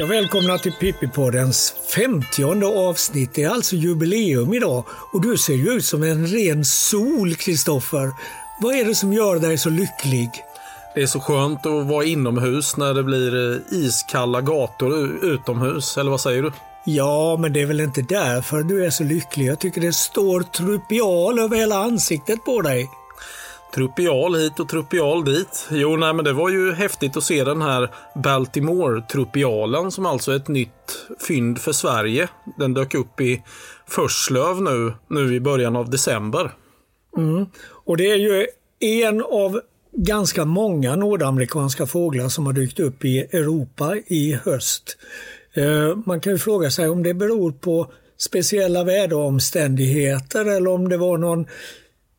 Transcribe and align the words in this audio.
Ja, 0.00 0.06
välkomna 0.06 0.58
till 0.58 0.72
Pippi-poddens 0.72 1.72
50 1.94 2.64
avsnitt. 2.64 3.34
Det 3.34 3.42
är 3.42 3.48
alltså 3.48 3.76
jubileum 3.76 4.54
idag 4.54 4.84
och 5.12 5.20
du 5.20 5.38
ser 5.38 5.54
ju 5.54 5.70
ut 5.70 5.84
som 5.84 6.02
en 6.02 6.26
ren 6.26 6.64
sol, 6.64 7.34
Kristoffer. 7.34 8.10
Vad 8.60 8.74
är 8.74 8.84
det 8.84 8.94
som 8.94 9.12
gör 9.12 9.38
dig 9.38 9.58
så 9.58 9.70
lycklig? 9.70 10.30
Det 10.94 11.02
är 11.02 11.06
så 11.06 11.20
skönt 11.20 11.66
att 11.66 11.86
vara 11.86 12.04
inomhus 12.04 12.76
när 12.76 12.94
det 12.94 13.02
blir 13.02 13.52
eh, 13.52 13.78
iskalla 13.78 14.40
gator 14.40 15.08
utomhus, 15.22 15.96
eller 15.96 16.10
vad 16.10 16.20
säger 16.20 16.42
du? 16.42 16.52
Ja, 16.84 17.36
men 17.36 17.52
det 17.52 17.60
är 17.60 17.66
väl 17.66 17.80
inte 17.80 18.02
därför 18.02 18.62
du 18.62 18.84
är 18.86 18.90
så 18.90 19.04
lycklig. 19.04 19.46
Jag 19.46 19.58
tycker 19.58 19.80
det 19.80 19.92
står 19.92 20.42
trupial 20.42 21.38
över 21.38 21.56
hela 21.56 21.76
ansiktet 21.76 22.44
på 22.44 22.62
dig. 22.62 22.90
Trupial 23.74 24.34
hit 24.34 24.60
och 24.60 24.68
trupial 24.68 25.24
dit. 25.24 25.68
Jo, 25.70 25.96
nej, 25.96 26.14
men 26.14 26.24
det 26.24 26.32
var 26.32 26.50
ju 26.50 26.72
häftigt 26.72 27.16
att 27.16 27.24
se 27.24 27.44
den 27.44 27.62
här 27.62 27.90
Baltimore-Truppialen 28.14 29.90
som 29.90 30.06
alltså 30.06 30.32
är 30.32 30.36
ett 30.36 30.48
nytt 30.48 31.06
fynd 31.28 31.58
för 31.58 31.72
Sverige. 31.72 32.28
Den 32.58 32.74
dök 32.74 32.94
upp 32.94 33.20
i 33.20 33.42
Förslöv 33.88 34.62
nu, 34.62 34.92
nu 35.08 35.34
i 35.34 35.40
början 35.40 35.76
av 35.76 35.90
december. 35.90 36.50
Mm. 37.16 37.46
Och 37.84 37.96
det 37.96 38.10
är 38.10 38.16
ju 38.16 38.46
en 38.80 39.22
av 39.22 39.60
ganska 39.92 40.44
många 40.44 40.96
nordamerikanska 40.96 41.86
fåglar 41.86 42.28
som 42.28 42.46
har 42.46 42.52
dykt 42.52 42.80
upp 42.80 43.04
i 43.04 43.18
Europa 43.18 43.96
i 44.06 44.32
höst. 44.44 44.98
Eh, 45.54 45.96
man 46.06 46.20
kan 46.20 46.32
ju 46.32 46.38
fråga 46.38 46.70
sig 46.70 46.88
om 46.88 47.02
det 47.02 47.14
beror 47.14 47.52
på 47.52 47.92
speciella 48.18 48.84
väderomständigheter 48.84 50.44
eller 50.44 50.70
om 50.70 50.88
det 50.88 50.96
var 50.96 51.18
någon 51.18 51.46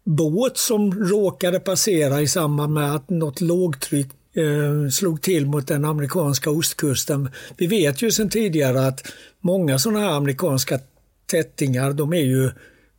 båt 0.03 0.57
som 0.57 0.93
råkade 0.93 1.59
passera 1.59 2.21
i 2.21 2.27
samband 2.27 2.73
med 2.73 2.95
att 2.95 3.09
något 3.09 3.41
lågtryck 3.41 4.07
eh, 4.35 4.89
slog 4.89 5.21
till 5.21 5.45
mot 5.45 5.67
den 5.67 5.85
amerikanska 5.85 6.49
ostkusten. 6.49 7.29
Vi 7.57 7.67
vet 7.67 8.01
ju 8.01 8.11
sedan 8.11 8.29
tidigare 8.29 8.87
att 8.87 9.11
många 9.39 9.79
sådana 9.79 9.99
här 9.99 10.11
amerikanska 10.11 10.79
tättingar, 11.31 11.93
de 11.93 12.13
är 12.13 12.23
ju 12.23 12.51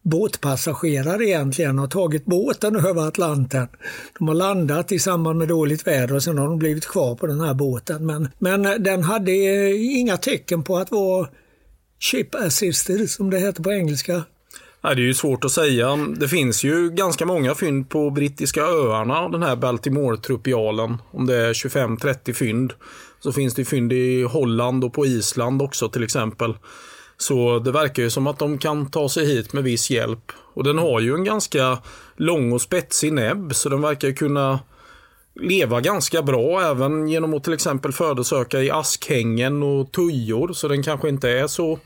båtpassagerare 0.02 1.24
egentligen 1.24 1.78
och 1.78 1.90
tagit 1.90 2.24
båten 2.24 2.76
över 2.76 3.08
Atlanten. 3.08 3.68
De 4.18 4.28
har 4.28 4.34
landat 4.34 4.92
i 4.92 4.98
samband 4.98 5.38
med 5.38 5.48
dåligt 5.48 5.86
väder 5.86 6.14
och 6.14 6.22
sen 6.22 6.38
har 6.38 6.46
de 6.46 6.58
blivit 6.58 6.86
kvar 6.86 7.14
på 7.14 7.26
den 7.26 7.40
här 7.40 7.54
båten. 7.54 8.06
Men, 8.06 8.28
men 8.38 8.82
den 8.82 9.02
hade 9.02 9.32
inga 9.74 10.16
tecken 10.16 10.62
på 10.62 10.76
att 10.76 10.90
vara 10.90 11.28
ship 12.00 12.34
assisted 12.34 13.10
som 13.10 13.30
det 13.30 13.38
heter 13.38 13.62
på 13.62 13.72
engelska. 13.72 14.22
Nej, 14.84 14.96
det 14.96 15.02
är 15.02 15.06
ju 15.06 15.14
svårt 15.14 15.44
att 15.44 15.52
säga. 15.52 15.96
Det 15.96 16.28
finns 16.28 16.64
ju 16.64 16.90
ganska 16.90 17.26
många 17.26 17.54
fynd 17.54 17.90
på 17.90 18.10
brittiska 18.10 18.62
öarna, 18.62 19.28
den 19.28 19.42
här 19.42 19.56
Baltimore-trupialen. 19.56 20.98
Om 21.10 21.26
det 21.26 21.36
är 21.36 21.52
25-30 21.52 22.32
fynd. 22.32 22.72
Så 23.20 23.32
finns 23.32 23.54
det 23.54 23.64
fynd 23.64 23.92
i 23.92 24.22
Holland 24.22 24.84
och 24.84 24.92
på 24.92 25.06
Island 25.06 25.62
också 25.62 25.88
till 25.88 26.04
exempel. 26.04 26.54
Så 27.16 27.58
det 27.58 27.72
verkar 27.72 28.02
ju 28.02 28.10
som 28.10 28.26
att 28.26 28.38
de 28.38 28.58
kan 28.58 28.90
ta 28.90 29.08
sig 29.08 29.26
hit 29.26 29.52
med 29.52 29.64
viss 29.64 29.90
hjälp. 29.90 30.32
Och 30.54 30.64
den 30.64 30.78
har 30.78 31.00
ju 31.00 31.14
en 31.14 31.24
ganska 31.24 31.78
lång 32.16 32.52
och 32.52 32.60
spetsig 32.60 33.12
näbb 33.12 33.54
så 33.54 33.68
den 33.68 33.80
verkar 33.80 34.12
kunna 34.12 34.60
leva 35.40 35.80
ganska 35.80 36.22
bra 36.22 36.62
även 36.62 37.08
genom 37.08 37.34
att 37.34 37.44
till 37.44 37.52
exempel 37.52 37.92
födosöka 37.92 38.62
i 38.62 38.70
askhängen 38.70 39.62
och 39.62 39.92
tujor. 39.92 40.52
Så 40.52 40.68
den 40.68 40.82
kanske 40.82 41.08
inte 41.08 41.30
är 41.30 41.46
så 41.46 41.78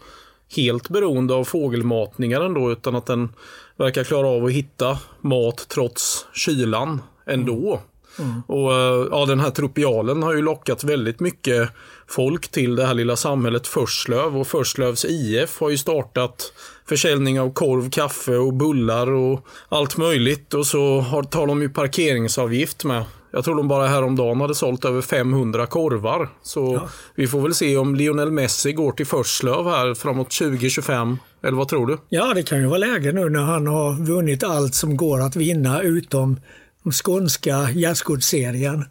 helt 0.56 0.88
beroende 0.88 1.34
av 1.34 1.44
fågelmatningar 1.44 2.40
ändå 2.40 2.72
utan 2.72 2.94
att 2.94 3.06
den 3.06 3.28
verkar 3.76 4.04
klara 4.04 4.28
av 4.28 4.44
att 4.44 4.52
hitta 4.52 4.98
mat 5.20 5.66
trots 5.68 6.26
kylan 6.32 7.02
ändå. 7.26 7.80
Mm. 8.18 8.42
Och 8.46 8.72
eh, 8.72 9.06
ja, 9.10 9.26
Den 9.26 9.40
här 9.40 9.50
tropialen 9.50 10.22
har 10.22 10.34
ju 10.34 10.42
lockat 10.42 10.84
väldigt 10.84 11.20
mycket 11.20 11.70
folk 12.06 12.48
till 12.48 12.76
det 12.76 12.86
här 12.86 12.94
lilla 12.94 13.16
samhället 13.16 13.66
Förslöv 13.66 14.38
och 14.38 14.46
Förslövs 14.46 15.04
IF 15.04 15.60
har 15.60 15.70
ju 15.70 15.78
startat 15.78 16.52
försäljning 16.88 17.40
av 17.40 17.52
korv, 17.52 17.90
kaffe 17.90 18.36
och 18.36 18.54
bullar 18.54 19.10
och 19.12 19.46
allt 19.68 19.96
möjligt 19.96 20.54
och 20.54 20.66
så 20.66 21.00
har, 21.00 21.22
tar 21.22 21.46
de 21.46 21.62
ju 21.62 21.68
parkeringsavgift 21.68 22.84
med. 22.84 23.04
Jag 23.36 23.44
tror 23.44 23.54
de 23.54 23.68
bara 23.68 23.86
häromdagen 23.86 24.40
hade 24.40 24.54
sålt 24.54 24.84
över 24.84 25.02
500 25.02 25.66
korvar. 25.66 26.28
Så 26.42 26.74
ja. 26.74 26.88
vi 27.14 27.26
får 27.26 27.40
väl 27.40 27.54
se 27.54 27.76
om 27.76 27.94
Lionel 27.94 28.30
Messi 28.30 28.72
går 28.72 28.92
till 28.92 29.06
Förslöv 29.06 29.64
här 29.64 29.94
framåt 29.94 30.30
2025. 30.30 31.18
Eller 31.42 31.56
vad 31.56 31.68
tror 31.68 31.86
du? 31.86 31.98
Ja, 32.08 32.34
det 32.34 32.42
kan 32.42 32.60
ju 32.60 32.66
vara 32.66 32.78
läge 32.78 33.12
nu 33.12 33.30
när 33.30 33.42
han 33.42 33.66
har 33.66 34.04
vunnit 34.06 34.44
allt 34.44 34.74
som 34.74 34.96
går 34.96 35.20
att 35.20 35.36
vinna 35.36 35.82
utom 35.82 36.40
den 36.82 36.92
skånska 36.92 37.70
gärdsgårdsserien. 37.70 38.84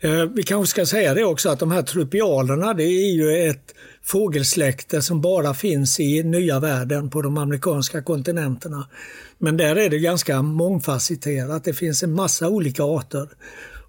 Eh, 0.00 0.24
vi 0.24 0.42
kanske 0.42 0.70
ska 0.70 0.86
säga 0.86 1.14
det 1.14 1.24
också 1.24 1.48
att 1.48 1.58
de 1.58 1.70
här 1.70 1.82
trupialerna 1.82 2.74
det 2.74 2.84
är 2.84 3.12
ju 3.12 3.50
ett 3.50 3.74
fågelsläkte 4.02 5.02
som 5.02 5.20
bara 5.20 5.54
finns 5.54 6.00
i 6.00 6.22
nya 6.22 6.60
världen 6.60 7.10
på 7.10 7.22
de 7.22 7.38
amerikanska 7.38 8.02
kontinenterna. 8.02 8.88
Men 9.38 9.56
där 9.56 9.76
är 9.76 9.90
det 9.90 9.98
ganska 9.98 10.42
mångfacetterat. 10.42 11.64
Det 11.64 11.72
finns 11.72 12.02
en 12.02 12.12
massa 12.12 12.48
olika 12.48 12.82
arter. 12.82 13.28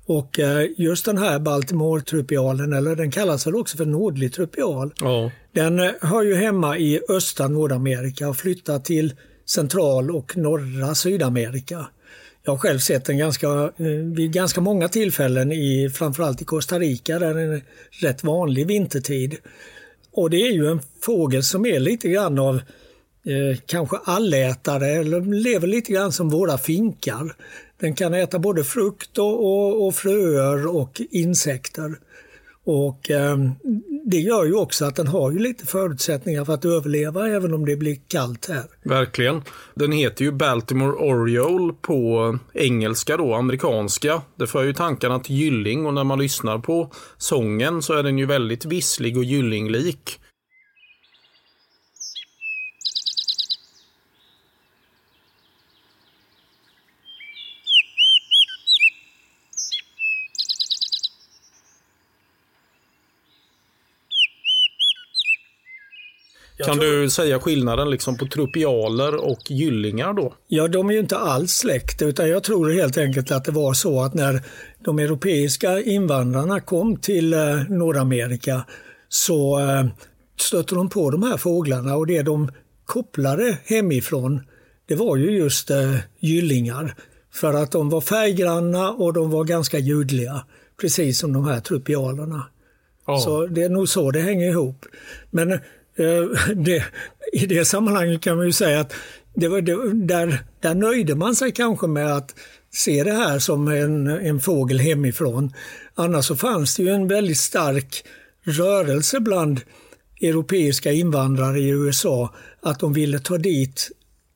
Och 0.06 0.40
eh, 0.40 0.68
just 0.78 1.06
den 1.06 1.18
här 1.18 1.40
Baltimore-trupialen, 1.40 2.74
eller 2.74 2.96
den 2.96 3.12
kallas 3.12 3.48
väl 3.48 3.56
också 3.56 3.78
för 3.78 3.86
nordlig 3.86 4.34
trupial, 4.34 4.94
ja. 5.00 5.32
den 5.52 5.80
eh, 5.80 5.92
hör 6.02 6.24
ju 6.24 6.36
hemma 6.36 6.78
i 6.78 7.00
östra 7.10 7.48
Nordamerika 7.48 8.30
och 8.30 8.38
flyttar 8.38 8.80
till 8.80 9.14
central 9.46 10.12
och 10.12 10.38
norra 10.38 10.96
Sydamerika. 10.96 11.86
Jag 12.46 12.52
har 12.54 12.58
själv 12.58 12.80
sett 12.80 13.06
den 13.06 13.18
ganska, 13.18 13.48
eh, 13.48 13.86
vid 14.16 14.32
ganska 14.32 14.62
många 14.62 14.88
tillfällen, 14.88 15.52
i, 15.52 15.90
framförallt 15.90 16.42
i 16.42 16.46
Costa 16.46 16.80
Rica 16.80 17.20
där 17.20 17.34
den 17.34 17.54
är 17.54 17.64
rätt 18.02 18.24
vanlig 18.24 18.68
vintertid. 18.68 19.38
Och 20.12 20.30
det 20.30 20.38
är 20.38 20.52
ju 20.52 20.68
en 20.68 20.80
fågel 21.02 21.44
som 21.44 21.66
är 21.66 21.80
lite 21.80 22.10
grann 22.10 22.40
av 22.40 22.56
eh, 22.56 23.60
kanske 23.66 23.98
allätare 24.04 24.88
eller 24.88 25.22
lever 25.22 25.68
lite 25.68 25.92
grann 25.92 26.12
som 26.12 26.30
våra 26.30 26.58
finkar. 26.58 27.36
Den 27.84 27.96
kan 27.96 28.14
äta 28.14 28.40
både 28.40 28.64
frukt 28.64 29.18
och, 29.18 29.46
och, 29.46 29.88
och 29.88 29.96
fröer 29.96 30.76
och 30.76 31.02
insekter. 31.12 31.96
Och 32.66 33.12
eh, 33.12 33.38
Det 34.06 34.18
gör 34.18 34.46
ju 34.46 34.54
också 34.54 34.86
att 34.86 34.96
den 34.96 35.08
har 35.08 35.32
ju 35.32 35.40
lite 35.40 35.66
förutsättningar 35.66 36.46
för 36.46 36.54
att 36.54 36.66
överleva 36.66 37.28
även 37.28 37.54
om 37.54 37.66
det 37.66 37.76
blir 37.76 37.98
kallt 38.08 38.50
här. 38.50 38.64
Verkligen. 38.84 39.42
Den 39.76 39.92
heter 39.92 40.26
ju 40.26 40.32
Baltimore 40.32 40.92
Oriole 40.94 41.74
på 41.82 42.38
engelska 42.54 43.18
då, 43.18 43.34
amerikanska. 43.34 44.22
Det 44.36 44.48
för 44.48 44.64
ju 44.64 44.74
tankarna 44.74 45.20
till 45.20 45.36
gylling 45.36 45.86
och 45.86 45.94
när 45.94 46.04
man 46.04 46.20
lyssnar 46.20 46.60
på 46.60 46.92
sången 47.18 47.82
så 47.82 47.94
är 47.94 48.04
den 48.04 48.18
ju 48.18 48.26
väldigt 48.26 48.66
visslig 48.66 49.18
och 49.18 49.24
gyllinglik. 49.24 50.20
Kan 66.66 66.80
tror... 66.80 67.02
du 67.02 67.10
säga 67.10 67.40
skillnaden 67.40 67.90
liksom 67.90 68.18
på 68.18 68.26
trupialer 68.26 69.16
och 69.16 69.52
gyllingar 69.52 70.14
då? 70.14 70.34
Ja, 70.48 70.68
de 70.68 70.90
är 70.90 70.94
ju 70.94 71.00
inte 71.00 71.18
alls 71.18 71.52
släkt 71.52 72.02
utan 72.02 72.30
jag 72.30 72.44
tror 72.44 72.72
helt 72.72 72.98
enkelt 72.98 73.32
att 73.32 73.46
det 73.46 73.52
var 73.52 73.74
så 73.74 74.02
att 74.02 74.14
när 74.14 74.42
de 74.86 75.00
europeiska 75.00 75.82
invandrarna 75.82 76.60
kom 76.60 76.98
till 76.98 77.34
eh, 77.34 77.40
Nordamerika 77.70 78.66
så 79.10 79.60
eh, 79.60 79.86
stötte 80.40 80.76
de 80.76 80.90
på 80.90 81.12
de 81.12 81.24
här 81.24 81.38
fåglarna 81.38 81.96
och 81.96 82.08
det 82.08 82.22
de 82.22 82.52
kopplade 82.86 83.58
hemifrån 83.66 84.42
det 84.86 84.96
var 84.96 85.18
ju 85.18 85.32
just 85.32 85.70
eh, 85.70 85.96
gyllingar. 86.20 86.96
För 87.34 87.54
att 87.54 87.72
de 87.72 87.90
var 87.90 88.02
färggranna 88.02 88.92
och 88.92 89.14
de 89.14 89.32
var 89.32 89.44
ganska 89.44 89.80
ljudliga. 89.80 90.46
Precis 90.82 91.20
som 91.20 91.34
de 91.34 91.46
här 91.46 91.60
trupialerna. 91.60 92.44
Oh. 93.08 93.20
Så 93.20 93.46
det 93.46 93.64
är 93.64 93.70
nog 93.70 93.90
så 93.90 94.12
det 94.12 94.20
hänger 94.20 94.50
ihop. 94.50 94.86
Men 95.32 95.60
Eh, 95.96 96.54
det, 96.56 96.84
I 97.34 97.46
det 97.46 97.66
sammanhanget 97.66 98.22
kan 98.22 98.38
man 98.38 98.46
ju 98.46 98.52
säga 98.52 98.80
att 98.80 98.94
det 99.36 99.48
var, 99.48 99.62
det, 99.62 99.94
där, 99.94 100.44
där 100.62 100.76
nöjde 100.76 101.16
man 101.16 101.36
sig 101.36 101.52
kanske 101.52 101.88
med 101.88 102.16
att 102.16 102.36
se 102.72 103.04
det 103.04 103.12
här 103.12 103.40
som 103.40 103.68
en, 103.68 104.08
en 104.08 104.40
fågel 104.40 104.80
hemifrån. 104.80 105.54
Annars 105.96 106.26
så 106.26 106.36
fanns 106.36 106.76
det 106.76 106.84
ju 106.84 106.90
en 106.90 107.08
väldigt 107.08 107.40
stark 107.40 108.04
rörelse 108.44 109.20
bland 109.20 109.62
europeiska 110.22 110.92
invandrare 110.92 111.60
i 111.60 111.70
USA 111.70 112.34
att 112.62 112.80
de 112.80 112.94
ville 112.94 113.20
ta 113.20 113.38
dit 113.38 113.92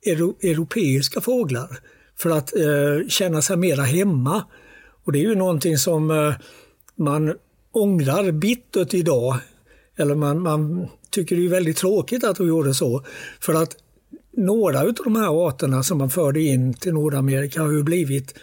euro, 0.05 0.35
europeiska 0.41 1.21
fåglar 1.21 1.79
för 2.17 2.29
att 2.29 2.55
eh, 2.55 3.07
känna 3.07 3.41
sig 3.41 3.57
mera 3.57 3.83
hemma. 3.83 4.43
Och 5.05 5.11
det 5.11 5.19
är 5.19 5.23
ju 5.23 5.35
någonting 5.35 5.77
som 5.77 6.11
eh, 6.11 6.33
man 6.95 7.33
ångrar 7.71 8.31
bittert 8.31 8.93
idag. 8.93 9.35
Eller 9.97 10.15
man, 10.15 10.41
man 10.41 10.87
tycker 11.09 11.35
det 11.35 11.45
är 11.45 11.49
väldigt 11.49 11.77
tråkigt 11.77 12.23
att 12.23 12.37
de 12.37 12.47
gjorde 12.47 12.73
så. 12.73 13.05
För 13.39 13.53
att 13.53 13.75
några 14.37 14.81
av 14.81 14.93
de 14.93 15.15
här 15.15 15.47
arterna 15.47 15.83
som 15.83 15.97
man 15.97 16.09
förde 16.09 16.41
in 16.41 16.73
till 16.73 16.93
Nordamerika 16.93 17.61
har 17.61 17.71
ju 17.71 17.83
blivit 17.83 18.35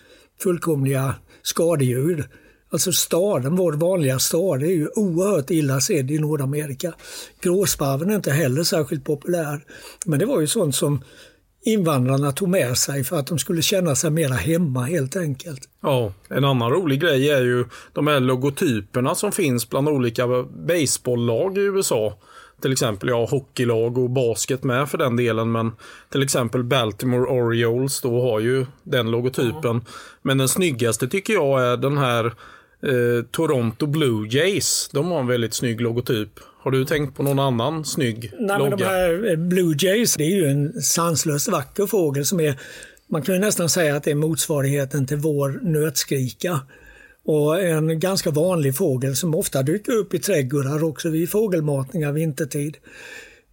fullkomliga 0.43 1.15
skadedjur. 1.43 2.29
Alltså 2.71 2.93
staden, 2.93 3.57
vår 3.57 3.73
vanliga 3.73 4.19
stad, 4.19 4.63
är 4.63 4.67
ju 4.67 4.89
oerhört 4.95 5.51
illa 5.51 5.81
sedd 5.81 6.11
i 6.11 6.19
Nordamerika. 6.19 6.95
Gråsparven 7.41 8.11
är 8.11 8.15
inte 8.17 8.31
heller 8.31 8.65
särskilt 8.65 9.05
populär. 9.05 9.65
Men 10.07 10.19
det 10.19 10.27
var 10.27 10.41
ju 10.41 10.47
sånt 10.47 10.75
som 10.75 11.03
invandrarna 11.65 12.33
tog 12.33 12.49
med 12.49 12.77
sig 12.77 13.05
för 13.05 13.19
att 13.19 13.27
de 13.27 13.39
skulle 13.39 13.63
känna 13.63 13.95
sig 13.95 14.11
mera 14.11 14.35
hemma 14.35 14.83
helt 14.83 15.17
enkelt. 15.17 15.69
Ja, 15.81 16.13
en 16.29 16.45
annan 16.45 16.71
rolig 16.71 17.01
grej 17.01 17.31
är 17.31 17.43
ju 17.43 17.65
de 17.93 18.07
här 18.07 18.21
logotyperna 18.21 19.15
som 19.15 19.33
finns 19.33 19.71
bland 19.71 19.89
olika 19.89 20.27
baseballlag 20.67 21.59
i 21.59 21.61
USA. 21.61 22.19
Till 22.63 22.73
exempel 22.73 23.09
ja, 23.09 23.25
hockeylag 23.31 23.99
och 23.99 24.11
basket 24.11 24.65
med 24.65 24.89
för 24.89 24.99
den 24.99 25.17
delen. 25.17 25.53
Men 25.53 25.73
till 26.11 26.23
exempel 26.23 26.65
Baltimore 26.65 27.27
Orioles 27.27 28.01
då 28.01 28.23
har 28.23 28.41
ju 28.41 28.67
den 28.83 29.11
logotypen. 29.11 29.71
Mm. 29.71 29.85
Men 30.23 30.39
den 30.39 30.49
snyggaste 30.49 31.09
tycker 31.09 31.33
jag 31.33 31.63
är 31.63 31.77
den 31.77 31.99
här 31.99 32.25
eh, 32.83 33.25
Toronto 33.31 33.87
Blue 33.87 34.29
Jays. 34.29 34.91
De 34.93 35.11
har 35.11 35.21
en 35.21 35.27
väldigt 35.27 35.55
snygg 35.55 35.81
logotyp. 35.81 36.41
Har 36.65 36.71
du 36.71 36.85
tänkt 36.85 37.17
på 37.17 37.23
någon 37.23 37.39
annan 37.39 37.85
snygg 37.85 38.33
Nej, 38.39 38.59
logga? 38.59 38.71
Men 38.71 38.79
de 38.79 38.85
här 38.85 39.31
eh, 39.31 39.37
Blue 39.37 39.77
Jays, 39.79 40.15
det 40.15 40.25
är 40.25 40.37
ju 40.37 40.47
en 40.47 40.83
sanslöst 40.83 41.49
vacker 41.49 41.87
fågel 41.87 42.27
som 42.27 42.41
är 42.41 42.61
man 43.11 43.23
kan 43.23 43.35
ju 43.35 43.41
nästan 43.41 43.69
säga 43.69 43.97
att 43.97 44.03
det 44.03 44.11
är 44.11 44.15
motsvarigheten 44.15 45.07
till 45.07 45.17
vår 45.17 45.61
nötskrika. 45.63 46.61
Och 47.25 47.63
en 47.63 48.01
ganska 48.01 48.31
vanlig 48.31 48.77
fågel 48.77 49.17
som 49.17 49.35
ofta 49.35 49.63
dyker 49.63 49.93
upp 49.93 50.15
i 50.15 50.19
trädgårdar 50.19 50.85
också 50.85 51.09
vid 51.09 51.31
fågelmatningar 51.31 52.13
vintertid. 52.13 52.77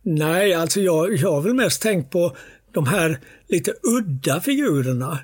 Nej, 0.02 0.54
alltså 0.54 0.81
jag, 0.81 1.16
jag 1.16 1.31
har 1.31 1.42
väl 1.42 1.54
mest 1.54 1.81
tänkt 1.81 2.10
på 2.12 2.36
de 2.72 2.88
här 2.88 3.19
lite 3.48 3.74
udda 3.98 4.42
figurerna. 4.42 5.19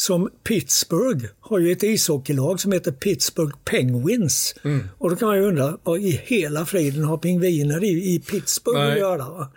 Som 0.00 0.30
Pittsburgh 0.44 1.26
har 1.40 1.58
ju 1.58 1.72
ett 1.72 1.82
ishockeylag 1.82 2.60
som 2.60 2.72
heter 2.72 2.92
Pittsburgh 2.92 3.56
Penguins. 3.64 4.54
Mm. 4.64 4.88
Och 4.98 5.10
då 5.10 5.16
kan 5.16 5.28
man 5.28 5.36
ju 5.36 5.42
undra, 5.42 5.78
vad 5.82 6.00
i 6.00 6.20
hela 6.24 6.66
friden 6.66 7.04
har 7.04 7.18
pingviner 7.18 7.84
i, 7.84 8.14
i 8.14 8.20
Pittsburgh 8.20 8.78
Nej. 8.78 8.92
att 8.92 8.98
göra? 8.98 9.28
Va? 9.30 9.48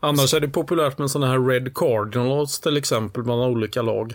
Annars 0.00 0.34
är 0.34 0.40
det 0.40 0.48
populärt 0.48 0.98
med 0.98 1.10
sådana 1.10 1.32
här 1.32 1.46
Red 1.46 1.74
Cardinals 1.74 2.60
till 2.60 2.76
exempel 2.76 3.22
bland 3.22 3.42
olika 3.42 3.82
lag. 3.82 4.14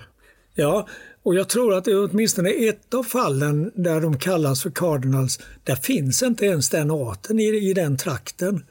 Ja, 0.54 0.88
och 1.24 1.36
jag 1.36 1.50
tror 1.50 1.74
att 1.74 1.86
det 1.86 1.92
är 1.92 2.10
åtminstone 2.12 2.50
ett 2.50 2.94
av 2.94 3.04
fallen 3.04 3.72
där 3.75 4.01
de 4.01 4.18
kallas 4.18 4.63
för 4.63 4.69
Cardinals, 4.69 5.39
där 5.63 5.75
finns 5.75 6.24
inte 6.24 6.45
ens 6.45 6.69
den 6.69 6.92
arten 6.92 7.39
i, 7.39 7.44
i 7.44 7.74
den 7.74 7.98
trakten. 7.98 8.66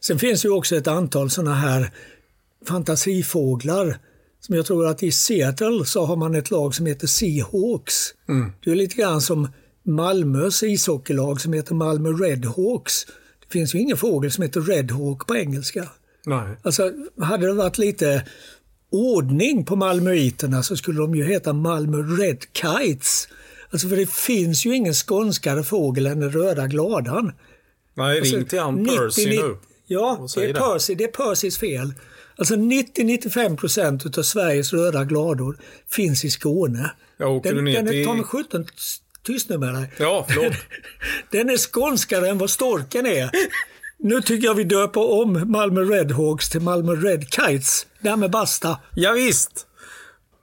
Sen 0.00 0.18
finns 0.18 0.44
ju 0.44 0.50
också 0.50 0.76
ett 0.76 0.86
antal 0.86 1.30
sådana 1.30 1.54
här 1.54 1.90
fantasifåglar 2.66 3.98
som 4.48 4.56
jag 4.56 4.66
tror 4.66 4.86
att 4.86 5.02
i 5.02 5.12
Seattle 5.12 5.84
så 5.84 6.04
har 6.04 6.16
man 6.16 6.34
ett 6.34 6.50
lag 6.50 6.74
som 6.74 6.86
heter 6.86 7.06
Seahawks. 7.06 8.14
Mm. 8.28 8.52
Det 8.64 8.70
är 8.70 8.74
lite 8.74 8.96
grann 8.96 9.20
som 9.20 9.48
Malmös 9.82 10.62
ishockeylag 10.62 11.40
som 11.40 11.52
heter 11.52 11.74
Malmö 11.74 12.08
Redhawks. 12.08 13.06
Det 13.40 13.52
finns 13.52 13.74
ju 13.74 13.78
ingen 13.78 13.96
fågel 13.96 14.32
som 14.32 14.42
heter 14.42 14.60
Redhawk 14.60 15.26
på 15.26 15.36
engelska. 15.36 15.88
Nej. 16.26 16.56
Alltså, 16.62 16.92
hade 17.20 17.46
det 17.46 17.52
varit 17.52 17.78
lite 17.78 18.24
ordning 18.90 19.64
på 19.64 19.76
malmöiterna 19.76 20.62
så 20.62 20.76
skulle 20.76 21.00
de 21.00 21.14
ju 21.14 21.24
heta 21.24 21.52
Malmö 21.52 21.98
Red 21.98 22.38
Kites. 22.52 23.28
Alltså 23.70 23.88
för 23.88 23.96
det 23.96 24.10
finns 24.10 24.66
ju 24.66 24.76
ingen 24.76 24.94
skånskare 24.94 25.62
fågel 25.62 26.06
än 26.06 26.20
den 26.20 26.30
röda 26.30 26.66
gladan. 26.66 27.32
Nej, 27.94 28.18
alltså, 28.18 28.36
ring 28.36 28.44
till 28.44 28.58
han 28.58 28.84
Percy 28.84 29.26
90, 29.26 29.42
nu. 29.42 29.56
Ja, 29.86 30.28
det 30.34 30.50
är, 30.50 30.54
Percy, 30.54 30.94
det 30.94 31.04
är 31.04 31.08
Percys 31.08 31.58
fel. 31.58 31.94
Alltså 32.38 32.54
90-95 32.54 33.56
procent 33.56 34.18
av 34.18 34.22
Sveriges 34.22 34.72
röda 34.72 35.04
glador 35.04 35.58
finns 35.90 36.24
i 36.24 36.30
Skåne. 36.30 36.90
Jag 37.16 37.32
åker 37.32 37.54
den, 37.54 37.64
ner 37.64 37.82
den 37.82 37.94
är, 37.94 38.14
med 38.14 38.26
17 38.26 38.66
tyst 39.22 39.48
nu 39.48 39.58
med 39.58 39.74
dig. 39.74 39.92
Ja, 39.98 40.26
förlåt. 40.28 40.52
den 41.30 41.50
är 41.50 41.56
skånskare 41.56 42.28
än 42.28 42.38
vad 42.38 42.50
storken 42.50 43.06
är. 43.06 43.30
Nu 43.98 44.20
tycker 44.20 44.46
jag 44.46 44.54
vi 44.54 44.64
döper 44.64 45.10
om 45.10 45.50
Malmö 45.52 45.80
Redhawks 45.80 46.50
till 46.50 46.60
Malmö 46.60 46.92
Red 46.92 47.24
Kites. 47.30 47.86
Därmed 48.00 48.30
basta. 48.30 48.80
Ja, 48.94 49.12
visst. 49.12 49.67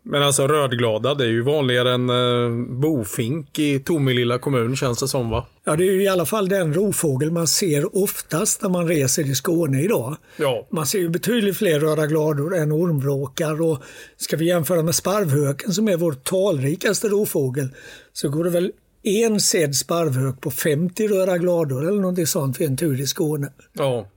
Men 0.07 0.24
alltså 0.24 0.48
rödglada, 0.48 1.13
det 1.13 1.24
är 1.24 1.30
ju 1.30 1.42
vanligare 1.42 1.94
än 1.94 2.10
eh, 2.10 2.66
bofink 2.68 3.60
i 3.60 3.80
Tomelilla 3.80 4.38
kommun 4.38 4.75
känns 4.75 5.00
det 5.00 5.07
som 5.07 5.30
va? 5.30 5.46
Ja, 5.63 5.75
det 5.75 5.84
är 5.84 5.92
ju 5.92 6.04
i 6.04 6.07
alla 6.07 6.25
fall 6.25 6.50
den 6.50 6.74
rovfågel 6.74 7.31
man 7.31 7.48
ser 7.48 7.98
oftast 7.98 8.62
när 8.62 8.69
man 8.69 8.88
reser 8.88 9.24
i 9.24 9.36
Skåne 9.36 9.81
idag. 9.81 10.18
Ja. 10.38 10.68
Man 10.72 10.86
ser 10.86 11.00
ju 11.00 11.10
betydligt 11.10 11.57
fler 11.57 11.80
röda 11.80 12.07
glador 12.07 12.56
än 12.56 12.72
ormvråkar 12.72 13.62
och 13.62 13.84
ska 14.18 14.38
vi 14.38 14.48
jämföra 14.48 14.84
med 14.84 14.96
sparvhöken 14.96 15.74
som 15.74 15.88
är 15.88 15.98
vår 15.98 16.13
talrikaste 16.13 17.07
rovfågel 17.07 17.68
så 18.13 18.30
går 18.30 18.44
det 18.44 18.50
väl 18.50 18.72
en 19.04 19.40
sedd 19.40 19.75
sparvhök 19.75 20.42
på 20.42 20.52
50 20.52 21.07
röda 21.07 21.38
glador 21.38 21.88
eller 21.88 22.02
något 22.02 22.30
sånt 22.30 22.57
för 22.57 22.63
en 22.63 22.78
tur 22.78 23.02
i 23.02 23.07
Skåne. 23.07 23.52
Ja, 23.74 24.07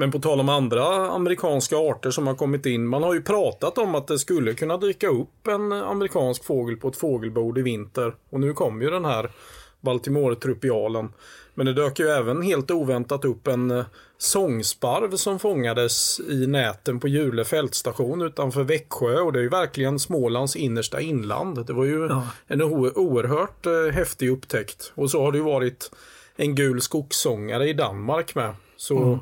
men 0.00 0.12
på 0.12 0.18
tal 0.18 0.40
om 0.40 0.48
andra 0.48 1.10
amerikanska 1.10 1.76
arter 1.76 2.10
som 2.10 2.26
har 2.26 2.34
kommit 2.34 2.66
in. 2.66 2.86
Man 2.86 3.02
har 3.02 3.14
ju 3.14 3.22
pratat 3.22 3.78
om 3.78 3.94
att 3.94 4.06
det 4.06 4.18
skulle 4.18 4.54
kunna 4.54 4.76
dyka 4.76 5.08
upp 5.08 5.46
en 5.46 5.72
amerikansk 5.72 6.44
fågel 6.44 6.76
på 6.76 6.88
ett 6.88 6.96
fågelbord 6.96 7.58
i 7.58 7.62
vinter. 7.62 8.14
Och 8.30 8.40
nu 8.40 8.52
kom 8.52 8.82
ju 8.82 8.90
den 8.90 9.04
här 9.04 9.30
Baltimore-trupialen. 9.80 11.08
Men 11.54 11.66
det 11.66 11.72
dök 11.72 11.98
ju 11.98 12.08
även 12.08 12.42
helt 12.42 12.70
oväntat 12.70 13.24
upp 13.24 13.46
en 13.46 13.70
eh, 13.70 13.84
sångsparv 14.18 15.16
som 15.16 15.38
fångades 15.38 16.20
i 16.20 16.46
näten 16.46 17.00
på 17.00 17.08
Jule 17.08 17.44
fältstation 17.44 18.22
utanför 18.22 18.62
Växjö 18.62 19.20
och 19.20 19.32
det 19.32 19.38
är 19.38 19.42
ju 19.42 19.48
verkligen 19.48 19.98
Smålands 19.98 20.56
innersta 20.56 21.00
inland. 21.00 21.66
Det 21.66 21.72
var 21.72 21.84
ju 21.84 22.06
ja. 22.06 22.26
en 22.46 22.62
oerhört 22.62 23.66
eh, 23.66 23.94
häftig 23.94 24.30
upptäckt. 24.30 24.92
Och 24.94 25.10
så 25.10 25.22
har 25.22 25.32
det 25.32 25.38
ju 25.38 25.44
varit 25.44 25.90
en 26.36 26.54
gul 26.54 26.80
skogssångare 26.80 27.68
i 27.68 27.72
Danmark 27.72 28.34
med. 28.34 28.54
Så 28.76 28.98
mm. 28.98 29.18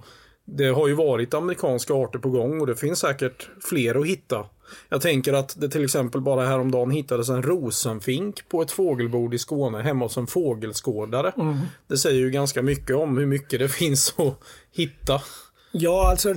Det 0.47 0.69
har 0.69 0.89
ju 0.89 0.95
varit 0.95 1.35
amerikanska 1.35 1.95
arter 1.95 2.19
på 2.19 2.31
gång 2.31 2.61
och 2.61 2.67
det 2.67 2.77
finns 2.77 2.99
säkert 2.99 3.49
fler 3.61 4.01
att 4.01 4.07
hitta. 4.07 4.47
Jag 4.89 5.01
tänker 5.01 5.33
att 5.33 5.61
det 5.61 5.69
till 5.69 5.85
exempel 5.85 6.21
bara 6.21 6.47
häromdagen 6.47 6.91
hittades 6.91 7.29
en 7.29 7.43
rosenfink 7.43 8.49
på 8.49 8.63
ett 8.63 8.71
fågelbord 8.71 9.35
i 9.35 9.39
Skåne 9.39 9.83
hemma 9.83 10.05
hos 10.05 10.17
en 10.17 10.27
fågelskådare. 10.27 11.33
Mm. 11.37 11.57
Det 11.89 11.97
säger 11.97 12.21
ju 12.21 12.31
ganska 12.31 12.63
mycket 12.63 12.97
om 12.97 13.19
hur 13.19 13.27
mycket 13.27 13.59
det 13.59 13.69
finns 13.83 14.15
att 14.19 14.39
hitta. 14.73 15.21
Ja, 15.73 16.11
alltså 16.11 16.35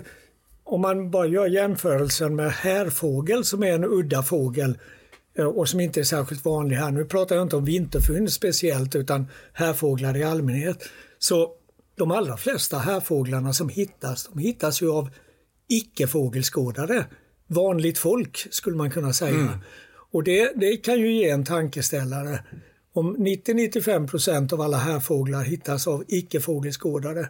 om 0.64 0.82
man 0.82 1.12
bara 1.12 1.28
gör 1.28 1.48
jämförelsen 1.48 2.36
med 2.36 2.52
härfågel 2.52 3.46
som 3.46 3.64
är 3.64 3.74
en 3.74 3.84
udda 3.84 4.24
fågel 4.24 4.78
eh, 5.38 5.46
och 5.46 5.70
som 5.70 5.80
inte 5.80 6.00
är 6.00 6.04
särskilt 6.04 6.46
vanlig 6.46 6.76
här. 6.76 6.92
Nu 6.92 7.06
pratar 7.06 7.36
jag 7.36 7.46
inte 7.46 7.56
om 7.56 7.66
vinterfynd 7.66 8.32
speciellt 8.32 8.96
utan 8.96 9.28
härfåglar 9.54 10.18
i 10.18 10.24
allmänhet. 10.24 10.90
Så 11.20 11.52
de 12.00 12.12
allra 12.12 12.38
flesta 12.38 12.78
härfåglarna 12.78 13.54
som 13.54 13.70
hittas, 13.70 14.30
de 14.34 14.40
hittas 14.40 14.82
ju 14.82 14.92
av 14.92 15.10
icke-fågelskådare 15.68 17.06
vanligt 17.50 17.98
folk 17.98 18.48
skulle 18.52 18.78
man 18.78 18.92
kunna 18.92 19.14
säga. 19.14 19.36
Mm. 19.36 19.60
Och 20.12 20.24
det, 20.24 20.52
det 20.56 20.78
kan 20.78 21.00
ju 21.00 21.14
ge 21.14 21.30
en 21.30 21.46
tankeställare. 21.46 22.44
Om 22.94 23.18
90-95% 23.18 24.54
av 24.54 24.62
alla 24.62 24.78
härfåglar 24.78 25.44
hittas 25.44 25.88
av 25.88 26.04
icke-fågelskådare, 26.08 27.28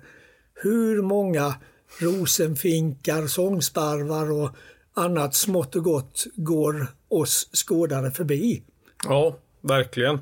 hur 0.53 1.01
många 1.01 1.55
rosenfinkar, 1.99 3.27
sångsparvar 3.27 4.31
och 4.31 4.49
annat 4.93 5.35
smått 5.35 5.75
och 5.75 5.83
gott 5.83 6.25
går 6.35 6.87
oss 7.07 7.49
skådare 7.53 8.11
förbi? 8.11 8.63
Ja, 9.03 9.37
verkligen. 9.61 10.19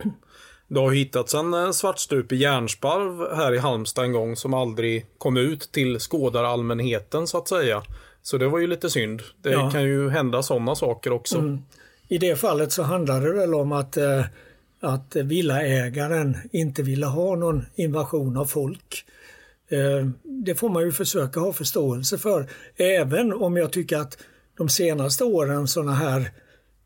Det 0.68 0.80
har 0.80 0.92
hittats 0.92 1.34
en 1.34 1.54
eh, 1.54 1.72
svartstrupig 1.72 2.42
järnsparv 2.42 3.36
här 3.36 3.54
i 3.54 3.58
Halmstad 3.58 4.06
en 4.06 4.12
gång 4.12 4.36
som 4.36 4.54
aldrig 4.54 5.06
kom 5.18 5.38
ut 5.38 5.72
till 5.72 6.00
skådarallmänheten 6.00 7.28
så 7.28 7.38
att 7.38 7.48
säga. 7.48 7.84
Så 8.22 8.38
det 8.38 8.48
var 8.48 8.60
ju 8.60 8.68
lite 8.68 8.90
synd. 8.90 9.22
Det 9.42 9.52
ja. 9.52 9.72
kan 9.72 9.84
ju 9.84 10.10
hända 10.10 10.44
sådana 10.44 10.76
saker 10.76 11.12
också. 11.12 11.38
Mm. 11.38 11.60
I 12.08 12.18
det 12.18 12.36
fallet 12.36 12.72
så 12.72 12.84
handlade 12.84 13.28
det 13.28 13.34
väl 13.34 13.54
om 13.54 13.72
att, 13.72 13.98
eh, 13.98 14.26
att 14.80 15.16
villaägaren 15.16 16.38
inte 16.52 16.84
ville 16.84 17.06
ha 17.06 17.36
någon 17.36 17.66
invasion 17.76 18.38
av 18.38 18.46
folk. 18.46 19.06
Eh, 19.70 20.08
det 20.24 20.56
får 20.56 20.70
man 20.70 20.84
ju 20.84 20.92
försöka 20.92 21.40
ha 21.40 21.54
förståelse 21.54 22.18
för. 22.18 22.50
Även 22.76 23.34
om 23.34 23.58
jag 23.58 23.72
tycker 23.72 23.98
att 23.98 24.18
de 24.58 24.70
senaste 24.70 25.24
åren 25.24 25.68
sådana 25.68 25.94
här 25.94 26.32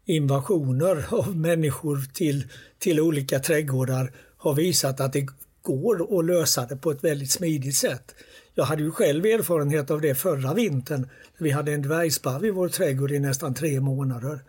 invasioner 0.05 1.05
av 1.09 1.35
människor 1.37 2.13
till, 2.13 2.47
till 2.79 2.99
olika 2.99 3.39
trädgårdar 3.39 4.11
har 4.37 4.53
visat 4.53 4.99
att 4.99 5.13
det 5.13 5.27
går 5.61 6.19
att 6.19 6.25
lösa 6.25 6.65
det 6.65 6.75
på 6.75 6.91
ett 6.91 7.03
väldigt 7.03 7.31
smidigt 7.31 7.75
sätt. 7.75 8.15
Jag 8.53 8.63
hade 8.63 8.83
ju 8.83 8.91
själv 8.91 9.25
erfarenhet 9.25 9.91
av 9.91 10.01
det 10.01 10.15
förra 10.15 10.53
vintern. 10.53 11.09
Vi 11.37 11.51
hade 11.51 11.73
en 11.73 11.81
dvärgsparv 11.81 12.45
i 12.45 12.51
vår 12.51 12.69
trädgård 12.69 13.11
i 13.11 13.19
nästan 13.19 13.53
tre 13.53 13.79
månader. 13.79 14.39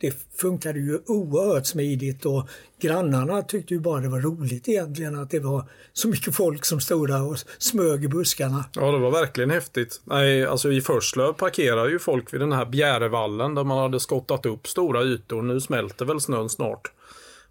Det 0.00 0.14
funkade 0.36 0.78
ju 0.78 0.98
oerhört 1.06 1.66
smidigt 1.66 2.26
och 2.26 2.48
grannarna 2.80 3.42
tyckte 3.42 3.74
ju 3.74 3.80
bara 3.80 4.00
det 4.00 4.08
var 4.08 4.20
roligt 4.20 4.68
egentligen 4.68 5.18
att 5.18 5.30
det 5.30 5.40
var 5.40 5.64
så 5.92 6.08
mycket 6.08 6.34
folk 6.34 6.64
som 6.64 6.80
stod 6.80 7.08
där 7.08 7.22
och 7.22 7.36
smög 7.58 8.04
i 8.04 8.08
buskarna. 8.08 8.64
Ja, 8.74 8.92
det 8.92 8.98
var 8.98 9.10
verkligen 9.10 9.50
häftigt. 9.50 10.00
Nej, 10.04 10.46
alltså 10.46 10.72
i 10.72 10.80
Förslöv 10.80 11.32
parkerar 11.32 11.88
ju 11.88 11.98
folk 11.98 12.34
vid 12.34 12.40
den 12.40 12.52
här 12.52 12.66
Bjärevallen 12.66 13.54
där 13.54 13.64
man 13.64 13.78
hade 13.78 14.00
skottat 14.00 14.46
upp 14.46 14.68
stora 14.68 15.02
ytor. 15.02 15.42
Nu 15.42 15.60
smälter 15.60 16.04
väl 16.04 16.20
snön 16.20 16.48
snart. 16.48 16.92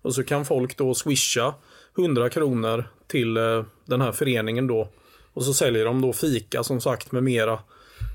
Och 0.02 0.16
så 0.16 0.24
kan 0.24 0.46
folk 0.46 0.78
då 0.78 0.94
swisha 0.94 1.54
100 1.98 2.30
kronor 2.30 2.90
till 3.08 3.38
eh, 3.38 3.64
den 3.86 4.02
här 4.02 4.12
föreningen 4.12 4.68
då. 4.68 4.90
Och 5.34 5.44
så 5.44 5.54
säljer 5.54 5.86
de 5.86 6.02
då 6.02 6.14
fika 6.14 6.64
som 6.64 6.82
sagt 6.82 7.12
med 7.12 7.24
mera. 7.24 7.60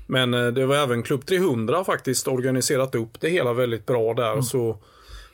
Men 0.07 0.33
eh, 0.33 0.47
det 0.47 0.65
var 0.65 0.75
även 0.75 1.03
Klubb 1.03 1.25
300 1.25 1.83
faktiskt 1.83 2.27
organiserat 2.27 2.95
upp 2.95 3.21
det 3.21 3.29
hela 3.29 3.53
väldigt 3.53 3.85
bra 3.85 4.13
där. 4.13 4.31
Mm. 4.31 4.43
Så 4.43 4.77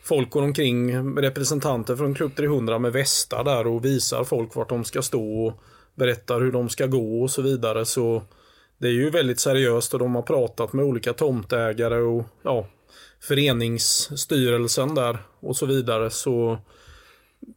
folk 0.03 0.29
går 0.29 0.41
omkring, 0.41 1.15
representanter 1.17 1.95
från 1.95 2.15
Klubb 2.15 2.35
300 2.35 2.79
med 2.79 2.93
västar 2.93 3.43
där 3.43 3.67
och 3.67 3.85
visar 3.85 4.23
folk 4.23 4.55
vart 4.55 4.69
de 4.69 4.83
ska 4.83 5.01
stå 5.01 5.45
och 5.45 5.63
berättar 5.95 6.41
hur 6.41 6.51
de 6.51 6.69
ska 6.69 6.85
gå 6.85 7.21
och 7.21 7.31
så 7.31 7.41
vidare. 7.41 7.85
Så 7.85 8.23
det 8.77 8.87
är 8.87 8.91
ju 8.91 9.09
väldigt 9.09 9.39
seriöst 9.39 9.93
och 9.93 9.99
de 9.99 10.15
har 10.15 10.21
pratat 10.21 10.73
med 10.73 10.85
olika 10.85 11.13
tomtägare 11.13 12.01
och 12.01 12.25
ja, 12.43 12.67
föreningsstyrelsen 13.19 14.95
där 14.95 15.17
och 15.39 15.57
så 15.57 15.65
vidare. 15.65 16.09
Så 16.09 16.57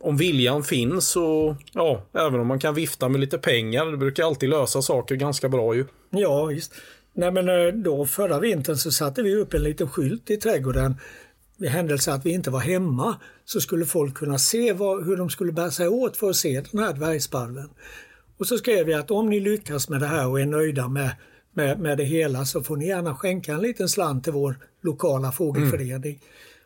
om 0.00 0.16
viljan 0.16 0.62
finns 0.62 1.16
och 1.16 1.56
ja, 1.72 2.02
även 2.12 2.40
om 2.40 2.46
man 2.46 2.58
kan 2.58 2.74
vifta 2.74 3.08
med 3.08 3.20
lite 3.20 3.38
pengar, 3.38 3.86
det 3.86 3.96
brukar 3.96 4.24
alltid 4.24 4.48
lösa 4.48 4.82
saker 4.82 5.14
ganska 5.14 5.48
bra 5.48 5.74
ju. 5.74 5.86
Ja, 6.10 6.44
visst. 6.44 6.72
Nej 7.14 7.32
men 7.32 7.48
eh, 7.48 7.74
då 7.74 8.06
förra 8.06 8.40
vintern 8.40 8.76
så 8.76 8.90
satte 8.90 9.22
vi 9.22 9.34
upp 9.34 9.54
en 9.54 9.62
liten 9.62 9.88
skylt 9.88 10.30
i 10.30 10.36
trädgården. 10.36 10.94
I 11.58 11.66
händelse 11.66 12.12
att 12.12 12.26
vi 12.26 12.30
inte 12.30 12.50
var 12.50 12.60
hemma 12.60 13.16
så 13.44 13.60
skulle 13.60 13.84
folk 13.84 14.14
kunna 14.14 14.38
se 14.38 14.72
vad, 14.72 15.06
hur 15.06 15.16
de 15.16 15.30
skulle 15.30 15.52
bära 15.52 15.70
sig 15.70 15.88
åt 15.88 16.16
för 16.16 16.30
att 16.30 16.36
se 16.36 16.64
den 16.70 16.80
här 16.80 16.92
dvärgsparven. 16.92 17.68
Och 18.38 18.46
så 18.46 18.58
skrev 18.58 18.86
vi 18.86 18.94
att 18.94 19.10
om 19.10 19.30
ni 19.30 19.40
lyckas 19.40 19.88
med 19.88 20.00
det 20.00 20.06
här 20.06 20.28
och 20.28 20.40
är 20.40 20.46
nöjda 20.46 20.88
med, 20.88 21.10
med, 21.52 21.80
med 21.80 21.98
det 21.98 22.04
hela 22.04 22.44
så 22.44 22.62
får 22.62 22.76
ni 22.76 22.86
gärna 22.86 23.14
skänka 23.14 23.52
en 23.52 23.60
liten 23.60 23.88
slant 23.88 24.24
till 24.24 24.32
vår 24.32 24.58
lokala 24.80 25.32
fågelförening. 25.32 26.12
Mm. 26.12 26.20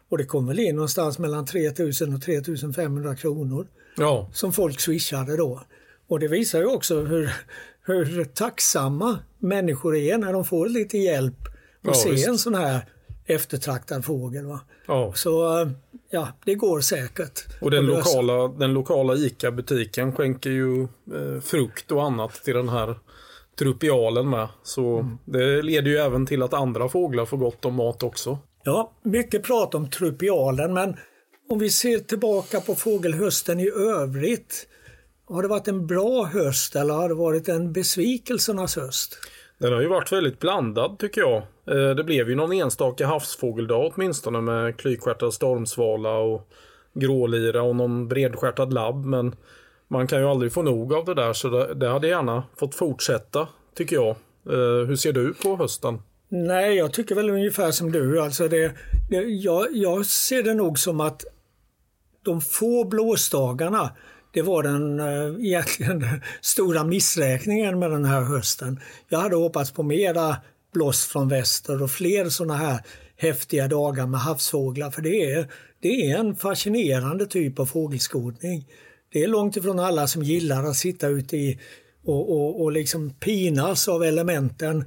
Och 0.09 0.19
det 0.19 0.25
kom 0.25 0.47
väl 0.47 0.59
in 0.59 0.75
någonstans 0.75 1.19
mellan 1.19 1.47
3000 1.47 2.15
och 2.15 2.23
3500 2.23 3.17
kronor. 3.17 3.67
Ja. 3.97 4.31
Som 4.33 4.53
folk 4.53 4.81
swishade 4.81 5.37
då. 5.37 5.63
Och 6.09 6.21
det 6.21 6.29
visar 6.29 6.59
ju 6.59 6.67
också 6.67 7.01
hur, 7.01 7.31
hur 7.83 8.25
tacksamma 8.25 9.19
människor 9.39 9.97
är 9.97 10.19
när 10.19 10.33
de 10.33 10.45
får 10.45 10.69
lite 10.69 10.99
hjälp 10.99 11.39
och 11.83 11.89
ja, 11.89 11.95
se 11.95 12.11
visst. 12.11 12.29
en 12.29 12.39
sån 12.39 12.55
här 12.55 12.81
eftertraktad 13.27 14.05
fågel. 14.05 14.47
Va? 14.47 14.61
Ja. 14.87 15.13
Så 15.15 15.67
ja, 16.11 16.29
det 16.45 16.55
går 16.55 16.81
säkert. 16.81 17.47
Och 17.61 17.71
den 17.71 17.87
lokala, 17.87 18.49
den 18.49 18.73
lokala 18.73 19.15
ICA-butiken 19.15 20.13
skänker 20.13 20.51
ju 20.51 20.83
eh, 20.83 21.41
frukt 21.43 21.93
och 21.93 22.05
annat 22.05 22.33
till 22.45 22.55
den 22.55 22.69
här 22.69 22.99
trupialen 23.59 24.31
med. 24.31 24.49
Så 24.63 24.99
mm. 24.99 25.19
det 25.25 25.63
leder 25.63 25.91
ju 25.91 25.97
även 25.97 26.27
till 26.27 26.43
att 26.43 26.55
andra 26.55 26.89
fåglar 26.89 27.25
får 27.25 27.37
gott 27.37 27.65
om 27.65 27.75
mat 27.75 28.03
också. 28.03 28.39
Ja, 28.65 28.93
mycket 29.03 29.43
prat 29.43 29.75
om 29.75 29.91
trupialen 29.91 30.75
men 30.75 30.97
om 31.49 31.59
vi 31.59 31.71
ser 31.71 31.99
tillbaka 31.99 32.61
på 32.61 32.75
fågelhösten 32.75 33.61
i 33.61 33.71
övrigt. 33.71 34.67
Har 35.29 35.43
det 35.43 35.49
varit 35.49 35.69
en 35.69 35.87
bra 35.87 36.25
höst 36.25 36.77
eller 36.77 36.95
har 36.95 37.09
det 37.09 37.15
varit 37.15 37.49
en 37.49 37.73
besvikelsernas 37.73 38.77
höst? 38.77 39.19
Den 39.59 39.73
har 39.73 39.81
ju 39.81 39.89
varit 39.89 40.13
väldigt 40.13 40.39
blandad 40.39 40.99
tycker 40.99 41.21
jag. 41.21 41.37
Eh, 41.67 41.95
det 41.97 42.05
blev 42.05 42.29
ju 42.29 42.35
någon 42.35 42.53
enstaka 42.53 43.07
havsfågeldag 43.07 43.93
åtminstone 43.95 44.41
med 44.41 44.77
klykstjärtad 44.77 45.35
stormsvala 45.35 46.19
och 46.19 46.49
grålira 46.95 47.63
och 47.63 47.77
någon 47.77 48.09
bredstjärtad 48.09 48.73
labb. 48.73 49.05
Men 49.05 49.37
man 49.89 50.07
kan 50.07 50.21
ju 50.21 50.27
aldrig 50.27 50.53
få 50.53 50.63
nog 50.63 50.95
av 50.95 51.05
det 51.05 51.15
där 51.15 51.33
så 51.33 51.49
det, 51.49 51.75
det 51.75 51.89
hade 51.89 52.09
gärna 52.09 52.43
fått 52.57 52.75
fortsätta 52.75 53.49
tycker 53.75 53.97
jag. 53.97 54.11
Eh, 54.47 54.87
hur 54.87 54.97
ser 54.97 55.13
du 55.13 55.35
på 55.35 55.57
hösten? 55.57 56.03
Nej, 56.29 56.77
jag 56.77 56.93
tycker 56.93 57.15
väl 57.15 57.31
ungefär 57.31 57.71
som 57.71 57.93
du. 57.93 58.21
Alltså 58.21 58.49
det, 58.49 58.73
det, 59.11 59.17
jag, 59.17 59.67
jag 59.73 60.07
ser 60.07 60.43
det 60.43 60.55
nog 60.55 60.79
som 60.79 61.01
att 61.01 61.25
de 62.23 62.41
få 62.41 62.85
blåsdagarna 62.85 63.91
det 64.33 64.43
var 64.43 64.63
den 64.63 65.01
eh, 65.01 65.47
egentligen 65.47 66.07
stora 66.41 66.85
missräkningen 66.85 67.79
med 67.79 67.91
den 67.91 68.05
här 68.05 68.23
hösten. 68.23 68.81
Jag 69.09 69.19
hade 69.19 69.37
hoppats 69.37 69.71
på 69.71 69.83
mera 69.83 70.37
blåst 70.73 71.11
från 71.11 71.29
väster 71.29 71.83
och 71.83 71.91
fler 71.91 72.29
sådana 72.29 72.57
här 72.57 72.81
häftiga 73.17 73.69
dagar 73.69 74.07
med 74.07 74.21
havsfåglar 74.21 74.91
för 74.91 75.03
det 75.03 75.33
är, 75.33 75.53
det 75.81 76.11
är 76.11 76.19
en 76.19 76.37
fascinerande 76.37 77.27
typ 77.27 77.59
av 77.59 77.67
fågelskådning. 77.67 78.67
Det 79.13 79.23
är 79.23 79.29
långt 79.29 79.57
ifrån 79.57 79.79
alla 79.79 80.07
som 80.07 80.23
gillar 80.23 80.65
att 80.65 80.77
sitta 80.77 81.09
ute 81.09 81.37
i 81.37 81.61
och, 82.05 82.31
och, 82.33 82.63
och 82.63 82.73
liksom 82.73 83.11
pinas 83.11 83.89
av 83.89 84.05
elementen. 84.05 84.85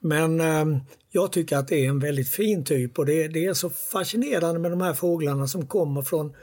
Men 0.00 0.40
eh, 0.40 0.80
jag 1.10 1.32
tycker 1.32 1.56
att 1.56 1.68
det 1.68 1.84
är 1.84 1.88
en 1.88 1.98
väldigt 1.98 2.28
fin 2.28 2.64
typ 2.64 2.98
och 2.98 3.06
det, 3.06 3.28
det 3.28 3.44
är 3.44 3.54
så 3.54 3.70
fascinerande 3.70 4.60
med 4.60 4.70
de 4.70 4.80
här 4.80 4.94
fåglarna 4.94 5.48
som 5.48 5.66
kommer 5.66 6.02
från 6.02 6.34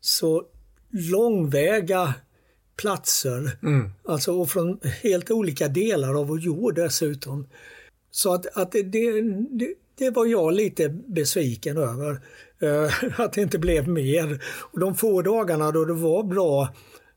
så 0.00 0.42
långväga 0.96 2.14
platser. 2.76 3.58
Mm. 3.62 3.90
Alltså 4.04 4.40
och 4.40 4.50
från 4.50 4.80
helt 5.02 5.30
olika 5.30 5.68
delar 5.68 6.14
av 6.20 6.26
vår 6.26 6.40
jord 6.40 6.74
dessutom. 6.74 7.48
Så 8.10 8.34
att, 8.34 8.56
att 8.56 8.72
det, 8.72 8.82
det, 8.82 9.74
det 9.98 10.10
var 10.10 10.26
jag 10.26 10.52
lite 10.52 10.88
besviken 10.88 11.76
över. 11.76 12.20
Uh, 12.62 13.20
att 13.20 13.32
det 13.32 13.42
inte 13.42 13.58
blev 13.58 13.88
mer. 13.88 14.44
Och 14.72 14.80
de 14.80 14.94
få 14.94 15.22
dagarna 15.22 15.70
då 15.70 15.84
det 15.84 15.92
var 15.92 16.22
bra, 16.22 16.68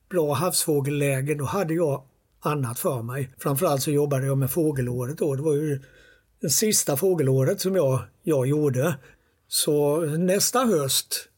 bra 0.09 0.33
havsfågelläge, 0.33 1.35
då 1.35 1.45
hade 1.45 1.73
jag 1.73 2.03
annat 2.39 2.79
för 2.79 3.01
mig. 3.01 3.29
Framförallt 3.37 3.83
så 3.83 3.91
jobbade 3.91 4.25
jag 4.25 4.37
med 4.37 4.51
fågelåret 4.51 5.17
då. 5.17 5.35
Det 5.35 5.41
var 5.41 5.53
ju 5.53 5.81
det 6.41 6.49
sista 6.49 6.97
fågelåret 6.97 7.61
som 7.61 7.75
jag, 7.75 8.01
jag 8.23 8.47
gjorde. 8.47 8.95
Så 9.47 9.99
nästa 10.01 10.59
höst 10.59 11.28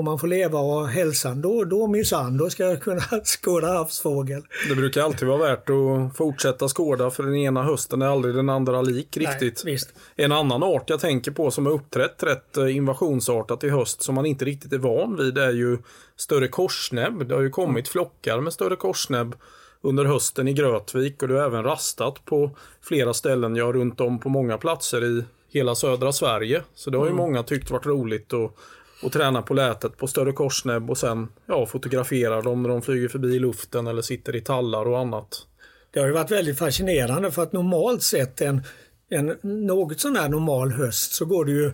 om 0.00 0.04
man 0.04 0.18
får 0.18 0.28
leva 0.28 0.58
och 0.58 0.64
ha 0.64 0.84
hälsan, 0.84 1.40
då, 1.40 1.64
då 1.64 1.86
minsann, 1.86 2.36
då 2.36 2.50
ska 2.50 2.64
jag 2.64 2.82
kunna 2.82 3.02
skåda 3.24 3.66
havsfågel. 3.66 4.42
Det 4.68 4.74
brukar 4.74 5.02
alltid 5.02 5.28
vara 5.28 5.38
värt 5.38 5.70
att 5.70 6.16
fortsätta 6.16 6.68
skåda 6.68 7.10
för 7.10 7.22
den 7.22 7.36
ena 7.36 7.62
hösten 7.62 8.02
är 8.02 8.06
aldrig 8.06 8.34
den 8.34 8.48
andra 8.48 8.82
lik 8.82 9.16
riktigt. 9.16 9.62
Nej, 9.64 9.78
en 10.16 10.32
annan 10.32 10.62
art 10.62 10.90
jag 10.90 11.00
tänker 11.00 11.30
på 11.30 11.50
som 11.50 11.66
har 11.66 11.72
uppträtt 11.72 12.22
rätt 12.22 12.56
eh, 12.56 12.76
invasionsartat 12.76 13.64
i 13.64 13.68
höst 13.68 14.02
som 14.02 14.14
man 14.14 14.26
inte 14.26 14.44
riktigt 14.44 14.72
är 14.72 14.78
van 14.78 15.16
vid 15.16 15.38
är 15.38 15.52
ju 15.52 15.78
större 16.16 16.48
korsnäbb. 16.48 17.28
Det 17.28 17.34
har 17.34 17.42
ju 17.42 17.50
kommit 17.50 17.70
mm. 17.70 17.84
flockar 17.84 18.40
med 18.40 18.52
större 18.52 18.76
korsnäbb 18.76 19.34
under 19.80 20.04
hösten 20.04 20.48
i 20.48 20.52
Grötvik 20.52 21.22
och 21.22 21.28
det 21.28 21.34
har 21.34 21.46
även 21.46 21.64
rastat 21.64 22.24
på 22.24 22.50
flera 22.82 23.14
ställen, 23.14 23.56
ja 23.56 23.64
runt 23.64 24.00
om 24.00 24.18
på 24.18 24.28
många 24.28 24.58
platser 24.58 25.04
i 25.04 25.24
hela 25.48 25.74
södra 25.74 26.12
Sverige. 26.12 26.62
Så 26.74 26.90
det 26.90 26.98
har 26.98 27.04
ju 27.04 27.12
mm. 27.12 27.22
många 27.22 27.42
tyckt 27.42 27.70
varit 27.70 27.86
roligt 27.86 28.32
och 28.32 28.58
och 29.02 29.12
tränar 29.12 29.42
på 29.42 29.54
lätet 29.54 29.96
på 29.96 30.06
större 30.06 30.32
korsnäbb 30.32 30.90
och 30.90 30.98
sen 30.98 31.28
ja, 31.46 31.66
fotograferar 31.66 32.42
dem 32.42 32.62
när 32.62 32.68
de 32.68 32.82
flyger 32.82 33.08
förbi 33.08 33.36
i 33.36 33.38
luften 33.38 33.86
eller 33.86 34.02
sitter 34.02 34.36
i 34.36 34.40
tallar 34.40 34.88
och 34.88 34.98
annat. 34.98 35.46
Det 35.90 36.00
har 36.00 36.06
ju 36.06 36.12
varit 36.12 36.30
väldigt 36.30 36.58
fascinerande 36.58 37.30
för 37.30 37.42
att 37.42 37.52
normalt 37.52 38.02
sett 38.02 38.40
en, 38.40 38.62
en 39.08 39.36
något 39.42 40.00
sån 40.00 40.16
här 40.16 40.28
normal 40.28 40.72
höst 40.72 41.12
så 41.12 41.24
går 41.24 41.44
det 41.44 41.52
ju 41.52 41.72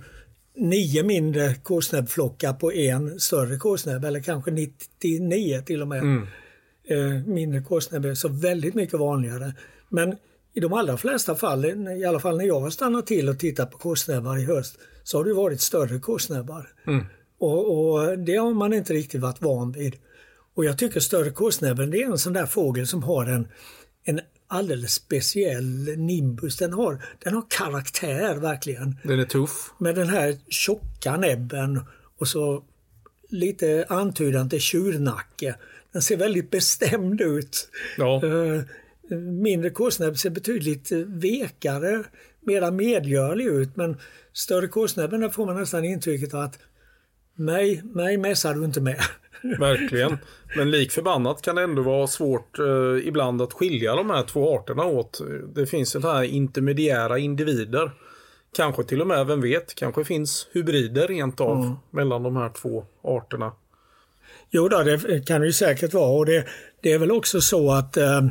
nio 0.57 1.03
mindre 1.03 1.55
korsnäbbflockar 1.55 2.53
på 2.53 2.73
en 2.73 3.21
större 3.21 3.57
korsnäbb 3.57 4.05
eller 4.05 4.21
kanske 4.21 4.51
99 4.51 5.63
till 5.67 5.83
och 5.83 5.89
med. 5.89 5.99
Mm. 5.99 6.27
Eh, 6.89 7.27
mindre 7.27 7.61
korsnäbb 7.61 8.05
är 8.05 8.15
så 8.15 8.29
väldigt 8.29 8.75
mycket 8.75 8.99
vanligare. 8.99 9.53
Men 9.89 10.17
i 10.55 10.61
de 10.61 10.73
allra 10.73 10.97
flesta 10.97 11.35
fall, 11.35 11.65
i 12.01 12.05
alla 12.05 12.21
fall 12.21 12.37
när 12.37 12.45
jag 12.45 12.61
har 12.61 12.71
stannat 12.71 13.07
till 13.07 13.29
och 13.29 13.39
tittat 13.39 13.71
på 13.71 13.79
korsnäbbar 13.79 14.39
i 14.39 14.45
höst, 14.45 14.79
så 15.07 15.19
har 15.19 15.25
det 15.25 15.35
varit 15.35 15.61
större 15.61 15.99
korsnäbbar. 15.99 16.69
Mm. 16.87 17.05
Och, 17.39 17.93
och, 17.93 18.19
det 18.19 18.37
har 18.37 18.55
man 18.55 18.73
inte 18.73 18.93
riktigt 18.93 19.21
varit 19.21 19.43
van 19.43 19.73
vid. 19.73 19.97
Och 20.55 20.65
jag 20.65 20.79
tycker 20.79 21.01
större 21.01 21.31
korsnäbben 21.31 21.91
det 21.91 22.03
är 22.03 22.07
en 22.07 22.19
sån 22.19 22.33
där 22.33 22.47
fågel 22.47 22.87
som 22.87 23.03
har 23.03 23.27
en, 23.27 23.49
en 24.05 24.21
alldeles 24.47 24.93
speciell 24.93 25.97
nimbus. 25.97 26.57
Den 26.57 26.73
har, 26.73 27.05
den 27.19 27.35
har 27.35 27.45
karaktär 27.49 28.37
verkligen. 28.37 28.97
Den 29.03 29.21
är 29.21 29.25
tuff. 29.25 29.73
Med 29.79 29.95
den 29.95 30.09
här 30.09 30.37
tjocka 30.49 31.17
näbben 31.17 31.81
och 32.19 32.29
så 32.29 32.65
lite 33.29 33.87
antydan 33.89 34.49
till 34.49 34.61
tjurnacke. 34.61 35.55
Den 35.93 36.03
ser 36.03 36.17
väldigt 36.17 36.51
bestämd 36.51 37.21
ut. 37.21 37.69
Ja. 37.99 38.21
Uh, 38.25 38.63
mindre 39.19 39.71
korsnäbb 39.71 40.19
ser 40.19 40.31
betydligt 40.31 40.93
vekare, 41.07 42.05
mera 42.47 42.71
medgörlig 42.71 43.47
ut 43.47 43.77
men 43.77 43.97
större 44.33 44.67
där 44.67 45.29
får 45.29 45.47
man 45.47 45.57
nästan 45.57 45.85
intrycket 45.85 46.35
av 46.35 46.41
att 46.41 46.59
mig, 47.35 47.83
mig 47.85 48.17
mässar 48.17 48.55
du 48.55 48.65
inte 48.65 48.81
med. 48.81 49.01
Verkligen. 49.59 50.19
Men 50.57 50.71
lik 50.71 50.93
förbannat 50.93 51.43
kan 51.43 51.57
det 51.57 51.63
ändå 51.63 51.83
vara 51.83 52.07
svårt 52.07 52.59
eh, 52.59 53.09
ibland 53.09 53.43
att 53.43 53.53
skilja 53.53 53.97
de 53.97 54.11
här 54.11 54.23
två 54.23 54.59
arterna 54.59 54.85
åt. 54.85 55.21
Det 55.55 55.67
finns 55.67 55.91
sådana 55.91 56.15
här 56.15 56.25
intermediära 56.25 57.19
individer. 57.19 57.91
Kanske 58.57 58.85
till 58.85 59.01
och 59.01 59.07
med, 59.07 59.27
vem 59.27 59.41
vet, 59.41 59.75
kanske 59.75 60.05
finns 60.05 60.49
hybrider 60.53 61.09
rent 61.09 61.41
av 61.41 61.57
mm. 61.57 61.75
mellan 61.91 62.23
de 62.23 62.37
här 62.37 62.49
två 62.49 62.85
arterna. 63.03 63.53
Jo 64.51 64.69
då, 64.69 64.83
det 64.83 65.27
kan 65.27 65.41
det 65.41 65.47
ju 65.47 65.53
säkert 65.53 65.95
vara 65.95 66.19
och 66.19 66.27
det, 66.27 66.47
det 66.83 66.93
är 66.93 66.99
väl 66.99 67.11
också 67.11 67.41
så 67.41 67.73
att 67.73 67.97
eh, 67.97 68.23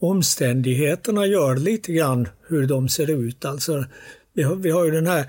omständigheterna 0.00 1.26
gör 1.26 1.56
lite 1.56 1.92
grann 1.92 2.28
hur 2.48 2.66
de 2.66 2.88
ser 2.88 3.10
ut. 3.10 3.44
Alltså, 3.44 3.84
vi 4.32 4.42
har, 4.42 4.56
vi 4.56 4.70
har 4.70 4.84
ju 4.84 4.90
den 4.90 5.06
här 5.06 5.26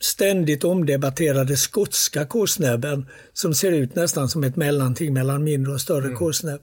ständigt 0.00 0.64
omdebatterade 0.64 1.56
skotska 1.56 2.26
korsnäbben 2.26 3.06
som 3.32 3.54
ser 3.54 3.72
ut 3.72 3.94
nästan 3.94 4.28
som 4.28 4.44
ett 4.44 4.56
mellanting 4.56 5.12
mellan 5.12 5.44
mindre 5.44 5.72
och 5.72 5.80
större 5.80 6.04
mm. 6.04 6.16
korsnäbb. 6.16 6.60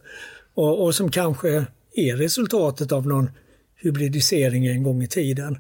Och, 0.54 0.84
och 0.84 0.96
som 0.96 1.12
kanske 1.12 1.66
är 1.96 2.16
resultatet 2.16 2.92
av 2.92 3.08
någon 3.08 3.30
hybridisering 3.76 4.68
en 4.68 4.84
gång 4.84 5.04
i 5.04 5.08
tiden. 5.08 5.60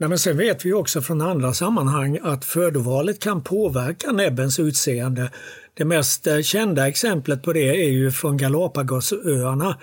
Nej, 0.00 0.08
men 0.08 0.18
sen 0.18 0.36
vet 0.36 0.64
vi 0.64 0.72
också 0.72 1.02
från 1.02 1.20
andra 1.20 1.54
sammanhang 1.54 2.18
att 2.22 2.44
födovalet 2.44 3.18
kan 3.18 3.42
påverka 3.42 4.12
näbbens 4.12 4.58
utseende. 4.58 5.30
Det 5.74 5.84
mest 5.84 6.26
eh, 6.26 6.40
kända 6.40 6.88
exemplet 6.88 7.42
på 7.42 7.52
det 7.52 7.84
är 7.84 7.90
ju 7.90 8.10
från 8.10 8.36
Galapagosöarna 8.36 9.76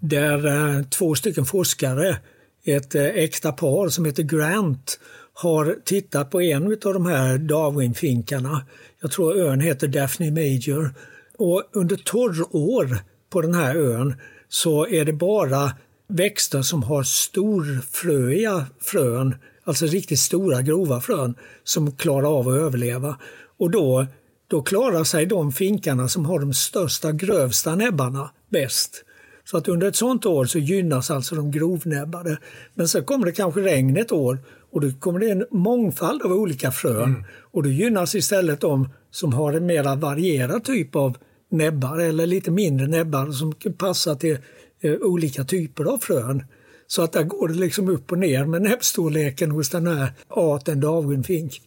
där 0.00 0.46
eh, 0.46 0.82
två 0.82 1.14
stycken 1.14 1.44
forskare, 1.44 2.18
ett 2.64 2.94
eh, 2.94 3.04
äkta 3.04 3.52
par 3.52 3.88
som 3.88 4.04
heter 4.04 4.22
Grant, 4.22 4.98
har 5.32 5.76
tittat 5.84 6.30
på 6.30 6.40
en 6.40 6.66
av 6.66 6.92
de 6.92 7.06
här 7.06 7.38
Darwinfinkarna. 7.38 8.66
Jag 9.00 9.10
tror 9.10 9.36
ön 9.36 9.60
heter 9.60 9.88
Daphne 9.88 10.30
Major. 10.30 10.94
Och 11.38 11.62
under 11.72 11.96
torrår 11.96 12.98
på 13.30 13.40
den 13.42 13.54
här 13.54 13.76
ön 13.76 14.14
så 14.48 14.86
är 14.86 15.04
det 15.04 15.12
bara 15.12 15.72
växter 16.08 16.62
som 16.62 16.82
har 16.82 17.02
storfröiga 17.02 18.66
frön, 18.80 19.34
alltså 19.64 19.86
riktigt 19.86 20.18
stora 20.18 20.62
grova 20.62 21.00
frön, 21.00 21.34
som 21.64 21.92
klarar 21.92 22.38
av 22.38 22.48
att 22.48 22.58
överleva. 22.58 23.16
Och 23.58 23.70
då, 23.70 24.06
då 24.48 24.62
klarar 24.62 25.04
sig 25.04 25.26
de 25.26 25.52
finkarna 25.52 26.08
som 26.08 26.26
har 26.26 26.38
de 26.40 26.54
största, 26.54 27.12
grövsta 27.12 27.74
näbbarna 27.74 28.30
bäst. 28.48 29.04
Så 29.50 29.56
att 29.56 29.68
under 29.68 29.88
ett 29.88 29.96
sånt 29.96 30.26
år 30.26 30.44
så 30.44 30.58
gynnas 30.58 31.10
alltså 31.10 31.34
de 31.34 31.50
grovnäbbade. 31.50 32.38
Men 32.74 32.88
sen 32.88 33.04
kommer 33.04 33.26
det 33.26 33.32
kanske 33.32 33.60
regn 33.60 33.96
ett 33.96 34.12
år 34.12 34.38
och 34.72 34.80
då 34.80 34.90
kommer 35.00 35.20
det 35.20 35.30
en 35.30 35.46
mångfald 35.50 36.22
av 36.22 36.32
olika 36.32 36.70
frön 36.70 37.04
mm. 37.04 37.24
och 37.50 37.62
då 37.62 37.68
gynnas 37.68 38.14
istället 38.14 38.60
de 38.60 38.88
som 39.10 39.32
har 39.32 39.52
en 39.52 39.66
mer 39.66 39.96
varierad 39.96 40.64
typ 40.64 40.96
av 40.96 41.16
näbbar 41.50 41.98
eller 41.98 42.26
lite 42.26 42.50
mindre 42.50 42.86
näbbar 42.86 43.30
som 43.30 43.54
kan 43.54 43.72
passa 43.72 44.14
till 44.14 44.38
eh, 44.80 44.92
olika 44.92 45.44
typer 45.44 45.84
av 45.84 45.98
frön. 45.98 46.44
Så 46.86 47.02
att 47.02 47.12
där 47.12 47.22
går 47.22 47.48
det 47.48 47.54
liksom 47.54 47.88
upp 47.88 48.12
och 48.12 48.18
ner 48.18 48.44
med 48.44 48.62
näbbstorleken 48.62 49.50
hos 49.50 49.70
den 49.70 49.86
här 49.86 50.12
arten 50.28 50.80
Darwinfink. 50.80 51.62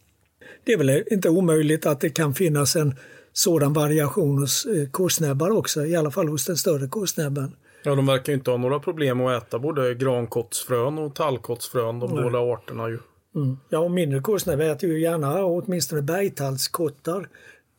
Det 0.64 0.74
är 0.74 0.78
väl 0.78 1.04
inte 1.12 1.30
omöjligt 1.30 1.86
att 1.86 2.02
det 2.02 2.10
kan 2.10 2.34
finnas 2.34 2.76
en 2.76 2.96
sådan 3.34 3.74
variation 3.74 4.38
hos 4.38 4.66
eh, 4.66 4.90
korsnäbbar 4.90 5.50
också, 5.50 5.86
i 5.86 5.96
alla 5.96 6.12
fall 6.12 6.28
hos 6.28 6.46
den 6.46 6.58
större 6.58 6.88
korsnäbben. 6.88 7.52
Ja, 7.84 7.96
de 7.96 8.06
verkar 8.06 8.34
inte 8.34 8.52
ha 8.52 8.58
några 8.58 8.80
problem 8.80 9.22
att 9.22 9.44
äta 9.44 9.60
både 9.60 9.96
grankottsfrön 9.96 10.98
och 10.98 11.16
tallkottsfrön, 11.16 12.00
de 12.00 12.14
Nej. 12.14 12.24
båda 12.24 12.40
arterna 12.40 12.90
ju. 12.90 13.00
Mm. 13.36 13.58
Ja, 13.70 13.80
och 13.80 13.92
mindre 13.92 14.20
korsnäbb 14.20 14.62
äter 14.62 14.90
ju 14.90 15.02
gärna 15.02 15.46
åtminstone 15.46 16.02
bergtallskottar. 16.02 17.30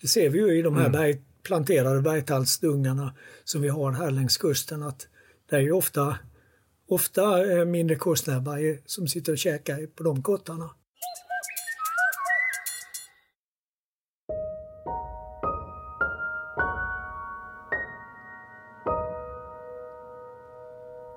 Det 0.00 0.08
ser 0.08 0.30
vi 0.30 0.38
ju 0.38 0.58
i 0.58 0.62
de 0.62 0.76
här 0.76 0.86
mm. 0.86 0.92
berg, 0.92 1.20
planterade 1.42 2.00
bergtallsdungarna 2.00 3.14
som 3.44 3.62
vi 3.62 3.68
har 3.68 3.92
här 3.92 4.10
längs 4.10 4.36
kusten 4.36 4.82
att 4.82 5.08
det 5.50 5.56
är 5.56 5.60
ju 5.60 5.72
ofta, 5.72 6.16
ofta 6.88 7.52
eh, 7.52 7.64
mindre 7.64 7.96
korsnäbbar 7.96 8.78
som 8.86 9.08
sitter 9.08 9.32
och 9.32 9.38
käkar 9.38 9.86
på 9.86 10.02
de 10.02 10.22
kottarna. 10.22 10.70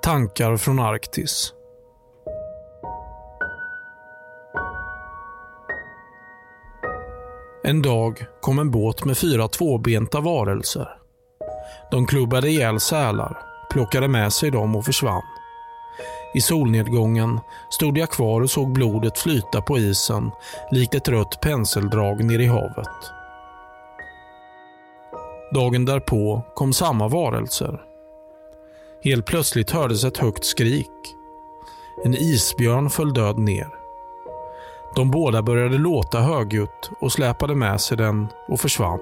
Tankar 0.03 0.57
från 0.57 0.79
Arktis. 0.79 1.53
En 7.63 7.81
dag 7.81 8.25
kom 8.41 8.59
en 8.59 8.71
båt 8.71 9.05
med 9.05 9.17
fyra 9.17 9.47
tvåbenta 9.47 10.19
varelser. 10.19 10.87
De 11.91 12.07
klubbade 12.07 12.49
ihjäl 12.49 12.79
sälar, 12.79 13.37
plockade 13.69 14.07
med 14.07 14.33
sig 14.33 14.51
dem 14.51 14.75
och 14.75 14.85
försvann. 14.85 15.23
I 16.35 16.41
solnedgången 16.41 17.39
stod 17.69 17.97
jag 17.97 18.09
kvar 18.09 18.41
och 18.41 18.51
såg 18.51 18.73
blodet 18.73 19.19
flyta 19.19 19.61
på 19.61 19.77
isen 19.77 20.31
likt 20.71 20.95
ett 20.95 21.07
rött 21.07 21.41
penseldrag 21.41 22.23
ner 22.23 22.39
i 22.39 22.47
havet. 22.47 23.11
Dagen 25.53 25.85
därpå 25.85 26.41
kom 26.53 26.73
samma 26.73 27.07
varelser 27.07 27.92
Helt 29.03 29.25
plötsligt 29.25 29.71
hördes 29.71 30.03
ett 30.03 30.17
högt 30.17 30.45
skrik. 30.45 31.15
En 32.03 32.15
isbjörn 32.15 32.89
föll 32.89 33.13
död 33.13 33.37
ner. 33.37 33.67
De 34.95 35.11
båda 35.11 35.41
började 35.41 35.77
låta 35.77 36.19
högljutt 36.19 36.91
och 36.99 37.11
släpade 37.11 37.55
med 37.55 37.81
sig 37.81 37.97
den 37.97 38.27
och 38.47 38.59
försvann. 38.59 38.99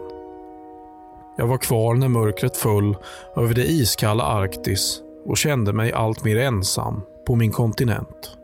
Jag 1.37 1.47
var 1.47 1.57
kvar 1.57 1.95
när 1.95 2.07
mörkret 2.07 2.57
föll 2.57 2.97
över 3.35 3.53
det 3.53 3.65
iskalla 3.65 4.23
Arktis 4.23 5.01
och 5.25 5.37
kände 5.37 5.73
mig 5.73 5.91
allt 5.91 6.23
mer 6.23 6.37
ensam 6.37 7.01
på 7.27 7.35
min 7.35 7.51
kontinent. 7.51 8.37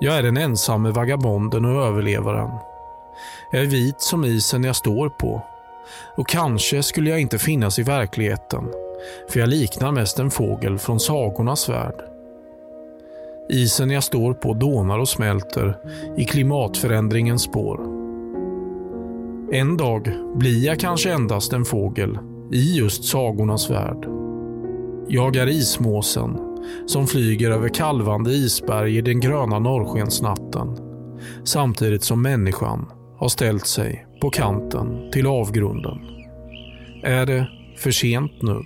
Jag 0.00 0.14
är 0.18 0.22
den 0.22 0.36
ensamme 0.36 0.90
vagabonden 0.90 1.64
och 1.64 1.86
överlevaren. 1.86 2.50
Jag 3.52 3.62
är 3.62 3.66
vit 3.66 4.00
som 4.00 4.24
isen 4.24 4.64
jag 4.64 4.76
står 4.76 5.08
på 5.08 5.42
och 6.16 6.28
kanske 6.28 6.82
skulle 6.82 7.10
jag 7.10 7.20
inte 7.20 7.38
finnas 7.38 7.78
i 7.78 7.82
verkligheten, 7.82 8.64
för 9.30 9.40
jag 9.40 9.48
liknar 9.48 9.92
mest 9.92 10.18
en 10.18 10.30
fågel 10.30 10.78
från 10.78 11.00
sagornas 11.00 11.68
värld. 11.68 11.94
Isen 13.48 13.90
jag 13.90 14.04
står 14.04 14.34
på 14.34 14.54
dånar 14.54 14.98
och 14.98 15.08
smälter 15.08 15.78
i 16.16 16.24
klimatförändringens 16.24 17.42
spår. 17.42 17.80
En 19.52 19.76
dag 19.76 20.12
blir 20.34 20.66
jag 20.66 20.80
kanske 20.80 21.12
endast 21.12 21.52
en 21.52 21.64
fågel 21.64 22.18
i 22.52 22.76
just 22.76 23.04
sagornas 23.04 23.70
värld. 23.70 24.08
Jag 25.08 25.36
är 25.36 25.48
ismåsen 25.48 26.38
som 26.86 27.06
flyger 27.06 27.50
över 27.50 27.68
kalvande 27.68 28.30
isberg 28.30 28.96
i 28.96 29.00
den 29.00 29.20
gröna 29.20 29.58
norrskensnatten 29.58 30.76
samtidigt 31.44 32.02
som 32.02 32.22
människan 32.22 32.92
har 33.18 33.28
ställt 33.28 33.66
sig 33.66 34.05
på 34.20 34.30
kanten 34.30 35.10
till 35.12 35.26
avgrunden. 35.26 35.98
Är 37.02 37.26
det 37.26 37.48
för 37.76 37.90
sent 37.90 38.42
nu? 38.42 38.62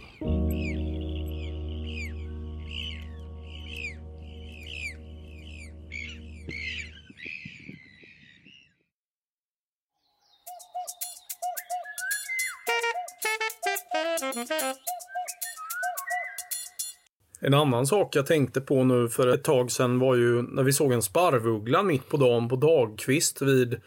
En 17.42 17.54
annan 17.54 17.86
sak 17.86 18.16
jag 18.16 18.26
tänkte 18.26 18.60
på 18.60 18.84
nu 18.84 19.08
för 19.08 19.28
ett 19.28 19.44
tag 19.44 19.70
sedan 19.70 19.98
var 19.98 20.14
ju 20.14 20.42
när 20.42 20.62
vi 20.62 20.72
såg 20.72 20.92
en 20.92 21.02
sparvuggla 21.02 21.82
mitt 21.82 22.08
på 22.08 22.16
dagen 22.16 22.48
på 22.48 22.56
dagkvist 22.56 23.42
vid 23.42 23.80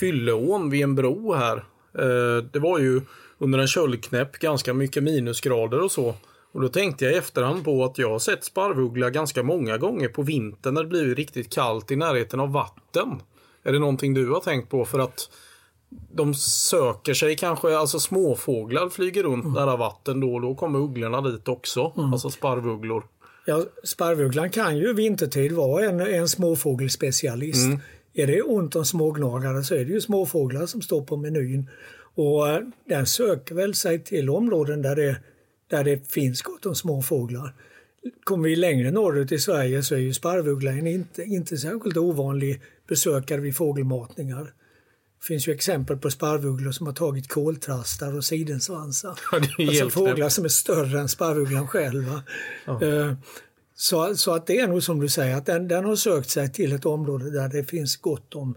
Fylleån 0.00 0.70
vid 0.70 0.82
en 0.82 0.94
bro 0.94 1.34
här. 1.34 1.56
Eh, 1.98 2.44
det 2.52 2.58
var 2.58 2.78
ju 2.78 3.00
under 3.38 3.58
en 3.58 3.66
köldknäpp 3.66 4.38
ganska 4.38 4.74
mycket 4.74 5.02
minusgrader 5.02 5.82
och 5.82 5.92
så. 5.92 6.14
Och 6.52 6.60
då 6.60 6.68
tänkte 6.68 7.04
jag 7.04 7.14
i 7.14 7.16
efterhand 7.16 7.64
på 7.64 7.84
att 7.84 7.98
jag 7.98 8.10
har 8.10 8.18
sett 8.18 8.44
sparvuggla 8.44 9.10
ganska 9.10 9.42
många 9.42 9.78
gånger 9.78 10.08
på 10.08 10.22
vintern 10.22 10.74
när 10.74 10.82
det 10.82 10.88
blivit 10.88 11.18
riktigt 11.18 11.54
kallt 11.54 11.90
i 11.90 11.96
närheten 11.96 12.40
av 12.40 12.52
vatten. 12.52 13.20
Är 13.62 13.72
det 13.72 13.78
någonting 13.78 14.14
du 14.14 14.30
har 14.30 14.40
tänkt 14.40 14.70
på? 14.70 14.84
För 14.84 14.98
att 14.98 15.30
de 16.12 16.34
söker 16.34 17.14
sig 17.14 17.36
kanske, 17.36 17.76
alltså 17.76 18.00
småfåglar 18.00 18.88
flyger 18.88 19.22
runt 19.22 19.44
mm. 19.44 19.54
nära 19.54 19.76
vatten 19.76 20.20
då 20.20 20.34
och 20.34 20.40
då 20.40 20.54
kommer 20.54 20.78
ugglorna 20.78 21.20
dit 21.20 21.48
också. 21.48 21.92
Mm. 21.96 22.12
Alltså 22.12 22.30
sparvugglor. 22.30 23.04
Ja, 23.46 23.64
sparvugglan 23.84 24.50
kan 24.50 24.78
ju 24.78 24.94
vintertid 24.94 25.52
vara 25.52 25.84
en, 25.84 26.00
en 26.00 26.28
småfågelspecialist. 26.28 27.66
Mm. 27.66 27.80
Är 28.18 28.26
det 28.26 28.42
ont 28.42 28.76
om 28.76 28.84
smågnagare 28.84 29.64
så 29.64 29.74
är 29.74 29.84
det 29.84 29.92
ju 29.92 30.00
småfåglar 30.00 30.66
som 30.66 30.82
står 30.82 31.02
på 31.02 31.16
menyn. 31.16 31.70
Och 32.14 32.48
eh, 32.48 32.60
den 32.88 33.06
söker 33.06 33.54
väl 33.54 33.74
sig 33.74 34.04
till 34.04 34.30
områden 34.30 34.82
där 34.82 34.96
det, 34.96 35.16
där 35.70 35.84
det 35.84 36.12
finns 36.12 36.42
gott 36.42 36.66
om 36.66 36.74
småfåglar. 36.74 37.54
Kommer 38.24 38.48
vi 38.48 38.56
längre 38.56 38.90
norrut 38.90 39.32
i 39.32 39.38
Sverige 39.38 39.82
så 39.82 39.94
är 39.94 39.98
ju 39.98 40.14
sparvugglan 40.14 40.86
inte, 40.86 41.22
inte 41.22 41.56
särskilt 41.56 41.96
ovanlig 41.96 42.62
besökare 42.88 43.40
vid 43.40 43.56
fågelmatningar. 43.56 44.44
Det 45.20 45.26
finns 45.26 45.48
ju 45.48 45.52
exempel 45.52 45.96
på 45.96 46.10
sparvugglor 46.10 46.72
som 46.72 46.86
har 46.86 46.94
tagit 46.94 47.28
koltrastar 47.28 48.16
och 48.16 48.24
sidensvansar. 48.24 49.18
Ja, 49.32 49.40
alltså 49.68 49.90
fåglar 49.90 50.28
som 50.28 50.44
är 50.44 50.48
större 50.48 51.00
än 51.00 51.08
sparvugglan 51.08 51.68
själva. 51.68 52.22
Ja. 52.64 53.16
Så, 53.78 54.16
så 54.16 54.34
att 54.34 54.46
det 54.46 54.58
är 54.58 54.68
nog 54.68 54.82
som 54.82 55.00
du 55.00 55.08
säger, 55.08 55.36
att 55.36 55.46
den, 55.46 55.68
den 55.68 55.84
har 55.84 55.96
sökt 55.96 56.30
sig 56.30 56.52
till 56.52 56.72
ett 56.72 56.86
område 56.86 57.30
där 57.30 57.48
det 57.48 57.64
finns 57.64 57.96
gott 57.96 58.34
om, 58.34 58.54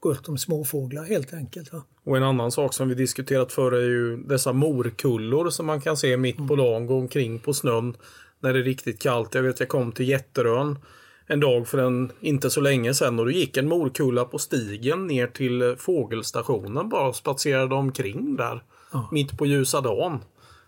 gott 0.00 0.28
om 0.28 0.38
småfåglar 0.38 1.04
helt 1.04 1.34
enkelt. 1.34 1.72
Va? 1.72 1.82
Och 2.04 2.16
en 2.16 2.22
annan 2.22 2.52
sak 2.52 2.74
som 2.74 2.88
vi 2.88 2.94
diskuterat 2.94 3.52
förr 3.52 3.72
är 3.72 3.88
ju 3.88 4.16
dessa 4.16 4.52
morkullor 4.52 5.50
som 5.50 5.66
man 5.66 5.80
kan 5.80 5.96
se 5.96 6.16
mitt 6.16 6.36
på 6.36 6.42
mm. 6.42 6.56
dagen 6.56 6.86
gå 6.86 6.98
omkring 6.98 7.38
på 7.38 7.54
snön 7.54 7.96
när 8.40 8.52
det 8.52 8.58
är 8.58 8.62
riktigt 8.62 9.02
kallt. 9.02 9.34
Jag 9.34 9.42
vet 9.42 9.60
jag 9.60 9.68
kom 9.68 9.92
till 9.92 10.08
Jätterön 10.08 10.78
en 11.26 11.40
dag 11.40 11.68
för 11.68 11.78
en 11.78 12.12
inte 12.20 12.50
så 12.50 12.60
länge 12.60 12.94
sedan 12.94 13.18
och 13.18 13.24
då 13.24 13.30
gick 13.30 13.56
en 13.56 13.68
morkulla 13.68 14.24
på 14.24 14.38
stigen 14.38 15.06
ner 15.06 15.26
till 15.26 15.76
fågelstationen 15.78 16.88
bara 16.88 17.08
och 17.08 17.16
spatserade 17.16 17.74
omkring 17.74 18.36
där. 18.36 18.62
Ja. 18.92 19.08
Mitt 19.12 19.38
på 19.38 19.46
ljusa 19.46 19.80
dagen. 19.80 20.18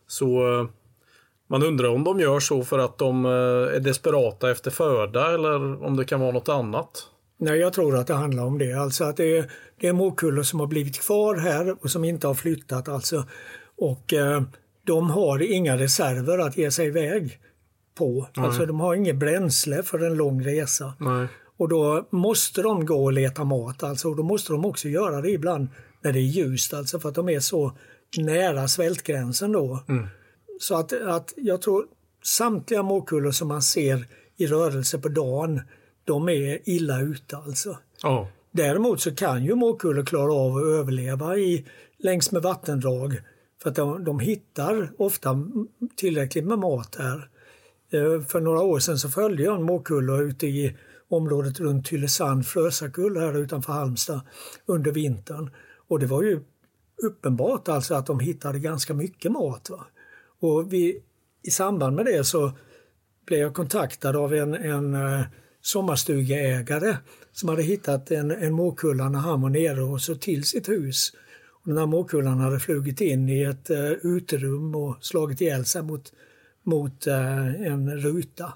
Så 0.07 0.61
eh, 0.61 0.67
man 1.53 1.63
undrar 1.63 1.89
om 1.89 2.05
de 2.05 2.21
gör 2.21 2.41
så 2.41 2.65
för 2.65 2.79
att 2.79 2.99
de 2.99 3.25
eh, 3.25 3.31
är 3.77 3.81
desperata 3.81 4.51
efter 4.51 4.71
föda 4.71 5.35
eller 5.35 5.85
om 5.85 5.97
det 5.97 6.05
kan 6.05 6.21
vara 6.21 6.33
något 6.33 6.49
annat. 6.49 6.89
Nej, 7.39 7.59
jag 7.59 7.73
tror 7.73 7.97
att 7.97 8.07
det 8.07 8.15
handlar 8.15 8.45
om 8.45 8.59
det. 8.59 8.73
Alltså 8.73 9.05
att 9.05 9.17
det 9.17 9.37
är, 9.39 9.51
det 9.81 9.89
är 9.89 9.93
morkullor 9.93 10.43
som 10.43 10.61
har 10.61 10.67
blivit 10.67 11.01
kvar 11.01 11.37
här 11.37 11.77
och 11.81 11.91
som 11.91 12.05
inte 12.05 12.27
har 12.27 12.35
flyttat. 12.35 12.89
Alltså. 12.89 13.25
Och 13.79 14.13
eh, 14.13 14.43
de 14.87 15.11
har 15.11 15.53
inga 15.53 15.77
reserver 15.77 16.39
att 16.39 16.57
ge 16.57 16.71
sig 16.71 16.87
iväg 16.87 17.39
på. 17.95 18.29
Nej. 18.37 18.47
Alltså 18.47 18.67
de 18.67 18.81
har 18.81 18.95
inget 18.95 19.17
bränsle 19.17 19.83
för 19.83 19.99
en 19.99 20.15
lång 20.15 20.45
resa. 20.45 20.93
Nej. 20.99 21.27
Och 21.57 21.69
då 21.69 22.09
måste 22.11 22.63
de 22.63 22.87
gå 22.87 23.05
och 23.05 23.13
leta 23.13 23.45
mat. 23.45 23.83
Alltså, 23.83 24.09
och 24.09 24.17
då 24.17 24.23
måste 24.23 24.53
de 24.53 24.65
också 24.65 24.89
göra 24.89 25.21
det 25.21 25.31
ibland 25.31 25.69
när 26.01 26.13
det 26.13 26.19
är 26.19 26.23
ljust. 26.23 26.75
Alltså 26.75 27.01
för 27.01 27.09
att 27.09 27.15
de 27.15 27.29
är 27.29 27.41
så 27.41 27.73
nära 28.19 28.69
svältgränsen 28.69 29.53
då. 29.53 29.79
Mm. 29.89 30.07
Så 30.63 30.75
att, 30.75 30.93
att 30.93 31.35
jag 31.37 31.63
tror 31.63 31.87
samtliga 32.25 32.83
morkullor 32.83 33.31
som 33.31 33.49
man 33.49 33.63
ser 33.63 34.07
i 34.37 34.47
rörelse 34.47 34.99
på 34.99 35.09
dagen, 35.09 35.61
de 36.05 36.29
är 36.29 36.69
illa 36.69 37.01
ute 37.01 37.37
alltså. 37.37 37.79
Oh. 38.05 38.27
Däremot 38.51 39.01
så 39.01 39.15
kan 39.15 39.45
ju 39.45 39.55
morkullor 39.55 40.05
klara 40.05 40.33
av 40.33 40.57
att 40.57 40.65
överleva 40.65 41.37
i, 41.37 41.67
längs 41.99 42.33
med 42.33 42.43
vattendrag. 42.43 43.21
För 43.63 43.71
att 43.71 43.77
de, 43.77 44.05
de 44.05 44.21
hittar 44.21 44.93
ofta 44.99 45.49
tillräckligt 45.97 46.45
med 46.45 46.59
mat 46.59 46.97
här. 46.99 47.29
Eh, 47.93 48.23
för 48.23 48.41
några 48.41 48.63
år 48.63 48.79
sedan 48.79 48.99
så 48.99 49.09
följde 49.09 49.43
jag 49.43 49.57
en 49.57 49.63
morkulla 49.63 50.17
ute 50.17 50.47
i 50.47 50.77
området 51.09 51.61
runt 51.61 51.87
Tylösand, 51.87 52.47
Frösakull 52.47 53.17
här 53.17 53.39
utanför 53.39 53.73
Halmstad 53.73 54.21
under 54.67 54.93
vintern. 54.93 55.51
Och 55.89 55.99
det 55.99 56.07
var 56.07 56.23
ju 56.23 56.41
uppenbart 57.03 57.69
alltså 57.69 57.95
att 57.95 58.07
de 58.07 58.21
hittade 58.21 58.59
ganska 58.59 58.95
mycket 58.95 59.33
mat. 59.33 59.71
Va? 59.71 59.87
Och 60.43 60.73
vi, 60.73 60.99
I 61.43 61.51
samband 61.51 61.97
med 61.97 62.05
det 62.05 62.25
så 62.25 62.53
blev 63.27 63.41
jag 63.41 63.55
kontaktad 63.55 64.17
av 64.17 64.35
en, 64.35 64.55
en 64.55 64.95
eh, 64.95 65.21
sommarstugeägare 65.61 66.97
som 67.33 67.49
hade 67.49 67.63
hittat 67.63 68.11
en, 68.11 68.31
en 68.31 68.53
morkulla 68.53 69.09
när 69.09 69.19
han 69.19 69.41
var 69.43 69.51
nere 69.51 69.83
och 69.83 70.01
så 70.01 70.15
till 70.15 70.45
sitt 70.45 70.69
hus. 70.69 71.13
Och 71.63 71.69
den 71.69 71.79
här 71.79 71.87
morkullan 71.87 72.39
hade 72.39 72.61
flugit 72.61 73.01
in 73.01 73.29
i 73.29 73.43
ett 73.43 73.71
uh, 73.71 73.93
uterum 74.03 74.75
och 74.75 74.97
slagit 75.01 75.41
ihjäl 75.41 75.65
sig 75.65 75.83
mot, 75.83 76.13
mot 76.63 77.07
uh, 77.07 77.63
en 77.67 77.99
ruta. 77.99 78.53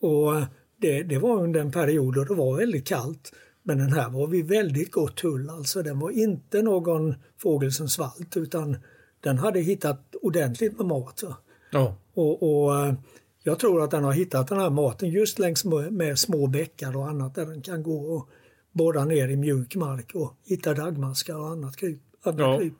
Och 0.00 0.32
det, 0.80 1.02
det 1.02 1.18
var 1.18 1.42
under 1.42 1.60
en 1.60 1.72
period 1.72 2.14
då 2.14 2.24
det 2.24 2.34
var 2.34 2.56
väldigt 2.56 2.86
kallt. 2.86 3.32
Men 3.62 3.78
den 3.78 3.92
här 3.92 4.10
var 4.10 4.26
vid 4.26 4.48
väldigt 4.48 4.90
gott 4.90 5.20
hull. 5.20 5.50
Alltså 5.50 5.82
den 5.82 5.98
var 5.98 6.10
inte 6.10 6.62
någon 6.62 7.14
fågel 7.38 7.72
som 7.72 7.88
svalt 7.88 8.36
utan 8.36 8.76
den 9.22 9.38
hade 9.38 9.60
hittat 9.60 10.14
ordentligt 10.22 10.78
med 10.78 10.86
mat. 10.86 11.22
Ja. 11.70 11.94
Och, 12.14 12.42
och, 12.42 12.76
eh, 12.76 12.94
jag 13.42 13.58
tror 13.58 13.82
att 13.82 13.90
den 13.90 14.04
har 14.04 14.12
hittat 14.12 14.48
den 14.48 14.60
här 14.60 14.70
maten 14.70 15.10
just 15.10 15.38
längs 15.38 15.64
med 15.90 16.18
små 16.18 16.46
bäckar 16.46 16.96
och 16.96 17.08
annat 17.08 17.34
där 17.34 17.46
den 17.46 17.62
kan 17.62 17.82
gå 17.82 17.96
och 17.96 18.28
borra 18.72 19.04
ner 19.04 19.28
i 19.28 19.36
mjuk 19.36 19.76
mark 19.76 20.14
och 20.14 20.34
hitta 20.44 20.74
dagmaskar 20.74 21.38
och 21.38 21.48
annat 21.48 21.76
kryp. 21.76 22.00
ja. 22.24 22.58
kryp. 22.58 22.74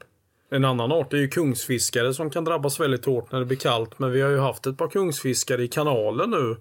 En 0.50 0.64
annan 0.64 0.92
art 0.92 1.12
är 1.12 1.16
ju 1.16 1.28
kungsfiskare 1.28 2.14
som 2.14 2.30
kan 2.30 2.44
drabbas 2.44 2.80
väldigt 2.80 3.04
hårt 3.04 3.32
när 3.32 3.38
det 3.38 3.46
blir 3.46 3.56
kallt. 3.56 3.98
Men 3.98 4.12
vi 4.12 4.20
har 4.20 4.30
ju 4.30 4.38
haft 4.38 4.66
ett 4.66 4.78
par 4.78 4.88
kungsfiskare 4.88 5.62
i 5.62 5.68
kanalen 5.68 6.30
nu 6.30 6.56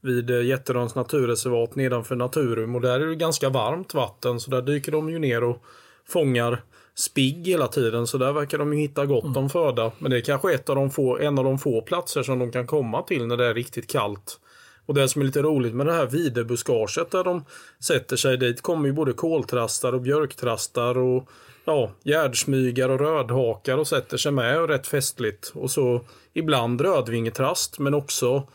vid 0.00 0.30
eh, 0.30 0.42
Jätteröns 0.42 0.94
naturreservat 0.94 1.76
nedanför 1.76 2.16
Naturum 2.16 2.74
och 2.74 2.80
där 2.80 3.00
är 3.00 3.06
det 3.06 3.16
ganska 3.16 3.48
varmt 3.48 3.94
vatten 3.94 4.40
så 4.40 4.50
där 4.50 4.62
dyker 4.62 4.92
de 4.92 5.10
ju 5.10 5.18
ner 5.18 5.44
och 5.44 5.64
fångar 6.08 6.62
spigg 6.94 7.46
hela 7.46 7.68
tiden 7.68 8.06
så 8.06 8.18
där 8.18 8.32
verkar 8.32 8.58
de 8.58 8.72
ju 8.72 8.78
hitta 8.78 9.06
gott 9.06 9.24
mm. 9.24 9.36
om 9.36 9.50
föda. 9.50 9.92
Men 9.98 10.10
det 10.10 10.16
är 10.16 10.20
kanske 10.20 10.54
ett 10.54 10.68
av 10.68 10.76
de 10.76 10.90
få, 10.90 11.18
en 11.18 11.38
av 11.38 11.44
de 11.44 11.58
få 11.58 11.82
platser 11.82 12.22
som 12.22 12.38
de 12.38 12.52
kan 12.52 12.66
komma 12.66 13.02
till 13.02 13.26
när 13.26 13.36
det 13.36 13.46
är 13.46 13.54
riktigt 13.54 13.90
kallt. 13.90 14.38
Och 14.86 14.94
det 14.94 15.08
som 15.08 15.22
är 15.22 15.26
lite 15.26 15.42
roligt 15.42 15.74
med 15.74 15.86
det 15.86 15.92
här 15.92 16.06
videbuskaget 16.06 17.10
där 17.10 17.24
de 17.24 17.44
sätter 17.80 18.16
sig 18.16 18.36
dit 18.36 18.62
kommer 18.62 18.86
ju 18.86 18.92
både 18.92 19.12
koltrastar 19.12 19.92
och 19.92 20.00
björktrastar 20.00 20.98
och 20.98 21.28
ja, 21.64 21.90
gärdsmygar 22.04 22.88
och 22.88 23.00
rödhakar 23.00 23.78
och 23.78 23.88
sätter 23.88 24.16
sig 24.16 24.32
med 24.32 24.60
och 24.60 24.68
rätt 24.68 24.86
festligt. 24.86 25.52
Och 25.54 25.70
så 25.70 26.00
ibland 26.32 26.80
rödvingetrast 26.80 27.78
men 27.78 27.94
också 27.94 28.48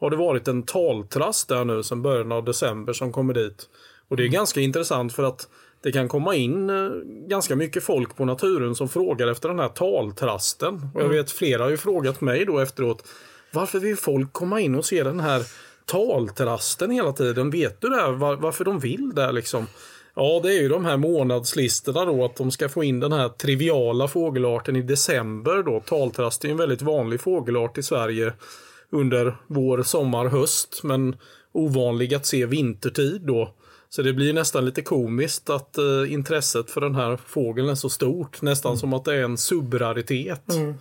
har 0.00 0.10
det 0.10 0.16
varit 0.16 0.48
en 0.48 0.62
taltrast 0.62 1.48
där 1.48 1.64
nu 1.64 1.82
sedan 1.82 2.02
början 2.02 2.32
av 2.32 2.44
december 2.44 2.92
som 2.92 3.12
kommer 3.12 3.34
dit. 3.34 3.68
Och 4.08 4.16
det 4.16 4.24
är 4.24 4.28
ganska 4.28 4.60
intressant 4.60 5.12
för 5.12 5.22
att 5.22 5.48
det 5.84 5.92
kan 5.92 6.08
komma 6.08 6.34
in 6.34 6.70
eh, 6.70 6.90
ganska 7.28 7.56
mycket 7.56 7.84
folk 7.84 8.16
på 8.16 8.24
naturen 8.24 8.74
som 8.74 8.88
frågar 8.88 9.28
efter 9.28 9.48
den 9.48 9.58
här 9.58 9.68
taltrasten. 9.68 10.74
Och 10.74 11.00
jag 11.00 11.04
mm. 11.04 11.16
vet 11.16 11.30
flera 11.30 11.62
har 11.62 11.70
ju 11.70 11.76
frågat 11.76 12.20
mig 12.20 12.44
då 12.44 12.58
efteråt. 12.58 13.08
Varför 13.52 13.78
vill 13.78 13.96
folk 13.96 14.32
komma 14.32 14.60
in 14.60 14.74
och 14.74 14.84
se 14.84 15.02
den 15.02 15.20
här 15.20 15.42
taltrasten 15.84 16.90
hela 16.90 17.12
tiden? 17.12 17.50
Vet 17.50 17.80
du 17.80 17.88
det? 17.88 18.12
Var, 18.12 18.36
varför 18.36 18.64
de 18.64 18.78
vill 18.78 19.12
det 19.14 19.32
liksom? 19.32 19.66
Ja, 20.14 20.40
det 20.42 20.48
är 20.48 20.62
ju 20.62 20.68
de 20.68 20.84
här 20.84 20.96
månadslistorna 20.96 22.04
då 22.04 22.24
att 22.24 22.36
de 22.36 22.50
ska 22.50 22.68
få 22.68 22.84
in 22.84 23.00
den 23.00 23.12
här 23.12 23.28
triviala 23.28 24.08
fågelarten 24.08 24.76
i 24.76 24.82
december 24.82 25.62
då. 25.62 25.80
Taltrast 25.80 26.44
är 26.44 26.48
en 26.48 26.56
väldigt 26.56 26.82
vanlig 26.82 27.20
fågelart 27.20 27.78
i 27.78 27.82
Sverige 27.82 28.32
under 28.90 29.36
vår, 29.46 29.82
sommar, 29.82 30.26
höst. 30.26 30.80
Men 30.82 31.16
ovanlig 31.52 32.14
att 32.14 32.26
se 32.26 32.46
vintertid 32.46 33.20
då. 33.20 33.54
Så 33.94 34.02
det 34.02 34.12
blir 34.12 34.32
nästan 34.32 34.64
lite 34.64 34.82
komiskt 34.82 35.50
att 35.50 35.78
eh, 35.78 36.12
intresset 36.12 36.70
för 36.70 36.80
den 36.80 36.94
här 36.94 37.16
fågeln 37.26 37.68
är 37.68 37.74
så 37.74 37.88
stort. 37.88 38.42
Nästan 38.42 38.70
mm. 38.70 38.78
som 38.78 38.92
att 38.92 39.04
det 39.04 39.14
är 39.14 39.22
en 39.22 39.38
subraritet. 39.38 40.54
Mm. 40.54 40.74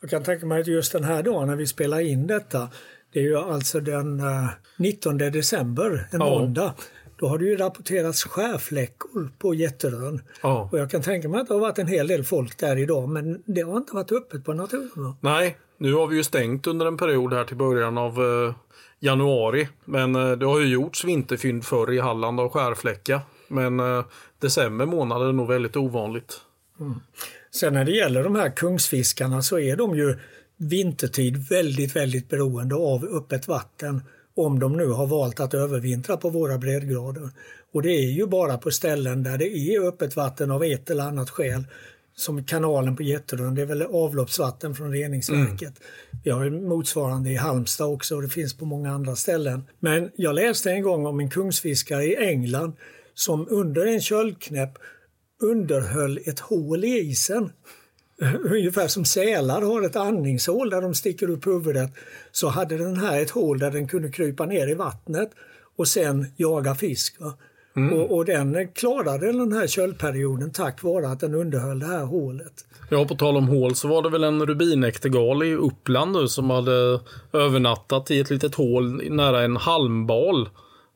Jag 0.00 0.10
kan 0.10 0.22
tänka 0.22 0.46
mig 0.46 0.60
att 0.60 0.66
just 0.66 0.92
den 0.92 1.04
här 1.04 1.22
dagen 1.22 1.48
när 1.48 1.56
vi 1.56 1.66
spelar 1.66 2.00
in 2.00 2.26
detta, 2.26 2.68
det 3.12 3.18
är 3.18 3.22
ju 3.22 3.36
alltså 3.36 3.80
den 3.80 4.20
eh, 4.20 4.48
19 4.76 5.18
december, 5.18 6.08
en 6.10 6.20
ja. 6.20 6.38
måndag. 6.38 6.74
Då 7.18 7.28
har 7.28 7.38
det 7.38 7.44
ju 7.44 7.56
rapporterats 7.56 8.24
skärfläckor 8.24 9.30
på 9.38 9.54
Jätterön. 9.54 10.22
Ja. 10.42 10.68
Och 10.72 10.78
jag 10.78 10.90
kan 10.90 11.02
tänka 11.02 11.28
mig 11.28 11.40
att 11.40 11.48
det 11.48 11.54
har 11.54 11.60
varit 11.60 11.78
en 11.78 11.86
hel 11.86 12.06
del 12.06 12.24
folk 12.24 12.58
där 12.58 12.76
idag 12.76 13.08
men 13.08 13.42
det 13.46 13.60
har 13.60 13.76
inte 13.76 13.94
varit 13.94 14.12
öppet 14.12 14.44
på 14.44 14.52
naturen. 14.52 15.14
Nej, 15.20 15.56
nu 15.78 15.94
har 15.94 16.06
vi 16.06 16.16
ju 16.16 16.24
stängt 16.24 16.66
under 16.66 16.86
en 16.86 16.96
period 16.96 17.32
här 17.32 17.44
till 17.44 17.56
början 17.56 17.98
av 17.98 18.12
eh, 18.12 18.54
januari. 19.00 19.68
Men 19.84 20.14
eh, 20.14 20.32
det 20.32 20.46
har 20.46 20.60
ju 20.60 20.66
gjorts 20.66 21.04
vinterfynd 21.04 21.64
förr 21.64 21.92
i 21.92 22.00
Halland 22.00 22.40
av 22.40 22.48
skärfläcka. 22.48 23.20
Men 23.48 23.80
eh, 23.80 24.04
december 24.38 24.86
månad 24.86 25.28
är 25.28 25.32
nog 25.32 25.48
väldigt 25.48 25.76
ovanligt. 25.76 26.40
Mm. 26.80 27.00
Sen 27.50 27.72
när 27.72 27.84
det 27.84 27.92
gäller 27.92 28.24
de 28.24 28.34
här 28.34 28.50
kungsfiskarna 28.50 29.42
så 29.42 29.58
är 29.58 29.76
de 29.76 29.96
ju 29.96 30.18
vintertid 30.56 31.48
väldigt, 31.48 31.96
väldigt 31.96 32.28
beroende 32.28 32.74
av 32.74 33.04
öppet 33.04 33.48
vatten 33.48 34.02
om 34.36 34.58
de 34.58 34.76
nu 34.76 34.86
har 34.86 35.06
valt 35.06 35.40
att 35.40 35.54
övervintra 35.54 36.16
på 36.16 36.30
våra 36.30 36.58
breddgrader. 36.58 37.30
Och 37.72 37.82
det 37.82 37.90
är 37.90 38.10
ju 38.10 38.26
bara 38.26 38.58
på 38.58 38.70
ställen 38.70 39.22
där 39.22 39.38
det 39.38 39.48
är 39.48 39.88
öppet 39.88 40.16
vatten 40.16 40.50
av 40.50 40.64
ett 40.64 40.90
eller 40.90 41.04
annat 41.04 41.30
skäl 41.30 41.64
som 42.18 42.44
kanalen 42.44 42.96
på 42.96 43.02
Jätterön, 43.02 43.54
det 43.54 43.62
är 43.62 43.66
väl 43.66 43.82
avloppsvatten 43.82 44.74
från 44.74 44.92
reningsverket. 44.92 45.60
Mm. 45.60 46.22
Vi 46.24 46.30
har 46.30 46.50
motsvarande 46.50 47.30
i 47.30 47.36
Halmstad 47.36 47.86
också 47.86 48.16
och 48.16 48.22
det 48.22 48.28
finns 48.28 48.54
på 48.54 48.64
många 48.64 48.90
andra 48.90 49.16
ställen. 49.16 49.62
Men 49.80 50.10
jag 50.16 50.34
läste 50.34 50.70
en 50.70 50.82
gång 50.82 51.06
om 51.06 51.20
en 51.20 51.30
kungsfiskare 51.30 52.04
i 52.04 52.16
England 52.16 52.72
som 53.14 53.46
under 53.50 53.86
en 53.86 54.00
köldknäpp 54.00 54.78
underhöll 55.42 56.18
ett 56.26 56.40
hål 56.40 56.84
i 56.84 56.98
isen. 56.98 57.52
Ungefär 58.44 58.88
som 58.88 59.04
sälar 59.04 59.62
har 59.62 59.82
ett 59.82 59.96
andningshål 59.96 60.70
där 60.70 60.82
de 60.82 60.94
sticker 60.94 61.30
upp 61.30 61.46
huvudet. 61.46 61.90
Så 62.32 62.48
hade 62.48 62.78
den 62.78 62.96
här 62.96 63.22
ett 63.22 63.30
hål 63.30 63.58
där 63.58 63.70
den 63.70 63.88
kunde 63.88 64.10
krypa 64.10 64.46
ner 64.46 64.68
i 64.68 64.74
vattnet 64.74 65.30
och 65.76 65.88
sen 65.88 66.26
jaga 66.36 66.74
fisk. 66.74 67.16
Mm. 67.76 67.92
Och, 67.92 68.16
och, 68.16 68.24
den 68.24 68.68
klarade 68.68 69.32
den 69.32 69.52
här 69.52 69.66
köldperioden 69.66 70.50
tack 70.50 70.82
vare 70.82 71.08
att 71.08 71.20
den 71.20 71.34
underhöll 71.34 71.78
det 71.78 71.86
här 71.86 72.04
hålet. 72.04 72.52
Ja, 72.90 73.04
på 73.04 73.14
tal 73.14 73.36
om 73.36 73.48
hål 73.48 73.74
så 73.74 73.88
var 73.88 74.02
det 74.02 74.10
väl 74.10 74.24
en 74.24 74.46
rubinäktergal 74.46 75.42
i 75.42 75.54
Uppland 75.54 76.12
nu 76.12 76.28
som 76.28 76.50
hade 76.50 77.00
övernattat 77.32 78.10
i 78.10 78.20
ett 78.20 78.30
litet 78.30 78.54
hål 78.54 79.02
nära 79.10 79.42
en 79.42 79.56
halmbal. 79.56 80.48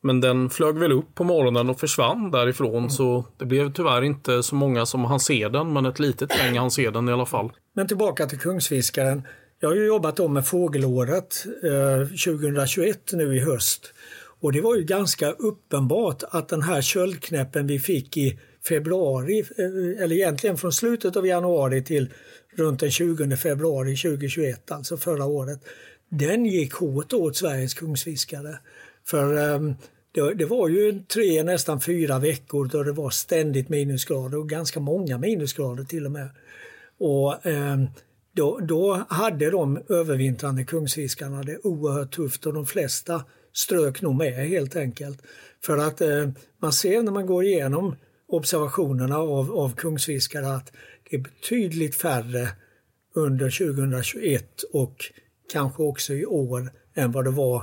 Men 0.03 0.21
den 0.21 0.51
flög 0.51 0.79
väl 0.79 0.93
upp 0.93 1.15
på 1.15 1.25
morgonen 1.25 1.71
och 1.71 1.81
försvann 1.81 2.31
därifrån 2.31 2.77
mm. 2.77 2.91
så 2.91 3.25
det 3.39 3.45
blev 3.45 3.73
tyvärr 3.73 4.03
inte 4.03 4.43
så 4.43 4.55
många 4.55 4.87
som 4.87 5.05
hann 5.05 5.21
se 5.21 5.49
den 5.49 5.73
men 5.73 5.87
ett 5.87 5.99
litet 5.99 6.39
gäng 6.39 6.59
hann 6.59 6.71
se 6.71 6.91
den 6.91 7.09
i 7.09 7.13
alla 7.13 7.27
fall. 7.27 7.53
Men 7.75 7.87
tillbaka 7.87 8.27
till 8.27 8.39
Kungsfiskaren. 8.39 9.23
Jag 9.61 9.69
har 9.69 9.77
ju 9.77 9.87
jobbat 9.87 10.21
om 10.21 10.33
med 10.33 10.47
fågelåret 10.47 11.45
eh, 11.63 12.09
2021 12.09 13.11
nu 13.13 13.37
i 13.37 13.41
höst. 13.41 13.95
Och 14.41 14.53
det 14.53 14.61
var 14.61 14.77
ju 14.77 14.85
ganska 14.85 15.31
uppenbart 15.31 16.23
att 16.31 16.49
den 16.49 16.63
här 16.63 16.83
köldknäppen 16.83 17.67
vi 17.67 17.79
fick 17.79 18.17
i 18.17 18.39
februari, 18.69 19.39
eh, 19.41 20.03
eller 20.05 20.13
egentligen 20.13 20.57
från 20.57 20.73
slutet 20.73 21.17
av 21.17 21.27
januari 21.27 21.85
till 21.85 22.11
runt 22.57 22.81
den 22.81 22.91
20 22.91 23.37
februari 23.37 23.97
2021, 23.97 24.71
alltså 24.71 24.97
förra 24.97 25.25
året, 25.25 25.61
den 26.09 26.47
gick 26.47 26.75
hårt 26.75 27.13
åt 27.13 27.37
Sveriges 27.37 27.75
kungsfiskare. 27.75 28.59
För 29.07 29.55
um, 29.55 29.75
det, 30.13 30.35
det, 30.35 30.45
var 30.45 30.69
ju 30.69 31.03
tre, 31.03 31.43
nästan 31.43 31.81
fyra 31.81 32.19
veckor 32.19 32.65
då 32.73 32.83
det 32.83 32.93
var 32.93 33.11
ständigt 33.11 33.69
minusgrader 33.69 34.39
och 34.39 34.49
ganska 34.49 34.81
många 34.81 35.19
minusgrader 35.19 35.85
till 35.85 36.07
och 36.07 36.13
med. 36.13 36.29
Och 36.99 37.47
um, 37.47 37.89
då, 38.33 38.59
då, 38.63 39.05
hade 39.09 39.51
de 39.51 39.79
övervintrande 39.89 40.65
kungsfiskarna 40.65 41.43
det 41.43 41.59
oerhört 41.63 42.15
tufft 42.15 42.47
och 42.47 42.55
de 42.55 42.67
flesta 42.67 43.25
strök 43.53 44.03
nog 44.03 44.15
med 44.15 44.35
helt 44.49 44.77
enkelt. 44.77 45.23
För 45.65 45.79
att 45.79 46.01
eh, 46.01 46.29
man 46.59 46.73
ser 46.73 47.03
när 47.03 47.13
man 47.13 47.27
går 47.27 47.45
igenom 47.45 47.97
observationerna 48.29 49.19
av, 49.19 49.53
av 49.53 49.75
kungsfiskare 49.75 50.55
att 50.55 50.73
det 51.11 51.17
är 51.17 51.21
betydligt 51.21 51.95
färre 51.95 52.49
under 53.15 53.75
2021 53.75 54.63
och 54.73 55.05
kanske 55.53 55.83
också 55.83 56.13
i 56.13 56.27
år 56.27 56.71
än 56.95 57.13
vad 57.13 57.25
det 57.25 57.31
var 57.31 57.63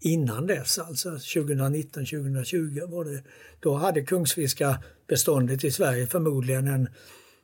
innan 0.00 0.46
dess, 0.46 0.78
alltså 0.78 1.10
2019-2020 1.10 2.90
var 2.90 3.04
det. 3.04 3.22
Då 3.60 3.74
hade 3.74 4.02
kungsfiskarbeståndet 4.02 5.64
i 5.64 5.70
Sverige 5.70 6.06
förmodligen 6.06 6.68
en 6.68 6.88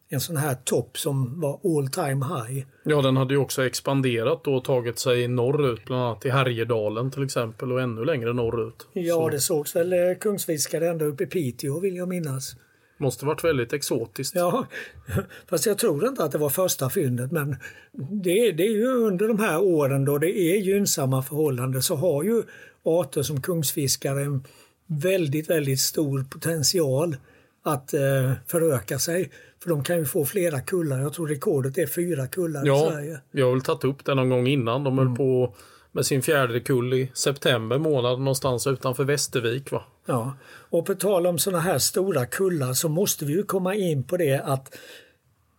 en 0.08 0.20
sån 0.20 0.36
här 0.36 0.54
topp 0.54 0.98
som 0.98 1.40
var 1.40 1.60
all 1.64 1.88
time 1.88 2.26
high. 2.26 2.66
Ja, 2.84 3.02
den 3.02 3.16
hade 3.16 3.34
ju 3.34 3.40
också 3.40 3.66
expanderat 3.66 4.46
och 4.46 4.64
tagit 4.64 4.98
sig 4.98 5.28
norrut, 5.28 5.84
bland 5.84 6.02
annat 6.02 6.20
till 6.20 6.32
Härjedalen 6.32 7.10
till 7.10 7.24
exempel 7.24 7.72
och 7.72 7.80
ännu 7.80 8.04
längre 8.04 8.32
norrut. 8.32 8.86
Ja, 8.92 9.14
Så. 9.14 9.28
det 9.28 9.40
sågs 9.40 9.76
väl 9.76 9.92
eh, 9.92 9.98
kungsfiskare 10.20 10.88
ända 10.88 11.04
upp 11.04 11.20
i 11.20 11.26
Piteå 11.26 11.80
vill 11.80 11.96
jag 11.96 12.08
minnas. 12.08 12.56
Måste 12.98 13.26
varit 13.26 13.44
väldigt 13.44 13.72
exotiskt. 13.72 14.34
Ja, 14.34 14.66
fast 15.50 15.66
jag 15.66 15.78
tror 15.78 16.08
inte 16.08 16.24
att 16.24 16.32
det 16.32 16.38
var 16.38 16.48
första 16.48 16.90
fyndet 16.90 17.32
men 17.32 17.56
det, 18.22 18.52
det 18.52 18.66
är 18.66 18.72
ju 18.76 18.86
under 18.86 19.28
de 19.28 19.38
här 19.38 19.62
åren 19.62 20.04
då 20.04 20.18
det 20.18 20.38
är 20.38 20.56
gynnsamma 20.56 21.22
förhållanden 21.22 21.82
så 21.82 21.96
har 21.96 22.22
ju 22.22 22.42
arter 22.82 23.22
som 23.22 23.42
kungsfiskare 23.42 24.22
en 24.22 24.44
väldigt, 24.86 25.50
väldigt 25.50 25.80
stor 25.80 26.24
potential 26.30 27.16
att 27.66 27.94
eh, 27.94 28.32
föröka 28.46 28.98
sig. 28.98 29.30
För 29.62 29.70
de 29.70 29.84
kan 29.84 29.98
ju 29.98 30.04
få 30.04 30.26
flera 30.26 30.60
kullar. 30.60 31.00
Jag 31.00 31.12
tror 31.12 31.26
rekordet 31.26 31.78
är 31.78 31.86
fyra 31.86 32.26
kullar 32.26 32.62
ja, 32.64 32.86
i 32.86 32.90
Sverige. 32.90 33.20
Vi 33.30 33.42
har 33.42 33.52
väl 33.52 33.60
tagit 33.60 33.84
upp 33.84 34.04
det 34.04 34.14
någon 34.14 34.28
gång 34.28 34.46
innan. 34.46 34.84
De 34.84 34.98
höll 34.98 35.06
mm. 35.06 35.16
på 35.16 35.54
med 35.92 36.06
sin 36.06 36.22
fjärde 36.22 36.60
kull 36.60 36.94
i 36.94 37.10
september 37.14 37.78
månad 37.78 38.18
någonstans 38.18 38.66
utanför 38.66 39.04
Västervik. 39.04 39.70
Va? 39.70 39.82
Ja, 40.06 40.36
och 40.48 40.86
på 40.86 40.94
tal 40.94 41.26
om 41.26 41.38
sådana 41.38 41.62
här 41.62 41.78
stora 41.78 42.26
kullar 42.26 42.72
så 42.72 42.88
måste 42.88 43.24
vi 43.24 43.32
ju 43.32 43.42
komma 43.42 43.74
in 43.74 44.02
på 44.02 44.16
det 44.16 44.40
att 44.44 44.78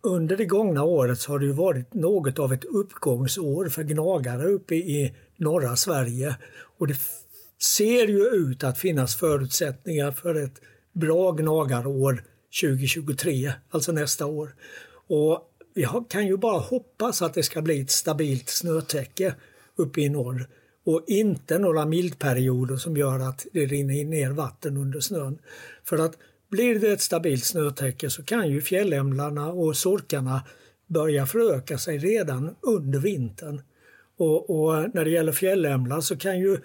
under 0.02 0.36
det 0.36 0.44
gångna 0.44 0.82
året 0.82 1.18
så 1.18 1.32
har 1.32 1.38
det 1.38 1.46
ju 1.46 1.52
varit 1.52 1.94
något 1.94 2.38
av 2.38 2.52
ett 2.52 2.64
uppgångsår 2.64 3.68
för 3.68 3.82
gnagare 3.82 4.48
uppe 4.48 4.74
i 4.74 5.14
norra 5.36 5.76
Sverige. 5.76 6.36
Och 6.78 6.86
det 6.86 6.96
ser 7.62 8.06
ju 8.06 8.24
ut 8.24 8.64
att 8.64 8.78
finnas 8.78 9.16
förutsättningar 9.16 10.10
för 10.10 10.34
ett 10.34 10.60
bra 10.98 11.32
gnagarår 11.32 12.22
2023, 12.60 13.52
alltså 13.70 13.92
nästa 13.92 14.26
år. 14.26 14.54
Och 15.08 15.54
vi 15.74 15.86
kan 16.08 16.26
ju 16.26 16.36
bara 16.36 16.58
hoppas 16.58 17.22
att 17.22 17.34
det 17.34 17.42
ska 17.42 17.62
bli 17.62 17.80
ett 17.80 17.90
stabilt 17.90 18.48
snötäcke 18.48 19.34
uppe 19.76 20.00
i 20.00 20.08
norr 20.08 20.48
och 20.84 21.04
inte 21.06 21.58
några 21.58 21.84
mildperioder 21.84 22.76
som 22.76 22.96
gör 22.96 23.20
att 23.20 23.46
det 23.52 23.66
rinner 23.66 24.04
ner 24.04 24.30
vatten 24.30 24.76
under 24.76 25.00
snön. 25.00 25.38
För 25.84 25.98
att 25.98 26.18
blir 26.50 26.78
det 26.78 26.92
ett 26.92 27.00
stabilt 27.00 27.44
snötäcke 27.44 28.10
så 28.10 28.22
kan 28.22 28.50
ju 28.50 28.60
fjällämlarna 28.60 29.52
och 29.52 29.76
sorkarna 29.76 30.42
börja 30.86 31.26
föröka 31.26 31.78
sig 31.78 31.98
redan 31.98 32.54
under 32.60 32.98
vintern. 32.98 33.62
Och, 34.18 34.50
och 34.50 34.94
när 34.94 35.04
det 35.04 35.10
gäller 35.10 35.32
fjällämlar 35.32 36.00
så 36.00 36.16
kan 36.16 36.38
ju 36.38 36.58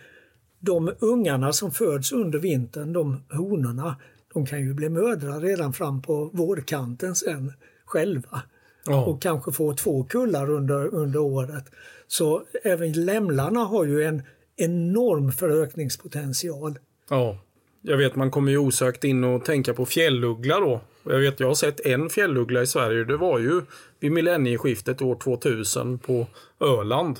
de 0.59 0.93
ungarna 0.99 1.53
som 1.53 1.71
föds 1.71 2.11
under 2.11 2.39
vintern, 2.39 2.93
de 2.93 3.23
honorna, 3.29 3.95
de 4.33 4.45
kan 4.45 4.59
ju 4.59 4.73
bli 4.73 4.89
mödrar 4.89 5.41
redan 5.41 5.73
fram 5.73 6.01
på 6.01 6.29
vårkanten 6.33 7.15
sen 7.15 7.53
själva. 7.85 8.41
Ja. 8.85 9.05
Och 9.05 9.21
kanske 9.21 9.51
få 9.51 9.73
två 9.73 10.03
kullar 10.03 10.49
under, 10.49 10.93
under 10.93 11.19
året. 11.19 11.65
Så 12.07 12.43
även 12.63 12.91
lämlarna 12.91 13.59
har 13.59 13.85
ju 13.85 14.03
en 14.03 14.21
enorm 14.55 15.31
förökningspotential. 15.31 16.79
Ja, 17.09 17.37
jag 17.81 17.97
vet 17.97 18.15
man 18.15 18.31
kommer 18.31 18.51
ju 18.51 18.57
osökt 18.57 19.03
in 19.03 19.23
och 19.23 19.45
tänka 19.45 19.73
på 19.73 19.85
fjälluggla 19.85 20.59
då. 20.59 20.81
Jag 21.03 21.19
vet 21.19 21.39
jag 21.39 21.47
har 21.47 21.55
sett 21.55 21.79
en 21.79 22.09
fjälluggla 22.09 22.61
i 22.61 22.67
Sverige. 22.67 23.03
Det 23.03 23.17
var 23.17 23.39
ju 23.39 23.61
vid 23.99 24.11
millennieskiftet 24.11 25.01
år 25.01 25.15
2000 25.15 25.99
på 25.99 26.27
Öland. 26.59 27.19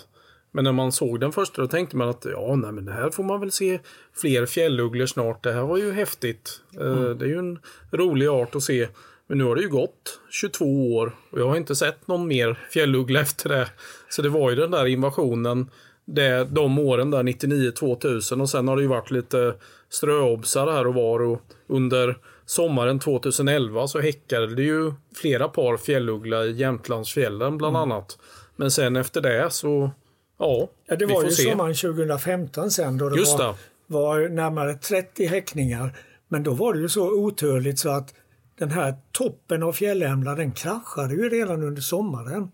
Men 0.56 0.64
när 0.64 0.72
man 0.72 0.92
såg 0.92 1.20
den 1.20 1.32
första 1.32 1.62
då 1.62 1.68
tänkte 1.68 1.98
man 1.98 2.10
att 2.10 2.26
ja, 2.32 2.56
nej, 2.56 2.72
men 2.72 2.88
här 2.88 3.10
får 3.10 3.24
man 3.24 3.40
väl 3.40 3.52
se 3.52 3.80
fler 4.14 4.46
fjällugglor 4.46 5.06
snart. 5.06 5.44
Det 5.44 5.54
här 5.54 5.62
var 5.62 5.78
ju 5.78 5.92
häftigt. 5.92 6.62
Eh, 6.80 6.88
mm. 6.88 7.18
Det 7.18 7.26
är 7.26 7.30
ju 7.30 7.40
en 7.40 7.60
rolig 7.92 8.28
art 8.28 8.56
att 8.56 8.64
se. 8.64 8.88
Men 9.28 9.38
nu 9.38 9.44
har 9.44 9.56
det 9.56 9.62
ju 9.62 9.70
gått 9.70 10.20
22 10.30 10.96
år 10.96 11.16
och 11.32 11.40
jag 11.40 11.48
har 11.48 11.58
inte 11.58 11.76
sett 11.76 12.08
någon 12.08 12.28
mer 12.28 12.60
fjälluggla 12.72 13.20
efter 13.20 13.50
det. 13.50 13.70
Så 14.10 14.22
det 14.22 14.30
var 14.30 14.50
ju 14.50 14.56
den 14.56 14.72
där 14.72 14.86
invasionen 14.86 15.70
det, 16.06 16.44
de 16.44 16.80
åren 16.80 17.12
där 17.12 17.24
99-2000 17.24 18.42
och 18.42 18.50
sen 18.50 18.68
har 18.68 18.76
det 18.76 18.82
ju 18.82 18.88
varit 18.88 19.12
lite 19.12 19.54
ströobsar 19.90 20.68
här 20.68 20.88
och 20.88 20.94
var 20.94 21.22
och 21.22 21.42
under 21.68 22.18
sommaren 22.46 23.00
2011 23.00 23.88
så 23.88 24.00
häckade 24.00 24.56
det 24.56 24.64
ju 24.64 24.94
flera 25.16 25.48
par 25.48 25.78
fjälluggla 25.78 26.46
i 26.46 26.52
Jämtlandsfjällen 26.52 27.58
bland 27.58 27.76
mm. 27.76 27.92
annat. 27.92 28.18
Men 28.56 28.72
sen 28.72 28.96
efter 28.96 29.22
det 29.22 29.54
så 29.54 29.92
Ja, 30.38 30.70
ja 30.88 30.96
det 30.96 31.06
var 31.06 31.24
ju 31.24 31.30
se. 31.30 31.52
sommaren 31.52 31.76
2015 31.76 32.72
sen 32.72 32.98
då 32.98 33.10
det, 33.10 33.20
Just 33.20 33.40
var, 33.40 33.56
var 33.88 34.30
närmare 34.30 34.74
30 34.74 35.26
häckningar. 35.26 35.98
Men 36.28 36.44
då 36.44 36.54
var 36.54 36.74
det 36.74 36.80
ju 36.80 36.90
så 36.90 37.12
oturligt 37.12 37.80
så 37.80 37.90
att 37.90 38.14
den 38.60 38.72
här 38.72 38.96
toppen 39.12 39.64
av 39.64 39.74
fjällämla 39.74 40.36
den 40.36 40.52
kraschade 40.52 41.14
ju 41.14 41.30
redan 41.30 41.64
under 41.64 41.82
sommaren. 41.82 42.52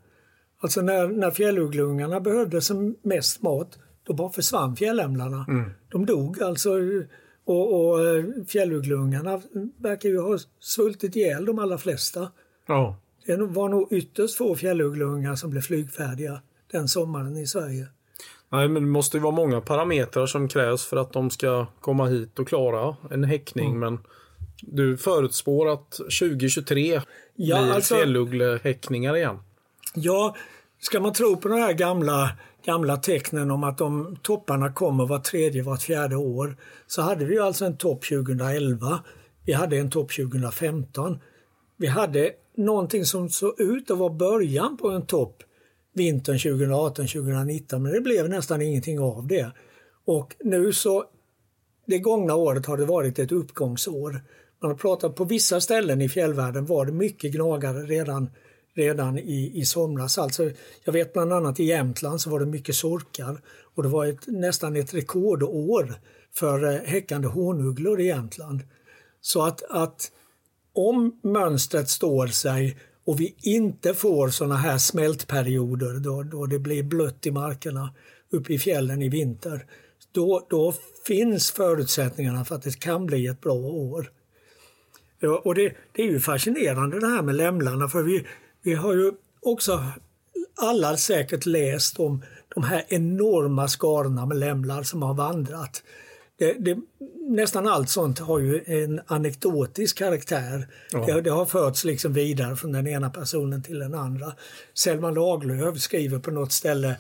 Alltså 0.61 0.81
när, 0.81 1.07
när 1.07 1.31
fjällugglungarna 1.31 2.19
behövde 2.19 2.61
som 2.61 2.95
mest 3.01 3.41
mat, 3.41 3.79
då 4.03 4.13
bara 4.13 4.29
försvann 4.29 4.75
fjällämlarna. 4.75 5.45
Mm. 5.47 5.71
De 5.89 6.05
dog 6.05 6.43
alltså 6.43 6.69
och, 7.45 7.89
och 7.89 8.07
eh, 8.07 8.25
fjällugglungarna 8.47 9.41
verkar 9.77 10.09
ju 10.09 10.19
ha 10.19 10.37
svultit 10.59 11.15
ihjäl 11.15 11.45
de 11.45 11.59
allra 11.59 11.77
flesta. 11.77 12.31
Ja. 12.67 12.95
Det 13.25 13.37
var 13.37 13.69
nog 13.69 13.93
ytterst 13.93 14.37
få 14.37 14.55
fjällugglungar 14.55 15.35
som 15.35 15.49
blev 15.49 15.61
flygfärdiga 15.61 16.41
den 16.71 16.87
sommaren 16.87 17.37
i 17.37 17.47
Sverige. 17.47 17.87
Nej, 18.49 18.67
men 18.67 18.83
det 18.83 18.89
måste 18.89 19.17
ju 19.17 19.23
vara 19.23 19.35
många 19.35 19.61
parametrar 19.61 20.25
som 20.25 20.47
krävs 20.47 20.85
för 20.85 20.97
att 20.97 21.13
de 21.13 21.29
ska 21.29 21.65
komma 21.81 22.05
hit 22.05 22.39
och 22.39 22.47
klara 22.47 22.95
en 23.11 23.23
häckning. 23.23 23.75
Mm. 23.75 23.79
Men 23.79 23.99
du 24.61 24.97
förutspår 24.97 25.69
att 25.69 25.91
2023 25.91 27.01
ja, 27.35 27.61
blir 27.61 27.73
alltså, 27.73 27.95
fjällugglehäckningar 27.95 29.15
igen? 29.15 29.39
Ja, 29.95 30.35
ska 30.79 30.99
man 30.99 31.13
tro 31.13 31.37
på 31.37 31.47
de 31.47 31.59
här 31.59 31.73
gamla, 31.73 32.31
gamla 32.65 32.97
tecknen 32.97 33.51
om 33.51 33.63
att 33.63 33.77
de 33.77 34.17
topparna 34.21 34.73
kommer 34.73 35.05
var 35.05 35.19
tredje, 35.19 35.63
var 35.63 35.77
fjärde 35.77 36.15
år 36.15 36.57
så 36.87 37.01
hade 37.01 37.25
vi 37.25 37.39
alltså 37.39 37.65
en 37.65 37.77
topp 37.77 38.05
2011. 38.09 38.99
Vi 39.45 39.53
hade 39.53 39.77
en 39.77 39.91
topp 39.91 40.11
2015. 40.15 41.19
Vi 41.77 41.87
hade 41.87 42.31
någonting 42.57 43.05
som 43.05 43.29
såg 43.29 43.61
ut 43.61 43.91
att 43.91 43.97
vara 43.97 44.13
början 44.13 44.77
på 44.77 44.89
en 44.89 45.05
topp 45.05 45.43
vintern 45.93 46.37
2018-2019 46.37 47.79
men 47.79 47.91
det 47.91 48.01
blev 48.01 48.29
nästan 48.29 48.61
ingenting 48.61 48.99
av 48.99 49.27
det. 49.27 49.51
Och 50.05 50.35
nu 50.39 50.73
så, 50.73 51.05
det 51.85 51.99
gångna 51.99 52.35
året 52.35 52.65
har 52.65 52.77
det 52.77 52.85
varit 52.85 53.19
ett 53.19 53.31
uppgångsår. 53.31 54.21
Man 54.61 54.71
har 54.71 54.77
pratat 54.77 55.15
på 55.15 55.23
vissa 55.23 55.61
ställen 55.61 56.01
i 56.01 56.09
fjällvärlden 56.09 56.65
var 56.65 56.85
det 56.85 56.91
mycket 56.91 57.31
gnagare 57.31 57.79
redan, 57.79 58.29
redan 58.75 59.17
i, 59.17 59.51
i 59.55 59.65
somras. 59.65 60.17
Alltså, 60.17 60.51
jag 60.83 60.93
vet 60.93 61.13
bland 61.13 61.33
annat 61.33 61.59
i 61.59 61.63
Jämtland 61.63 62.21
så 62.21 62.29
var 62.29 62.39
det 62.39 62.45
mycket 62.45 62.75
sorkar 62.75 63.41
och 63.75 63.83
det 63.83 63.89
var 63.89 64.05
ett, 64.05 64.27
nästan 64.27 64.75
ett 64.75 64.93
rekordår 64.93 65.93
för 66.33 66.63
eh, 66.63 66.79
häckande 66.79 67.27
honugglor 67.27 67.99
i 67.99 68.05
Jämtland. 68.05 68.61
Så 69.21 69.41
att, 69.41 69.63
att 69.69 70.11
om 70.73 71.19
mönstret 71.23 71.89
står 71.89 72.27
sig 72.27 72.77
och 73.09 73.19
vi 73.19 73.35
inte 73.41 73.93
får 73.93 74.29
såna 74.29 74.55
här 74.55 74.77
smältperioder 74.77 75.93
då, 75.93 76.23
då 76.23 76.45
det 76.45 76.59
blir 76.59 76.83
blött 76.83 77.25
i 77.25 77.31
markerna 77.31 77.93
uppe 78.31 78.53
i 78.53 78.59
fjällen 78.59 79.01
i 79.01 79.09
vinter, 79.09 79.65
då, 80.11 80.47
då 80.49 80.73
finns 81.07 81.51
förutsättningarna 81.51 82.45
för 82.45 82.55
att 82.55 82.61
det 82.61 82.79
kan 82.79 83.05
bli 83.05 83.27
ett 83.27 83.41
bra 83.41 83.53
år. 83.53 84.11
Ja, 85.19 85.41
och 85.45 85.55
det, 85.55 85.73
det, 85.91 86.01
är 86.01 86.05
ju 86.05 86.19
fascinerande 86.19 86.99
det 86.99 87.07
här 87.07 87.21
med 87.21 87.35
lämlarna 87.35 87.87
för 87.87 88.03
vi, 88.03 88.25
vi 88.61 88.73
har 88.73 88.93
ju 88.93 89.11
också 89.41 89.83
alla 90.57 90.97
säkert 90.97 91.45
läst 91.45 91.99
om 91.99 92.23
de 92.55 92.63
här 92.63 92.85
enorma 92.87 93.67
skarorna 93.67 94.25
med 94.25 94.37
lämlar 94.37 94.83
som 94.83 95.01
har 95.01 95.13
vandrat 95.13 95.83
det, 96.39 96.53
det, 96.59 96.77
nästan 97.29 97.67
allt 97.67 97.89
sånt 97.89 98.19
har 98.19 98.39
ju 98.39 98.63
en 98.65 99.01
anekdotisk 99.05 99.97
karaktär. 99.97 100.67
Ja. 100.91 101.05
Det, 101.05 101.21
det, 101.21 101.29
har 101.29 101.45
förts 101.45 101.83
liksom 101.83 102.13
vidare 102.13 102.55
från 102.55 102.71
den 102.71 102.87
ena 102.87 103.09
personen 103.09 103.63
till 103.63 103.79
den 103.79 103.93
andra. 103.93 104.33
Selma 104.73 105.11
Lagerlöf 105.11 105.77
skriver 105.77 106.19
på 106.19 106.31
något 106.31 106.51
ställe 106.51 106.95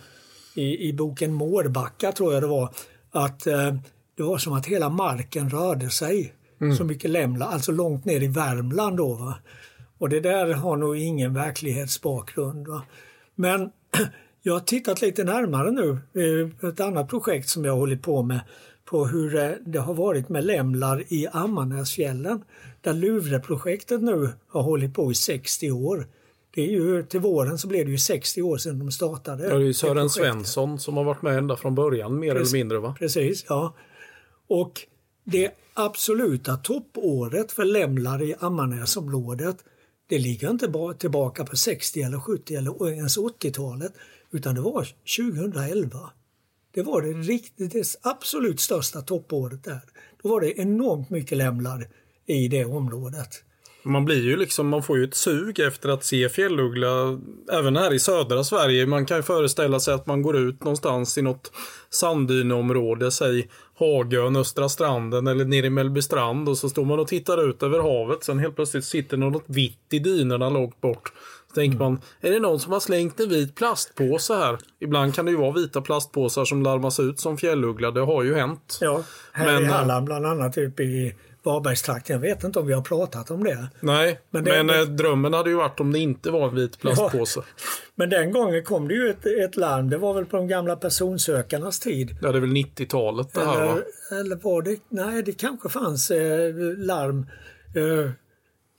i, 0.55 0.89
i 0.89 0.93
boken 0.93 1.33
Mårbacka, 1.33 2.11
tror 2.11 2.33
jag 2.33 2.43
det 2.43 2.47
var, 2.47 2.73
att 3.11 3.47
eh, 3.47 3.75
det 4.15 4.23
var 4.23 4.37
som 4.37 4.53
att 4.53 4.65
hela 4.65 4.89
marken 4.89 5.49
rörde 5.49 5.89
sig. 5.89 6.33
Så 6.77 6.83
mycket 6.83 7.09
lämla, 7.09 7.45
alltså 7.45 7.71
långt 7.71 8.05
ner 8.05 8.23
i 8.23 8.27
Värmland 8.27 8.97
då. 8.97 9.13
Va? 9.13 9.35
Och 9.97 10.09
det 10.09 10.19
där 10.19 10.53
har 10.53 10.77
nog 10.77 10.97
ingen 10.97 11.33
verklighetsbakgrund. 11.33 12.67
Va? 12.67 12.81
Men 13.35 13.71
jag 14.41 14.53
har 14.53 14.59
tittat 14.59 15.01
lite 15.01 15.23
närmare 15.23 15.71
nu, 15.71 15.89
eh, 15.91 16.69
ett 16.69 16.79
annat 16.79 17.09
projekt 17.09 17.49
som 17.49 17.65
jag 17.65 17.71
har 17.71 17.79
hållit 17.79 18.01
på 18.01 18.23
med, 18.23 18.39
på 18.89 19.05
hur 19.05 19.57
det 19.65 19.79
har 19.79 19.93
varit 19.93 20.29
med 20.29 20.45
lämlar 20.45 21.03
i 21.07 21.27
Ammarnäsfjällen. 21.31 22.43
Där 22.81 22.93
Luvreprojektet 22.93 24.01
nu 24.01 24.29
har 24.47 24.61
hållit 24.61 24.93
på 24.93 25.11
i 25.11 25.15
60 25.15 25.71
år. 25.71 26.07
Det 26.51 26.61
är 26.61 26.71
ju, 26.71 27.03
till 27.03 27.19
våren 27.19 27.57
så 27.57 27.67
blev 27.67 27.85
det 27.85 27.91
ju 27.91 27.97
60 27.97 28.41
år 28.41 28.57
sedan 28.57 28.79
de 28.79 28.91
startade. 28.91 29.43
Ja, 29.43 29.49
det 29.49 29.55
är 29.55 29.59
ju 29.59 29.73
Sören. 29.73 30.09
Svensson 30.09 30.79
som 30.79 30.97
har 30.97 31.03
varit 31.03 31.21
med 31.21 31.37
ända 31.37 31.55
från 31.55 31.75
början 31.75 32.19
mer 32.19 32.35
Precis. 32.35 32.53
eller 32.53 32.63
mindre 32.63 32.79
va? 32.79 32.95
Precis, 32.99 33.45
ja. 33.49 33.73
Och 34.47 34.81
det 35.23 35.51
absoluta 35.73 36.55
toppåret 36.57 37.51
för 37.51 37.65
lämlar 37.65 38.21
i 38.21 38.35
Ammarnäsområdet 38.39 39.57
det 40.09 40.19
ligger 40.19 40.49
inte 40.49 40.67
bara 40.67 40.93
tillbaka 40.93 41.45
på 41.45 41.55
60 41.55 42.01
eller 42.01 42.19
70 42.19 42.55
eller 42.55 42.89
ens 42.89 43.17
80-talet 43.17 43.93
utan 44.31 44.55
det 44.55 44.61
var 44.61 44.87
2011. 45.17 46.09
Det 46.73 46.81
var 46.81 47.01
det, 47.01 47.13
riktigt, 47.13 47.71
det 47.71 47.95
absolut 48.01 48.59
största 48.59 49.01
toppåret 49.01 49.63
där. 49.63 49.81
Då 50.23 50.29
var 50.29 50.41
det 50.41 50.59
enormt 50.59 51.09
mycket 51.09 51.37
lämlar 51.37 51.87
i 52.25 52.47
det 52.47 52.65
området. 52.65 53.43
Man 53.83 54.05
blir 54.05 54.23
ju 54.23 54.37
liksom, 54.37 54.67
man 54.67 54.83
får 54.83 54.97
ju 54.97 55.03
ett 55.03 55.15
sug 55.15 55.59
efter 55.59 55.89
att 55.89 56.05
se 56.05 56.29
fjälluggla 56.29 57.19
även 57.51 57.75
här 57.75 57.93
i 57.93 57.99
södra 57.99 58.43
Sverige. 58.43 58.85
Man 58.85 59.05
kan 59.05 59.17
ju 59.17 59.23
föreställa 59.23 59.79
sig 59.79 59.93
att 59.93 60.05
man 60.05 60.21
går 60.21 60.37
ut 60.37 60.63
någonstans 60.63 61.17
i 61.17 61.21
något 61.21 61.51
sanddyneområde, 61.89 63.11
säg 63.11 63.49
Hagön, 63.75 64.35
Östra 64.35 64.69
stranden 64.69 65.27
eller 65.27 65.45
nere 65.45 65.65
i 65.65 65.69
Mellbystrand 65.69 66.49
och 66.49 66.57
så 66.57 66.69
står 66.69 66.85
man 66.85 66.99
och 66.99 67.07
tittar 67.07 67.49
ut 67.49 67.63
över 67.63 67.79
havet. 67.79 68.23
Sen 68.23 68.39
helt 68.39 68.55
plötsligt 68.55 68.85
sitter 68.85 69.17
något 69.17 69.43
vitt 69.45 69.93
i 69.93 69.99
dynorna 69.99 70.49
långt 70.49 70.81
bort. 70.81 71.13
Så 71.49 71.53
tänker 71.55 71.77
man, 71.79 72.01
är 72.21 72.31
det 72.31 72.39
någon 72.39 72.59
som 72.59 72.71
har 72.73 72.79
slängt 72.79 73.19
en 73.19 73.29
vit 73.29 73.55
plastpåse 73.55 74.33
här? 74.33 74.57
Ibland 74.79 75.15
kan 75.15 75.25
det 75.25 75.31
ju 75.31 75.37
vara 75.37 75.51
vita 75.51 75.81
plastpåsar 75.81 76.45
som 76.45 76.63
larmas 76.63 76.99
ut 76.99 77.19
som 77.19 77.37
fjälluggla. 77.37 77.91
Det 77.91 78.01
har 78.01 78.23
ju 78.23 78.35
hänt. 78.35 78.77
Ja, 78.81 79.03
här 79.33 79.45
Men- 79.53 79.63
i 79.63 79.65
Halland 79.65 80.05
bland 80.05 80.25
annat 80.25 80.57
uppe 80.57 80.83
i 80.83 81.15
Varbergstrakten. 81.43 82.13
Jag 82.13 82.21
vet 82.21 82.43
inte 82.43 82.59
om 82.59 82.67
vi 82.67 82.73
har 82.73 82.81
pratat 82.81 83.31
om 83.31 83.43
det. 83.43 83.67
Nej, 83.79 84.19
Men 84.29 84.43
men, 84.43 84.67
det- 84.67 84.79
eh, 84.79 84.85
drömmen 84.85 85.33
hade 85.33 85.49
ju 85.49 85.55
varit 85.55 85.79
om 85.79 85.91
det 85.93 85.99
inte 85.99 86.31
var 86.31 86.47
en 86.47 86.55
vit 86.55 86.79
plastpåse. 86.79 87.41
Men 87.95 88.09
den 88.09 88.31
gången 88.31 88.63
kom 88.63 88.87
det 88.87 88.93
ju 88.93 89.09
ett, 89.09 89.25
ett 89.25 89.55
larm. 89.57 89.89
Det 89.89 89.97
var 89.97 90.13
väl 90.13 90.25
på 90.25 90.37
de 90.37 90.47
gamla 90.47 90.75
personsökarnas 90.75 91.79
tid. 91.79 92.17
Ja, 92.21 92.31
det 92.31 92.37
är 92.37 92.41
väl 92.41 92.49
90-talet 92.49 93.33
det 93.33 93.39
här 93.39 93.65
va? 93.65 93.71
Eller, 94.11 94.19
eller 94.19 94.35
var 94.35 94.61
det... 94.61 94.77
Nej, 94.89 95.23
det 95.23 95.31
kanske 95.31 95.69
fanns 95.69 96.11
eh, 96.11 96.53
larm. 96.77 97.25
Eh, 97.75 98.11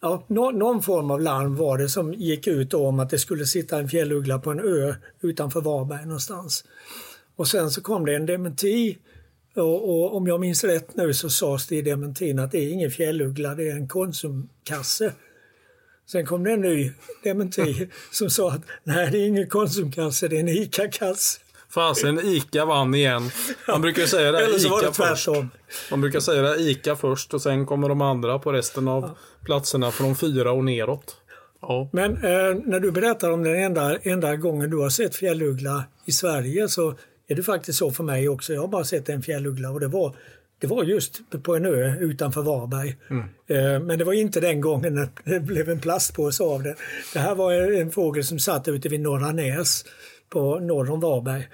ja, 0.01 0.25
nå, 0.27 0.51
någon 0.51 0.83
form 0.83 1.11
av 1.11 1.21
larm 1.21 1.57
var 1.57 1.79
det 1.79 1.89
som 1.89 2.15
gick 2.15 2.47
ut 2.47 2.75
om 2.75 3.01
att 3.01 3.11
det 3.11 3.19
skulle 3.19 3.47
sitta 3.47 3.79
en 3.79 3.89
fjälluggla 3.89 4.39
på 4.39 4.51
en 4.51 4.61
ö 4.61 4.95
utanför 5.21 5.61
Varberg 5.61 6.05
någonstans. 6.05 6.65
Och 7.37 7.49
sen 7.49 7.71
så 7.71 7.81
kom 7.81 8.07
det 8.07 8.15
en 8.15 8.27
dementi. 8.27 8.99
Och, 9.57 9.89
och 9.91 10.17
om 10.17 10.27
jag 10.27 10.41
minns 10.41 10.65
rätt 10.65 10.97
nu 10.97 11.15
så 11.15 11.31
sades 11.31 11.67
det 11.67 11.77
i 11.77 11.83
dementin 11.83 12.39
att 12.39 12.53
det 12.53 12.59
är 12.59 12.73
ingen 12.73 12.91
fjälluggla, 12.91 13.55
det 13.55 13.69
är 13.69 13.77
en 13.77 13.89
Konsumkasse. 13.89 15.13
Sen 16.07 16.27
kom 16.27 16.45
det 16.45 16.53
en 16.53 16.61
ny 16.61 16.93
dementi 17.25 17.89
som 18.13 18.31
sa 18.31 18.53
att 18.53 18.63
nej, 18.85 19.11
det 19.11 19.19
är 19.19 19.27
ingen 19.27 19.49
Konsumkasse, 19.49 20.29
det 20.29 20.37
är 20.37 20.41
en 20.41 20.49
ICA-kasse. 20.49 21.41
Fasen, 21.75 22.21
ICA 22.25 22.65
vann 22.65 22.95
igen. 22.95 23.31
Man 23.69 23.81
brukar 23.81 24.07
säga 24.07 24.33
det 24.33 24.45
Eller 24.45 24.59
så 24.59 24.69
var 24.69 24.83
det 24.83 24.87
först. 24.93 25.25
tvärtom. 25.25 25.51
Man 25.91 26.01
brukar 26.01 26.21
säga 26.21 26.43
det 26.43 26.61
ICA 26.61 26.97
först 26.97 27.35
och 27.35 27.43
sen 27.43 27.67
kommer 27.67 27.89
de 27.89 28.01
andra 28.01 28.39
på 28.39 28.53
resten 28.53 28.89
av 28.89 29.11
platserna 29.45 29.91
från 29.91 30.17
fyra 30.17 30.53
och 30.53 30.65
neråt. 30.65 31.17
Ja. 31.63 31.89
Men 31.93 32.13
eh, 32.17 32.55
när 32.65 32.81
du 32.81 32.91
berättar 32.91 33.31
om 33.31 33.43
den 33.45 33.63
enda, 33.63 33.97
enda 33.97 34.37
gången 34.37 34.71
du 34.71 34.77
har 34.77 34.91
sett 34.91 35.17
fjälluggla 35.17 35.85
i 36.05 36.13
Sverige 36.13 36.69
så 36.69 36.95
är 37.29 37.35
det 37.35 37.43
faktiskt 37.43 37.79
så 37.79 37.91
för 37.91 38.05
mig 38.05 38.29
också. 38.29 38.53
Jag 38.53 38.61
har 38.61 38.69
bara 38.69 38.85
sett 38.85 39.09
en 39.09 39.23
fjälluggla 39.23 39.71
och 39.71 39.81
det 39.81 39.89
var, 39.89 40.15
det 40.61 40.67
var 40.67 40.85
just 40.85 41.21
på 41.43 41.57
en 41.57 41.67
ö 41.67 41.95
utanför 42.01 42.43
Varberg. 42.43 42.97
Eh, 43.49 43.81
men 43.81 43.99
det 43.99 44.05
var 44.05 44.13
inte 44.13 44.41
den 44.41 44.61
gången 44.61 44.95
när 44.95 45.09
det 45.25 45.41
blev 45.41 45.71
en 45.71 45.81
plastpåse 45.81 46.45
av 46.45 46.63
den. 46.63 46.75
Det 47.13 47.19
här 47.19 47.35
var 47.35 47.53
en 47.53 47.91
fågel 47.91 48.25
som 48.25 48.39
satt 48.39 48.69
ute 48.69 48.89
vid 48.89 49.01
Norra 49.01 49.33
Näs 49.33 49.85
på 50.31 50.59
norr 50.59 50.91
om 50.91 51.01
Varberg. 51.01 51.49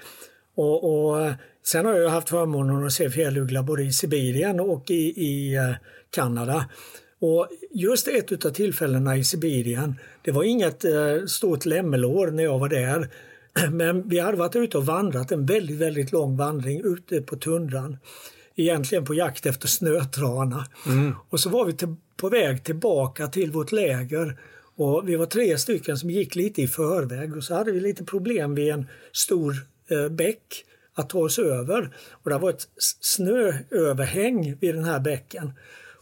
Och, 0.55 1.09
och, 1.09 1.31
sen 1.63 1.85
har 1.85 1.93
jag 1.93 2.09
haft 2.09 2.29
förmånen 2.29 2.85
att 2.85 2.93
se 2.93 3.09
fjälluggla 3.09 3.63
både 3.63 3.83
i 3.83 3.91
Sibirien 3.91 4.59
och 4.59 4.91
i, 4.91 5.23
i 5.25 5.55
eh, 5.55 5.75
Kanada. 6.09 6.65
Och 7.19 7.47
just 7.71 8.07
ett 8.07 8.45
av 8.45 8.49
tillfällena 8.49 9.17
i 9.17 9.23
Sibirien, 9.23 9.95
det 10.21 10.31
var 10.31 10.43
inget 10.43 10.85
eh, 10.85 11.25
stort 11.27 11.65
lämmelår 11.65 12.27
när 12.27 12.43
jag 12.43 12.59
var 12.59 12.69
där. 12.69 13.09
Men 13.71 14.09
vi 14.09 14.19
hade 14.19 14.37
varit 14.37 14.55
ute 14.55 14.77
och 14.77 14.85
vandrat 14.85 15.31
en 15.31 15.45
väldigt, 15.45 15.77
väldigt 15.77 16.11
lång 16.11 16.37
vandring 16.37 16.81
ute 16.83 17.21
på 17.21 17.35
tundran. 17.35 17.97
Egentligen 18.55 19.05
på 19.05 19.13
jakt 19.13 19.45
efter 19.45 19.67
snötrana. 19.67 20.65
Och 21.29 21.39
så 21.39 21.49
var 21.49 21.65
vi 21.65 21.73
till, 21.73 21.95
på 22.17 22.29
väg 22.29 22.63
tillbaka 22.63 23.27
till 23.27 23.51
vårt 23.51 23.71
läger. 23.71 24.37
Och 24.77 25.09
vi 25.09 25.15
var 25.15 25.25
tre 25.25 25.57
stycken 25.57 25.97
som 25.97 26.09
gick 26.09 26.35
lite 26.35 26.61
i 26.61 26.67
förväg 26.67 27.37
och 27.37 27.43
så 27.43 27.53
hade 27.53 27.71
vi 27.71 27.79
lite 27.79 28.03
problem 28.03 28.55
vid 28.55 28.69
en 28.69 28.87
stor 29.11 29.55
eh, 29.89 30.09
bäck 30.09 30.65
att 30.93 31.09
ta 31.09 31.19
oss 31.19 31.39
över. 31.39 31.95
Och 32.09 32.29
det 32.29 32.37
var 32.37 32.49
ett 32.49 32.67
snööverhäng 32.99 34.57
vid 34.59 34.75
den 34.75 34.83
här 34.83 34.99
bäcken. 34.99 35.51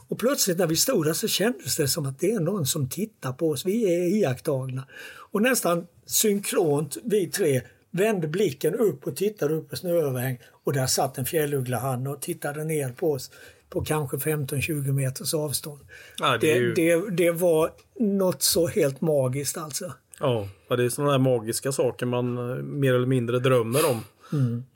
Och 0.07 0.19
plötsligt 0.19 0.57
när 0.57 0.67
vi 0.67 0.75
stod 0.75 1.05
där 1.05 1.13
så 1.13 1.27
kändes 1.27 1.75
det 1.75 1.87
som 1.87 2.05
att 2.05 2.19
det 2.19 2.31
är 2.31 2.39
någon 2.39 2.65
som 2.65 2.89
tittar 2.89 3.33
på 3.33 3.49
oss. 3.49 3.65
Vi 3.65 3.95
är 3.95 4.07
iakttagna. 4.17 4.87
Och 5.31 5.41
nästan 5.41 5.87
synkront 6.05 6.97
vi 7.03 7.27
tre 7.27 7.61
vände 7.91 8.27
blicken 8.27 8.75
upp 8.75 9.07
och 9.07 9.15
tittade 9.15 9.53
upp 9.53 9.69
på 9.69 9.75
snööverhäng 9.75 10.39
och 10.63 10.73
där 10.73 10.87
satt 10.87 11.17
en 11.17 11.25
fjällugglahanne 11.25 12.09
och 12.09 12.21
tittade 12.21 12.63
ner 12.63 12.89
på 12.89 13.11
oss 13.11 13.31
på 13.69 13.81
kanske 13.85 14.17
15-20 14.17 14.91
meters 14.91 15.33
avstånd. 15.33 15.79
Ja, 16.17 16.37
det 16.37 16.51
är 16.51 16.61
Det, 16.75 16.81
ju- 16.81 17.05
det, 17.09 17.09
det 17.15 17.31
var 17.31 17.71
något 17.99 18.41
så 18.41 18.67
helt 18.67 19.01
magiskt 19.01 19.57
alltså. 19.57 19.93
Ja, 20.19 20.47
det 20.67 20.83
är 20.85 20.89
sådana 20.89 21.11
där 21.11 21.19
magiska 21.19 21.71
saker 21.71 22.05
man 22.05 22.37
eh, 22.37 22.55
mer 22.63 22.93
eller 22.93 23.07
mindre 23.07 23.39
drömmer 23.39 23.79
om. 23.91 24.03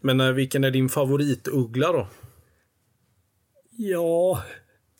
Men 0.02 0.20
eh, 0.20 0.32
vilken 0.32 0.64
är 0.64 0.72
din 0.72 0.90
favorituggla 0.90 1.92
då? 1.92 2.08
Ja, 3.78 4.44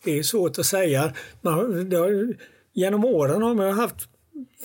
det 0.04 0.18
är 0.18 0.22
svårt 0.22 0.58
att 0.58 0.66
säga. 0.66 1.14
Man, 1.42 1.54
har, 1.54 2.34
genom 2.72 3.04
åren 3.04 3.42
har 3.42 3.54
man 3.54 3.70
haft 3.72 3.96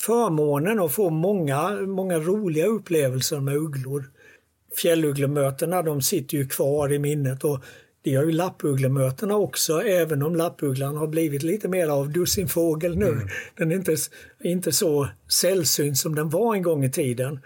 förmånen 0.05 0.79
att 0.79 0.91
få 0.91 1.09
många, 1.09 1.71
många 1.71 2.19
roliga 2.19 2.65
upplevelser 2.65 3.39
med 3.39 3.55
ugglor. 3.55 4.11
Fjällugglemötena 4.81 5.81
de 5.81 6.01
sitter 6.01 6.37
ju 6.37 6.47
kvar 6.47 6.93
i 6.93 6.99
minnet 6.99 7.43
och 7.43 7.59
det 8.05 8.11
gör 8.11 8.23
ju 8.25 8.31
lappugglemötena 8.31 9.35
också 9.35 9.81
även 9.81 10.23
om 10.23 10.35
lappugglan 10.35 10.97
har 10.97 11.07
blivit 11.07 11.43
lite 11.43 11.67
mer 11.67 11.87
av 11.87 12.11
dussinfågel 12.11 12.97
nu. 12.97 13.27
Den 13.57 13.71
är 13.71 13.75
inte, 13.75 13.95
inte 14.43 14.71
så 14.71 15.07
sällsynt 15.41 15.97
som 15.97 16.15
den 16.15 16.29
var 16.29 16.55
en 16.55 16.61
gång 16.61 16.83
i 16.83 16.91
tiden. 16.91 17.39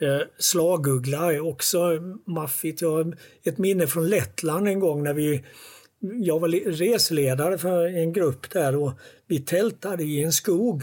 Eh, 0.00 0.26
slaguggla 0.38 1.32
är 1.32 1.46
också 1.46 1.78
maffigt. 2.26 2.82
Jag 2.82 2.90
har 2.90 3.16
ett 3.44 3.58
minne 3.58 3.86
från 3.86 4.08
Lettland 4.08 4.68
en 4.68 4.80
gång 4.80 5.02
när 5.02 5.14
vi 5.14 5.44
jag 6.20 6.40
var 6.40 6.48
le- 6.48 6.70
reseledare 6.70 7.58
för 7.58 7.86
en 7.86 8.12
grupp 8.12 8.50
där 8.50 8.76
och 8.76 8.92
vi 9.26 9.38
tältade 9.38 10.04
i 10.04 10.22
en 10.22 10.32
skog. 10.32 10.82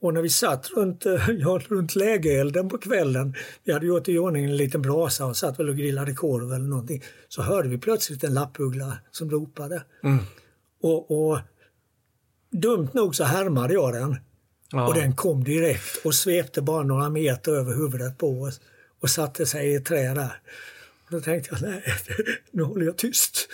Och 0.00 0.14
när 0.14 0.22
vi 0.22 0.30
satt 0.30 0.70
runt, 0.70 1.06
eh, 1.06 1.30
ja, 1.38 1.60
runt 1.68 1.94
lägerelden 1.94 2.68
på 2.68 2.78
kvällen, 2.78 3.34
vi 3.64 3.72
hade 3.72 3.86
gjort 3.86 4.08
i 4.08 4.18
ordning 4.18 4.44
en 4.44 4.56
liten 4.56 4.82
brasa 4.82 5.26
och 5.26 5.36
satt 5.36 5.60
väl 5.60 5.68
och 5.68 5.76
grillade 5.76 6.14
korv 6.14 6.52
eller 6.52 6.68
någonting, 6.68 7.04
så 7.28 7.42
hörde 7.42 7.68
vi 7.68 7.78
plötsligt 7.78 8.24
en 8.24 8.34
lappuggla 8.34 8.98
som 9.10 9.30
ropade. 9.30 9.82
Och, 10.82 11.30
och 11.30 11.38
dumt 12.50 12.88
nog 12.92 13.14
så 13.14 13.24
härmade 13.24 13.74
jag 13.74 13.92
den. 13.92 14.16
Ja. 14.72 14.88
Och 14.88 14.94
den 14.94 15.16
kom 15.16 15.44
direkt 15.44 16.04
och 16.04 16.14
svepte 16.14 16.62
bara 16.62 16.82
några 16.82 17.10
meter 17.10 17.52
över 17.52 17.74
huvudet 17.74 18.18
på 18.18 18.42
oss 18.42 18.60
och 19.00 19.10
satte 19.10 19.46
sig 19.46 19.68
i 19.68 19.74
ett 19.74 19.84
träd 19.84 20.16
där. 20.16 20.40
Och 21.06 21.10
då 21.10 21.20
tänkte 21.20 21.50
jag, 21.52 21.70
nej, 21.70 21.84
nu 22.50 22.62
håller 22.62 22.86
jag 22.86 22.96
tyst. 22.96 23.48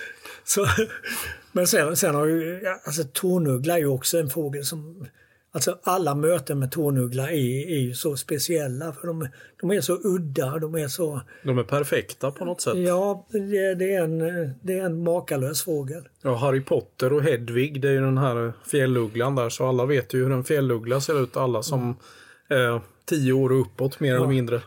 Så, 0.44 0.66
men 1.52 1.66
sen, 1.66 1.96
sen 1.96 2.14
har 2.14 2.26
ju, 2.26 2.66
alltså 2.84 3.04
tornuggla 3.04 3.74
är 3.74 3.78
ju 3.78 3.86
också 3.86 4.18
en 4.18 4.30
fågel 4.30 4.64
som, 4.64 5.06
alltså 5.56 5.78
alla 5.82 6.14
möten 6.14 6.58
med 6.58 6.70
tornuggla 6.72 7.30
är, 7.30 7.70
är 7.70 7.78
ju 7.80 7.94
så 7.94 8.16
speciella 8.16 8.92
för 8.92 9.06
de, 9.06 9.28
de 9.60 9.70
är 9.70 9.80
så 9.80 9.98
udda, 10.04 10.58
de 10.58 10.74
är 10.74 10.88
så, 10.88 11.20
De 11.42 11.58
är 11.58 11.62
perfekta 11.62 12.30
på 12.30 12.44
något 12.44 12.60
sätt. 12.60 12.76
ja, 12.76 13.26
det, 13.30 13.74
det, 13.74 13.94
är, 13.94 14.02
en, 14.02 14.18
det 14.62 14.78
är 14.78 14.84
en 14.84 15.02
makalös 15.04 15.62
fågel. 15.62 16.08
Ja, 16.22 16.34
Harry 16.34 16.60
Potter 16.60 17.12
och 17.12 17.22
Hedvig, 17.22 17.80
det 17.80 17.88
är 17.88 17.92
ju 17.92 18.00
den 18.00 18.18
här 18.18 18.52
fjällugglan 18.66 19.34
där. 19.34 19.48
Så 19.48 19.66
alla 19.68 19.86
vet 19.86 20.14
ju 20.14 20.24
hur 20.24 20.32
en 20.32 20.44
fjälluggla 20.44 21.00
ser 21.00 21.22
ut. 21.22 21.36
Alla 21.36 21.62
som 21.62 21.96
är 22.48 22.80
tio 23.04 23.32
år 23.32 23.52
och 23.52 23.60
uppåt 23.60 24.00
mer 24.00 24.14
eller 24.14 24.26
mindre. 24.26 24.62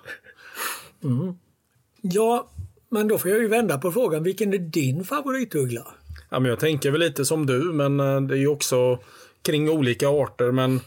Ja, 2.02 2.50
Men 2.90 3.08
då 3.08 3.18
får 3.18 3.32
jag 3.32 3.40
ju 3.40 3.48
vända 3.48 3.78
på 3.78 3.92
frågan, 3.92 4.24
vilken 4.24 4.54
är 4.54 4.58
din 4.58 5.04
favorituggla? 5.04 5.88
Ja, 6.30 6.40
men 6.40 6.50
jag 6.50 6.60
tänker 6.60 6.92
väl 6.92 7.00
lite 7.00 7.26
som 7.26 7.46
du, 7.46 7.60
men 7.74 8.00
eh, 8.00 8.22
det 8.22 8.36
är 8.36 8.40
ju 8.40 8.48
också 8.48 9.00
kring 9.44 9.70
olika 9.70 10.10
arter. 10.10 10.52
Men 10.52 10.80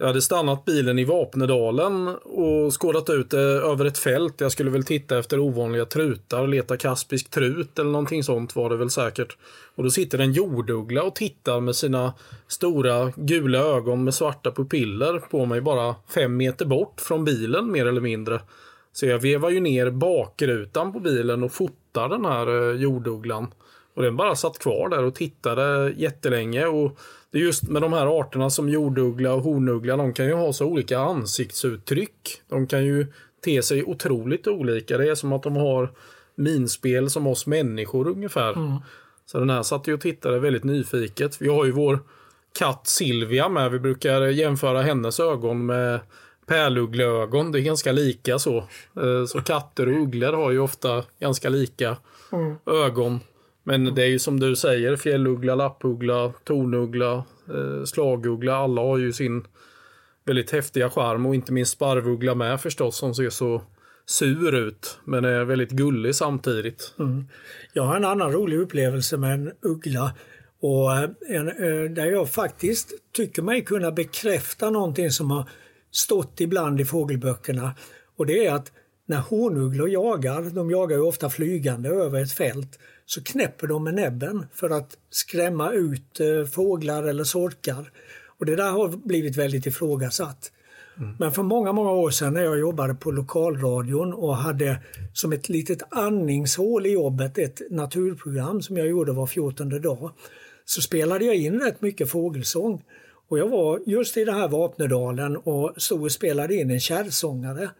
jag 0.00 0.06
hade 0.06 0.22
stannat 0.22 0.64
bilen 0.64 0.98
i 0.98 1.04
Vapnedalen 1.04 2.08
och 2.08 2.80
skådat 2.80 3.10
ut 3.10 3.30
det 3.30 3.40
över 3.40 3.84
ett 3.84 3.98
fält. 3.98 4.40
Jag 4.40 4.52
skulle 4.52 4.70
väl 4.70 4.84
titta 4.84 5.18
efter 5.18 5.38
ovanliga 5.38 5.84
trutar, 5.84 6.46
leta 6.46 6.76
kaspisk 6.76 7.30
trut 7.30 7.78
eller 7.78 7.90
någonting 7.90 8.24
sånt 8.24 8.56
var 8.56 8.70
det 8.70 8.76
väl 8.76 8.90
säkert. 8.90 9.36
Och 9.74 9.84
då 9.84 9.90
sitter 9.90 10.18
en 10.18 10.32
jorduggla 10.32 11.02
och 11.02 11.14
tittar 11.14 11.60
med 11.60 11.76
sina 11.76 12.14
stora 12.48 13.12
gula 13.16 13.58
ögon 13.58 14.04
med 14.04 14.14
svarta 14.14 14.50
pupiller 14.50 15.18
på 15.18 15.46
mig 15.46 15.60
bara 15.60 15.94
fem 16.14 16.36
meter 16.36 16.64
bort 16.64 17.00
från 17.00 17.24
bilen 17.24 17.72
mer 17.72 17.86
eller 17.86 18.00
mindre. 18.00 18.40
Så 18.92 19.06
jag 19.06 19.18
vevar 19.18 19.50
ju 19.50 19.60
ner 19.60 19.90
bakrutan 19.90 20.92
på 20.92 21.00
bilen 21.00 21.42
och 21.42 21.52
fotar 21.52 22.08
den 22.08 22.24
här 22.24 22.70
eh, 22.70 22.80
jordugglan. 22.80 23.46
Och 23.94 24.02
den 24.02 24.16
bara 24.16 24.36
satt 24.36 24.58
kvar 24.58 24.88
där 24.88 25.04
och 25.04 25.14
tittade 25.14 25.92
jättelänge. 25.96 26.66
Och 26.66 26.98
det 27.30 27.38
är 27.38 27.42
just 27.42 27.62
med 27.62 27.82
de 27.82 27.92
här 27.92 28.20
arterna 28.20 28.50
som 28.50 28.68
jorduggla 28.68 29.34
och 29.34 29.42
hornuggla, 29.42 29.96
de 29.96 30.12
kan 30.12 30.26
ju 30.26 30.32
ha 30.32 30.52
så 30.52 30.66
olika 30.66 30.98
ansiktsuttryck. 30.98 32.42
De 32.48 32.66
kan 32.66 32.84
ju 32.84 33.06
te 33.44 33.62
sig 33.62 33.84
otroligt 33.84 34.46
olika. 34.46 34.98
Det 34.98 35.10
är 35.10 35.14
som 35.14 35.32
att 35.32 35.42
de 35.42 35.56
har 35.56 35.90
minspel 36.34 37.10
som 37.10 37.26
oss 37.26 37.46
människor 37.46 38.08
ungefär. 38.08 38.52
Mm. 38.52 38.76
Så 39.26 39.38
den 39.38 39.50
här 39.50 39.62
satt 39.62 39.88
ju 39.88 39.94
och 39.94 40.00
tittade 40.00 40.38
väldigt 40.38 40.64
nyfiket. 40.64 41.42
Vi 41.42 41.48
har 41.48 41.64
ju 41.64 41.70
vår 41.70 41.98
katt 42.58 42.86
Silvia 42.86 43.48
med. 43.48 43.70
Vi 43.70 43.78
brukar 43.78 44.20
jämföra 44.20 44.82
hennes 44.82 45.20
ögon 45.20 45.66
med 45.66 46.00
pärluggleögon. 46.46 47.52
Det 47.52 47.60
är 47.60 47.62
ganska 47.62 47.92
lika 47.92 48.38
så. 48.38 48.56
Eh, 48.96 49.24
så 49.28 49.40
katter 49.40 49.88
och 49.88 50.02
ugglor 50.02 50.32
har 50.32 50.50
ju 50.50 50.58
ofta 50.58 51.04
ganska 51.20 51.48
lika 51.48 51.96
mm. 52.32 52.56
ögon. 52.66 53.20
Men 53.62 53.94
det 53.94 54.02
är 54.02 54.06
ju 54.06 54.18
som 54.18 54.40
du 54.40 54.56
säger, 54.56 54.96
fjälluggla, 54.96 55.54
lappuggla, 55.54 56.32
tornuggla, 56.44 57.24
eh, 57.48 57.84
slaguggla. 57.84 58.56
Alla 58.56 58.82
har 58.82 58.98
ju 58.98 59.12
sin 59.12 59.46
väldigt 60.24 60.50
häftiga 60.50 60.90
charm 60.90 61.26
och 61.26 61.34
inte 61.34 61.52
minst 61.52 61.72
sparvuggla 61.72 62.34
med 62.34 62.60
förstås 62.60 62.96
som 62.96 63.14
ser 63.14 63.30
så 63.30 63.62
sur 64.06 64.54
ut 64.54 64.98
men 65.04 65.24
är 65.24 65.44
väldigt 65.44 65.70
gullig 65.70 66.14
samtidigt. 66.14 66.94
Mm. 66.98 67.24
Jag 67.72 67.82
har 67.82 67.96
en 67.96 68.04
annan 68.04 68.32
rolig 68.32 68.58
upplevelse 68.58 69.16
med 69.16 69.34
en 69.34 69.52
uggla 69.62 70.14
och 70.60 70.92
eh, 70.92 71.10
en, 71.28 71.48
eh, 71.48 71.90
där 71.90 72.06
jag 72.06 72.30
faktiskt 72.30 72.92
tycker 73.12 73.42
mig 73.42 73.64
kunna 73.64 73.92
bekräfta 73.92 74.70
någonting 74.70 75.10
som 75.10 75.30
har 75.30 75.48
stått 75.90 76.40
ibland 76.40 76.80
i 76.80 76.84
fågelböckerna 76.84 77.74
och 78.16 78.26
det 78.26 78.46
är 78.46 78.54
att 78.54 78.72
när 79.06 79.18
honugglor 79.18 79.88
jagar, 79.88 80.42
de 80.54 80.70
jagar 80.70 80.96
ju 80.96 81.02
ofta 81.02 81.30
flygande 81.30 81.88
över 81.88 82.22
ett 82.22 82.32
fält, 82.32 82.78
så 83.12 83.22
knäpper 83.22 83.66
de 83.66 83.84
med 83.84 83.94
näbben 83.94 84.46
för 84.54 84.70
att 84.70 84.96
skrämma 85.10 85.72
ut 85.72 86.20
eh, 86.20 86.44
fåglar 86.50 87.02
eller 87.02 87.24
sorkar. 87.24 87.90
Och 88.38 88.46
det 88.46 88.56
där 88.56 88.70
har 88.70 88.88
blivit 88.88 89.36
väldigt 89.36 89.66
ifrågasatt. 89.66 90.52
Mm. 90.98 91.16
Men 91.18 91.32
för 91.32 91.42
många, 91.42 91.72
många 91.72 91.90
år 91.90 92.10
sedan 92.10 92.34
när 92.34 92.42
jag 92.42 92.58
jobbade 92.58 92.94
på 92.94 93.10
lokalradion 93.10 94.12
och 94.12 94.36
hade 94.36 94.78
som 95.12 95.32
ett 95.32 95.48
litet 95.48 95.82
andningshål 95.90 96.86
i 96.86 96.92
jobbet 96.92 97.38
ett 97.38 97.60
naturprogram 97.70 98.62
som 98.62 98.76
jag 98.76 98.88
gjorde 98.88 99.12
var 99.12 99.26
14 99.26 99.82
dag, 99.82 100.10
så 100.64 100.80
spelade 100.80 101.24
jag 101.24 101.36
in 101.36 101.60
rätt 101.60 101.80
mycket 101.80 102.10
fågelsång. 102.10 102.84
Och 103.28 103.38
jag 103.38 103.48
var 103.48 103.80
just 103.86 104.16
i 104.16 104.24
den 104.24 104.34
här 104.34 104.48
Vapnedalen 104.48 105.36
och 105.36 105.72
stod 105.76 106.02
och 106.02 106.12
spelade 106.12 106.54
in 106.54 106.70
en 106.70 106.80
kärrsångare 106.80 107.70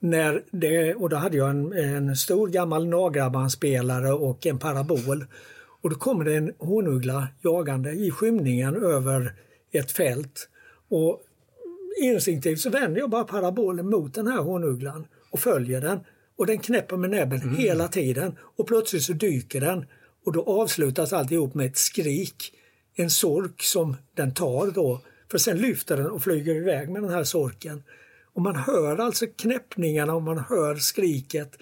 när 0.00 0.42
det, 0.50 0.94
och 0.94 1.08
då 1.08 1.16
hade 1.16 1.36
jag 1.36 1.50
en, 1.50 1.72
en 1.72 2.16
stor 2.16 2.48
gammal 2.48 2.86
nagrabandspelare 2.86 4.12
och 4.12 4.46
en 4.46 4.58
parabol. 4.58 5.24
Och 5.82 5.90
då 5.90 5.96
kommer 5.96 6.24
det 6.24 6.34
en 6.34 6.52
honuggla 6.58 7.28
jagande 7.44 7.90
i 7.90 8.10
skymningen 8.10 8.76
över 8.84 9.34
ett 9.72 9.92
fält. 9.92 10.48
Och 10.88 11.20
instinktivt 12.02 12.60
så 12.60 12.70
vänder 12.70 13.00
jag 13.00 13.10
bara 13.10 13.24
parabolen 13.24 13.90
mot 13.90 14.14
den 14.14 14.26
här 14.26 14.42
honugglan 14.42 15.06
och 15.30 15.40
följer 15.40 15.80
den. 15.80 16.00
Och 16.36 16.46
den 16.46 16.58
knäpper 16.58 16.96
med 16.96 17.10
näbben 17.10 17.42
mm. 17.42 17.56
hela 17.56 17.88
tiden 17.88 18.36
och 18.56 18.66
plötsligt 18.66 19.02
så 19.02 19.12
dyker 19.12 19.60
den 19.60 19.84
och 20.26 20.32
då 20.32 20.42
avslutas 20.42 21.12
alltihop 21.12 21.54
med 21.54 21.66
ett 21.66 21.76
skrik. 21.76 22.52
En 22.94 23.10
sork 23.10 23.62
som 23.62 23.96
den 24.14 24.34
tar 24.34 24.70
då. 24.70 25.00
För 25.30 25.38
sen 25.38 25.58
lyfter 25.58 25.96
den 25.96 26.10
och 26.10 26.22
flyger 26.22 26.54
iväg 26.54 26.90
med 26.90 27.02
den 27.02 27.10
här 27.10 27.24
sorken. 27.24 27.82
Och 28.32 28.42
man 28.42 28.56
hör 28.56 28.98
alltså 28.98 29.26
knäppningarna 29.26 30.14
och 30.14 30.22
man 30.22 30.38
hör 30.38 30.74
skriket 30.74 31.58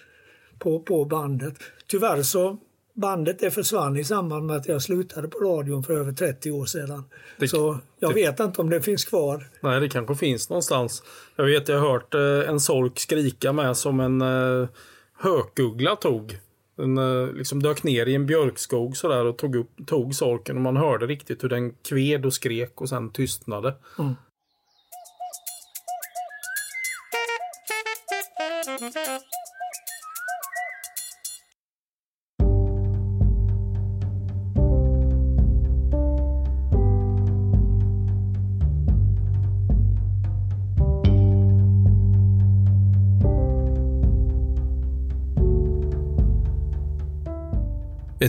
på, 0.58 0.80
på 0.80 1.04
bandet. 1.04 1.54
Tyvärr 1.86 2.22
så 2.22 2.58
bandet 2.94 3.38
det 3.38 3.50
försvann 3.50 3.96
i 3.96 4.04
samband 4.04 4.46
med 4.46 4.56
att 4.56 4.68
jag 4.68 4.82
slutade 4.82 5.28
på 5.28 5.38
radion 5.38 5.82
för 5.82 5.94
över 5.94 6.12
30 6.12 6.50
år 6.50 6.66
sedan. 6.66 7.04
Det, 7.38 7.48
så 7.48 7.78
jag 7.98 8.10
det, 8.10 8.14
vet 8.14 8.40
inte 8.40 8.60
om 8.60 8.70
det 8.70 8.82
finns 8.82 9.04
kvar. 9.04 9.46
Nej, 9.60 9.80
det 9.80 9.88
kanske 9.88 10.14
finns 10.14 10.50
någonstans. 10.50 11.02
Jag 11.36 11.44
vet, 11.44 11.68
jag 11.68 11.80
har 11.80 11.90
hört 11.90 12.14
eh, 12.14 12.50
en 12.50 12.60
solk 12.60 12.98
skrika 12.98 13.52
med 13.52 13.76
som 13.76 14.00
en 14.00 14.22
eh, 14.22 14.68
hökuggla 15.18 15.96
tog. 15.96 16.38
Den 16.76 16.98
eh, 16.98 17.32
liksom 17.32 17.62
dök 17.62 17.82
ner 17.82 18.06
i 18.06 18.14
en 18.14 18.26
björkskog 18.26 18.96
sådär 18.96 19.24
och 19.24 19.38
tog, 19.38 19.56
upp, 19.56 19.70
tog 19.86 20.14
solken 20.14 20.56
och 20.56 20.62
man 20.62 20.76
hörde 20.76 21.06
riktigt 21.06 21.44
hur 21.44 21.48
den 21.48 21.74
kved 21.74 22.26
och 22.26 22.34
skrek 22.34 22.80
och 22.80 22.88
sen 22.88 23.10
tystnade. 23.10 23.74
Mm. 23.98 24.14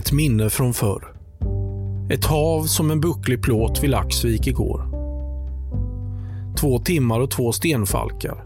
Ett 0.00 0.12
minne 0.12 0.50
från 0.50 0.74
förr. 0.74 1.14
Ett 2.10 2.24
hav 2.24 2.64
som 2.64 2.90
en 2.90 3.00
bucklig 3.00 3.42
plåt 3.42 3.82
vid 3.82 3.90
Laxvik 3.90 4.46
igår. 4.46 4.88
Två 6.60 6.78
timmar 6.78 7.20
och 7.20 7.30
två 7.30 7.52
stenfalkar. 7.52 8.44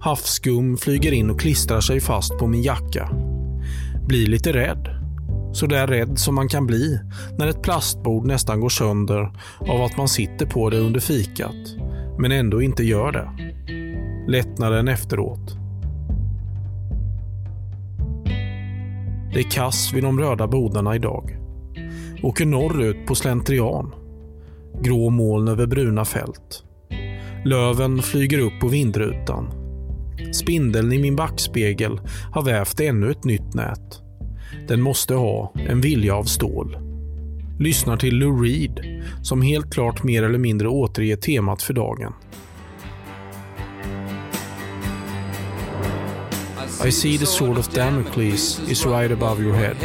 Havsskum 0.00 0.76
flyger 0.76 1.12
in 1.12 1.30
och 1.30 1.40
klistrar 1.40 1.80
sig 1.80 2.00
fast 2.00 2.38
på 2.38 2.46
min 2.46 2.62
jacka. 2.62 3.10
Blir 4.06 4.26
lite 4.26 4.52
rädd. 4.52 4.88
Så 5.52 5.66
där 5.66 5.86
rädd 5.86 6.18
som 6.18 6.34
man 6.34 6.48
kan 6.48 6.66
bli 6.66 7.00
när 7.38 7.46
ett 7.46 7.62
plastbord 7.62 8.26
nästan 8.26 8.60
går 8.60 8.68
sönder 8.68 9.32
av 9.58 9.82
att 9.82 9.96
man 9.96 10.08
sitter 10.08 10.46
på 10.46 10.70
det 10.70 10.78
under 10.78 11.00
fikat, 11.00 11.76
men 12.18 12.32
ändå 12.32 12.62
inte 12.62 12.84
gör 12.84 13.12
det. 13.12 13.30
Lättnaden 14.32 14.88
efteråt. 14.88 15.59
Det 19.32 19.40
är 19.40 19.50
kass 19.50 19.92
vid 19.92 20.02
de 20.02 20.20
röda 20.20 20.46
bodarna 20.46 20.94
idag. 20.94 21.36
Åker 22.22 22.46
norrut 22.46 23.06
på 23.06 23.14
slentrian. 23.14 23.94
Grå 24.82 25.10
moln 25.10 25.48
över 25.48 25.66
bruna 25.66 26.04
fält. 26.04 26.64
Löven 27.44 28.02
flyger 28.02 28.38
upp 28.38 28.60
på 28.60 28.68
vindrutan. 28.68 29.50
Spindeln 30.32 30.92
i 30.92 30.98
min 30.98 31.16
backspegel 31.16 32.00
har 32.32 32.42
vävt 32.42 32.80
ännu 32.80 33.10
ett 33.10 33.24
nytt 33.24 33.54
nät. 33.54 34.02
Den 34.68 34.80
måste 34.80 35.14
ha 35.14 35.52
en 35.68 35.80
vilja 35.80 36.14
av 36.14 36.24
stål. 36.24 36.78
Lyssnar 37.58 37.96
till 37.96 38.16
Lou 38.16 38.42
Reed 38.42 39.02
som 39.22 39.42
helt 39.42 39.72
klart 39.72 40.02
mer 40.02 40.22
eller 40.22 40.38
mindre 40.38 40.68
återger 40.68 41.16
temat 41.16 41.62
för 41.62 41.74
dagen. 41.74 42.12
I 46.80 46.88
see 46.88 47.18
the 47.18 47.26
sword 47.26 47.58
of 47.58 47.68
Damocles 47.74 48.58
is 48.60 48.86
right 48.86 49.12
above 49.12 49.38
your 49.38 49.54
head. 49.54 49.76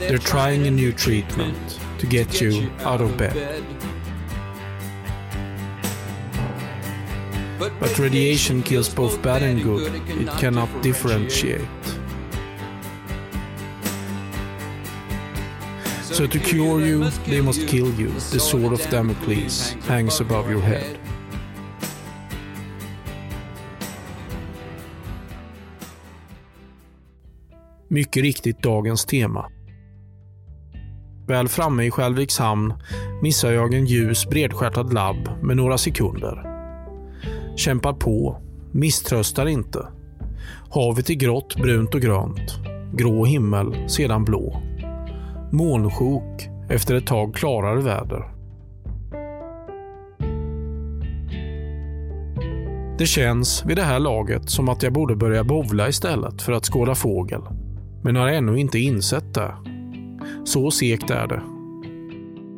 They're 0.00 0.18
trying 0.18 0.66
a 0.66 0.70
new 0.72 0.92
treatment 0.92 1.78
to 1.98 2.06
get 2.06 2.40
you 2.40 2.68
out 2.80 3.00
of 3.00 3.16
bed. 3.16 3.64
But 7.60 7.96
radiation 7.96 8.60
kills 8.60 8.88
both 8.88 9.22
bad 9.22 9.44
and 9.44 9.62
good. 9.62 9.94
It 10.08 10.28
cannot 10.40 10.68
differentiate. 10.82 11.68
So 16.02 16.26
to 16.26 16.38
cure 16.40 16.80
you, 16.80 17.08
they 17.28 17.40
must 17.40 17.68
kill 17.68 17.94
you. 17.94 18.08
The 18.08 18.40
sword 18.40 18.72
of 18.72 18.80
Damocles 18.90 19.74
hangs 19.86 20.18
above 20.18 20.50
your 20.50 20.60
head. 20.60 20.98
Mycket 27.88 28.22
riktigt 28.22 28.62
dagens 28.62 29.04
tema. 29.04 29.46
Väl 31.26 31.48
framme 31.48 31.84
i 31.84 31.90
Skälviks 31.90 32.38
hamn 32.38 32.74
missar 33.22 33.52
jag 33.52 33.74
en 33.74 33.86
ljus 33.86 34.26
bredskärtad 34.26 34.92
labb 34.92 35.28
med 35.42 35.56
några 35.56 35.78
sekunder. 35.78 36.42
Kämpar 37.56 37.92
på, 37.92 38.42
misströstar 38.72 39.46
inte. 39.46 39.88
Havet 40.70 41.10
är 41.10 41.14
grått, 41.14 41.56
brunt 41.56 41.94
och 41.94 42.00
grönt. 42.00 42.58
Grå 42.92 43.24
himmel, 43.24 43.88
sedan 43.88 44.24
blå. 44.24 44.62
Månsjok, 45.52 46.48
efter 46.70 46.94
ett 46.94 47.06
tag 47.06 47.34
klarare 47.34 47.80
väder. 47.80 48.32
Det 52.98 53.06
känns 53.06 53.64
vid 53.66 53.76
det 53.76 53.82
här 53.82 53.98
laget 53.98 54.50
som 54.50 54.68
att 54.68 54.82
jag 54.82 54.92
borde 54.92 55.16
börja 55.16 55.44
bovla 55.44 55.88
istället 55.88 56.42
för 56.42 56.52
att 56.52 56.64
skåda 56.64 56.94
fågel. 56.94 57.40
Men 58.06 58.16
har 58.16 58.28
ännu 58.28 58.58
inte 58.58 58.78
insett 58.78 59.34
det. 59.34 59.54
Så 60.44 60.70
segt 60.70 61.10
är 61.10 61.26
det. 61.26 61.42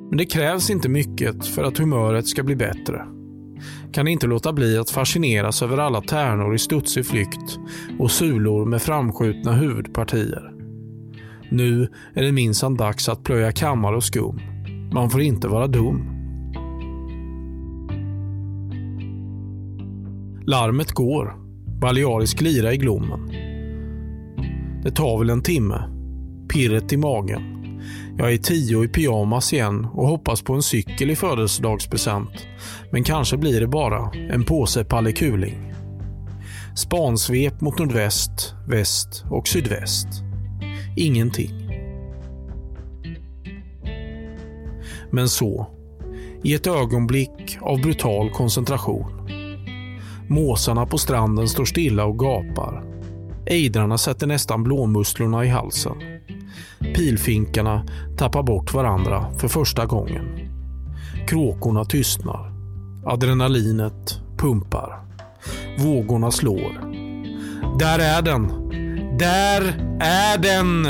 Men 0.09 0.18
det 0.18 0.26
krävs 0.26 0.70
inte 0.70 0.88
mycket 0.88 1.46
för 1.46 1.64
att 1.64 1.78
humöret 1.78 2.26
ska 2.26 2.42
bli 2.42 2.57
bättre. 2.57 3.07
Kan 3.92 4.09
inte 4.09 4.26
låta 4.26 4.53
bli 4.53 4.78
att 4.78 4.90
fascineras 4.90 5.62
över 5.62 5.78
alla 5.78 6.01
tärnor 6.01 6.55
i 6.55 6.59
studsig 6.59 7.07
flykt 7.07 7.59
och 7.99 8.11
sulor 8.11 8.66
med 8.66 8.82
framskjutna 8.82 9.53
huvudpartier. 9.53 10.53
Nu 11.51 11.88
är 12.14 12.22
det 12.22 12.32
minsann 12.32 12.76
dags 12.76 13.09
att 13.09 13.24
plöja 13.24 13.53
kammar 13.53 13.92
och 13.92 14.05
skum. 14.05 14.40
Man 14.92 15.11
får 15.11 15.20
inte 15.20 15.49
vara 15.49 15.66
dum. 15.66 16.11
Larmet 20.46 20.92
går. 20.92 21.36
Balearisk 21.80 22.40
lira 22.40 22.72
i 22.72 22.76
Glommen. 22.76 23.47
Det 24.83 24.91
tar 24.91 25.18
väl 25.18 25.31
en 25.31 25.43
timme. 25.43 25.83
Pirret 26.53 26.93
i 26.93 26.97
magen. 26.97 27.43
Jag 28.18 28.33
är 28.33 28.39
tio 28.39 28.85
i 28.85 28.89
pyjamas 28.89 29.53
igen 29.53 29.85
och 29.85 30.09
hoppas 30.09 30.43
på 30.43 30.55
en 30.55 30.62
cykel 30.62 31.11
i 31.11 31.16
födelsedagspresent. 31.16 32.47
Men 32.93 33.05
kanske 33.05 33.37
blir 33.37 33.61
det 33.61 33.66
bara 33.66 34.11
en 34.31 34.45
påse 34.45 34.85
pallekuling. 34.85 35.74
Spansvep 36.76 37.61
mot 37.61 37.79
nordväst, 37.79 38.55
väst 38.68 39.24
och 39.31 39.49
sydväst. 39.49 40.09
Ingenting. 40.97 41.51
Men 45.11 45.29
så, 45.29 45.66
i 46.43 46.55
ett 46.55 46.66
ögonblick 46.66 47.59
av 47.61 47.81
brutal 47.81 48.31
koncentration. 48.31 49.29
Måsarna 50.29 50.87
på 50.87 50.99
stranden 50.99 51.49
står 51.49 51.64
stilla 51.64 52.05
och 52.05 52.18
gapar. 52.18 52.88
Ejdrarna 53.51 53.99
sätter 53.99 54.26
nästan 54.26 54.62
blåmusslorna 54.62 55.44
i 55.44 55.49
halsen. 55.49 55.92
Pilfinkarna 56.96 57.86
tappar 58.16 58.42
bort 58.42 58.74
varandra 58.74 59.26
för 59.38 59.49
första 59.49 59.86
gången. 59.86 60.38
Kråkorna 61.28 61.84
tystnar. 61.84 62.53
Adrenalinet 63.05 64.20
pumpar. 64.38 65.01
Vågorna 65.78 66.30
slår. 66.30 66.88
Där 67.78 67.99
är 67.99 68.22
den! 68.22 68.49
Där 69.18 69.62
är 70.01 70.38
den! 70.38 70.86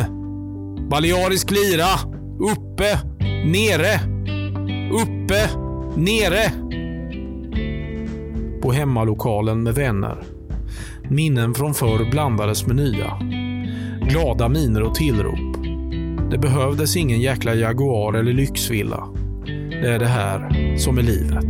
Balearisk 0.88 1.50
lira! 1.50 1.98
Uppe! 2.38 2.98
Nere! 3.44 4.00
Uppe! 4.92 5.50
Nere! 5.96 6.52
På 8.62 8.72
hemmalokalen 8.72 9.62
med 9.62 9.74
vänner. 9.74 10.37
Minnen 11.10 11.54
från 11.54 11.74
förr 11.74 12.10
blandades 12.10 12.66
med 12.66 12.76
nya. 12.76 13.18
Glada 14.00 14.48
miner 14.48 14.82
och 14.82 14.94
tillrop. 14.94 15.62
Det 16.30 16.38
behövdes 16.38 16.96
ingen 16.96 17.20
jäkla 17.20 17.54
Jaguar 17.54 18.14
eller 18.14 18.32
lyxvilla. 18.32 19.08
Det 19.70 19.88
är 19.88 19.98
det 19.98 20.06
här 20.06 20.76
som 20.76 20.98
är 20.98 21.02
livet. 21.02 21.44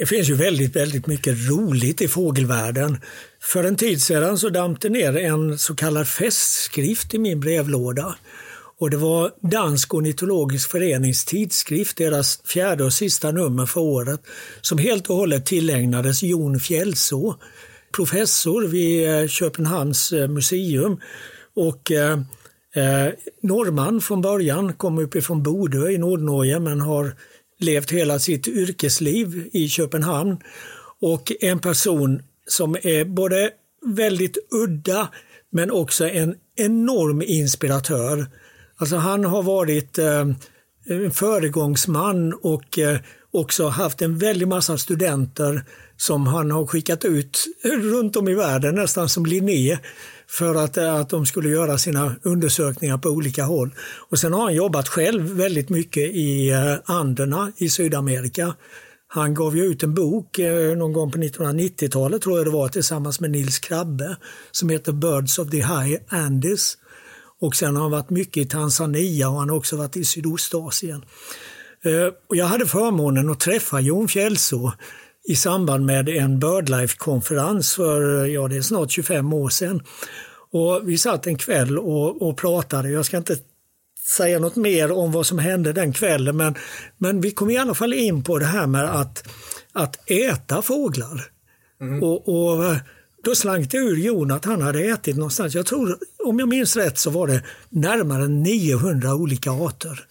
Det 0.00 0.06
finns 0.06 0.30
ju 0.30 0.34
väldigt, 0.34 0.76
väldigt 0.76 1.06
mycket 1.06 1.48
roligt 1.50 2.00
i 2.00 2.08
fågelvärlden. 2.08 2.98
För 3.40 3.64
en 3.64 3.76
tid 3.76 4.02
sedan 4.02 4.38
så 4.38 4.48
damp 4.48 4.80
det 4.80 4.88
ner 4.88 5.16
en 5.16 5.58
så 5.58 5.74
kallad 5.74 6.08
festskrift 6.08 7.14
i 7.14 7.18
min 7.18 7.40
brevlåda. 7.40 8.14
Och 8.78 8.90
det 8.90 8.96
var 8.96 9.30
Dansk 9.40 9.94
ornitologisk 9.94 10.70
förenings 10.70 11.24
tidskrift, 11.24 11.96
deras 11.96 12.42
fjärde 12.44 12.84
och 12.84 12.92
sista 12.92 13.30
nummer 13.30 13.66
för 13.66 13.80
året, 13.80 14.20
som 14.60 14.78
helt 14.78 15.10
och 15.10 15.16
hållet 15.16 15.46
tillägnades 15.46 16.22
Jon 16.22 16.60
Fjällså, 16.60 17.34
professor 17.96 18.62
vid 18.62 19.08
eh, 19.08 19.26
Köpenhamns 19.26 20.12
eh, 20.12 20.28
museum 20.28 21.00
och 21.56 21.90
eh, 21.90 22.18
eh, 22.74 23.12
norrman 23.42 24.00
från 24.00 24.22
början, 24.22 24.72
kom 24.72 24.98
uppifrån 24.98 25.42
Bodö 25.42 25.88
i 25.88 25.98
Nordnorge 25.98 26.60
men 26.60 26.80
har 26.80 27.14
levt 27.60 27.90
hela 27.90 28.18
sitt 28.18 28.48
yrkesliv 28.48 29.48
i 29.52 29.68
Köpenhamn 29.68 30.36
och 31.00 31.32
en 31.40 31.58
person 31.58 32.22
som 32.46 32.76
är 32.82 33.04
både 33.04 33.50
väldigt 33.86 34.38
udda 34.50 35.08
men 35.52 35.70
också 35.70 36.08
en 36.08 36.34
enorm 36.56 37.22
inspiratör. 37.22 38.26
Alltså 38.76 38.96
han 38.96 39.24
har 39.24 39.42
varit 39.42 39.98
eh, 39.98 40.26
en 40.86 41.10
föregångsman 41.10 42.32
och 42.32 42.78
eh, 42.78 42.98
också 43.30 43.68
haft 43.68 44.02
en 44.02 44.18
väldig 44.18 44.48
massa 44.48 44.78
studenter 44.78 45.62
som 45.96 46.26
han 46.26 46.50
har 46.50 46.66
skickat 46.66 47.04
ut 47.04 47.44
runt 47.64 48.16
om 48.16 48.28
i 48.28 48.34
världen, 48.34 48.74
nästan 48.74 49.08
som 49.08 49.26
Linné, 49.26 49.78
för 50.30 50.54
att, 50.54 50.76
eh, 50.76 50.94
att 50.94 51.08
de 51.08 51.26
skulle 51.26 51.48
göra 51.48 51.78
sina 51.78 52.14
undersökningar 52.22 52.98
på 52.98 53.08
olika 53.08 53.44
håll. 53.44 53.74
Och 54.10 54.18
sen 54.18 54.32
har 54.32 54.42
han 54.42 54.54
jobbat 54.54 54.88
själv 54.88 55.22
väldigt 55.22 55.68
mycket 55.68 56.02
i 56.02 56.50
eh, 56.50 56.74
Anderna 56.84 57.52
i 57.56 57.68
Sydamerika. 57.68 58.54
Han 59.08 59.34
gav 59.34 59.56
ju 59.56 59.64
ut 59.64 59.82
en 59.82 59.94
bok 59.94 60.38
eh, 60.38 60.76
någon 60.76 60.92
gång 60.92 61.12
på 61.12 61.18
1990-talet 61.18 62.22
tror 62.22 62.38
jag 62.38 62.46
det 62.46 62.50
var 62.50 62.68
tillsammans 62.68 63.20
med 63.20 63.30
Nils 63.30 63.58
Krabbe 63.58 64.16
som 64.50 64.68
heter 64.68 64.92
Birds 64.92 65.38
of 65.38 65.50
the 65.50 65.56
High 65.56 66.00
Andes. 66.08 66.76
Och 67.40 67.56
sen 67.56 67.76
har 67.76 67.82
han 67.82 67.90
varit 67.90 68.10
mycket 68.10 68.46
i 68.46 68.48
Tanzania 68.48 69.28
och 69.28 69.38
han 69.38 69.48
har 69.48 69.56
också 69.56 69.76
varit 69.76 69.96
i 69.96 70.04
Sydostasien. 70.04 71.04
Jag 72.28 72.46
hade 72.46 72.66
förmånen 72.66 73.30
att 73.30 73.40
träffa 73.40 73.80
Jon 73.80 74.08
Fjällså 74.08 74.72
i 75.28 75.36
samband 75.36 75.86
med 75.86 76.08
en 76.08 76.38
Birdlife-konferens 76.38 77.74
för 77.74 78.26
ja, 78.26 78.48
det 78.48 78.56
är 78.56 78.62
snart 78.62 78.90
25 78.90 79.32
år 79.32 79.48
sedan. 79.48 79.82
Och 80.52 80.80
vi 80.84 80.98
satt 80.98 81.26
en 81.26 81.38
kväll 81.38 81.78
och, 81.78 82.22
och 82.22 82.36
pratade. 82.36 82.90
Jag 82.90 83.06
ska 83.06 83.16
inte 83.16 83.36
säga 84.16 84.38
något 84.38 84.56
mer 84.56 84.92
om 84.92 85.12
vad 85.12 85.26
som 85.26 85.38
hände 85.38 85.72
den 85.72 85.92
kvällen 85.92 86.36
men, 86.36 86.54
men 86.98 87.20
vi 87.20 87.30
kom 87.30 87.50
i 87.50 87.58
alla 87.58 87.74
fall 87.74 87.92
in 87.92 88.24
på 88.24 88.38
det 88.38 88.44
här 88.44 88.66
med 88.66 89.00
att, 89.00 89.28
att 89.72 90.10
äta 90.10 90.62
fåglar. 90.62 91.30
Mm. 91.80 92.02
Och, 92.02 92.28
och, 92.28 92.76
då 93.24 93.34
slank 93.34 93.70
det 93.70 93.76
ur 93.76 93.96
Jon 93.96 94.30
att 94.30 94.44
han 94.44 94.62
hade 94.62 94.80
ätit 94.80 95.16
någonstans, 95.16 95.54
jag 95.54 95.66
tror 95.66 95.98
om 96.24 96.38
jag 96.38 96.48
minns 96.48 96.76
rätt 96.76 96.98
så 96.98 97.10
var 97.10 97.26
det 97.26 97.42
närmare 97.68 98.28
900 98.28 99.14
olika 99.14 99.50
arter. 99.50 100.04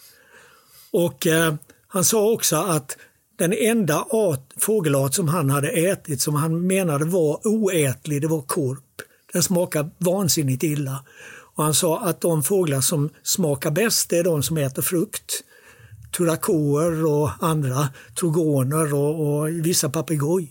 Och 0.92 1.28
eh, 1.28 1.54
han 1.88 2.06
sa 2.06 2.32
också 2.32 2.56
att 2.56 2.98
den 3.40 3.54
enda 3.54 4.06
art, 4.10 4.54
fågelart 4.58 5.14
som 5.14 5.28
han 5.28 5.50
hade 5.50 5.70
ätit 5.70 6.22
som 6.22 6.36
han 6.36 6.68
menade 6.68 7.06
var 7.06 7.48
oätlig, 7.48 8.22
det 8.22 8.28
var 8.28 8.42
korp. 8.42 8.84
Den 9.34 9.44
smakar 9.44 9.90
vansinnigt 9.98 10.64
illa. 10.64 11.06
Och 11.56 11.64
han 11.64 11.74
sa 11.74 12.00
att 12.00 12.22
de 12.22 12.44
fåglar 12.44 12.82
som 12.82 13.10
smakar 13.24 13.72
bäst 13.72 14.14
är 14.14 14.24
de 14.24 14.44
som 14.44 14.58
äter 14.58 14.82
frukt. 14.82 15.44
Turakoer 16.18 17.06
och 17.06 17.30
andra, 17.40 17.90
trogoner 18.20 18.94
och, 18.94 19.40
och 19.40 19.50
vissa 19.50 19.90
papegojor. 19.90 20.50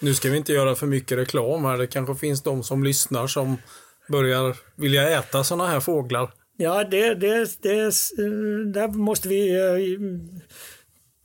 Nu 0.00 0.14
ska 0.14 0.30
vi 0.30 0.36
inte 0.36 0.52
göra 0.52 0.74
för 0.74 0.86
mycket 0.86 1.18
reklam 1.18 1.64
här. 1.64 1.78
Det 1.78 1.86
kanske 1.86 2.14
finns 2.14 2.42
de 2.42 2.62
som 2.62 2.84
lyssnar 2.84 3.26
som 3.26 3.56
börjar 4.08 4.56
vilja 4.76 5.18
äta 5.18 5.44
sådana 5.44 5.66
här 5.66 5.80
fåglar. 5.80 6.30
Ja, 6.56 6.84
det, 6.84 7.14
det, 7.14 7.62
det, 7.62 7.72
där 8.72 8.88
måste 8.88 9.28
vi 9.28 9.54
eh, 9.54 9.98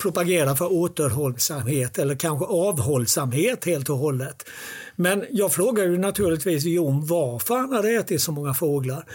propagera 0.02 0.56
för 0.56 0.74
återhållsamhet 0.74 2.00
eller 2.00 2.16
kanske 2.16 2.46
avhållsamhet 2.46 3.66
helt 3.66 3.90
och 3.90 3.98
hållet. 3.98 4.50
Men 4.96 5.26
jag 5.32 5.52
frågade 5.54 5.90
ju 5.90 5.98
naturligtvis 5.98 6.66
Jon 6.66 7.06
varför 7.06 7.58
han 7.58 7.74
hade 7.74 7.90
ätit 7.90 8.22
så 8.22 8.32
många 8.32 8.54
fåglar. 8.54 9.06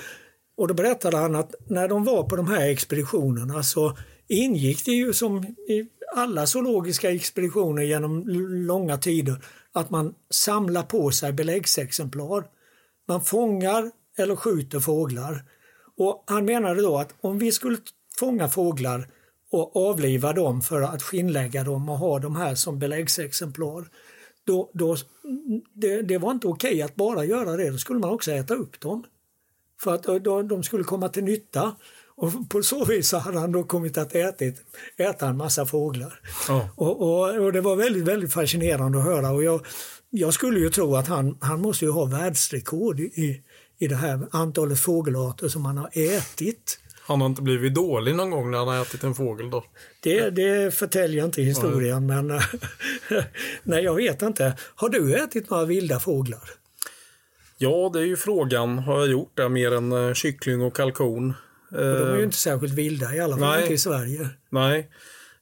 Och 0.56 0.68
då 0.68 0.74
berättade 0.74 1.16
han 1.16 1.34
att 1.34 1.54
när 1.68 1.88
de 1.88 2.04
var 2.04 2.22
på 2.22 2.36
de 2.36 2.48
här 2.48 2.68
expeditionerna 2.68 3.62
så 3.62 3.96
ingick 4.28 4.84
det 4.84 4.92
ju 4.92 5.12
som 5.12 5.44
i 5.44 5.86
alla 6.16 6.46
zoologiska 6.46 7.10
expeditioner 7.10 7.82
genom 7.82 8.22
långa 8.66 8.96
tider 8.98 9.36
att 9.72 9.90
man 9.90 10.14
samlar 10.30 10.82
på 10.82 11.10
sig 11.10 11.32
beläggsexemplar. 11.32 12.44
Man 13.08 13.24
fångar 13.24 13.90
eller 14.18 14.36
skjuter 14.36 14.80
fåglar. 14.80 15.44
Och 15.96 16.24
han 16.26 16.44
menade 16.44 16.82
då 16.82 16.98
att 16.98 17.14
om 17.20 17.38
vi 17.38 17.52
skulle 17.52 17.76
fånga 18.18 18.48
fåglar 18.48 19.08
och 19.50 19.88
avliva 19.90 20.32
dem 20.32 20.62
för 20.62 20.82
att 20.82 21.02
skinnlägga 21.02 21.64
dem 21.64 21.88
och 21.88 21.98
ha 21.98 22.18
de 22.18 22.36
här 22.36 22.54
som 22.54 22.78
beläggsexemplar. 22.78 23.88
Då, 24.44 24.70
då, 24.74 24.96
det, 25.74 26.02
det 26.02 26.18
var 26.18 26.30
inte 26.30 26.46
okej 26.46 26.82
att 26.82 26.94
bara 26.94 27.24
göra 27.24 27.56
det, 27.56 27.70
då 27.70 27.78
skulle 27.78 27.98
man 27.98 28.10
också 28.10 28.32
äta 28.32 28.54
upp 28.54 28.80
dem. 28.80 29.04
För 29.80 29.94
att 29.94 30.24
då, 30.24 30.42
de 30.42 30.62
skulle 30.62 30.84
komma 30.84 31.08
till 31.08 31.24
nytta. 31.24 31.76
Och 32.16 32.50
på 32.50 32.62
så 32.62 32.84
vis 32.84 33.12
hade 33.12 33.38
han 33.38 33.52
då 33.52 33.64
kommit 33.64 33.98
att 33.98 34.14
ätit, 34.14 34.64
äta 34.96 35.28
en 35.28 35.36
massa 35.36 35.66
fåglar. 35.66 36.20
Ja. 36.48 36.68
Och, 36.76 37.02
och, 37.02 37.36
och, 37.36 37.52
det 37.52 37.60
var 37.60 37.76
väldigt, 37.76 38.04
väldigt 38.04 38.32
fascinerande 38.32 38.98
att 38.98 39.04
höra. 39.04 39.30
Och 39.30 39.44
jag, 39.44 39.66
jag 40.10 40.34
skulle 40.34 40.60
ju 40.60 40.70
tro 40.70 40.96
att 40.96 41.08
han, 41.08 41.38
han 41.40 41.60
måste 41.60 41.84
ju 41.84 41.90
ha 41.90 42.04
världsrekord 42.04 43.00
i, 43.00 43.42
i 43.78 43.88
det 43.88 43.96
här 43.96 44.28
antalet 44.30 44.80
fågelarter 44.80 45.48
som 45.48 45.64
han 45.64 45.78
har 45.78 45.90
ätit. 45.92 46.78
Han 47.06 47.20
har 47.20 47.28
inte 47.28 47.42
blivit 47.42 47.74
dålig 47.74 48.14
någon 48.14 48.30
gång 48.30 48.50
när 48.50 48.58
han 48.58 48.68
har 48.68 48.82
ätit 48.82 49.04
en 49.04 49.14
fågel 49.14 49.50
då? 49.50 49.64
Det, 50.00 50.30
det 50.30 50.74
förtäljer 50.74 51.24
inte 51.24 51.42
historien, 51.42 52.06
men 52.06 52.26
nej, 53.62 53.84
jag 53.84 53.94
vet 53.94 54.22
inte. 54.22 54.56
Har 54.74 54.88
du 54.88 55.14
ätit 55.14 55.50
några 55.50 55.64
vilda 55.64 56.00
fåglar? 56.00 56.50
Ja, 57.58 57.90
det 57.92 57.98
är 57.98 58.04
ju 58.04 58.16
frågan. 58.16 58.78
Har 58.78 58.98
jag 58.98 59.08
gjort 59.08 59.32
det 59.34 59.48
mer 59.48 59.72
än 59.72 59.92
eh, 59.92 60.14
kyckling 60.14 60.62
och 60.62 60.76
kalkon? 60.76 61.34
Och 61.70 61.76
de 61.76 61.82
är 61.82 62.12
ju 62.12 62.18
Eh, 62.18 62.24
inte 62.24 62.36
särskilt 62.36 62.74
vilda, 62.74 63.14
i 63.14 63.20
alla 63.20 63.36
fall 63.36 63.48
Nej. 63.48 63.62
inte 63.62 63.74
i 63.74 63.78
Sverige. 63.78 64.28
Nej, 64.50 64.90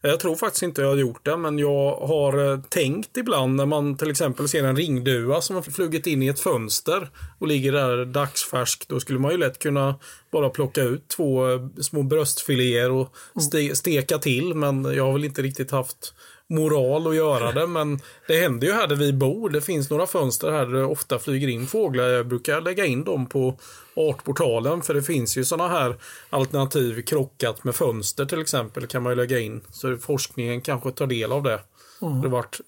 jag 0.09 0.21
tror 0.21 0.37
faktiskt 0.37 0.63
inte 0.63 0.83
jag 0.83 0.89
har 0.89 0.97
gjort 0.97 1.25
det, 1.25 1.37
men 1.37 1.59
jag 1.59 1.97
har 1.97 2.53
eh, 2.53 2.61
tänkt 2.61 3.17
ibland 3.17 3.57
när 3.57 3.67
man 3.67 3.97
till 3.97 4.11
exempel 4.11 4.49
ser 4.49 4.65
en 4.65 4.77
ringdua 4.77 5.41
som 5.41 5.57
har 5.57 5.63
flugit 5.63 6.07
in 6.07 6.23
i 6.23 6.27
ett 6.27 6.41
fönster 6.41 7.11
och 7.39 7.49
ligger 7.49 7.73
där 7.73 8.05
dagsfärsk. 8.05 8.89
Då 8.89 9.01
skulle 9.01 9.19
man 9.19 9.31
ju 9.31 9.39
lätt 9.39 9.59
kunna 9.59 9.95
bara 10.31 10.51
plocka 10.51 10.83
ut 10.83 11.09
två 11.09 11.51
eh, 11.51 11.61
små 11.81 12.03
bröstfiléer 12.03 12.91
och 12.91 13.15
ste 13.41 13.77
steka 13.77 14.19
till, 14.19 14.55
men 14.55 14.85
jag 14.85 15.05
har 15.05 15.13
väl 15.13 15.25
inte 15.25 15.43
riktigt 15.43 15.71
haft 15.71 16.15
moral 16.51 17.07
att 17.07 17.17
göra 17.17 17.53
det. 17.53 17.67
Men 17.67 18.01
det 18.29 18.37
händer 18.37 18.67
ju 18.67 18.73
här 18.73 18.87
där 18.87 18.97
vi 18.97 19.13
bor. 19.13 19.51
Det 19.51 19.61
finns 19.61 19.91
några 19.91 20.07
fönster 20.07 20.51
här 20.51 20.67
där 20.67 20.73
det 20.73 20.85
ofta 20.85 21.19
flyger 21.19 21.49
in 21.49 21.67
fåglar. 21.67 22.05
Jag 22.05 22.29
brukar 22.29 22.61
lägga 22.61 22.87
in 22.87 23.05
dem 23.05 23.27
på 23.27 23.59
artportalen 23.97 24.83
för 24.83 24.95
det 24.95 25.03
finns 25.03 25.37
ju 25.37 25.45
sådana 25.45 25.69
här 25.69 25.97
alternativ 26.31 27.03
krockat 27.03 27.65
med 27.65 27.75
fönster 27.75 28.25
till 28.27 28.41
exempel 28.41 28.87
kan 28.87 29.03
man 29.03 29.13
ju 29.13 29.17
lägga 29.17 29.39
in. 29.39 29.61
Så 29.71 29.97
forskningen 29.97 30.61
kanske 30.61 30.91
tar 30.91 31.07
del 31.07 31.33
av 31.33 31.43
det. 31.43 31.61
Det 32.01 32.07
har 32.07 32.29
varit 32.29 32.61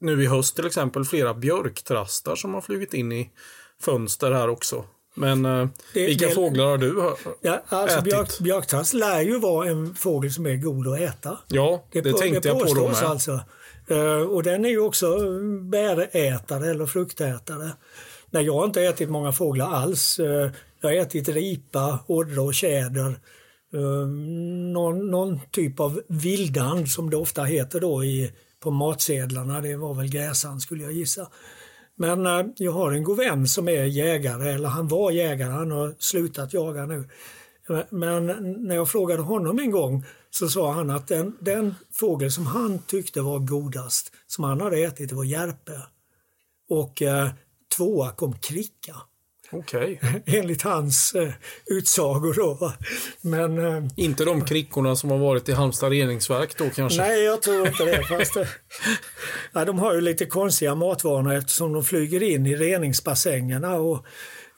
nu 0.00 0.22
i 0.22 0.26
höst 0.26 0.56
till 0.56 0.66
exempel 0.66 1.04
flera 1.04 1.34
björktrastar 1.34 2.36
som 2.36 2.54
har 2.54 2.60
flugit 2.60 2.94
in 2.94 3.12
i 3.12 3.30
fönster 3.80 4.32
här 4.32 4.48
också. 4.48 4.84
Men 5.18 5.44
eh, 5.44 5.68
Det- 5.94 6.06
vilka 6.06 6.26
det- 6.28 6.34
fåglar 6.34 6.64
har 6.66 6.78
du 6.78 7.00
hö- 7.02 7.32
Ja, 7.40 7.62
alltså 7.68 7.98
ätit? 7.98 8.04
björk, 8.40 8.40
lär 8.94 9.20
ju 9.20 9.38
vara 9.38 9.68
en 9.68 9.94
fågel 9.94 10.32
som 10.32 10.46
är 10.46 10.56
god 10.56 10.88
att 10.88 11.00
äta. 11.00 11.38
Ja, 11.48 11.84
det, 11.92 12.02
på- 12.02 12.18
tänkte 12.18 12.48
jag 12.48 12.58
på 12.58 12.74
då 12.74 12.88
med. 12.88 12.96
Alltså. 13.02 13.40
Eh, 13.88 14.20
och 14.20 14.42
den 14.42 14.64
är 14.64 14.68
ju 14.68 14.80
också 14.80 15.18
bärätare 15.70 16.70
eller 16.70 16.86
fruktätare. 16.86 17.70
Nej, 18.30 18.44
jag 18.44 18.54
har 18.54 18.64
inte 18.64 18.82
ätit 18.82 19.08
många 19.10 19.32
fåglar 19.32 19.66
alls. 19.72 20.18
Eh, 20.18 20.50
jag 20.80 20.88
har 20.88 20.92
ätit 20.96 21.28
ripa, 21.28 21.98
orre 22.06 22.40
och 22.40 22.54
tjäder. 22.54 23.18
Eh, 23.74 23.80
någon, 24.72 25.10
någon 25.10 25.40
typ 25.50 25.80
av 25.80 26.00
vildan 26.08 26.86
som 26.86 27.10
det 27.10 27.16
ofta 27.16 27.44
heter 27.44 27.80
då 27.80 28.04
i, 28.04 28.32
på 28.60 28.70
matsedlarna. 28.70 29.60
Det 29.60 29.76
var 29.76 29.94
väl 29.94 30.08
gräsand 30.08 30.62
skulle 30.62 30.82
jag 30.82 30.92
gissa. 30.92 31.28
Men 32.00 32.26
eh, 32.26 32.46
jag 32.56 32.72
har 32.72 32.92
en 32.92 33.02
god 33.02 33.16
vän 33.16 33.48
som 33.48 33.68
är 33.68 33.84
jägare, 33.84 34.50
eller 34.50 34.68
han 34.68 34.88
var 34.88 35.10
jägare, 35.10 35.50
han 35.50 35.70
har 35.70 35.94
slutat 35.98 36.52
jaga 36.52 36.86
nu. 36.86 37.08
Eh, 37.70 37.80
men 37.90 38.26
när 38.66 38.74
jag 38.74 38.88
frågade 38.88 39.22
honom 39.22 39.58
en 39.58 39.70
gång 39.70 40.04
så 40.30 40.48
sa 40.48 40.72
han 40.72 40.90
att 40.90 41.08
den, 41.08 41.36
den 41.40 41.74
fågel 41.92 42.32
som 42.32 42.46
han 42.46 42.78
tyckte 42.78 43.20
var 43.20 43.38
godast, 43.38 44.12
som 44.26 44.44
han 44.44 44.60
hade 44.60 44.78
ätit, 44.78 45.08
det 45.08 45.14
var 45.14 45.24
järpe. 45.24 45.82
Och 46.70 47.02
eh, 47.02 47.30
tvåa 47.76 48.10
kom 48.10 48.38
kricka, 48.38 48.96
Okej. 49.50 50.00
enligt 50.26 50.62
hans 50.62 51.14
eh, 51.14 51.32
utsagor. 51.66 52.34
Då. 52.34 52.72
Men 53.20 53.58
eh, 53.58 53.84
Inte 53.96 54.24
de 54.24 54.44
krickorna 54.44 54.96
som 54.96 55.10
har 55.10 55.18
varit 55.18 55.48
i 55.48 55.52
Halmstad 55.52 55.90
reningsverk 55.90 56.58
då 56.58 56.70
kanske? 56.70 57.02
nej, 57.02 57.24
jag 57.24 57.42
tror 57.42 57.66
inte 57.66 57.84
det. 57.84 58.04
Fast, 58.04 58.36
eh, 58.36 58.46
ja, 59.52 59.64
de 59.64 59.78
har 59.78 59.94
ju 59.94 60.00
lite 60.00 60.26
konstiga 60.26 60.74
matvanor 60.74 61.34
eftersom 61.34 61.72
de 61.72 61.84
flyger 61.84 62.22
in 62.22 62.46
i 62.46 62.56
reningsbassängerna 62.56 63.74
och 63.74 64.06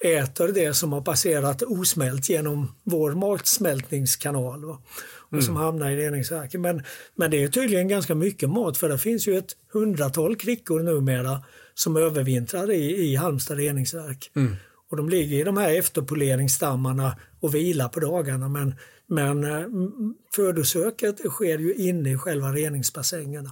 äter 0.04 0.48
det 0.48 0.74
som 0.74 0.92
har 0.92 1.00
passerat 1.00 1.62
osmält 1.62 2.28
genom 2.28 2.74
vår 2.84 3.10
matsmältningskanal. 3.10 4.64
Va? 4.64 4.82
Och 5.36 5.44
som 5.44 5.56
hamnar 5.56 5.90
i 5.90 5.96
reningsverket. 5.96 6.60
Men, 6.60 6.82
men 7.14 7.30
det 7.30 7.42
är 7.42 7.48
tydligen 7.48 7.88
ganska 7.88 8.14
mycket 8.14 8.50
mat 8.50 8.78
för 8.78 8.88
det 8.88 8.98
finns 8.98 9.28
ju 9.28 9.38
ett 9.38 9.52
hundratal 9.72 10.36
krickor 10.36 10.80
numera 10.80 11.42
som 11.74 11.96
övervintrar 11.96 12.70
i, 12.70 12.96
i 12.96 13.16
Halmstad 13.16 13.56
reningsverk. 13.56 14.30
Och 14.90 14.96
de 14.96 15.08
ligger 15.08 15.36
i 15.36 15.44
de 15.44 15.56
här 15.56 15.78
efterpoleringsstammarna 15.78 17.16
och 17.40 17.54
vilar 17.54 17.88
på 17.88 18.00
dagarna 18.00 18.48
men, 18.48 18.74
men 19.06 19.44
eh, 19.44 19.66
födosöket 20.36 21.18
sker 21.30 21.58
ju 21.58 21.74
inne 21.74 22.12
i 22.12 22.18
själva 22.18 22.52
reningsbassängerna. 22.52 23.50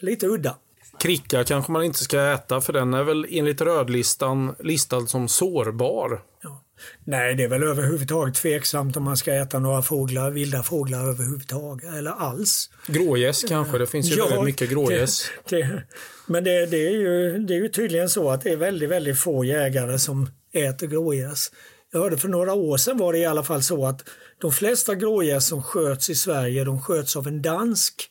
Lite 0.00 0.26
udda. 0.26 0.56
Kricka 1.00 1.44
kanske 1.44 1.72
man 1.72 1.84
inte 1.84 1.98
ska 1.98 2.20
äta 2.20 2.60
för 2.60 2.72
den 2.72 2.94
är 2.94 3.04
väl 3.04 3.26
enligt 3.30 3.60
rödlistan 3.60 4.54
listad 4.58 5.06
som 5.06 5.28
sårbar. 5.28 6.22
Ja. 6.42 6.64
Nej, 7.04 7.34
det 7.34 7.44
är 7.44 7.48
väl 7.48 7.62
överhuvudtaget 7.62 8.34
tveksamt 8.34 8.96
om 8.96 9.04
man 9.04 9.16
ska 9.16 9.34
äta 9.34 9.58
några 9.58 9.82
fåglar, 9.82 10.30
vilda 10.30 10.62
fåglar 10.62 11.08
överhuvudtaget, 11.08 11.94
eller 11.94 12.10
alls. 12.10 12.70
Grågäss 12.86 13.44
kanske, 13.48 13.78
det 13.78 13.86
finns 13.86 14.10
ju 14.10 14.16
Ja, 14.16 14.24
väldigt 14.24 14.44
mycket 14.44 14.70
grågäss. 14.70 15.30
Men 16.26 16.44
det, 16.44 16.66
det, 16.66 16.86
är 16.86 16.90
ju, 16.90 17.38
det 17.38 17.54
är 17.54 17.58
ju 17.58 17.68
tydligen 17.68 18.08
så 18.08 18.30
att 18.30 18.42
det 18.42 18.50
är 18.50 18.56
väldigt, 18.56 18.90
väldigt 18.90 19.18
få 19.18 19.44
jägare 19.44 19.98
som 19.98 20.30
äter 20.52 20.86
grågäss. 20.86 21.52
Jag 21.90 22.00
hörde 22.00 22.16
för 22.16 22.28
några 22.28 22.54
år 22.54 22.76
sedan 22.76 22.98
var 22.98 23.12
det 23.12 23.18
i 23.18 23.26
alla 23.26 23.42
fall 23.42 23.62
så 23.62 23.86
att 23.86 24.08
de 24.40 24.52
flesta 24.52 24.94
grågäss 24.94 25.46
som 25.46 25.62
sköts 25.62 26.10
i 26.10 26.14
Sverige, 26.14 26.64
de 26.64 26.82
sköts 26.82 27.16
av 27.16 27.26
en 27.26 27.42
dansk 27.42 28.10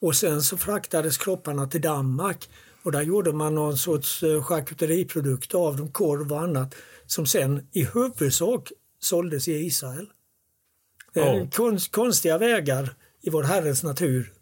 och 0.00 0.16
sen 0.16 0.42
så 0.42 0.56
fraktades 0.56 1.18
kropparna 1.18 1.66
till 1.66 1.80
Danmark 1.80 2.48
och 2.82 2.92
där 2.92 3.02
gjorde 3.02 3.32
man 3.32 3.54
någon 3.54 3.78
sorts 3.78 4.22
eh, 4.22 4.42
charkuteriprodukt 4.42 5.54
av 5.54 5.76
dem, 5.76 5.92
korv 5.92 6.32
och 6.32 6.40
annat, 6.40 6.74
som 7.06 7.26
sen 7.26 7.68
i 7.72 7.84
huvudsak 7.84 8.72
såldes 9.00 9.48
i 9.48 9.52
Israel. 9.52 10.06
Konst, 11.52 11.92
konstiga 11.92 12.38
vägar 12.38 12.94
i 13.22 13.30
vår 13.30 13.42
Herres 13.42 13.82
natur. 13.82 14.32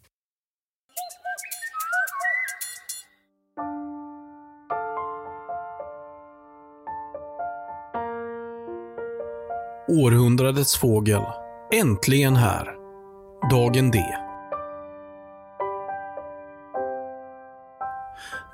Århundradets 9.93 10.77
fågel. 10.77 11.23
Äntligen 11.73 12.37
här. 12.37 12.75
Dagen 13.51 13.91
D. 13.91 14.05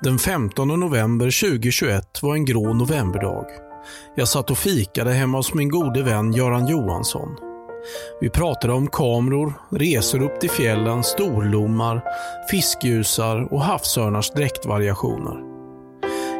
Den 0.03 0.19
15 0.19 0.67
november 0.67 1.49
2021 1.49 2.23
var 2.23 2.35
en 2.35 2.45
grå 2.45 2.73
novemberdag. 2.73 3.45
Jag 4.15 4.27
satt 4.27 4.51
och 4.51 4.57
fikade 4.57 5.11
hemma 5.11 5.37
hos 5.37 5.53
min 5.53 5.69
gode 5.69 6.03
vän 6.03 6.33
Göran 6.33 6.67
Johansson. 6.67 7.29
Vi 8.21 8.29
pratade 8.29 8.73
om 8.73 8.87
kameror, 8.87 9.53
resor 9.71 10.21
upp 10.21 10.39
till 10.39 10.49
fjällen, 10.49 11.03
storlommar, 11.03 12.01
fiskljusar 12.51 13.53
och 13.53 13.61
havsörnars 13.61 14.31
dräktvariationer. 14.31 15.37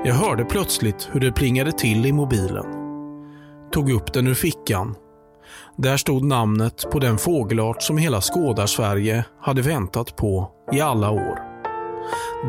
Jag 0.06 0.14
hörde 0.14 0.46
plötsligt 0.46 1.10
hur 1.12 1.20
det 1.20 1.32
plingade 1.32 1.72
till 1.72 2.06
i 2.06 2.12
mobilen. 2.12 2.79
Tog 3.72 3.92
upp 3.92 4.14
den 4.14 4.28
ur 4.28 4.34
fickan. 4.34 4.96
Där 5.78 5.98
stod 5.98 6.24
namnet 6.24 6.92
på 6.92 7.00
den 7.00 7.18
fågelart 7.18 7.84
som 7.84 7.98
hela 7.98 8.22
Skådarsverige 8.22 9.26
hade 9.42 9.62
väntat 9.62 10.16
på 10.16 10.52
i 10.74 10.82
alla 10.82 11.10
år. 11.12 11.40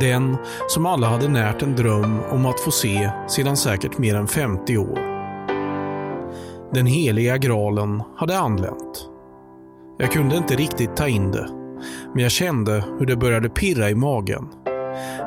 Den 0.01 0.37
som 0.69 0.87
alla 0.87 1.07
hade 1.07 1.29
närt 1.29 1.63
en 1.63 1.77
dröm 1.77 2.21
om 2.31 2.47
att 2.47 2.61
få 2.61 2.71
se 2.71 3.11
sedan 3.29 3.57
säkert 3.57 3.99
mer 3.99 4.15
än 4.15 4.29
50 4.29 4.79
år. 4.79 4.99
Den 6.75 6.87
heliga 6.87 7.37
graalen 7.37 8.03
hade 8.17 8.39
anlänt. 8.39 9.09
Jag 9.99 10.13
kunde 10.13 10.37
inte 10.37 10.57
riktigt 10.57 10.97
ta 10.97 11.09
in 11.09 11.31
det, 11.31 11.49
men 12.15 12.23
jag 12.23 12.33
kände 12.33 12.85
hur 12.99 13.07
det 13.07 13.17
började 13.17 13.49
pirra 13.49 13.91
i 13.91 13.95
magen. 13.95 14.49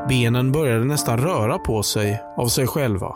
Benen 0.09 0.51
började 0.51 0.85
nästan 0.85 1.17
röra 1.17 1.57
på 1.57 1.83
sig 1.83 2.21
av 2.37 2.47
sig 2.47 2.67
själva. 2.67 3.15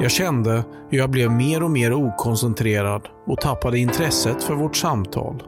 Jag 0.00 0.10
kände 0.10 0.64
hur 0.90 0.98
jag 0.98 1.10
blev 1.10 1.30
mer 1.30 1.62
och 1.62 1.70
mer 1.70 1.92
okoncentrerad 1.92 3.08
och 3.26 3.40
tappade 3.40 3.78
intresset 3.78 4.42
för 4.42 4.54
vårt 4.54 4.76
samtal. 4.76 5.42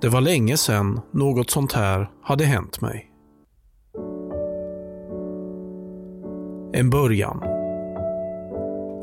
Det 0.00 0.08
var 0.08 0.20
länge 0.20 0.56
sedan 0.56 1.00
något 1.12 1.50
sånt 1.50 1.72
här 1.72 2.10
hade 2.22 2.44
hänt 2.44 2.80
mig. 2.80 3.10
En 6.72 6.90
början. 6.90 7.42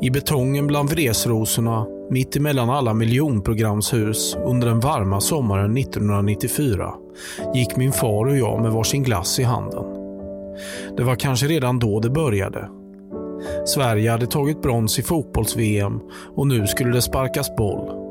I 0.02 0.10
betongen 0.10 0.66
bland 0.66 0.90
vresrosorna, 0.90 1.86
mitt 2.10 2.36
emellan 2.36 2.70
alla 2.70 2.94
miljonprogramshus 2.94 4.36
under 4.44 4.66
den 4.66 4.80
varma 4.80 5.20
sommaren 5.20 5.76
1994 5.76 6.94
gick 7.54 7.76
min 7.76 7.92
far 7.92 8.26
och 8.26 8.36
jag 8.36 8.62
med 8.62 8.72
varsin 8.72 9.02
glass 9.02 9.38
i 9.38 9.42
handen. 9.42 9.84
Det 10.96 11.04
var 11.04 11.16
kanske 11.16 11.46
redan 11.46 11.78
då 11.78 12.00
det 12.00 12.10
började. 12.10 12.68
Sverige 13.66 14.10
hade 14.10 14.26
tagit 14.26 14.62
brons 14.62 14.98
i 14.98 15.02
fotbolls-VM 15.02 16.00
och 16.36 16.46
nu 16.46 16.66
skulle 16.66 16.92
det 16.92 17.02
sparkas 17.02 17.56
boll. 17.56 18.06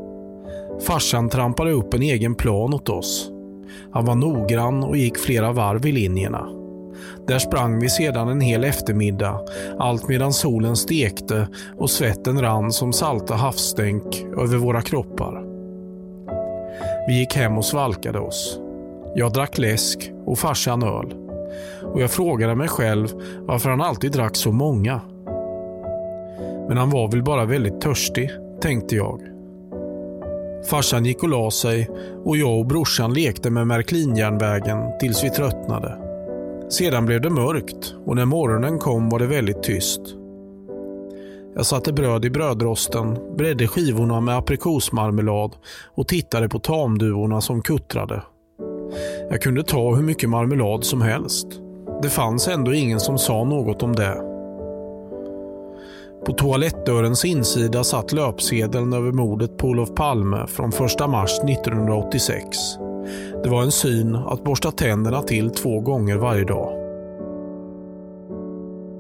Farsan 0.88 1.30
trampade 1.30 1.72
upp 1.72 1.94
en 1.94 2.02
egen 2.02 2.36
plan 2.36 2.74
åt 2.74 2.90
oss. 2.90 3.32
Han 3.92 4.06
var 4.06 4.16
noggrann 4.16 4.84
och 4.84 4.98
gick 4.98 5.18
flera 5.18 5.52
varv 5.52 5.86
i 5.86 5.92
linjerna. 5.92 6.50
Där 7.28 7.40
sprang 7.40 7.80
vi 7.80 7.90
sedan 7.90 8.30
en 8.30 8.42
hel 8.42 8.64
eftermiddag, 8.64 9.40
allt 9.80 10.08
medan 10.08 10.34
solen 10.34 10.76
stekte 10.76 11.48
och 11.78 11.90
svetten 11.90 12.42
rann 12.42 12.72
som 12.72 12.94
salta 12.94 13.36
havsstänk 13.36 14.26
över 14.38 14.58
våra 14.58 14.82
kroppar. 14.82 15.46
Vi 17.08 17.20
gick 17.20 17.36
hem 17.36 17.58
och 17.58 17.66
svalkade 17.66 18.20
oss. 18.20 18.60
Jag 19.16 19.34
drack 19.34 19.58
läsk 19.58 20.12
och 20.26 20.40
farsan 20.40 20.84
öl. 20.84 21.14
Och 21.94 22.02
jag 22.02 22.12
frågade 22.12 22.56
mig 22.56 22.68
själv 22.68 23.08
varför 23.40 23.70
han 23.70 23.82
alltid 23.82 24.12
drack 24.12 24.36
så 24.36 24.52
många. 24.52 25.02
Men 26.68 26.78
han 26.78 26.90
var 26.90 27.12
väl 27.12 27.24
bara 27.24 27.46
väldigt 27.46 27.82
törstig, 27.82 28.30
tänkte 28.62 28.96
jag. 28.96 29.22
Farsan 30.70 31.06
gick 31.06 31.24
och 31.24 31.30
la 31.30 31.52
sig 31.52 31.90
och 32.24 32.38
jag 32.38 32.60
och 32.60 32.66
brorsan 32.66 33.14
lekte 33.14 33.50
med 33.50 33.68
Märklinjärnvägen 33.68 34.78
tills 35.00 35.24
vi 35.24 35.30
tröttnade. 35.30 35.98
Sedan 36.70 37.06
blev 37.06 37.22
det 37.22 37.30
mörkt 37.30 37.96
och 38.06 38.16
när 38.16 38.26
morgonen 38.26 38.80
kom 38.80 39.10
var 39.10 39.20
det 39.20 39.28
väldigt 39.28 39.64
tyst. 39.64 40.02
Jag 41.56 41.66
satte 41.66 41.94
bröd 41.94 42.26
i 42.26 42.30
brödrosten, 42.30 43.36
bredde 43.38 43.68
skivorna 43.68 44.22
med 44.22 44.38
aprikosmarmelad 44.38 45.56
och 45.96 46.08
tittade 46.08 46.50
på 46.50 46.60
tamduvorna 46.60 47.42
som 47.42 47.62
kuttrade. 47.62 48.24
Jag 49.30 49.42
kunde 49.42 49.64
ta 49.64 49.96
hur 49.96 50.04
mycket 50.04 50.30
marmelad 50.30 50.84
som 50.84 51.02
helst. 51.02 51.48
Det 52.02 52.10
fanns 52.10 52.48
ändå 52.48 52.74
ingen 52.74 53.00
som 53.00 53.18
sa 53.18 53.44
något 53.44 53.84
om 53.84 53.96
det. 53.96 54.35
På 56.26 56.34
toalettdörrens 56.34 57.26
insida 57.26 57.84
satt 57.84 58.14
löpsedeln 58.14 58.94
över 58.94 59.12
mordet 59.12 59.58
på 59.58 59.68
Olof 59.68 59.96
Palme 59.96 60.48
från 60.48 60.70
1 60.70 60.80
mars 61.10 61.40
1986. 61.40 62.58
Det 63.44 63.50
var 63.50 63.64
en 63.64 63.72
syn 63.72 64.16
att 64.16 64.44
borsta 64.44 64.72
tänderna 64.72 65.22
till 65.22 65.50
två 65.50 65.80
gånger 65.80 66.16
varje 66.16 66.44
dag. 66.44 66.82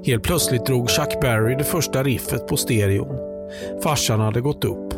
Helt 0.05 0.23
plötsligt 0.23 0.65
drog 0.65 0.89
Chuck 0.89 1.21
Berry 1.21 1.55
det 1.55 1.63
första 1.63 2.03
riffet 2.03 2.47
på 2.47 2.57
stereon. 2.57 3.17
Farsan 3.83 4.19
hade 4.19 4.41
gått 4.41 4.65
upp. 4.65 4.93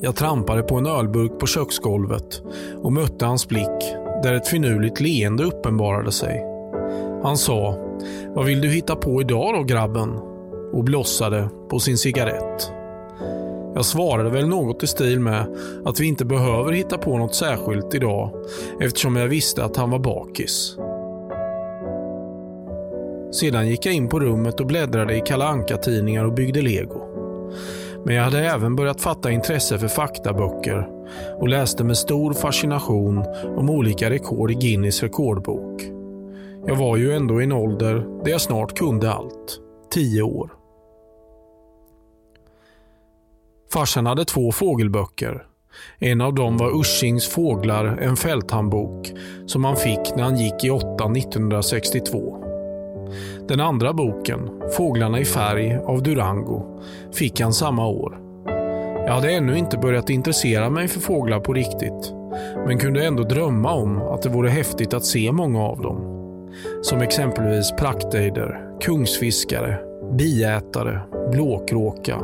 Jag 0.00 0.16
trampade 0.16 0.62
på 0.62 0.76
en 0.76 0.86
ölburk 0.86 1.38
på 1.38 1.46
köksgolvet 1.46 2.42
och 2.82 2.92
mötte 2.92 3.26
hans 3.26 3.48
blick 3.48 3.94
där 4.22 4.34
ett 4.34 4.48
finurligt 4.48 5.00
leende 5.00 5.44
uppenbarade 5.44 6.12
sig. 6.12 6.44
Han 7.22 7.36
sa 7.36 7.76
“Vad 8.34 8.44
vill 8.44 8.60
du 8.60 8.68
hitta 8.68 8.96
på 8.96 9.20
idag 9.20 9.54
då 9.54 9.62
grabben?” 9.62 10.33
Och 10.74 10.84
blossade 10.84 11.48
på 11.68 11.78
sin 11.78 11.98
cigarett. 11.98 12.72
Jag 13.74 13.84
svarade 13.84 14.30
väl 14.30 14.48
något 14.48 14.82
i 14.82 14.86
stil 14.86 15.20
med 15.20 15.56
att 15.84 16.00
vi 16.00 16.06
inte 16.06 16.24
behöver 16.24 16.72
hitta 16.72 16.98
på 16.98 17.18
något 17.18 17.34
särskilt 17.34 17.94
idag 17.94 18.30
eftersom 18.80 19.16
jag 19.16 19.28
visste 19.28 19.64
att 19.64 19.76
han 19.76 19.90
var 19.90 19.98
bakis. 19.98 20.76
Sedan 23.32 23.68
gick 23.68 23.86
jag 23.86 23.94
in 23.94 24.08
på 24.08 24.20
rummet 24.20 24.60
och 24.60 24.66
bläddrade 24.66 25.16
i 25.16 25.20
Kalle 25.20 25.44
Anka-tidningar 25.44 26.24
och 26.24 26.32
byggde 26.32 26.62
lego. 26.62 27.00
Men 28.04 28.14
jag 28.14 28.24
hade 28.24 28.46
även 28.46 28.76
börjat 28.76 29.00
fatta 29.00 29.30
intresse 29.30 29.78
för 29.78 29.88
faktaböcker 29.88 30.88
och 31.40 31.48
läste 31.48 31.84
med 31.84 31.96
stor 31.96 32.32
fascination 32.32 33.24
om 33.56 33.70
olika 33.70 34.10
rekord 34.10 34.50
i 34.50 34.54
Guinness 34.54 35.02
rekordbok. 35.02 35.82
Jag 36.66 36.76
var 36.76 36.96
ju 36.96 37.12
ändå 37.12 37.40
i 37.40 37.44
en 37.44 37.52
ålder 37.52 37.94
där 38.24 38.30
jag 38.30 38.40
snart 38.40 38.78
kunde 38.78 39.12
allt. 39.12 39.60
Tio 39.90 40.22
år. 40.22 40.63
Farsan 43.74 44.06
hade 44.06 44.24
två 44.24 44.52
fågelböcker. 44.52 45.42
En 45.98 46.20
av 46.20 46.34
dem 46.34 46.56
var 46.56 46.80
Uschings 46.80 47.28
Fåglar, 47.28 47.86
en 47.86 48.16
fälthandbok 48.16 49.12
som 49.46 49.64
han 49.64 49.76
fick 49.76 50.16
när 50.16 50.22
han 50.22 50.36
gick 50.36 50.64
i 50.64 50.70
åttan 50.70 51.16
1962. 51.16 52.44
Den 53.48 53.60
andra 53.60 53.92
boken, 53.92 54.50
Fåglarna 54.76 55.20
i 55.20 55.24
färg 55.24 55.76
av 55.76 56.02
Durango, 56.02 56.82
fick 57.12 57.40
han 57.40 57.52
samma 57.52 57.86
år. 57.86 58.18
Jag 59.06 59.12
hade 59.12 59.32
ännu 59.32 59.58
inte 59.58 59.78
börjat 59.78 60.10
intressera 60.10 60.70
mig 60.70 60.88
för 60.88 61.00
fåglar 61.00 61.40
på 61.40 61.52
riktigt, 61.52 62.12
men 62.66 62.78
kunde 62.78 63.06
ändå 63.06 63.22
drömma 63.22 63.72
om 63.72 63.98
att 63.98 64.22
det 64.22 64.28
vore 64.28 64.50
häftigt 64.50 64.94
att 64.94 65.04
se 65.04 65.32
många 65.32 65.62
av 65.62 65.80
dem. 65.80 66.10
Som 66.82 67.00
exempelvis 67.00 67.72
praktejder, 67.72 68.78
kungsfiskare, 68.80 69.93
biätare, 70.16 71.00
blåkråka, 71.32 72.18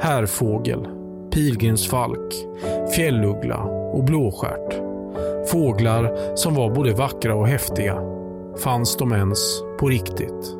härfågel, 0.00 0.86
pilgrimsfalk, 1.32 2.34
fjälluggla 2.94 3.56
och 3.92 4.04
blåstjärt. 4.04 4.80
Fåglar 5.46 6.36
som 6.36 6.54
var 6.54 6.70
både 6.74 6.92
vackra 6.92 7.34
och 7.34 7.48
häftiga. 7.48 7.98
Fanns 8.64 8.96
de 8.96 9.12
ens 9.12 9.38
på 9.80 9.88
riktigt? 9.88 10.56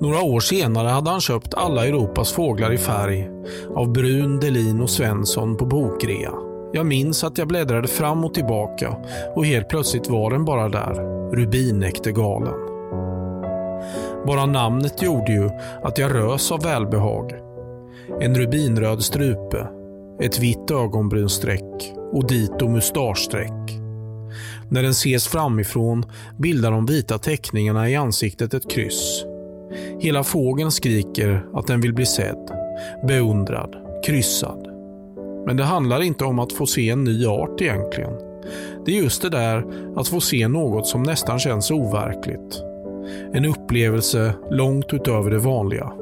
Några 0.00 0.22
år 0.22 0.40
senare 0.40 0.88
hade 0.88 1.10
han 1.10 1.20
köpt 1.20 1.54
alla 1.54 1.86
Europas 1.86 2.32
fåglar 2.32 2.72
i 2.72 2.78
färg 2.78 3.30
av 3.74 3.92
Brun, 3.92 4.40
Delin 4.40 4.80
och 4.80 4.90
Svensson 4.90 5.56
på 5.56 5.66
bokrea. 5.66 6.32
Jag 6.72 6.86
minns 6.86 7.24
att 7.24 7.38
jag 7.38 7.48
bläddrade 7.48 7.88
fram 7.88 8.24
och 8.24 8.34
tillbaka 8.34 8.96
och 9.34 9.46
helt 9.46 9.68
plötsligt 9.68 10.10
var 10.10 10.30
den 10.30 10.44
bara 10.44 10.68
där. 10.68 10.94
Rubinäktergalen. 11.32 12.71
Bara 14.26 14.46
namnet 14.46 15.02
gjorde 15.02 15.32
ju 15.32 15.50
att 15.82 15.98
jag 15.98 16.14
rös 16.14 16.52
av 16.52 16.62
välbehag. 16.62 17.32
En 18.20 18.34
rubinröd 18.34 19.02
strupe, 19.02 19.68
ett 20.20 20.38
vitt 20.38 20.70
ögonbrynsträck 20.70 21.92
och 22.12 22.26
dito 22.26 22.68
mustaschsträck. 22.68 23.78
När 24.68 24.82
den 24.82 24.90
ses 24.90 25.28
framifrån 25.28 26.04
bildar 26.38 26.70
de 26.70 26.86
vita 26.86 27.18
teckningarna 27.18 27.90
i 27.90 27.96
ansiktet 27.96 28.54
ett 28.54 28.70
kryss. 28.70 29.24
Hela 30.00 30.24
fågeln 30.24 30.70
skriker 30.70 31.46
att 31.54 31.66
den 31.66 31.80
vill 31.80 31.94
bli 31.94 32.06
sedd, 32.06 32.50
beundrad, 33.08 33.76
kryssad. 34.06 34.68
Men 35.46 35.56
det 35.56 35.64
handlar 35.64 36.02
inte 36.02 36.24
om 36.24 36.38
att 36.38 36.52
få 36.52 36.66
se 36.66 36.90
en 36.90 37.04
ny 37.04 37.26
art 37.26 37.60
egentligen. 37.60 38.12
Det 38.86 38.98
är 38.98 39.02
just 39.02 39.22
det 39.22 39.28
där 39.28 39.64
att 39.96 40.08
få 40.08 40.20
se 40.20 40.48
något 40.48 40.86
som 40.86 41.02
nästan 41.02 41.38
känns 41.38 41.70
overkligt. 41.70 42.62
En 43.32 43.44
upplevelse 43.44 44.34
långt 44.50 44.94
utöver 44.94 45.30
det 45.30 45.38
vanliga. 45.38 45.92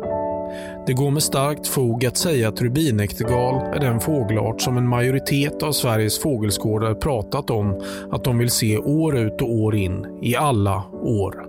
Det 0.87 0.93
går 0.93 1.11
med 1.11 1.23
starkt 1.23 1.67
fog 1.67 2.07
att 2.07 2.17
säga 2.17 2.49
att 2.49 2.63
rubinäktergal 2.63 3.75
är 3.75 3.81
den 3.81 4.01
fågelart 4.01 4.61
som 4.61 4.77
en 4.77 4.89
majoritet 4.89 5.63
av 5.63 5.73
Sveriges 5.73 6.23
fågelskådare 6.23 6.95
pratat 6.95 7.51
om 7.51 7.83
att 8.11 8.25
de 8.25 8.39
vill 8.39 8.51
se 8.51 8.79
år 8.79 9.19
ut 9.19 9.43
och 9.43 9.55
år 9.55 9.75
in, 9.75 10.07
i 10.23 10.37
alla 10.37 10.83
år. 11.03 11.47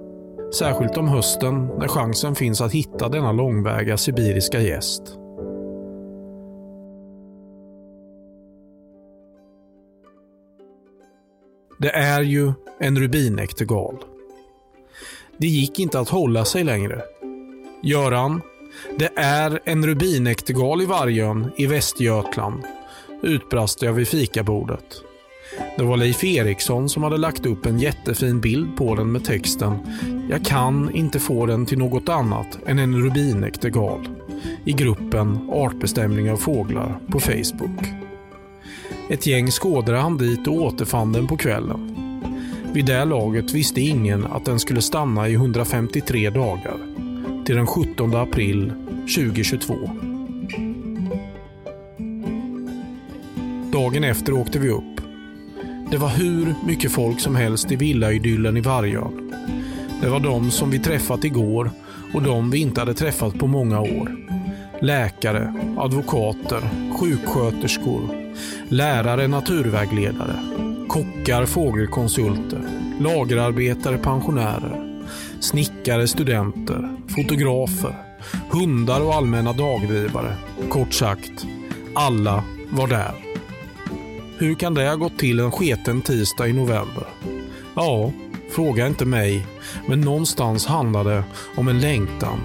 Särskilt 0.54 0.97
om 0.97 1.08
hösten 1.08 1.68
när 1.80 1.88
chansen 1.88 2.36
finns 2.36 2.62
att 2.62 2.72
hitta 2.72 3.10
denna 3.10 3.32
långväga 3.32 3.97
sibiriska 3.97 4.60
gäst. 4.60 5.18
Det 11.80 11.89
är 11.89 12.22
ju 12.22 12.52
en 12.80 12.99
rubinäktergal. 12.99 13.95
Det 15.38 15.48
gick 15.48 15.80
inte 15.80 16.00
att 16.00 16.10
hålla 16.10 16.46
sig 16.46 16.64
längre. 16.64 17.02
Göran, 17.84 18.42
det 19.00 19.10
är 19.16 19.60
en 19.66 19.86
rubinäktergal 19.86 20.82
i 20.82 20.86
Vargön 20.86 21.52
i 21.58 21.66
Västergötland, 21.66 22.64
utbrast 23.24 23.82
jag 23.82 23.94
vid 23.94 24.08
fikabordet. 24.08 25.02
Det 25.78 25.84
var 25.84 25.98
Leif 25.98 26.24
Eriksson 26.24 26.90
som 26.90 27.04
hade 27.04 27.18
lagt 27.18 27.46
upp 27.46 27.66
en 27.66 27.80
jättefin 27.80 28.42
bild 28.42 28.78
på 28.78 28.96
den 28.96 29.12
med 29.12 29.26
texten 29.26 29.78
“Jag 30.30 30.46
kan 30.46 30.96
inte 30.96 31.20
få 31.20 31.46
den 31.46 31.66
till 31.66 31.78
något 31.78 32.10
annat 32.10 32.60
än 32.66 32.80
en 32.80 33.02
rubinäktergal” 33.02 34.08
i 34.66 34.74
gruppen 34.74 35.50
Artbestämning 35.52 36.32
av 36.32 36.38
fåglar 36.38 37.00
på 37.12 37.20
Facebook. 37.20 37.86
Ett 39.10 39.28
gäng 39.28 39.52
skådare 39.52 39.98
han 39.98 40.18
dit 40.18 40.48
och 40.48 40.54
återfann 40.54 41.14
den 41.14 41.28
på 41.28 41.38
kvällen. 41.38 41.91
Vid 42.74 42.86
det 42.86 43.05
laget 43.05 43.53
visste 43.53 43.82
ingen 43.82 44.26
att 44.26 44.45
den 44.45 44.59
skulle 44.59 44.82
stanna 44.82 45.28
i 45.28 45.34
153 45.34 46.30
dagar. 46.30 46.78
Till 47.45 47.55
den 47.55 47.67
17 47.67 48.15
april 48.15 48.74
2022. 49.15 49.76
Dagen 53.74 54.03
efter 54.03 54.34
åkte 54.34 54.59
vi 54.59 54.69
upp. 54.69 55.01
Det 55.91 55.97
var 55.97 56.09
hur 56.09 56.55
mycket 56.65 56.91
folk 56.91 57.19
som 57.19 57.36
helst 57.36 57.72
i 57.72 57.76
villaidyllen 57.76 58.57
i 58.57 58.61
Vargön. 58.61 59.34
Det 60.01 60.09
var 60.09 60.19
de 60.19 60.51
som 60.51 60.69
vi 60.69 60.80
träffat 60.80 61.24
igår 61.24 61.72
och 62.13 62.22
de 62.22 62.51
vi 62.51 62.59
inte 62.59 62.82
hade 62.82 62.93
träffat 62.93 63.39
på 63.39 63.47
många 63.47 63.82
år. 63.82 64.15
Läkare, 64.82 65.53
advokater, 65.78 66.61
sjuksköterskor, 66.99 68.01
lärare, 68.69 69.28
naturvägledare, 69.28 70.36
kockar, 70.92 71.46
fågelkonsulter, 71.46 72.62
lagerarbetare, 73.00 73.98
pensionärer, 73.98 75.04
snickare, 75.39 76.08
studenter, 76.08 76.98
fotografer, 77.08 77.96
hundar 78.50 79.02
och 79.02 79.14
allmänna 79.14 79.54
dagdrivare. 79.54 80.36
Kort 80.70 80.94
sagt, 80.94 81.46
alla 81.94 82.44
var 82.70 82.88
där. 82.88 83.14
Hur 84.38 84.56
kan 84.56 84.74
det 84.74 84.89
ha 84.89 84.96
gått 84.96 85.20
till 85.20 85.39
en 85.39 85.52
sketen 85.52 86.02
tisdag 86.02 86.48
i 86.48 86.54
november? 86.54 87.08
Ja, 87.76 88.12
fråga 88.50 88.88
inte 88.88 89.06
mig, 89.06 89.46
men 89.88 90.02
någonstans 90.02 90.66
handlar 90.66 91.04
det 91.04 91.24
om 91.56 91.68
en 91.68 91.80
längtan, 91.80 92.39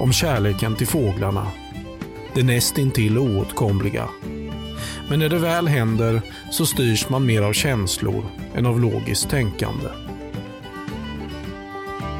om 0.00 0.12
kärleken 0.12 0.76
till 0.76 0.86
fåglarna. 0.86 1.46
Det 2.34 2.42
nästintill 2.42 3.18
oåtkomliga. 3.18 4.08
Men 5.08 5.18
när 5.18 5.28
det 5.28 5.38
väl 5.38 5.68
händer 5.68 6.22
så 6.50 6.66
styrs 6.66 7.08
man 7.08 7.26
mer 7.26 7.42
av 7.42 7.52
känslor 7.52 8.24
än 8.54 8.66
av 8.66 8.80
logiskt 8.80 9.30
tänkande. 9.30 9.88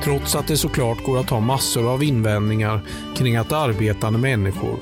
Trots 0.03 0.35
att 0.35 0.47
det 0.47 0.57
såklart 0.57 1.05
går 1.05 1.19
att 1.19 1.31
ha 1.31 1.41
massor 1.41 1.93
av 1.93 2.03
invändningar 2.03 2.81
kring 3.17 3.37
att 3.37 3.53
arbetande 3.53 4.19
människor, 4.19 4.77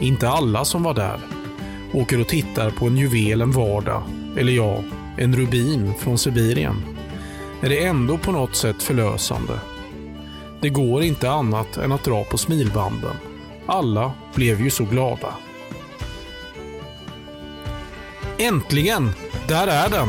inte 0.00 0.28
alla 0.28 0.64
som 0.64 0.82
var 0.82 0.94
där, 0.94 1.20
åker 1.92 2.20
och 2.20 2.28
tittar 2.28 2.70
på 2.70 2.86
en 2.86 2.96
juvel 2.96 3.40
en 3.40 3.52
vardag, 3.52 4.02
eller 4.36 4.52
ja, 4.52 4.78
en 5.18 5.36
rubin 5.36 5.94
från 5.98 6.18
Sibirien, 6.18 6.76
är 7.62 7.68
det 7.68 7.84
ändå 7.84 8.18
på 8.18 8.32
något 8.32 8.56
sätt 8.56 8.82
förlösande. 8.82 9.58
Det 10.60 10.68
går 10.68 11.02
inte 11.02 11.30
annat 11.30 11.76
än 11.76 11.92
att 11.92 12.04
dra 12.04 12.24
på 12.24 12.38
smilbanden. 12.38 13.16
Alla 13.66 14.12
blev 14.34 14.60
ju 14.60 14.70
så 14.70 14.84
glada. 14.84 15.34
Äntligen! 18.38 19.10
Där 19.48 19.66
är 19.66 19.90
den! 19.90 20.08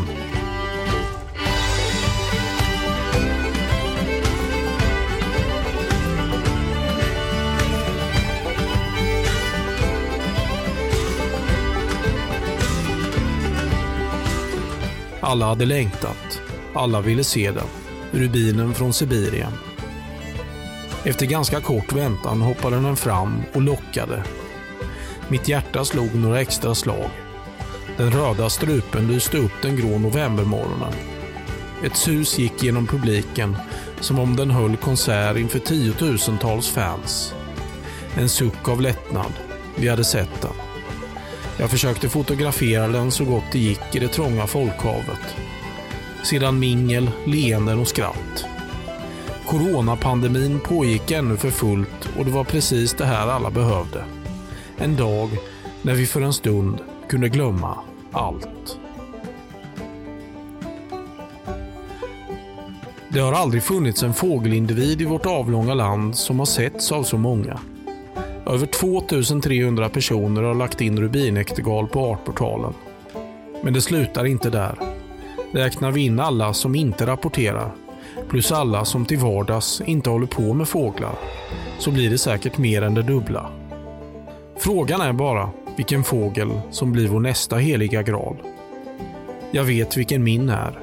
Alla 15.21 15.45
hade 15.45 15.65
längtat. 15.65 16.41
Alla 16.73 17.01
ville 17.01 17.23
se 17.23 17.51
den. 17.51 17.67
Rubinen 18.11 18.73
från 18.73 18.93
Sibirien. 18.93 19.51
Efter 21.03 21.25
ganska 21.25 21.61
kort 21.61 21.93
väntan 21.93 22.41
hoppade 22.41 22.75
den 22.75 22.95
fram 22.95 23.43
och 23.53 23.61
lockade. 23.61 24.23
Mitt 25.27 25.47
hjärta 25.47 25.85
slog 25.85 26.15
några 26.15 26.41
extra 26.41 26.75
slag. 26.75 27.09
Den 27.97 28.11
röda 28.11 28.49
strupen 28.49 29.07
lyste 29.07 29.37
upp 29.37 29.51
den 29.61 29.75
grå 29.75 29.99
novembermorgonen. 29.99 30.93
Ett 31.83 31.95
sus 31.95 32.37
gick 32.37 32.63
genom 32.63 32.87
publiken 32.87 33.57
som 33.99 34.19
om 34.19 34.35
den 34.35 34.51
höll 34.51 34.77
konsert 34.77 35.37
inför 35.37 35.59
tiotusentals 35.59 36.69
fans. 36.69 37.33
En 38.17 38.29
suck 38.29 38.69
av 38.69 38.81
lättnad. 38.81 39.33
Vi 39.75 39.87
hade 39.87 40.03
sett 40.03 40.41
den. 40.41 40.51
Jag 41.59 41.69
försökte 41.69 42.09
fotografera 42.09 42.87
den 42.87 43.11
så 43.11 43.25
gott 43.25 43.51
det 43.51 43.59
gick 43.59 43.95
i 43.95 43.99
det 43.99 44.07
trånga 44.07 44.47
folkhavet. 44.47 45.35
Sedan 46.23 46.59
mingel, 46.59 47.11
leenden 47.25 47.79
och 47.79 47.87
skratt. 47.87 48.45
Coronapandemin 49.45 50.59
pågick 50.59 51.11
ännu 51.11 51.37
för 51.37 51.51
fullt 51.51 52.09
och 52.17 52.25
det 52.25 52.31
var 52.31 52.43
precis 52.43 52.93
det 52.93 53.05
här 53.05 53.27
alla 53.27 53.49
behövde. 53.49 54.05
En 54.77 54.95
dag 54.95 55.29
när 55.81 55.93
vi 55.93 56.05
för 56.05 56.21
en 56.21 56.33
stund 56.33 56.81
kunde 57.09 57.29
glömma 57.29 57.77
allt. 58.11 58.79
Det 63.09 63.19
har 63.19 63.33
aldrig 63.33 63.63
funnits 63.63 64.03
en 64.03 64.13
fågelindivid 64.13 65.01
i 65.01 65.05
vårt 65.05 65.25
avlånga 65.25 65.73
land 65.73 66.15
som 66.15 66.39
har 66.39 66.45
setts 66.45 66.91
av 66.91 67.03
så 67.03 67.17
många. 67.17 67.59
Över 68.45 68.65
2300 68.65 69.89
personer 69.89 70.41
har 70.41 70.55
lagt 70.55 70.81
in 70.81 70.99
rubinäktergal 70.99 71.87
på 71.87 71.99
Artportalen. 71.99 72.73
Men 73.63 73.73
det 73.73 73.81
slutar 73.81 74.25
inte 74.25 74.49
där. 74.49 74.75
Räknar 75.51 75.91
vi 75.91 76.05
in 76.05 76.19
alla 76.19 76.53
som 76.53 76.75
inte 76.75 77.05
rapporterar, 77.07 77.71
plus 78.29 78.51
alla 78.51 78.85
som 78.85 79.05
till 79.05 79.17
vardags 79.17 79.81
inte 79.85 80.09
håller 80.09 80.27
på 80.27 80.53
med 80.53 80.67
fåglar, 80.67 81.15
så 81.79 81.91
blir 81.91 82.09
det 82.09 82.17
säkert 82.17 82.57
mer 82.57 82.81
än 82.81 82.93
det 82.93 83.03
dubbla. 83.03 83.49
Frågan 84.57 85.01
är 85.01 85.13
bara 85.13 85.49
vilken 85.75 86.03
fågel 86.03 86.61
som 86.71 86.91
blir 86.91 87.07
vår 87.07 87.19
nästa 87.19 87.55
heliga 87.55 88.01
graal. 88.01 88.37
Jag 89.51 89.63
vet 89.63 89.97
vilken 89.97 90.23
min 90.23 90.49
är. 90.49 90.79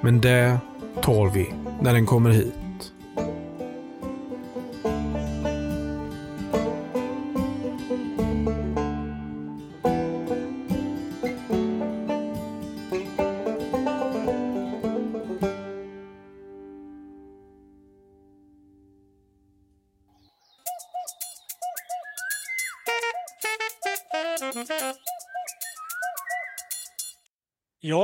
Men 0.00 0.20
det 0.20 0.58
tar 1.02 1.30
vi 1.30 1.48
när 1.80 1.92
den 1.92 2.06
kommer 2.06 2.30
hit. 2.30 2.59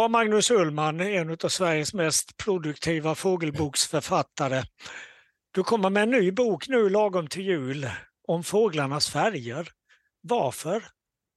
Var 0.07 0.11
Magnus 0.11 0.51
Ullman, 0.51 1.01
en 1.01 1.31
av 1.31 1.49
Sveriges 1.49 1.95
mest 1.95 2.37
produktiva 2.37 3.15
fågelboksförfattare. 3.15 4.63
Du 5.55 5.63
kommer 5.63 5.91
med 5.91 6.03
en 6.03 6.11
ny 6.11 6.33
bok 6.33 6.69
nu 6.69 6.89
lagom 6.89 7.27
till 7.27 7.43
jul 7.43 7.91
om 8.29 8.45
fåglarnas 8.45 9.09
färger. 9.11 9.69
Varför? 10.21 10.83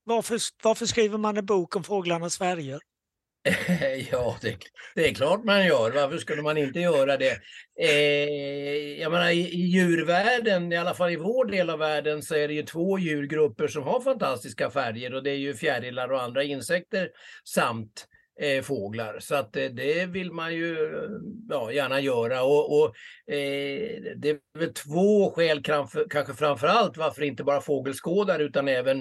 Varför, 0.04 0.40
varför 0.62 0.86
skriver 0.86 1.18
man 1.18 1.36
en 1.36 1.46
bok 1.46 1.76
om 1.76 1.84
fåglarnas 1.84 2.38
färger? 2.38 2.80
Ja, 4.12 4.36
det, 4.42 4.56
det, 4.94 5.08
är 5.08 5.14
klart 5.14 5.44
man 5.44 5.66
gör. 5.66 5.90
Varför 5.90 6.18
skulle 6.18 6.42
man 6.42 6.56
inte 6.56 6.80
göra 6.80 7.16
det? 7.16 7.38
Eh, 7.80 9.00
jag 9.00 9.12
menar, 9.12 9.30
i, 9.30 9.40
i 9.40 9.60
djurvärlden, 9.60 10.72
i 10.72 10.76
alla 10.76 10.94
fall 10.94 11.10
i 11.10 11.16
vår 11.16 11.44
del 11.44 11.70
av 11.70 11.78
världen, 11.78 12.22
så 12.22 12.34
är 12.34 12.48
det 12.48 12.54
ju 12.54 12.62
två 12.62 12.98
djurgrupper 12.98 13.68
som 13.68 13.82
har 13.82 14.00
fantastiska 14.00 14.70
färger 14.70 15.14
och 15.14 15.22
det 15.22 15.30
är 15.30 15.38
ju 15.38 15.54
fjärilar 15.54 16.12
och 16.12 16.22
andra 16.22 16.42
insekter 16.42 17.08
samt 17.44 18.06
eh, 18.40 18.62
fåglar. 18.62 19.18
Så 19.20 19.34
att 19.34 19.56
eh, 19.56 19.64
det 19.64 20.06
vill 20.06 20.32
man 20.32 20.54
ju 20.54 20.76
ja, 21.48 21.72
gärna 21.72 22.00
göra. 22.00 22.42
Och, 22.42 22.80
och 22.80 22.86
eh, 23.34 24.02
Det 24.16 24.30
är 24.30 24.58
väl 24.58 24.74
två 24.74 25.30
skäl 25.30 25.62
kanske 25.62 26.34
framför 26.34 26.66
allt 26.66 26.96
varför 26.96 27.22
inte 27.22 27.44
bara 27.44 27.60
fågelskådare 27.60 28.42
utan 28.42 28.68
även 28.68 29.00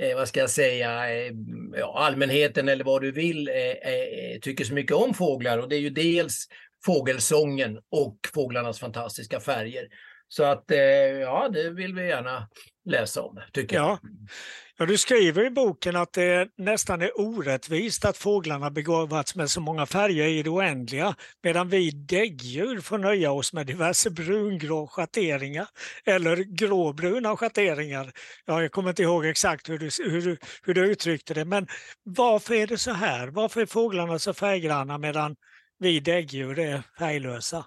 eh, 0.00 0.16
vad 0.16 0.28
ska 0.28 0.40
jag 0.40 0.50
säga, 0.50 1.16
eh, 1.16 1.32
ja, 1.72 1.98
allmänheten 1.98 2.68
eller 2.68 2.84
vad 2.84 3.02
du 3.02 3.12
vill 3.12 3.48
eh, 3.48 3.54
eh, 3.54 4.38
tycker 4.42 4.64
så 4.64 4.74
mycket 4.74 4.96
om 4.96 5.14
fåglar. 5.14 5.58
Och 5.58 5.68
det 5.68 5.76
är 5.76 5.80
ju 5.80 5.90
dels 5.90 6.46
fågelsången 6.86 7.78
och 7.90 8.18
fåglarnas 8.34 8.80
fantastiska 8.80 9.40
färger. 9.40 9.88
Så 10.28 10.44
att 10.44 10.70
eh, 10.70 10.78
ja, 10.78 11.48
det 11.48 11.70
vill 11.70 11.94
vi 11.94 12.08
gärna 12.08 12.48
läsa 12.84 13.22
om, 13.22 13.40
tycker 13.52 13.76
ja. 13.76 13.98
jag. 14.02 14.10
Ja, 14.78 14.86
du 14.86 14.98
skriver 14.98 15.46
i 15.46 15.50
boken 15.50 15.96
att 15.96 16.12
det 16.12 16.48
nästan 16.56 17.02
är 17.02 17.20
orättvist 17.20 18.04
att 18.04 18.16
fåglarna 18.16 18.70
begåvats 18.70 19.36
med 19.36 19.50
så 19.50 19.60
många 19.60 19.86
färger 19.86 20.26
i 20.26 20.42
det 20.42 20.50
oändliga, 20.50 21.14
medan 21.42 21.68
vi 21.68 21.90
däggdjur 21.90 22.80
får 22.80 22.98
nöja 22.98 23.32
oss 23.32 23.52
med 23.52 23.66
diverse 23.66 24.10
brungrå 24.10 24.86
schatteringar 24.86 25.68
eller 26.04 26.36
gråbruna 26.36 27.36
schatteringar. 27.36 28.12
Ja, 28.44 28.62
jag 28.62 28.72
kommer 28.72 28.88
inte 28.88 29.02
ihåg 29.02 29.26
exakt 29.26 29.68
hur 29.68 29.78
du, 29.78 29.90
hur, 30.10 30.22
du, 30.22 30.36
hur 30.62 30.74
du 30.74 30.86
uttryckte 30.86 31.34
det, 31.34 31.44
men 31.44 31.66
varför 32.02 32.54
är 32.54 32.66
det 32.66 32.78
så 32.78 32.92
här? 32.92 33.28
Varför 33.28 33.60
är 33.60 33.66
fåglarna 33.66 34.18
så 34.18 34.34
färggranna 34.34 34.98
medan 34.98 35.36
vi 35.78 36.00
däggdjur 36.00 36.58
är 36.58 36.82
färglösa? 36.98 37.64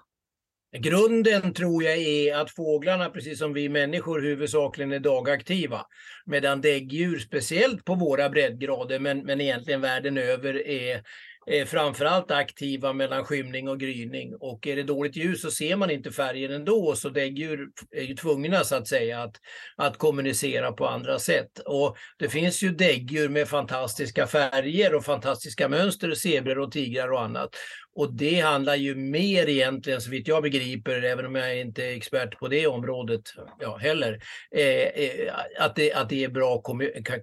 Grunden 0.78 1.54
tror 1.54 1.84
jag 1.84 1.98
är 1.98 2.36
att 2.36 2.50
fåglarna, 2.50 3.10
precis 3.10 3.38
som 3.38 3.52
vi 3.52 3.68
människor, 3.68 4.20
huvudsakligen 4.20 4.92
är 4.92 4.98
dagaktiva. 4.98 5.86
Medan 6.26 6.60
däggdjur, 6.60 7.18
speciellt 7.18 7.84
på 7.84 7.94
våra 7.94 8.28
breddgrader, 8.28 8.98
men, 8.98 9.18
men 9.18 9.40
egentligen 9.40 9.80
världen 9.80 10.18
över, 10.18 10.66
är 10.66 11.02
eh, 11.50 11.66
framförallt 11.66 12.30
aktiva 12.30 12.92
mellan 12.92 13.24
skymning 13.24 13.68
och 13.68 13.80
gryning. 13.80 14.34
Och 14.40 14.66
är 14.66 14.76
det 14.76 14.82
dåligt 14.82 15.16
ljus 15.16 15.42
så 15.42 15.50
ser 15.50 15.76
man 15.76 15.90
inte 15.90 16.10
färgen 16.10 16.52
ändå, 16.52 16.94
så 16.96 17.08
däggdjur 17.08 17.68
är 17.90 18.02
ju 18.02 18.14
tvungna 18.14 18.64
så 18.64 18.76
att 18.76 18.88
säga 18.88 19.22
att, 19.22 19.36
att 19.76 19.98
kommunicera 19.98 20.72
på 20.72 20.86
andra 20.86 21.18
sätt. 21.18 21.58
Och 21.66 21.96
det 22.18 22.28
finns 22.28 22.62
ju 22.62 22.70
däggdjur 22.70 23.28
med 23.28 23.48
fantastiska 23.48 24.26
färger 24.26 24.94
och 24.94 25.04
fantastiska 25.04 25.68
mönster, 25.68 26.14
zebror 26.14 26.58
och 26.58 26.72
tigrar 26.72 27.12
och 27.12 27.22
annat. 27.22 27.50
Och 27.94 28.12
det 28.12 28.40
handlar 28.40 28.74
ju 28.74 28.94
mer 28.94 29.48
egentligen, 29.48 30.00
så 30.00 30.10
vitt 30.10 30.28
jag 30.28 30.42
begriper, 30.42 31.02
även 31.02 31.26
om 31.26 31.34
jag 31.34 31.58
inte 31.58 31.84
är 31.84 31.96
expert 31.96 32.38
på 32.38 32.48
det 32.48 32.66
området 32.66 33.22
ja, 33.60 33.76
heller, 33.76 34.20
eh, 34.56 34.64
eh 34.64 35.34
att, 35.58 35.76
det, 35.76 35.92
att 35.92 36.08
det 36.08 36.24
är 36.24 36.28
bra 36.28 36.62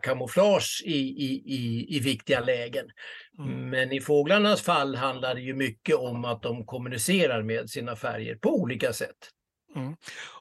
kamouflage 0.02 0.84
i, 0.86 0.98
i, 0.98 1.44
i, 1.46 1.86
i 1.98 2.00
viktiga 2.00 2.40
lägen. 2.40 2.86
Mm. 3.40 3.70
Men 3.70 3.92
i 3.92 4.02
fåglarnas 4.02 4.62
fall 4.62 4.96
handlar 4.96 5.36
det 5.36 5.42
ju 5.42 5.54
mycket 5.54 5.96
om 5.96 6.26
att 6.26 6.42
de 6.42 6.66
kommunicerar 6.66 7.44
med 7.44 7.70
sina 7.70 7.96
färger 7.96 8.36
på 8.36 8.56
olika 8.56 8.94
sätt. 8.94 9.18
Mm. 9.76 9.96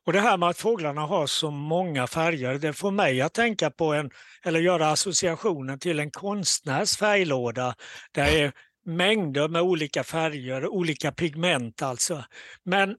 Och 0.05 0.13
det 0.13 0.21
här 0.21 0.37
med 0.37 0.49
att 0.49 0.59
fåglarna 0.59 1.01
har 1.01 1.27
så 1.27 1.51
många 1.51 2.07
färger, 2.07 2.55
det 2.55 2.73
får 2.73 2.91
mig 2.91 3.21
att 3.21 3.35
tänka 3.35 3.71
på 3.71 3.93
en, 3.93 4.11
eller 4.45 4.61
göra 4.61 4.91
associationen 4.91 5.79
till 5.79 6.01
en 6.01 6.11
konstnärs 6.11 6.97
färglåda. 6.97 7.75
Det 8.13 8.21
är 8.21 8.53
mängder 8.85 9.49
med 9.49 9.63
olika 9.63 10.05
färger, 10.05 10.67
olika 10.67 11.13
pigment 11.13 11.83
alltså. 11.83 12.25
Men 12.65 12.97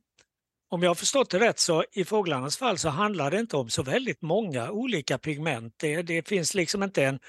om 0.69 0.83
jag 0.83 0.89
har 0.89 0.95
förstått 0.95 1.29
det 1.29 1.39
rätt 1.39 1.59
så 1.59 1.83
i 1.91 2.05
fåglarnas 2.05 2.57
fall 2.57 2.77
så 2.77 2.89
handlar 2.89 3.31
det 3.31 3.39
inte 3.39 3.57
om 3.57 3.69
så 3.69 3.83
väldigt 3.83 4.21
många 4.21 4.71
olika 4.71 5.17
pigment. 5.17 5.73
Det, 5.77 6.01
det 6.01 6.27
finns 6.27 6.53
liksom 6.53 6.83
inte 6.83 7.03
en 7.03 7.19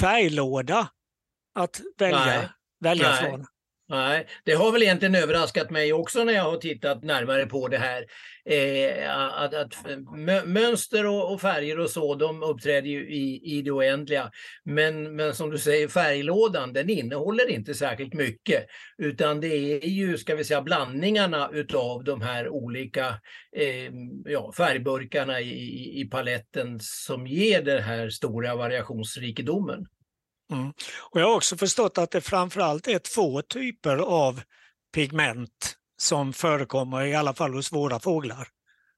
färglåda 0.00 0.88
att 1.58 1.80
välja, 1.98 2.24
Nej. 2.24 2.48
välja 2.80 3.10
Nej. 3.10 3.30
från. 3.30 3.46
Nej, 3.90 4.26
det 4.44 4.52
har 4.52 4.72
väl 4.72 4.82
egentligen 4.82 5.14
överraskat 5.14 5.70
mig 5.70 5.92
också 5.92 6.24
när 6.24 6.32
jag 6.32 6.42
har 6.42 6.56
tittat 6.56 7.02
närmare 7.02 7.46
på 7.46 7.68
det 7.68 7.78
här. 7.78 8.04
Eh, 8.44 9.42
att, 9.42 9.54
att 9.54 9.74
mönster 10.46 11.06
och, 11.06 11.32
och, 11.32 11.40
färger 11.40 11.78
och 11.78 11.90
så, 11.90 12.14
de 12.14 12.42
uppträder 12.42 12.88
ju 12.88 13.10
i, 13.10 13.56
i 13.56 13.62
det 13.62 13.70
oändliga. 13.70 14.30
Men, 14.64 15.16
men 15.16 15.34
som 15.34 15.50
du 15.50 15.58
säger, 15.58 15.88
färglådan, 15.88 16.72
den 16.72 16.90
innehåller 16.90 17.50
inte 17.50 17.74
särskilt 17.74 18.14
mycket. 18.14 18.66
Utan 18.98 19.40
det 19.40 19.84
är 19.84 19.88
ju, 19.88 20.18
ska 20.18 20.34
vi 20.34 20.44
säga, 20.44 20.62
blandningarna 20.62 21.50
utav 21.52 22.04
de 22.04 22.20
här 22.20 22.48
olika 22.48 23.06
eh, 23.56 23.92
ja, 24.24 24.52
färgburkarna 24.56 25.40
i, 25.40 26.00
i 26.00 26.04
paletten 26.10 26.78
som 26.80 27.26
ger 27.26 27.62
den 27.62 27.82
här 27.82 28.10
stora 28.10 28.56
variationsrikedomen. 28.56 29.86
Mm. 30.52 30.72
Och 31.10 31.20
jag 31.20 31.26
har 31.26 31.36
också 31.36 31.56
förstått 31.56 31.98
att 31.98 32.10
det 32.10 32.20
framförallt 32.20 32.88
är 32.88 32.98
två 32.98 33.42
typer 33.42 33.96
av 33.96 34.40
pigment 34.94 35.76
som 35.96 36.32
förekommer 36.32 37.06
i 37.06 37.14
alla 37.14 37.34
fall 37.34 37.54
hos 37.54 37.72
våra 37.72 38.00
fåglar. 38.00 38.48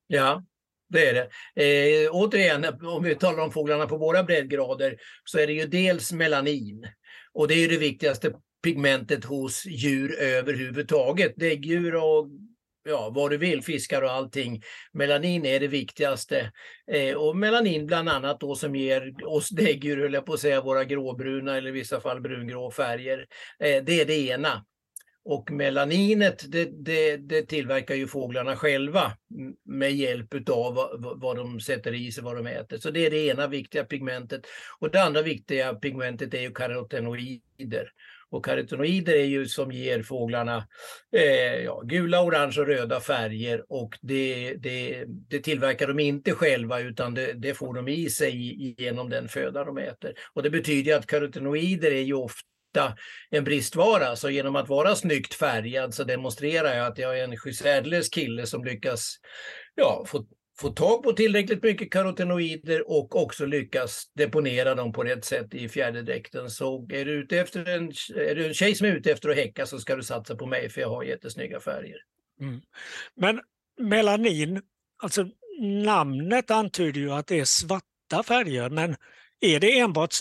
Ja, 0.07 0.45
det 0.89 1.09
är 1.09 1.15
det. 1.15 2.05
Eh, 2.05 2.11
återigen, 2.13 2.65
om 2.83 3.03
vi 3.03 3.15
talar 3.15 3.43
om 3.43 3.53
fåglarna 3.53 3.87
på 3.87 3.97
våra 3.97 4.23
breddgrader 4.23 4.97
så 5.25 5.39
är 5.39 5.47
det 5.47 5.53
ju 5.53 5.67
dels 5.67 6.13
melanin 6.13 6.87
och 7.33 7.49
det 7.49 7.55
är 7.55 7.69
det 7.69 7.77
viktigaste 7.77 8.33
pigmentet 8.63 9.25
hos 9.25 9.67
djur 9.67 10.21
överhuvudtaget. 10.21 11.33
Däggdjur 11.37 11.95
och 11.95 12.27
ja, 12.85 13.11
vad 13.15 13.31
du 13.31 13.37
vill, 13.37 13.63
fiskar 13.63 14.03
och 14.03 14.13
allting. 14.13 14.63
Melanin 14.93 15.47
är 15.47 15.61
det 15.61 15.69
viktigaste. 15.69 16.53
Eh, 16.93 17.15
och 17.15 17.37
melanin 17.37 17.87
bland 17.87 18.09
annat 18.09 18.41
då 18.41 18.55
som 18.55 18.77
ger 18.77 19.27
oss 19.27 19.49
däggdjur, 19.49 19.97
höll 19.97 20.13
jag 20.13 20.27
på 20.27 20.33
att 20.33 20.41
säga, 20.41 20.61
våra 20.61 20.85
gråbruna 20.85 21.57
eller 21.57 21.69
i 21.69 21.73
vissa 21.73 22.01
fall 22.01 22.21
brungrå 22.21 22.71
färger. 22.71 23.19
Eh, 23.59 23.85
det 23.85 24.01
är 24.01 24.07
det 24.07 24.27
ena. 24.27 24.65
Och 25.25 25.51
melaninet 25.51 26.45
det, 26.53 26.85
det, 26.85 27.17
det, 27.17 27.43
tillverkar 27.43 27.95
ju 27.95 28.07
fåglarna 28.07 28.57
själva 28.57 29.13
med 29.65 29.93
hjälp 29.93 30.51
av 30.51 30.75
vad, 30.75 31.21
vad 31.21 31.37
de 31.37 31.61
sätter 31.61 31.95
i 31.95 32.13
sig, 32.13 32.25
vad 32.25 32.37
de 32.37 32.47
äter. 32.47 32.79
Så 32.79 32.91
det 32.91 33.07
är 33.07 33.11
det 33.11 33.27
ena 33.27 33.47
viktiga 33.47 33.85
pigmentet. 33.85 34.47
Och 34.79 34.91
det 34.91 35.03
andra 35.03 35.23
viktiga 35.23 35.75
pigmentet 35.75 36.35
är 36.35 36.41
ju 36.41 36.53
karotenoider. 36.53 37.93
Och 38.31 38.45
karotenoider 38.45 39.15
är 39.15 39.25
ju 39.25 39.47
som 39.47 39.73
ger 39.73 40.03
fåglarna 40.03 40.69
eh, 41.17 41.65
ja, 41.65 41.83
gula, 41.85 42.23
orange 42.23 42.61
och 42.61 42.67
röda 42.67 43.01
färger 43.01 43.65
och 43.69 43.99
det, 44.01 44.55
det, 44.55 45.05
det 45.07 45.39
tillverkar 45.39 45.87
de 45.87 46.01
inte 46.01 46.33
själva 46.33 46.81
utan 46.81 47.15
det, 47.15 47.33
det, 47.33 47.55
får 47.55 47.75
de 47.75 47.89
i 47.89 48.11
sig 48.11 48.75
genom 48.83 49.11
den 49.11 49.29
föda 49.29 49.65
de 49.65 49.79
äter. 49.79 50.15
Och 50.35 50.43
det 50.43 50.51
betyder 50.51 50.97
att 50.97 51.07
karotenoider 51.07 51.91
är 51.91 52.03
ju 52.03 52.15
ofta 52.15 52.45
en 53.31 53.45
bristvara. 53.45 54.17
Så 54.17 54.31
genom 54.31 54.57
att 54.57 54.69
vara 54.69 54.95
snyggt 54.95 55.35
färgad 55.35 55.95
så 55.95 56.05
demonstrerar 56.05 56.75
jag 56.75 56.87
att 56.87 56.99
jag 56.99 57.19
är 57.19 57.25
en 57.25 57.55
särdeles 57.55 58.09
kille 58.09 58.47
som 58.47 58.65
lyckas 58.65 59.17
ja, 59.75 60.05
få 60.07 60.25
få 60.61 60.71
tag 60.71 61.03
på 61.03 61.13
tillräckligt 61.13 61.63
mycket 61.63 61.93
karotenoider 61.93 62.91
och 62.91 63.17
också 63.17 63.47
lyckas 63.47 64.13
deponera 64.15 64.75
dem 64.75 64.93
på 64.93 65.05
rätt 65.05 65.25
sätt 65.25 65.55
i 65.55 65.69
fjäderdräkten. 65.69 66.51
Så 66.51 66.89
är 66.93 67.05
du, 67.05 67.13
ute 67.13 67.39
efter 67.39 67.69
en, 67.69 67.93
är 68.17 68.35
du 68.35 68.47
en 68.47 68.55
tjej 68.55 68.75
som 68.75 68.87
är 68.87 68.91
ute 68.91 69.13
efter 69.13 69.29
att 69.29 69.37
häcka 69.37 69.67
så 69.67 69.79
ska 69.79 69.97
du 69.97 70.03
satsa 70.03 70.37
på 70.37 70.47
mig 70.47 70.69
för 70.69 70.81
jag 70.81 70.89
har 70.89 71.03
jättesnygga 71.03 71.61
färger. 71.61 71.99
Mm. 72.41 72.61
Men 73.17 73.41
melanin, 73.81 74.63
alltså 75.03 75.27
namnet 75.85 76.51
antyder 76.51 77.01
ju 77.01 77.13
att 77.13 77.27
det 77.27 77.41
är 77.41 77.45
svarta 77.45 78.23
färger 78.25 78.71
men 78.71 78.97
är 79.41 79.61
det 79.61 79.79
enbart 79.79 80.15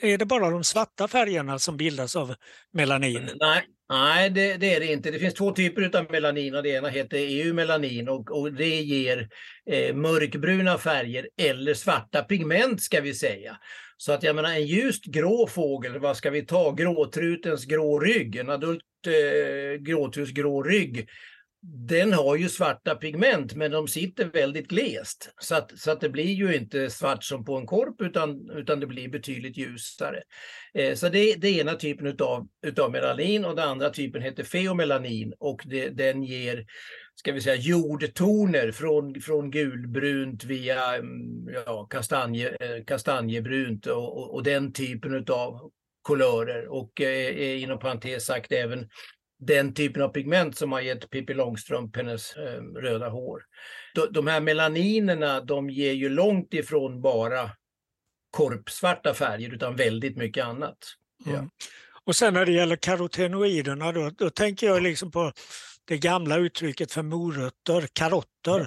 är 0.00 0.18
det 0.18 0.26
bara 0.26 0.50
de 0.50 0.64
svarta 0.64 1.08
färgerna 1.08 1.58
som 1.58 1.76
bildas 1.76 2.16
av 2.16 2.34
melanin? 2.72 3.30
Nej, 3.40 3.64
Nej, 3.90 4.30
det, 4.30 4.56
det, 4.56 4.74
är 4.74 4.80
det 4.80 4.92
inte. 4.92 5.10
Det 5.10 5.18
finns 5.18 5.34
två 5.34 5.52
typer 5.52 5.96
av 5.98 6.06
melanin 6.10 6.54
och 6.54 6.62
det 6.62 6.68
ena 6.68 6.88
heter 6.88 7.16
EU-melanin 7.18 8.08
och, 8.08 8.30
och, 8.30 8.52
det 8.52 8.80
ger 8.80 9.28
eh, 9.70 9.94
mörkbruna 9.94 10.78
färger 10.78 11.28
eller 11.40 11.74
svarta 11.74 12.22
pigment 12.22 12.82
ska 12.82 13.00
vi 13.00 13.14
säga. 13.14 13.56
Så 13.96 14.12
att 14.12 14.22
jag 14.22 14.36
menar 14.36 14.50
en 14.50 14.66
ljust 14.66 15.04
grå 15.04 15.46
fågel, 15.46 15.98
vad 15.98 16.16
ska 16.16 16.30
vi 16.30 16.46
ta? 16.46 16.72
Gråtrutens 16.72 17.64
grå 17.64 18.00
rygg, 18.00 18.36
en 18.36 18.50
adult 18.50 18.82
eh, 19.06 19.80
gråtrus 19.80 20.30
grå 20.30 20.62
rygg 20.62 21.08
den 21.62 22.12
har 22.12 22.36
ju 22.36 22.48
svarta 22.48 22.94
pigment 22.94 23.54
men 23.54 23.70
de 23.70 23.88
sitter 23.88 24.24
väldigt 24.24 24.68
glest. 24.68 25.34
Så 25.40 25.54
att, 25.54 25.78
så 25.78 25.90
att 25.90 26.00
det 26.00 26.08
blir 26.08 26.32
ju 26.32 26.56
inte 26.56 26.90
svart 26.90 27.24
som 27.24 27.44
på 27.44 27.56
en 27.56 27.66
korp 27.66 28.00
utan, 28.00 28.50
utan 28.50 28.80
det 28.80 28.86
blir 28.86 29.08
betydligt 29.08 29.56
ljusare. 29.56 30.22
Eh, 30.74 30.94
så 30.94 31.08
det, 31.08 31.34
det 31.34 31.48
är 31.48 31.60
ena 31.60 31.74
typen 31.74 32.06
utav, 32.06 32.48
utav 32.66 32.90
melanin 32.90 33.44
och 33.44 33.56
den 33.56 33.68
andra 33.68 33.90
typen 33.90 34.22
heter 34.22 34.44
feomelanin 34.44 35.34
och 35.38 35.62
det, 35.64 35.88
den 35.88 36.22
ger 36.22 36.66
ska 37.14 37.32
vi 37.32 37.40
säga 37.40 37.56
jordtoner 37.56 38.72
från, 38.72 39.20
från 39.20 39.50
gulbrunt 39.50 40.44
via 40.44 40.96
mm, 40.96 41.48
ja, 41.66 41.84
kastanje, 41.84 42.56
eh, 42.60 42.84
kastanjebrunt 42.84 43.86
och, 43.86 44.18
och, 44.18 44.34
och 44.34 44.42
den 44.42 44.72
typen 44.72 45.14
utav 45.14 45.70
kulörer 46.04 46.68
och 46.68 47.00
eh, 47.00 47.26
eh, 47.26 47.62
inom 47.62 47.78
parentes 47.78 48.26
sagt 48.26 48.52
även 48.52 48.88
den 49.38 49.74
typen 49.74 50.02
av 50.02 50.08
pigment 50.08 50.56
som 50.56 50.72
har 50.72 50.80
gett 50.80 51.10
Pippi 51.10 51.34
Långstrump 51.34 51.96
hennes 51.96 52.36
eh, 52.36 52.62
röda 52.62 53.08
hår. 53.08 53.42
De, 53.94 54.06
de 54.12 54.26
här 54.26 54.40
melaninerna 54.40 55.40
de 55.40 55.70
ger 55.70 55.92
ju 55.92 56.08
långt 56.08 56.54
ifrån 56.54 57.02
bara 57.02 57.50
korpsvarta 58.30 59.14
färger 59.14 59.54
utan 59.54 59.76
väldigt 59.76 60.16
mycket 60.16 60.44
annat. 60.44 60.78
Mm. 61.26 61.36
Ja. 61.36 61.48
Och 62.04 62.16
sen 62.16 62.34
när 62.34 62.46
det 62.46 62.52
gäller 62.52 62.76
karotenoiderna 62.76 63.92
då, 63.92 64.10
då 64.10 64.30
tänker 64.30 64.66
jag 64.66 64.82
liksom 64.82 65.10
på 65.10 65.32
det 65.84 65.98
gamla 65.98 66.36
uttrycket 66.36 66.92
för 66.92 67.02
morötter, 67.02 67.88
karotter. 67.92 68.60
Ja. 68.60 68.66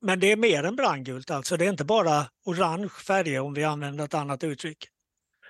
Men 0.00 0.20
det 0.20 0.32
är 0.32 0.36
mer 0.36 0.64
än 0.64 0.76
brandgult 0.76 1.30
alltså, 1.30 1.56
det 1.56 1.64
är 1.64 1.68
inte 1.68 1.84
bara 1.84 2.26
orange 2.44 2.88
färger 2.88 3.40
om 3.40 3.54
vi 3.54 3.64
använder 3.64 4.04
ett 4.04 4.14
annat 4.14 4.44
uttryck. 4.44 4.88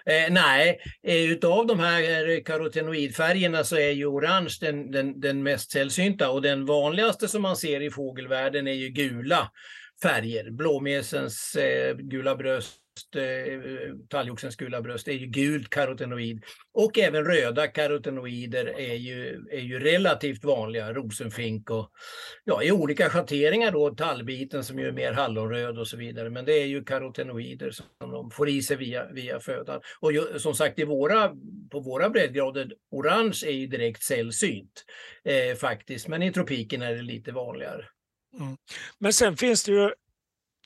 Eh, 0.09 0.33
nej, 0.33 0.81
eh, 1.03 1.31
utav 1.31 1.67
de 1.67 1.81
här 1.81 2.29
eh, 2.31 2.43
karotenoidfärgerna 2.43 3.65
så 3.65 3.77
är 3.77 3.91
ju 3.91 4.07
orange 4.07 4.59
den, 4.61 4.91
den, 4.91 5.21
den 5.21 5.43
mest 5.43 5.71
sällsynta 5.71 6.31
och 6.31 6.43
den 6.43 6.67
vanligaste 6.67 7.29
som 7.29 7.43
man 7.43 7.57
ser 7.57 7.81
i 7.81 7.91
fågelvärlden 7.91 8.69
är 8.69 8.73
ju 8.73 8.89
gula 8.89 9.51
färger. 10.03 10.51
Blåmesens 10.51 11.57
eh, 11.57 11.97
gula 11.97 12.37
bröst, 12.37 12.77
Eh, 13.17 13.95
talgoxens 14.09 14.57
gula 14.57 14.83
bröst 14.83 15.09
är 15.09 15.13
ju 15.13 15.27
gult 15.27 15.71
karotenoid. 15.71 16.45
Och 16.75 16.99
även 16.99 17.25
röda 17.25 17.67
karotenoider 17.67 18.67
är 18.67 18.95
ju, 18.95 19.47
är 19.51 19.61
ju 19.61 19.79
relativt 19.79 20.45
vanliga, 20.45 20.93
rosenfink 20.93 21.71
och 21.71 21.91
ja, 22.45 22.63
i 22.63 22.73
olika 22.73 23.11
schatteringar 23.11 23.73
då, 23.73 23.91
tallbiten 23.91 24.65
som 24.65 24.79
ju 24.79 24.89
är 24.89 24.93
mer 24.93 25.13
hallonröd 25.13 25.79
och 25.79 25.89
så 25.89 25.97
vidare. 25.97 26.31
Men 26.31 26.45
det 26.45 26.53
är 26.53 26.67
ju 26.67 26.85
karotenoider 26.85 27.71
som 27.71 28.11
de 28.11 28.31
får 28.31 28.49
i 28.49 28.63
sig 28.63 28.77
via, 28.77 29.13
via 29.13 29.41
födan. 29.41 29.81
Och 30.01 30.13
ju, 30.13 30.39
som 30.39 30.55
sagt, 30.55 30.79
i 30.79 30.85
våra, 30.85 31.29
på 31.71 31.81
våra 31.81 32.11
breddgrader, 32.11 32.73
orange 32.91 33.43
är 33.47 33.53
ju 33.53 33.67
direkt 33.67 34.03
sällsynt 34.03 34.85
eh, 35.25 35.57
faktiskt, 35.57 36.09
men 36.09 36.23
i 36.23 36.33
tropiken 36.33 36.83
är 36.83 36.95
det 36.95 37.03
lite 37.03 37.33
vanligare. 37.33 37.85
Mm. 38.41 38.57
Men 38.99 39.13
sen 39.13 39.37
finns 39.37 39.65
det 39.65 39.73
ju 39.73 39.91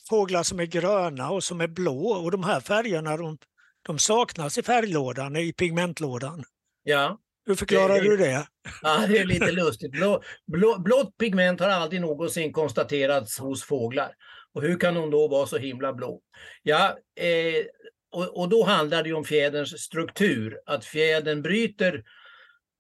fåglar 0.09 0.42
som 0.42 0.61
är 0.61 0.66
gröna 0.66 1.30
och 1.30 1.44
som 1.44 1.61
är 1.61 1.68
blå 1.68 2.09
och 2.09 2.30
de 2.30 2.44
här 2.44 2.61
färgerna 2.61 3.16
de, 3.16 3.38
de 3.86 3.98
saknas 3.98 4.59
i 4.59 4.62
färglådan, 4.62 5.36
i 5.36 5.53
pigmentlådan. 5.53 6.44
Ja. 6.82 7.18
Hur 7.46 7.55
förklarar 7.55 7.94
det, 7.94 8.00
du 8.00 8.16
det? 8.16 8.46
Ja, 8.82 9.07
det 9.09 9.18
är 9.18 9.24
lite 9.24 9.53
lustigt. 9.53 9.92
Blå, 9.92 10.22
blå, 10.46 10.78
blått 10.78 11.18
pigment 11.18 11.61
har 11.61 11.68
aldrig 11.68 12.00
någonsin 12.00 12.53
konstaterats 12.53 13.38
hos 13.38 13.64
fåglar. 13.64 14.12
Och 14.55 14.62
hur 14.62 14.78
kan 14.78 14.94
de 14.94 15.11
då 15.11 15.28
vara 15.28 15.46
så 15.46 15.57
himla 15.57 15.92
blå? 15.92 16.20
Ja, 16.62 16.98
eh, 17.16 17.64
och, 18.12 18.40
och, 18.40 18.48
då 18.48 18.64
handlar 18.64 19.03
det 19.03 19.12
om 19.12 19.24
fjäderns 19.24 19.82
struktur, 19.82 20.59
att 20.66 20.84
fjädern 20.84 21.42
bryter 21.42 22.05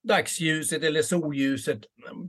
dagsljuset 0.02 0.82
eller 0.82 1.02
solljuset 1.02 1.80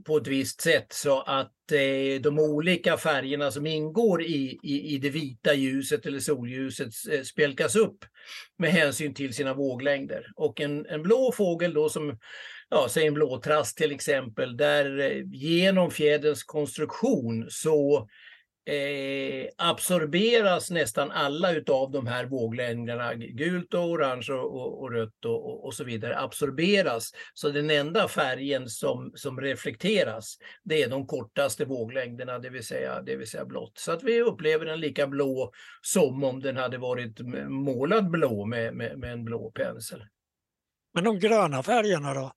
på 0.06 0.16
ett 0.16 0.26
visst 0.26 0.60
sätt 0.60 0.86
så 0.92 1.20
att 1.20 1.72
eh, 1.72 2.20
de 2.20 2.38
olika 2.38 2.96
färgerna 2.96 3.50
som 3.50 3.66
ingår 3.66 4.22
i, 4.22 4.58
i, 4.62 4.94
i 4.94 4.98
det 4.98 5.10
vita 5.10 5.54
ljuset 5.54 6.06
eller 6.06 6.20
solljuset 6.20 6.92
eh, 7.10 7.22
spjälkas 7.22 7.76
upp 7.76 8.04
med 8.58 8.70
hänsyn 8.70 9.14
till 9.14 9.34
sina 9.34 9.54
våglängder. 9.54 10.26
Och 10.36 10.60
en, 10.60 10.86
en 10.86 11.02
blå 11.02 11.32
fågel 11.32 11.74
då 11.74 11.88
som, 11.88 12.18
ja, 12.68 12.86
säg 12.90 13.06
en 13.06 13.14
blåtrast 13.14 13.76
till 13.76 13.92
exempel, 13.92 14.56
där 14.56 14.98
eh, 14.98 15.22
genom 15.32 15.90
fjäderns 15.90 16.44
konstruktion 16.44 17.46
så 17.48 18.08
eh, 18.66 19.48
absorberas 19.58 20.70
nästan 20.70 21.10
alla 21.10 21.52
utav 21.52 21.90
de 21.90 22.06
här 22.06 22.24
våglängderna, 22.24 23.14
gult 23.14 23.74
och 23.74 23.84
orange 23.84 24.32
och, 24.32 24.56
och, 24.56 24.82
och 24.82 24.92
rött 24.92 25.24
och, 25.24 25.64
och, 25.64 25.74
så 25.74 25.84
vidare, 25.84 26.18
absorberas. 26.18 27.10
Så 27.34 27.50
den 27.50 27.70
enda 27.70 28.08
färgen 28.08 28.68
som, 28.68 29.12
som 29.14 29.40
reflekteras, 29.40 30.38
det 30.62 30.82
är 30.82 30.88
de 30.88 31.06
kortaste 31.06 31.64
våglängderna, 31.64 32.38
det 32.38 32.50
vill 32.50 32.66
säga, 32.66 33.02
det 33.02 33.16
vill 33.16 33.30
säga 33.30 33.44
blått. 33.44 33.78
Så 33.78 33.92
att 33.92 34.02
vi 34.02 34.22
upplever 34.22 34.66
den 34.66 34.80
lika 34.80 35.06
blå 35.06 35.52
som 35.82 36.24
om 36.24 36.40
den 36.40 36.56
hade 36.56 36.78
varit 36.78 37.20
målad 37.48 38.10
blå 38.10 38.44
med, 38.44 38.74
med, 38.74 38.98
med 38.98 39.12
en 39.12 39.24
blå 39.24 39.50
pensel. 39.50 40.04
Men 40.94 41.04
de 41.04 41.18
gröna 41.18 41.62
färgerna 41.62 42.14
då? 42.14 42.32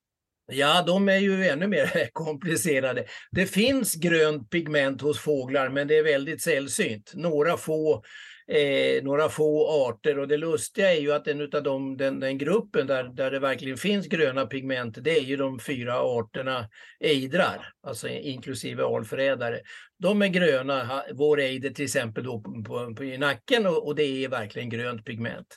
Ja, 0.52 0.84
de 0.88 1.10
är 1.10 1.18
ju 1.18 1.48
ännu 1.48 1.68
mer 1.68 2.10
komplicerade. 2.14 3.06
Det 3.32 3.46
finns 3.46 3.96
grönt 3.96 4.50
pigment 4.50 5.02
hos 5.02 5.20
fåglar, 5.20 5.70
men 5.70 5.88
det 5.88 5.98
är 5.98 6.04
väldigt 6.04 6.42
sällsynt. 6.42 7.12
Några 7.16 7.58
få, 7.58 8.04
eh, 8.52 9.04
några 9.04 9.30
få 9.30 9.68
arter 9.68 10.20
och 10.20 10.28
det 10.28 10.38
lustiga 10.38 10.94
är 10.94 11.02
ju 11.02 11.12
att 11.12 11.28
en 11.28 11.42
av 11.42 11.64
de 11.64 11.98
den, 11.98 12.20
den 12.20 12.38
gruppen 12.38 12.88
där, 12.88 13.04
där 13.04 13.32
det 13.32 13.40
verkligen 13.40 13.78
finns 13.78 14.08
gröna 14.08 14.46
pigment, 14.46 14.98
det 15.02 15.18
är 15.18 15.24
ju 15.24 15.36
de 15.36 15.60
fyra 15.60 16.00
arterna 16.00 16.70
ejdrar, 17.00 17.74
alltså 17.88 18.08
inklusive 18.08 18.84
alförrädare. 18.84 19.60
De 20.00 20.22
är 20.22 20.28
gröna, 20.28 21.04
vår 21.14 21.40
ejder 21.40 21.70
till 21.70 21.86
exempel 21.86 22.24
då 22.24 22.42
på, 22.42 22.64
på, 22.64 22.96
på, 22.96 23.04
i 23.04 23.18
nacken 23.18 23.66
och, 23.66 23.88
och 23.88 23.96
det 23.96 24.04
är 24.04 24.30
verkligen 24.30 24.70
grönt 24.70 25.06
pigment. 25.06 25.48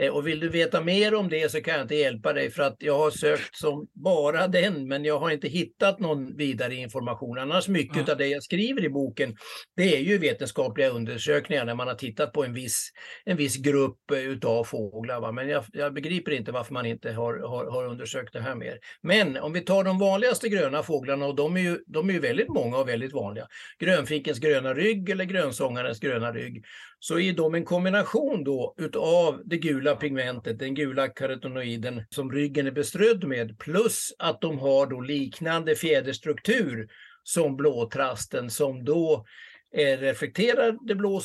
Eh, 0.00 0.12
och 0.12 0.26
vill 0.26 0.40
du 0.40 0.48
veta 0.48 0.80
mer 0.80 1.14
om 1.14 1.28
det 1.28 1.50
så 1.50 1.60
kan 1.60 1.74
jag 1.74 1.82
inte 1.82 1.94
hjälpa 1.94 2.32
dig 2.32 2.50
för 2.50 2.62
att 2.62 2.76
jag 2.78 2.98
har 2.98 3.10
sökt 3.10 3.56
som 3.56 3.88
bara 3.92 4.48
den 4.48 4.88
men 4.88 5.04
jag 5.04 5.18
har 5.18 5.30
inte 5.30 5.48
hittat 5.48 6.00
någon 6.00 6.36
vidare 6.36 6.74
information. 6.74 7.38
Annars 7.38 7.68
mycket 7.68 8.06
ja. 8.06 8.12
av 8.12 8.18
det 8.18 8.26
jag 8.26 8.42
skriver 8.42 8.84
i 8.84 8.88
boken 8.88 9.36
det 9.76 9.96
är 9.96 10.00
ju 10.00 10.18
vetenskapliga 10.18 10.88
undersökningar 10.88 11.64
när 11.64 11.74
man 11.74 11.88
har 11.88 11.94
tittat 11.94 12.32
på 12.32 12.44
en 12.44 12.54
viss, 12.54 12.90
en 13.24 13.36
viss 13.36 13.56
grupp 13.56 14.10
utav 14.12 14.64
fåglar. 14.64 15.20
Va? 15.20 15.32
Men 15.32 15.48
jag, 15.48 15.64
jag 15.72 15.94
begriper 15.94 16.32
inte 16.32 16.52
varför 16.52 16.74
man 16.74 16.86
inte 16.86 17.12
har, 17.12 17.48
har, 17.48 17.70
har, 17.70 17.86
undersökt 17.86 18.32
det 18.32 18.40
här 18.40 18.54
mer. 18.54 18.78
Men 19.02 19.36
om 19.36 19.52
vi 19.52 19.60
tar 19.60 19.84
de 19.84 19.98
vanligaste 19.98 20.48
gröna 20.48 20.82
fåglarna 20.82 21.26
och 21.26 21.34
de 21.34 21.56
är 21.56 21.60
ju, 21.60 21.78
de 21.86 22.08
är 22.08 22.12
ju 22.12 22.20
väldigt 22.20 22.48
många 22.48 22.76
och 22.76 22.88
väldigt 22.88 23.12
vanliga. 23.12 23.46
Grönfinkens 23.80 24.38
gröna 24.38 24.74
rygg 24.74 25.10
eller 25.10 25.24
grönsångarens 25.24 26.00
gröna 26.00 26.32
rygg. 26.32 26.64
Så 26.98 27.18
är 27.18 27.32
de 27.32 27.54
en 27.54 27.64
kombination 27.64 28.44
då 28.44 28.74
utav 28.78 29.42
det 29.44 29.56
gula 29.56 29.96
pigmentet, 29.96 30.58
den 30.58 30.74
gula 30.74 31.08
karotenoiden 31.08 32.02
som 32.10 32.32
ryggen 32.32 32.66
är 32.66 32.70
beströdd 32.70 33.24
med, 33.24 33.58
plus 33.58 34.12
att 34.18 34.40
de 34.40 34.58
har 34.58 34.86
då 34.86 35.00
liknande 35.00 35.74
fjäderstruktur 35.74 36.88
som 37.22 37.56
blåtrasten 37.56 38.50
som 38.50 38.84
då 38.84 39.26
reflekterar 39.74 40.76
det 40.86 40.94
blå 40.94 41.20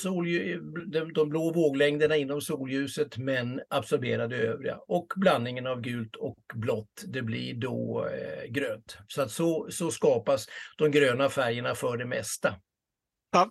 de, 0.88 1.14
de 1.14 1.30
blå 1.30 1.52
våglängderna 1.52 2.18
inom 2.18 2.42
solljuset 2.42 3.18
men 3.18 3.62
absorberar 3.70 4.28
det 4.28 4.38
övriga. 4.38 4.78
Och 4.88 5.14
blandningen 5.16 5.68
av 5.68 5.82
gult 5.82 6.16
och 6.16 6.38
blått, 6.54 7.04
det 7.08 7.22
blir 7.22 7.54
då 7.54 8.08
eh, 8.08 8.52
grönt. 8.52 8.98
Så, 9.08 9.22
att 9.22 9.32
så, 9.32 9.68
så 9.70 9.92
skapas 9.92 10.48
de 10.78 10.92
gröna 10.92 11.30
färgerna 11.30 11.76
för 11.76 11.98
det 11.98 12.06
mesta. 12.06 12.56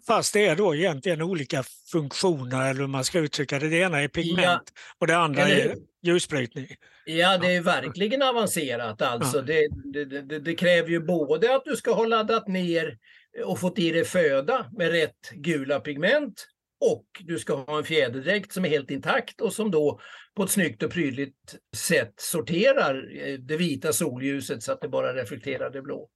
Fast 0.06 0.34
det 0.34 0.46
är 0.46 0.56
då 0.56 0.74
egentligen 0.74 1.22
olika 1.22 1.64
funktioner 1.92 2.70
eller 2.70 2.80
hur 2.80 2.86
man 2.86 3.04
ska 3.04 3.18
uttrycka 3.18 3.58
det. 3.58 3.68
Det 3.68 3.76
ena 3.76 4.02
är 4.02 4.08
pigment 4.08 4.72
ja. 4.74 4.80
och 4.98 5.06
det 5.06 5.16
andra 5.16 5.42
eller... 5.42 5.70
är 5.70 5.76
ljusbrytning. 6.02 6.66
Ja, 7.04 7.38
det 7.38 7.54
är 7.54 7.60
verkligen 7.60 8.22
avancerat 8.22 9.02
alltså. 9.02 9.36
Ja. 9.36 9.42
Det, 9.42 9.68
det, 10.04 10.22
det, 10.22 10.38
det, 10.38 10.54
kräver 10.54 10.88
ju 10.88 11.00
både 11.00 11.56
att 11.56 11.64
du 11.64 11.76
ska 11.76 11.92
ha 11.92 12.06
laddat 12.06 12.48
ner 12.48 12.98
och 13.44 13.60
fått 13.60 13.78
i 13.78 13.90
dig 13.90 14.04
föda 14.04 14.70
med 14.76 14.90
rätt 14.90 15.30
gula 15.30 15.80
pigment 15.80 16.46
och 16.80 17.06
du 17.20 17.38
ska 17.38 17.54
ha 17.54 17.78
en 17.78 17.84
fjäderdräkt 17.84 18.52
som 18.52 18.64
är 18.64 18.68
helt 18.68 18.90
intakt 18.90 19.40
och 19.40 19.52
som 19.52 19.70
då 19.70 20.00
på 20.36 20.42
ett 20.42 20.50
snyggt 20.50 20.82
och 20.82 20.90
prydligt 20.90 21.56
sätt 21.76 22.14
sorterar 22.16 23.16
eh, 23.16 23.38
det 23.38 23.56
vita 23.56 23.92
solljuset 23.92 24.62
så 24.62 24.72
att 24.72 24.80
det 24.80 24.88
bara 24.88 25.14
reflekterar 25.14 25.70
det 25.70 25.82
blå. 25.82 26.08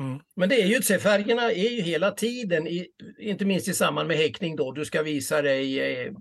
Mm. 0.00 0.20
Men 0.36 0.48
det 0.48 0.62
är 0.62 0.66
ju 0.66 0.82
så, 0.82 0.98
färgerna 0.98 1.52
är 1.52 1.68
ju 1.68 1.82
hela 1.82 2.10
tiden, 2.10 2.66
i, 2.66 2.86
inte 3.18 3.44
minst 3.44 3.68
i 3.68 3.74
samband 3.74 4.08
med 4.08 4.16
häckning 4.16 4.56
då, 4.56 4.72
du 4.72 4.84
ska 4.84 5.02
visa 5.02 5.42
dig 5.42 5.80
eh, 5.80 6.12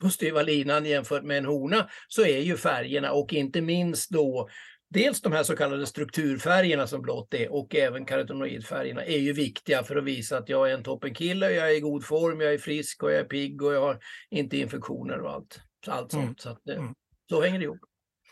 på 0.00 0.10
styva 0.10 0.42
linan 0.42 0.86
jämfört 0.86 1.24
med 1.24 1.38
en 1.38 1.44
hona, 1.44 1.88
så 2.08 2.22
är 2.22 2.38
ju 2.38 2.56
färgerna 2.56 3.12
och 3.12 3.32
inte 3.32 3.60
minst 3.60 4.10
då 4.10 4.48
Dels 4.94 5.20
de 5.20 5.32
här 5.32 5.42
så 5.42 5.56
kallade 5.56 5.86
strukturfärgerna 5.86 6.86
som 6.86 7.02
blått 7.02 7.34
är 7.34 7.52
och 7.52 7.74
även 7.74 8.04
karotenoidfärgerna 8.04 9.04
är 9.04 9.18
ju 9.18 9.32
viktiga 9.32 9.84
för 9.84 9.96
att 9.96 10.04
visa 10.04 10.38
att 10.38 10.48
jag 10.48 10.70
är 10.70 10.74
en 10.74 10.82
toppenkille, 10.82 11.50
jag 11.50 11.70
är 11.70 11.76
i 11.76 11.80
god 11.80 12.04
form, 12.04 12.40
jag 12.40 12.54
är 12.54 12.58
frisk 12.58 13.02
och 13.02 13.12
jag 13.12 13.18
är 13.18 13.24
pigg 13.24 13.62
och 13.62 13.74
jag 13.74 13.80
har 13.80 13.98
inte 14.30 14.56
infektioner 14.56 15.20
och 15.20 15.30
allt, 15.30 15.60
allt 15.86 16.12
sånt. 16.12 16.24
Mm. 16.24 16.34
Så, 16.38 16.48
att, 16.48 16.68
mm. 16.68 16.94
så 17.28 17.42
hänger 17.42 17.58
det 17.58 17.64
ihop. 17.64 17.78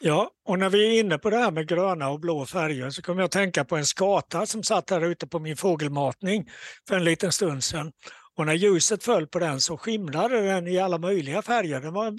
Ja, 0.01 0.31
och 0.45 0.59
när 0.59 0.71
vi 0.71 0.87
är 0.87 1.01
inne 1.01 1.19
på 1.19 1.31
det 1.31 1.37
här 1.37 1.51
med 1.51 1.69
gröna 1.69 2.11
och 2.11 2.21
blå 2.21 2.47
färger 2.47 2.91
så 2.91 3.03
kommer 3.03 3.21
jag 3.21 3.27
att 3.27 3.33
tänka 3.33 3.65
på 3.65 3.77
en 3.77 3.87
skata 3.87 4.47
som 4.47 4.63
satt 4.63 4.91
här 4.91 5.05
ute 5.05 5.27
på 5.27 5.39
min 5.39 5.57
fågelmatning 5.57 6.51
för 6.89 6.97
en 6.97 7.05
liten 7.05 7.33
stund 7.33 7.65
sedan. 7.65 7.93
Och 8.37 8.47
när 8.47 8.55
ljuset 8.55 9.05
föll 9.05 9.27
på 9.27 9.39
den 9.39 9.61
så 9.61 9.77
skimrade 9.77 10.41
den 10.41 10.67
i 10.67 10.79
alla 10.79 10.99
möjliga 10.99 11.43
färger. 11.43 11.81
Den 11.81 11.93
var 11.95 12.19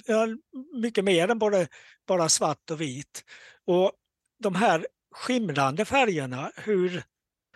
mycket 0.81 1.03
mer 1.03 1.29
än 1.29 1.39
både, 1.39 1.67
bara 2.07 2.29
svart 2.29 2.71
och 2.71 2.81
vit. 2.81 3.23
Och 3.67 3.91
de 4.39 4.55
här 4.55 4.87
skimrande 5.11 5.85
färgerna, 5.85 6.51
hur, 6.55 7.03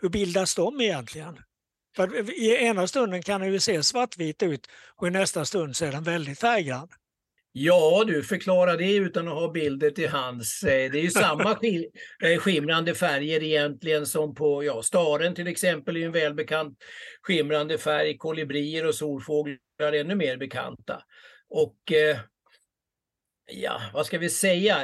hur 0.01 0.09
bildas 0.09 0.55
de 0.55 0.81
egentligen? 0.81 1.39
För 1.95 2.31
I 2.31 2.65
ena 2.65 2.88
stunden 2.88 3.21
kan 3.21 3.41
den 3.41 3.51
ju 3.51 3.59
se 3.59 3.84
svartvit 3.84 4.43
ut 4.43 4.67
och 4.95 5.07
i 5.07 5.11
nästa 5.11 5.45
stund 5.45 5.75
så 5.75 5.86
är 5.86 5.91
den 5.91 6.03
väldigt 6.03 6.39
färggrann. 6.39 6.88
Ja 7.55 8.03
du, 8.07 8.23
förklara 8.23 8.77
det 8.77 8.95
utan 8.95 9.27
att 9.27 9.34
ha 9.34 9.51
bilder 9.51 9.91
till 9.91 10.09
hands. 10.09 10.63
Eh, 10.63 10.91
det 10.91 10.99
är 10.99 11.03
ju 11.03 11.09
samma 11.09 11.51
eh, 12.23 12.38
skimrande 12.39 12.95
färger 12.95 13.43
egentligen 13.43 14.05
som 14.05 14.36
på 14.36 14.63
ja, 14.63 14.84
staren 14.84 15.36
till 15.36 15.47
exempel, 15.47 15.97
är 15.97 16.05
en 16.05 16.11
välbekant 16.11 16.77
skimrande 17.21 17.77
färg. 17.77 18.18
Kolibrier 18.18 18.88
och 18.88 18.95
solfåglar 18.95 19.57
är 19.80 19.93
ännu 19.93 20.15
mer 20.15 20.38
bekanta. 20.38 21.03
Och 21.49 21.91
eh, 21.91 22.18
ja, 23.45 23.82
vad 23.94 24.06
ska 24.06 24.18
vi 24.18 24.30
säga? 24.30 24.78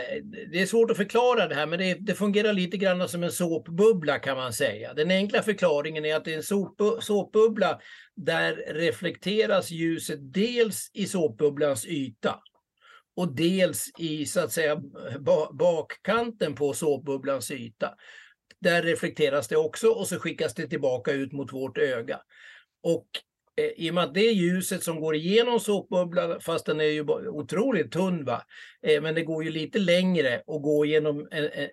Det 0.52 0.62
är 0.62 0.66
svårt 0.66 0.92
att 0.92 0.98
förklara 0.98 1.48
det 1.48 1.56
här, 1.56 1.68
men 1.68 1.80
det, 1.80 1.94
det, 1.94 2.16
fungerar 2.16 2.54
lite 2.54 2.78
grann 2.78 3.10
som 3.10 3.24
en 3.24 3.32
såpbubbla 3.32 4.20
kan 4.20 4.38
man 4.38 4.54
säga. 4.54 4.94
Den 4.94 5.12
enkla 5.12 5.42
förklaringen 5.42 6.06
är 6.06 6.16
att 6.16 6.26
det 6.26 6.34
är 6.34 6.38
en 6.38 7.02
såpbubbla 7.02 7.80
där 8.16 8.56
reflekteras 8.74 9.72
ljuset 9.72 10.34
dels 10.34 10.92
i 10.94 11.06
såpbubblans 11.06 11.86
yta 11.86 12.40
och 13.16 13.36
dels 13.36 13.90
i 13.98 14.26
så 14.26 14.40
att 14.40 14.52
säga 14.52 14.82
bakkanten 15.52 16.56
på 16.56 16.74
såpbubblans 16.74 17.52
yta. 17.52 17.96
Där 18.62 18.84
reflekteras 18.84 19.48
det 19.48 19.58
också 19.58 19.88
och 19.88 20.08
så 20.08 20.20
skickas 20.20 20.54
det 20.54 20.68
tillbaka 20.68 21.12
ut 21.12 21.32
mot 21.32 21.54
vårt 21.54 21.78
öga. 21.78 22.22
Och 22.84 23.08
Eh, 23.60 23.86
i 23.86 23.90
och 23.90 23.94
med 23.94 24.04
att 24.04 24.14
det 24.14 24.22
ljuset 24.22 24.84
som 24.84 25.00
går 25.00 25.16
igenom 25.16 25.60
såpbubblan, 25.60 26.42
fast 26.42 26.66
den 26.66 26.80
är 26.80 26.84
ju 26.84 27.02
otroligt 27.10 27.92
tunn, 27.92 28.26
va? 28.26 28.44
Eh, 28.88 29.02
men 29.02 29.16
det 29.16 29.22
går 29.22 29.44
ju 29.44 29.52
lite 29.52 29.80
längre 29.80 30.42
och 30.46 30.62
går 30.62 30.88
genom 30.88 31.28
en, 31.32 31.44
en, 31.44 31.70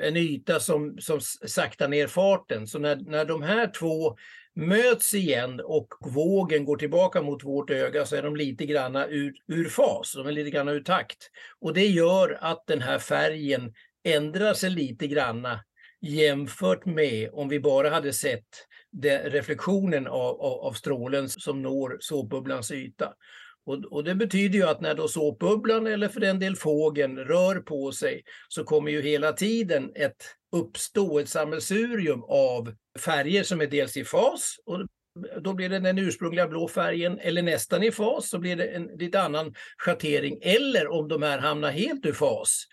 en 0.00 0.16
yta 0.16 0.60
som, 0.60 0.98
som 0.98 1.20
saktar 1.46 1.88
ner 1.88 2.06
farten. 2.06 2.66
Så 2.66 2.78
när, 2.78 2.96
när 2.96 3.24
de 3.24 3.42
här 3.42 3.66
två 3.66 4.16
möts 4.56 5.14
igen 5.14 5.60
och 5.64 5.88
vågen 6.00 6.64
går 6.64 6.76
tillbaka 6.76 7.22
mot 7.22 7.44
vårt 7.44 7.70
öga 7.70 8.06
så 8.06 8.16
är 8.16 8.22
de 8.22 8.36
lite 8.36 8.66
granna 8.66 9.06
ur, 9.06 9.34
ur 9.48 9.68
fas, 9.68 10.12
de 10.16 10.26
är 10.26 10.32
lite 10.32 10.50
granna 10.50 10.72
ur 10.72 10.82
takt. 10.82 11.30
Och 11.60 11.74
det 11.74 11.86
gör 11.86 12.38
att 12.40 12.66
den 12.66 12.80
här 12.80 12.98
färgen 12.98 13.72
ändrar 14.04 14.54
sig 14.54 14.70
lite 14.70 15.06
granna 15.06 15.60
jämfört 16.00 16.84
med 16.84 17.30
om 17.32 17.48
vi 17.48 17.60
bara 17.60 17.90
hade 17.90 18.12
sett 18.12 18.48
reflektionen 19.24 20.06
av, 20.06 20.40
av, 20.40 20.60
av 20.60 20.72
strålen 20.72 21.28
som 21.28 21.62
når 21.62 21.96
såpbubblans 22.00 22.70
yta. 22.70 23.12
Och, 23.66 23.84
och, 23.84 24.04
det 24.04 24.14
betyder 24.14 24.58
ju 24.58 24.64
att 24.64 24.80
när 24.80 24.94
då 24.94 25.08
såpbubblan 25.08 25.86
eller 25.86 26.08
för 26.08 26.20
den 26.20 26.38
del 26.38 26.56
fågeln 26.56 27.18
rör 27.18 27.60
på 27.60 27.92
sig 27.92 28.22
så 28.48 28.64
kommer 28.64 28.90
ju 28.90 29.02
hela 29.02 29.32
tiden 29.32 29.92
ett 29.94 30.24
uppstå, 30.52 31.18
ett 31.18 31.28
sammelsurium 31.28 32.22
av 32.28 32.74
färger 32.98 33.42
som 33.42 33.60
är 33.60 33.66
dels 33.66 33.96
i 33.96 34.04
fas 34.04 34.56
och 34.66 34.86
då 35.40 35.54
blir 35.54 35.68
det 35.68 35.78
den 35.78 35.98
ursprungliga 35.98 36.48
blå 36.48 36.68
färgen 36.68 37.18
eller 37.18 37.42
nästan 37.42 37.82
i 37.82 37.92
fas 37.92 38.28
så 38.28 38.38
blir 38.38 38.56
det 38.56 38.64
en 38.64 38.86
lite 38.86 39.20
annan 39.20 39.54
schattering. 39.78 40.38
Eller 40.42 40.88
om 40.88 41.08
de 41.08 41.22
här 41.22 41.38
hamnar 41.38 41.70
helt 41.70 42.06
ur 42.06 42.12
fas 42.12 42.64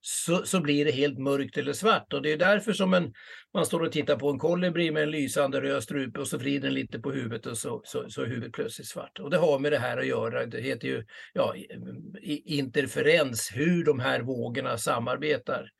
så, 0.00 0.46
så 0.46 0.60
blir 0.60 0.84
det 0.84 0.90
helt 0.90 1.18
mörkt 1.18 1.56
eller 1.56 1.72
svart. 1.72 2.12
Och 2.12 2.22
det 2.22 2.32
är 2.32 2.36
därför 2.36 2.72
som 2.72 2.94
en, 2.94 3.12
man 3.54 3.66
står 3.66 3.80
och 3.80 3.92
tittar 3.92 4.16
på 4.16 4.30
en 4.30 4.38
kolibri 4.38 4.90
med 4.90 5.02
en 5.02 5.10
lysande 5.10 5.60
röd 5.60 5.82
strupe 5.82 6.20
och 6.20 6.28
så 6.28 6.38
vrider 6.38 6.68
den 6.68 6.74
lite 6.74 6.98
på 6.98 7.10
huvudet 7.10 7.46
och 7.46 7.58
så, 7.58 7.80
så, 7.84 8.04
så 8.08 8.22
är 8.22 8.26
huvudet 8.26 8.52
plötsligt 8.52 8.88
svart. 8.88 9.18
Och 9.18 9.30
det 9.30 9.36
har 9.36 9.58
med 9.58 9.72
det 9.72 9.78
här 9.78 9.98
att 9.98 10.06
göra. 10.06 10.46
Det 10.46 10.60
heter 10.60 10.88
ju 10.88 11.04
ja, 11.32 11.54
interferens, 12.44 13.50
hur 13.54 13.84
de 13.84 14.00
här 14.00 14.20
vågorna 14.20 14.78
samarbetar 14.78 15.70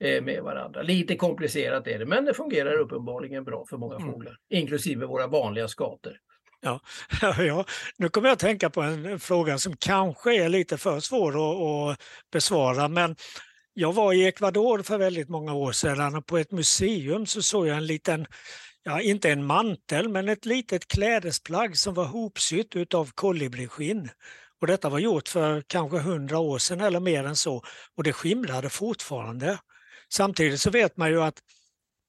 eh, 0.00 0.22
med 0.22 0.42
varandra. 0.42 0.82
Lite 0.82 1.16
komplicerat 1.16 1.86
är 1.86 1.98
det, 1.98 2.06
men 2.06 2.24
det 2.24 2.34
fungerar 2.34 2.78
uppenbarligen 2.78 3.44
bra 3.44 3.64
för 3.70 3.76
många 3.76 3.96
mm. 3.96 4.12
fåglar, 4.12 4.36
inklusive 4.50 5.06
våra 5.06 5.26
vanliga 5.26 5.68
skator. 5.68 6.12
Ja, 6.62 6.80
ja, 7.38 7.64
nu 7.96 8.08
kommer 8.08 8.28
jag 8.28 8.32
att 8.32 8.40
tänka 8.40 8.70
på 8.70 8.80
en 8.80 9.20
fråga 9.20 9.58
som 9.58 9.76
kanske 9.76 10.44
är 10.44 10.48
lite 10.48 10.78
för 10.78 11.00
svår 11.00 11.30
att, 11.30 11.92
att 11.92 12.02
besvara, 12.32 12.88
men 12.88 13.16
jag 13.80 13.92
var 13.92 14.12
i 14.12 14.26
Ecuador 14.26 14.82
för 14.82 14.98
väldigt 14.98 15.28
många 15.28 15.54
år 15.54 15.72
sedan 15.72 16.16
och 16.16 16.26
på 16.26 16.38
ett 16.38 16.52
museum 16.52 17.26
så 17.26 17.42
såg 17.42 17.66
jag 17.66 17.76
en 17.76 17.86
liten, 17.86 18.26
ja 18.82 19.00
inte 19.00 19.30
en 19.30 19.46
mantel, 19.46 20.08
men 20.08 20.28
ett 20.28 20.44
litet 20.44 20.88
klädesplagg 20.88 21.76
som 21.76 21.94
var 21.94 22.04
hopsytt 22.04 22.76
utav 22.76 23.10
kolibriskinn. 23.14 24.08
Och 24.60 24.66
detta 24.66 24.88
var 24.88 24.98
gjort 24.98 25.28
för 25.28 25.62
kanske 25.66 25.98
hundra 25.98 26.38
år 26.38 26.58
sedan 26.58 26.80
eller 26.80 27.00
mer 27.00 27.24
än 27.24 27.36
så 27.36 27.62
och 27.96 28.02
det 28.02 28.12
skimrade 28.12 28.70
fortfarande. 28.70 29.58
Samtidigt 30.12 30.60
så 30.60 30.70
vet 30.70 30.96
man 30.96 31.10
ju 31.10 31.22
att 31.22 31.38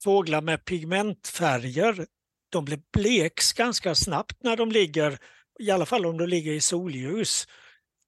fåglar 0.04 0.42
med 0.42 0.66
pigmentfärger 0.66 2.06
de 2.50 2.66
blir 2.66 2.80
bleks 2.94 3.54
ganska 3.54 3.96
snabbt 3.96 4.44
när 4.44 4.58
de 4.58 4.72
ligger, 4.72 5.18
i 5.60 5.72
alla 5.72 5.86
fall 5.86 6.06
om 6.06 6.18
de 6.18 6.28
ligger 6.28 6.52
i 6.52 6.62
solljus. 6.62 7.48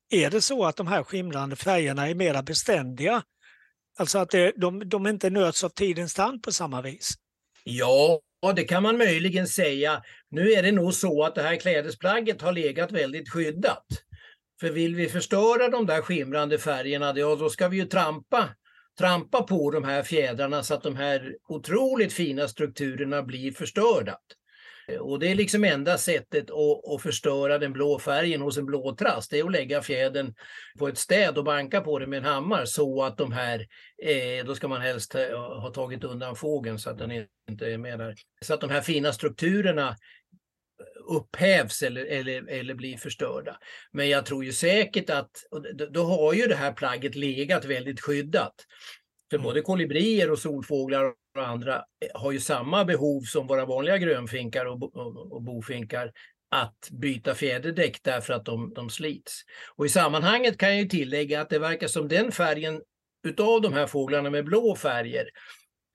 Är 0.10 0.30
det 0.30 0.42
så 0.42 0.66
att 0.66 0.76
de 0.76 0.88
här 0.88 1.04
skimrande 1.04 1.56
färgerna 1.56 2.10
är 2.10 2.16
mera 2.16 2.44
beständiga 2.44 3.24
Alltså 3.98 4.20
att 4.20 4.30
det, 4.30 4.54
de, 4.56 4.90
de 4.90 5.08
inte 5.08 5.30
nöts 5.30 5.64
av 5.64 5.70
tidens 5.70 6.14
tand 6.14 6.44
på 6.44 6.52
samma 6.52 6.82
vis? 6.82 7.14
Ja, 7.64 8.22
det 8.56 8.64
kan 8.64 8.84
man 8.84 8.98
möjligen 8.98 9.48
säga. 9.48 10.04
Nu 10.30 10.52
är 10.52 10.64
det 10.64 10.72
nog 10.72 10.94
så 10.94 11.24
att 11.24 11.36
det 11.36 11.42
här 11.42 11.56
klädesplagget 11.56 12.42
har 12.42 12.52
legat 12.52 12.92
väldigt 12.92 13.30
skyddat. 13.30 13.86
För 14.60 14.70
vill 14.70 14.96
vi 14.96 15.10
förstöra 15.10 15.70
de 15.70 15.86
där 15.86 16.02
skimrande 16.02 16.60
färgerna, 16.60 17.14
ja, 17.16 17.36
då 17.36 17.50
ska 17.50 17.68
vi 17.68 17.78
ju 17.78 17.86
trampa, 17.86 18.50
trampa 19.00 19.44
på 19.44 19.72
de 19.72 19.84
här 19.84 20.04
fjädrarna 20.04 20.64
så 20.64 20.74
att 20.74 20.84
de 20.84 20.96
här 20.96 21.36
otroligt 21.48 22.14
fina 22.14 22.48
strukturerna 22.48 23.24
blir 23.24 23.52
förstörda. 23.52 24.18
Och 25.00 25.20
det 25.20 25.32
är 25.32 25.36
liksom 25.36 25.64
enda 25.64 25.98
sättet 25.98 26.52
att, 26.52 26.94
att 26.94 27.02
förstöra 27.02 27.58
den 27.58 27.74
blå 27.74 28.00
färgen 28.00 28.42
hos 28.42 28.58
en 28.58 28.66
blåtrast, 28.66 29.32
det 29.32 29.40
är 29.40 29.46
att 29.46 29.52
lägga 29.52 29.82
fjädern 29.82 30.34
på 30.80 30.88
ett 30.88 30.98
städ 30.98 31.38
och 31.38 31.44
banka 31.44 31.82
på 31.82 32.00
det 32.00 32.08
med 32.08 32.18
en 32.18 32.26
hammare 32.26 32.68
så 32.68 33.04
att 33.04 33.18
de 33.18 33.32
här, 33.32 33.68
eh, 34.04 34.46
då 34.46 34.56
ska 34.56 34.68
man 34.68 34.82
helst 34.82 35.14
ha, 35.14 35.60
ha 35.60 35.70
tagit 35.70 36.04
undan 36.04 36.36
fågeln 36.36 36.80
så 36.80 36.90
att 36.90 36.98
den 36.98 37.12
inte 37.50 37.66
är 37.66 37.78
med 37.78 38.00
där. 38.00 38.16
Så 38.42 38.54
att 38.54 38.62
de 38.62 38.70
här 38.70 38.82
fina 38.82 39.14
strukturerna 39.14 39.96
upphävs 41.10 41.82
eller, 41.82 42.06
eller, 42.06 42.50
eller 42.50 42.74
blir 42.74 42.98
förstörda. 42.98 43.58
Men 43.92 44.10
jag 44.10 44.26
tror 44.26 44.46
ju 44.46 44.54
säkert 44.54 45.10
att, 45.10 45.32
då 45.90 46.04
har 46.04 46.34
ju 46.34 46.48
det 46.48 46.56
här 46.56 46.74
plagget 46.74 47.16
legat 47.16 47.66
väldigt 47.66 48.02
skyddat. 48.02 48.56
För 49.32 49.38
både 49.38 49.62
kolibrier 49.62 50.32
och 50.32 50.40
solfåglar 50.40 51.14
och 51.38 51.48
andra 51.48 51.76
eh, 51.76 52.22
har 52.22 52.32
ju 52.32 52.40
samma 52.40 52.86
behov 52.86 53.22
som 53.22 53.48
våra 53.48 53.66
vanliga 53.66 53.98
grönfinkar 53.98 54.66
och, 54.66 54.84
och, 54.84 55.32
och 55.32 55.42
bofinkar 55.42 56.12
att 56.52 56.90
byta 56.92 57.36
fjäderdäck 57.36 58.00
därför 58.04 58.34
att 58.34 58.46
de, 58.46 58.74
de 58.74 58.90
slits. 58.90 59.42
Och 59.76 59.86
i 59.86 59.90
sammanhanget 59.90 60.58
kan 60.58 60.70
jag 60.70 60.80
ju 60.80 60.88
tillägga 60.88 61.42
att 61.42 61.50
det 61.50 61.60
verkar 61.60 61.88
som 61.88 62.08
den 62.08 62.32
färgen 62.32 62.82
utav 63.28 63.62
de 63.62 63.74
här 63.74 63.88
fåglarna 63.88 64.30
med 64.30 64.46
blå 64.46 64.76
färger, 64.76 65.26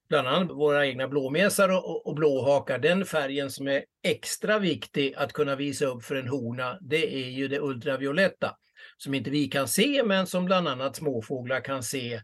bland 0.09 0.28
annat 0.28 0.51
våra 0.51 0.86
egna 0.86 1.09
blåmesar 1.09 1.69
och, 1.69 2.06
och 2.06 2.15
blåhakar, 2.15 2.78
den 2.78 3.05
färgen 3.05 3.51
som 3.51 3.69
är 3.69 3.85
extra 4.02 4.59
viktig 4.59 5.15
att 5.16 5.32
kunna 5.32 5.56
visa 5.56 5.86
upp 5.86 6.05
för 6.05 6.15
en 6.15 6.28
hona, 6.28 6.78
det 6.81 7.15
är 7.15 7.28
ju 7.28 7.48
det 7.48 7.60
ultravioletta 7.60 8.56
som 8.97 9.15
inte 9.15 9.31
vi 9.31 9.48
kan 9.48 9.69
se 9.69 10.02
men 10.05 10.27
som 10.27 10.44
bland 10.44 10.69
annat 10.69 10.97
småfåglar 10.97 11.60
kan 11.60 11.82
se 11.82 12.20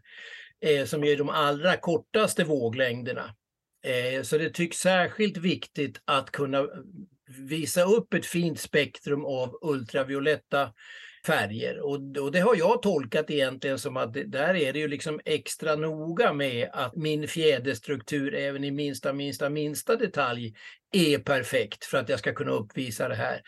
eh, 0.61 0.85
som 0.85 1.03
är 1.03 1.17
de 1.17 1.29
allra 1.29 1.77
kortaste 1.77 2.43
våglängderna. 2.43 3.35
Eh, 3.85 4.21
så 4.21 4.37
det 4.37 4.49
tycks 4.49 4.77
särskilt 4.77 5.37
viktigt 5.37 6.01
att 6.05 6.31
kunna 6.31 6.67
visa 7.27 7.83
upp 7.83 8.13
ett 8.13 8.25
fint 8.25 8.59
spektrum 8.59 9.25
av 9.25 9.59
ultravioletta 9.61 10.73
färger. 11.25 11.79
Och, 11.79 12.17
och, 12.17 12.31
det 12.31 12.39
har 12.39 12.55
jag 12.55 12.81
tolkat 12.81 13.29
egentligen 13.29 13.79
som 13.79 13.97
att 13.97 14.13
det, 14.13 14.23
där 14.23 14.55
är 14.55 14.73
det 14.73 14.79
ju 14.79 14.87
liksom 14.87 15.19
extra 15.25 15.75
noga 15.75 16.33
med 16.33 16.69
att 16.73 16.95
min 16.95 17.27
fjäderstruktur 17.27 18.35
även 18.35 18.63
i 18.63 18.71
minsta, 18.71 19.13
minsta, 19.13 19.49
minsta 19.49 19.95
detalj 19.95 20.55
är 20.91 21.19
perfekt 21.19 21.85
för 21.85 21.97
att 21.97 22.09
jag 22.09 22.19
ska 22.19 22.33
kunna 22.33 22.51
uppvisa 22.51 23.07
det 23.07 23.15
här. 23.15 23.41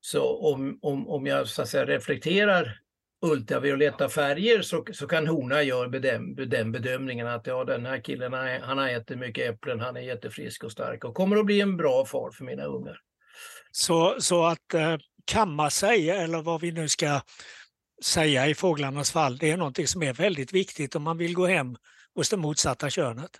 Så 0.00 0.38
om, 0.38 0.78
om, 0.82 1.08
om 1.08 1.26
jag 1.26 1.48
så 1.48 1.62
att 1.62 1.68
säga, 1.68 1.86
reflekterar 1.86 2.80
ultravioletta 3.22 4.08
färger 4.08 4.62
så, 4.62 4.84
så 4.92 5.06
kan 5.06 5.26
Horna 5.26 5.62
göra 5.62 5.88
den, 5.88 6.34
den 6.34 6.72
bedömningen 6.72 7.26
att 7.26 7.46
ja, 7.46 7.64
den 7.64 7.86
här 7.86 8.04
killen 8.04 8.32
han 8.62 8.78
har 8.78 8.88
ätit 8.88 9.18
mycket 9.18 9.54
äpplen, 9.54 9.80
han 9.80 9.96
är 9.96 10.00
jättefrisk 10.00 10.64
och 10.64 10.72
stark 10.72 11.04
och 11.04 11.14
kommer 11.14 11.36
att 11.36 11.46
bli 11.46 11.60
en 11.60 11.76
bra 11.76 12.04
far 12.04 12.30
för 12.30 12.44
mina 12.44 12.64
ungar. 12.64 13.00
Så, 13.70 14.16
så 14.18 14.44
att 14.44 14.74
eh, 14.74 14.96
kamma 15.24 15.70
sig, 15.70 16.10
eller 16.10 16.42
vad 16.42 16.60
vi 16.60 16.72
nu 16.72 16.88
ska 16.88 17.20
säga 18.04 18.48
i 18.48 18.54
fåglarnas 18.54 19.12
fall, 19.12 19.38
det 19.38 19.50
är 19.50 19.56
något 19.56 19.88
som 19.88 20.02
är 20.02 20.12
väldigt 20.12 20.52
viktigt 20.52 20.96
om 20.96 21.02
man 21.02 21.18
vill 21.18 21.34
gå 21.34 21.46
hem 21.46 21.76
hos 22.14 22.28
det 22.28 22.36
motsatta 22.36 22.90
könet. 22.90 23.30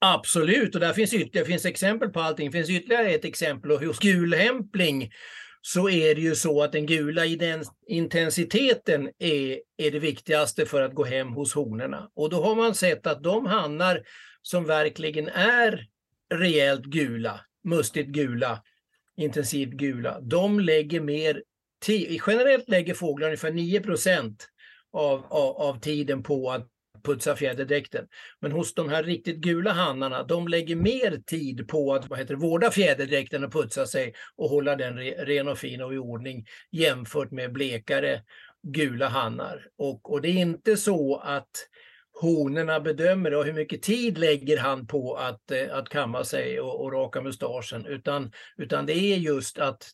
Absolut, 0.00 0.74
och 0.74 0.80
där 0.80 0.92
finns, 0.92 1.14
ytterligare, 1.14 1.46
finns 1.46 1.64
exempel 1.64 2.08
på 2.08 2.20
allting. 2.20 2.50
Det 2.50 2.58
finns 2.58 2.70
ytterligare 2.70 3.10
ett 3.10 3.24
exempel 3.24 3.70
hos 3.70 3.98
gulhämpling 3.98 5.10
så 5.66 5.88
är 5.88 6.14
det 6.14 6.20
ju 6.20 6.34
så 6.34 6.62
att 6.62 6.72
den 6.72 6.86
gula 6.86 7.22
intensiteten 7.86 9.10
är, 9.18 9.60
är 9.76 9.90
det 9.90 9.98
viktigaste 9.98 10.66
för 10.66 10.82
att 10.82 10.94
gå 10.94 11.04
hem 11.04 11.28
hos 11.28 11.54
honorna. 11.54 12.10
Och 12.14 12.30
då 12.30 12.42
har 12.42 12.54
man 12.54 12.74
sett 12.74 13.06
att 13.06 13.22
de 13.22 13.46
hannar 13.46 14.02
som 14.42 14.64
verkligen 14.64 15.28
är 15.28 15.86
rejält 16.34 16.84
gula, 16.84 17.40
mustigt 17.64 18.08
gula, 18.08 18.62
intensivt 19.16 19.70
gula, 19.70 20.20
de 20.20 20.60
lägger 20.60 21.00
mer 21.00 21.42
tid. 21.84 22.20
Generellt 22.26 22.68
lägger 22.68 22.94
fåglar 22.94 23.26
ungefär 23.26 23.52
9 23.52 23.82
av, 24.92 25.26
av, 25.28 25.56
av 25.56 25.80
tiden 25.80 26.22
på 26.22 26.50
att 26.50 26.68
putsa 27.04 27.36
fjäderdräkten. 27.36 28.06
Men 28.40 28.52
hos 28.52 28.74
de 28.74 28.88
här 28.88 29.02
riktigt 29.02 29.36
gula 29.36 29.72
hannarna, 29.72 30.22
de 30.22 30.48
lägger 30.48 30.76
mer 30.76 31.22
tid 31.26 31.68
på 31.68 31.94
att 31.94 32.10
vad 32.10 32.18
heter, 32.18 32.34
vårda 32.34 32.70
fjäderdräkten 32.70 33.44
och 33.44 33.52
putsa 33.52 33.86
sig 33.86 34.14
och 34.36 34.48
hålla 34.48 34.76
den 34.76 34.98
ren 35.00 35.48
och 35.48 35.58
fin 35.58 35.82
och 35.82 35.94
i 35.94 35.98
ordning 35.98 36.46
jämfört 36.70 37.30
med 37.30 37.52
blekare 37.52 38.22
gula 38.62 39.08
hannar. 39.08 39.66
Och, 39.78 40.12
och 40.12 40.22
det 40.22 40.28
är 40.28 40.40
inte 40.40 40.76
så 40.76 41.16
att 41.16 41.68
honorna 42.20 42.80
bedömer 42.80 43.34
och 43.34 43.44
hur 43.44 43.52
mycket 43.52 43.82
tid 43.82 44.18
lägger 44.18 44.58
han 44.58 44.86
på 44.86 45.14
att, 45.14 45.50
eh, 45.50 45.76
att 45.76 45.88
kamma 45.88 46.24
sig 46.24 46.60
och, 46.60 46.84
och 46.84 46.92
raka 46.92 47.20
mustaschen 47.20 47.86
utan, 47.86 48.32
utan 48.56 48.86
det 48.86 48.92
är 48.92 49.16
just 49.16 49.58
att 49.58 49.90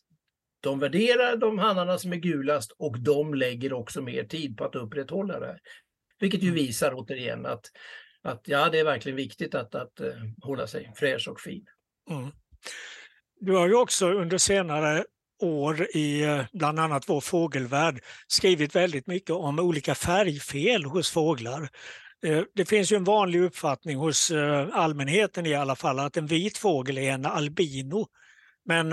de 0.61 0.79
värderar 0.79 1.35
de 1.35 1.59
hannarna 1.59 1.97
som 1.97 2.13
är 2.13 2.17
gulast 2.17 2.71
och 2.77 2.99
de 2.99 3.33
lägger 3.33 3.73
också 3.73 4.01
mer 4.01 4.23
tid 4.23 4.57
på 4.57 4.65
att 4.65 4.75
upprätthålla 4.75 5.39
det 5.39 5.45
här. 5.45 5.59
Vilket 6.21 6.43
ju 6.43 6.47
mm. 6.47 6.55
visar 6.55 6.93
återigen 6.95 7.45
att, 7.45 7.71
att 8.21 8.41
ja, 8.47 8.69
det 8.69 8.79
är 8.79 8.83
verkligen 8.83 9.15
viktigt 9.15 9.55
att, 9.55 9.75
att 9.75 10.01
uh, 10.01 10.13
hålla 10.41 10.67
sig 10.67 10.91
fräsch 10.95 11.27
och 11.27 11.39
fin. 11.39 11.65
Mm. 12.09 12.31
Du 13.39 13.55
har 13.55 13.67
ju 13.67 13.75
också 13.75 14.11
under 14.11 14.37
senare 14.37 15.05
år 15.39 15.87
i 15.95 16.23
eh, 16.23 16.45
bland 16.53 16.79
annat 16.79 17.09
Vår 17.09 17.21
fågelvärld 17.21 18.03
skrivit 18.27 18.75
väldigt 18.75 19.07
mycket 19.07 19.35
om 19.35 19.59
olika 19.59 19.95
färgfel 19.95 20.85
hos 20.85 21.11
fåglar. 21.11 21.69
Eh, 22.23 22.43
det 22.55 22.65
finns 22.65 22.91
ju 22.91 22.95
en 22.95 23.03
vanlig 23.03 23.41
uppfattning 23.41 23.97
hos 23.97 24.31
allmänheten 24.71 25.45
i 25.45 25.55
alla 25.55 25.75
fall 25.75 25.99
att 25.99 26.17
en 26.17 26.27
vit 26.27 26.57
fågel 26.57 26.97
är 26.97 27.11
en 27.11 27.25
albino. 27.25 28.07
Men 28.65 28.89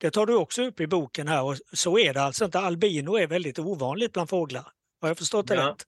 det 0.00 0.10
tar 0.10 0.26
du 0.26 0.34
också 0.34 0.62
upp 0.62 0.80
i 0.80 0.86
boken 0.86 1.28
här 1.28 1.42
och 1.42 1.56
så 1.72 1.98
är 1.98 2.14
det 2.14 2.22
alltså 2.22 2.44
inte. 2.44 2.58
Albino 2.58 3.16
är 3.16 3.26
väldigt 3.26 3.58
ovanligt 3.58 4.12
bland 4.12 4.28
fåglar. 4.28 4.66
Har 5.00 5.08
jag 5.08 5.18
förstått 5.18 5.48
det 5.48 5.54
ja. 5.54 5.68
rätt? 5.68 5.84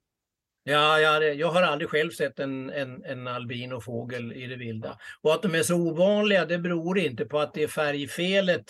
Ja, 0.69 1.01
ja 1.01 1.23
jag 1.23 1.51
har 1.51 1.63
aldrig 1.63 1.91
själv 1.91 2.11
sett 2.11 2.39
en, 2.39 2.71
en, 2.71 3.05
en 3.05 3.29
albinofågel 3.29 4.33
i 4.33 4.47
det 4.47 4.57
vilda. 4.57 4.99
Och 5.23 5.35
att 5.35 5.43
de 5.43 5.55
är 5.55 5.63
så 5.63 5.75
ovanliga, 5.75 6.45
det 6.45 6.59
beror 6.59 6.99
inte 6.99 7.25
på 7.25 7.41
att 7.41 7.55
det 7.55 7.63
är 7.63 7.69
färgfelet 7.69 8.65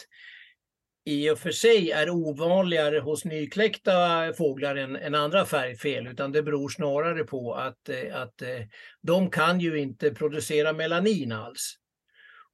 i 1.04 1.30
och 1.30 1.38
för 1.38 1.50
sig 1.50 1.90
är 1.90 2.10
ovanligare 2.10 2.98
hos 2.98 3.24
nykläckta 3.24 4.32
fåglar 4.32 4.76
än, 4.76 4.96
än 4.96 5.14
andra 5.14 5.44
färgfel, 5.44 6.06
utan 6.06 6.32
det 6.32 6.42
beror 6.42 6.68
snarare 6.68 7.24
på 7.24 7.54
att, 7.54 7.88
eh, 7.88 8.22
att 8.22 8.42
eh, 8.42 8.60
de 9.02 9.30
kan 9.30 9.60
ju 9.60 9.78
inte 9.78 10.10
producera 10.10 10.72
melanin 10.72 11.32
alls. 11.32 11.74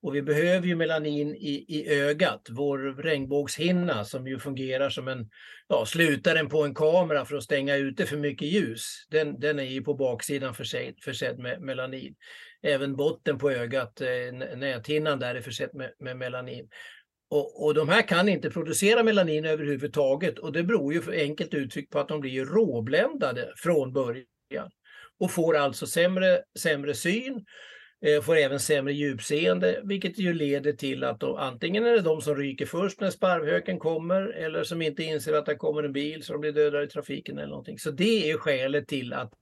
Och 0.02 0.14
vi 0.14 0.22
behöver 0.22 0.66
ju 0.66 0.76
melanin 0.76 1.34
i, 1.34 1.64
i 1.68 2.00
ögat, 2.00 2.48
vår 2.50 3.02
regnbågshinna 3.02 4.04
som 4.04 4.26
ju 4.26 4.38
fungerar 4.38 4.90
som 4.90 5.08
en 5.08 5.30
ja, 5.68 5.86
slutaren 5.86 6.48
på 6.48 6.64
en 6.64 6.74
kamera 6.74 7.24
för 7.24 7.36
att 7.36 7.42
stänga 7.42 7.76
ute 7.76 8.06
för 8.06 8.16
mycket 8.16 8.48
ljus. 8.48 9.06
Den, 9.10 9.40
den 9.40 9.58
är 9.58 9.64
ju 9.64 9.82
på 9.82 9.94
baksidan 9.94 10.54
försedd, 10.54 10.94
försedd 11.04 11.38
med 11.38 11.60
melanin. 11.60 12.14
Även 12.62 12.96
botten 12.96 13.38
på 13.38 13.50
ögat, 13.50 14.00
eh, 14.00 14.56
näthinnan 14.56 15.18
där 15.18 15.34
är 15.34 15.40
försedd 15.40 15.74
med, 15.74 15.92
med 15.98 16.16
melanin. 16.16 16.68
Och, 17.30 17.64
och, 17.64 17.74
de 17.74 17.88
här 17.88 18.02
kan 18.02 18.28
inte 18.28 18.50
producera 18.50 19.02
melanin 19.02 19.44
överhuvudtaget 19.44 20.38
och 20.38 20.52
det 20.52 20.62
beror 20.62 20.92
ju 20.92 21.02
för 21.02 21.12
enkelt 21.12 21.54
uttryckt 21.54 21.92
på 21.92 21.98
att 21.98 22.08
de 22.08 22.20
blir 22.20 22.44
råbländade 22.44 23.52
från 23.56 23.92
början 23.92 24.70
och 25.20 25.30
får 25.30 25.56
alltså 25.56 25.86
sämre, 25.86 26.42
sämre 26.58 26.94
syn, 26.94 27.44
Eh, 28.04 28.22
får 28.22 28.36
även 28.36 28.60
sämre 28.60 28.92
djupseende, 28.92 29.80
vilket 29.84 30.18
ju 30.18 30.34
leder 30.34 30.72
till 30.72 31.04
att 31.04 31.20
då, 31.20 31.36
antingen 31.36 31.86
är 31.86 31.92
det 31.92 32.00
de 32.00 32.20
som 32.20 32.36
ryker 32.36 32.66
först 32.66 33.00
när 33.00 33.10
sparvhöken 33.10 33.78
kommer 33.78 34.22
eller 34.22 34.64
som 34.64 34.82
inte 34.82 35.02
inser 35.02 35.32
att 35.32 35.46
det 35.46 35.54
kommer 35.54 35.82
en 35.82 35.92
bil 35.92 36.22
så 36.22 36.32
de 36.32 36.40
blir 36.40 36.52
dödade 36.52 36.84
i 36.84 36.88
trafiken 36.88 37.38
eller 37.38 37.48
någonting. 37.48 37.78
Så 37.78 37.90
det 37.90 38.30
är 38.30 38.36
skälet 38.36 38.88
till 38.88 39.12
att 39.12 39.32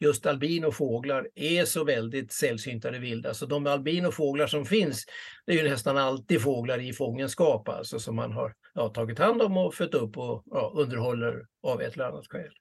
just 0.00 0.26
albinofåglar 0.26 1.28
är 1.34 1.64
så 1.64 1.84
väldigt 1.84 2.32
sällsynta 2.32 2.96
i 2.96 2.98
vilda. 2.98 3.34
Så 3.34 3.46
de 3.46 3.66
albinofåglar 3.66 4.46
som 4.46 4.64
finns, 4.64 5.06
det 5.46 5.52
är 5.52 5.56
ju 5.56 5.70
nästan 5.70 5.96
alltid 5.96 6.42
fåglar 6.42 6.78
i 6.78 6.92
fångenskap, 6.92 7.68
alltså 7.68 7.98
som 7.98 8.16
man 8.16 8.32
har 8.32 8.54
ja, 8.74 8.88
tagit 8.88 9.18
hand 9.18 9.42
om 9.42 9.56
och 9.56 9.74
fött 9.74 9.94
upp 9.94 10.18
och 10.18 10.42
ja, 10.46 10.72
underhåller 10.74 11.46
av 11.62 11.82
ett 11.82 11.94
eller 11.94 12.04
annat 12.04 12.26
skäl. 12.26 12.52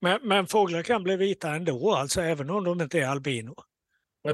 Men, 0.00 0.20
men 0.22 0.46
fåglar 0.46 0.82
kan 0.82 1.02
bli 1.02 1.16
vita 1.16 1.54
ändå, 1.54 1.94
alltså 1.94 2.20
även 2.20 2.50
om 2.50 2.64
de 2.64 2.80
inte 2.80 3.00
är 3.00 3.06
albino? 3.06 3.54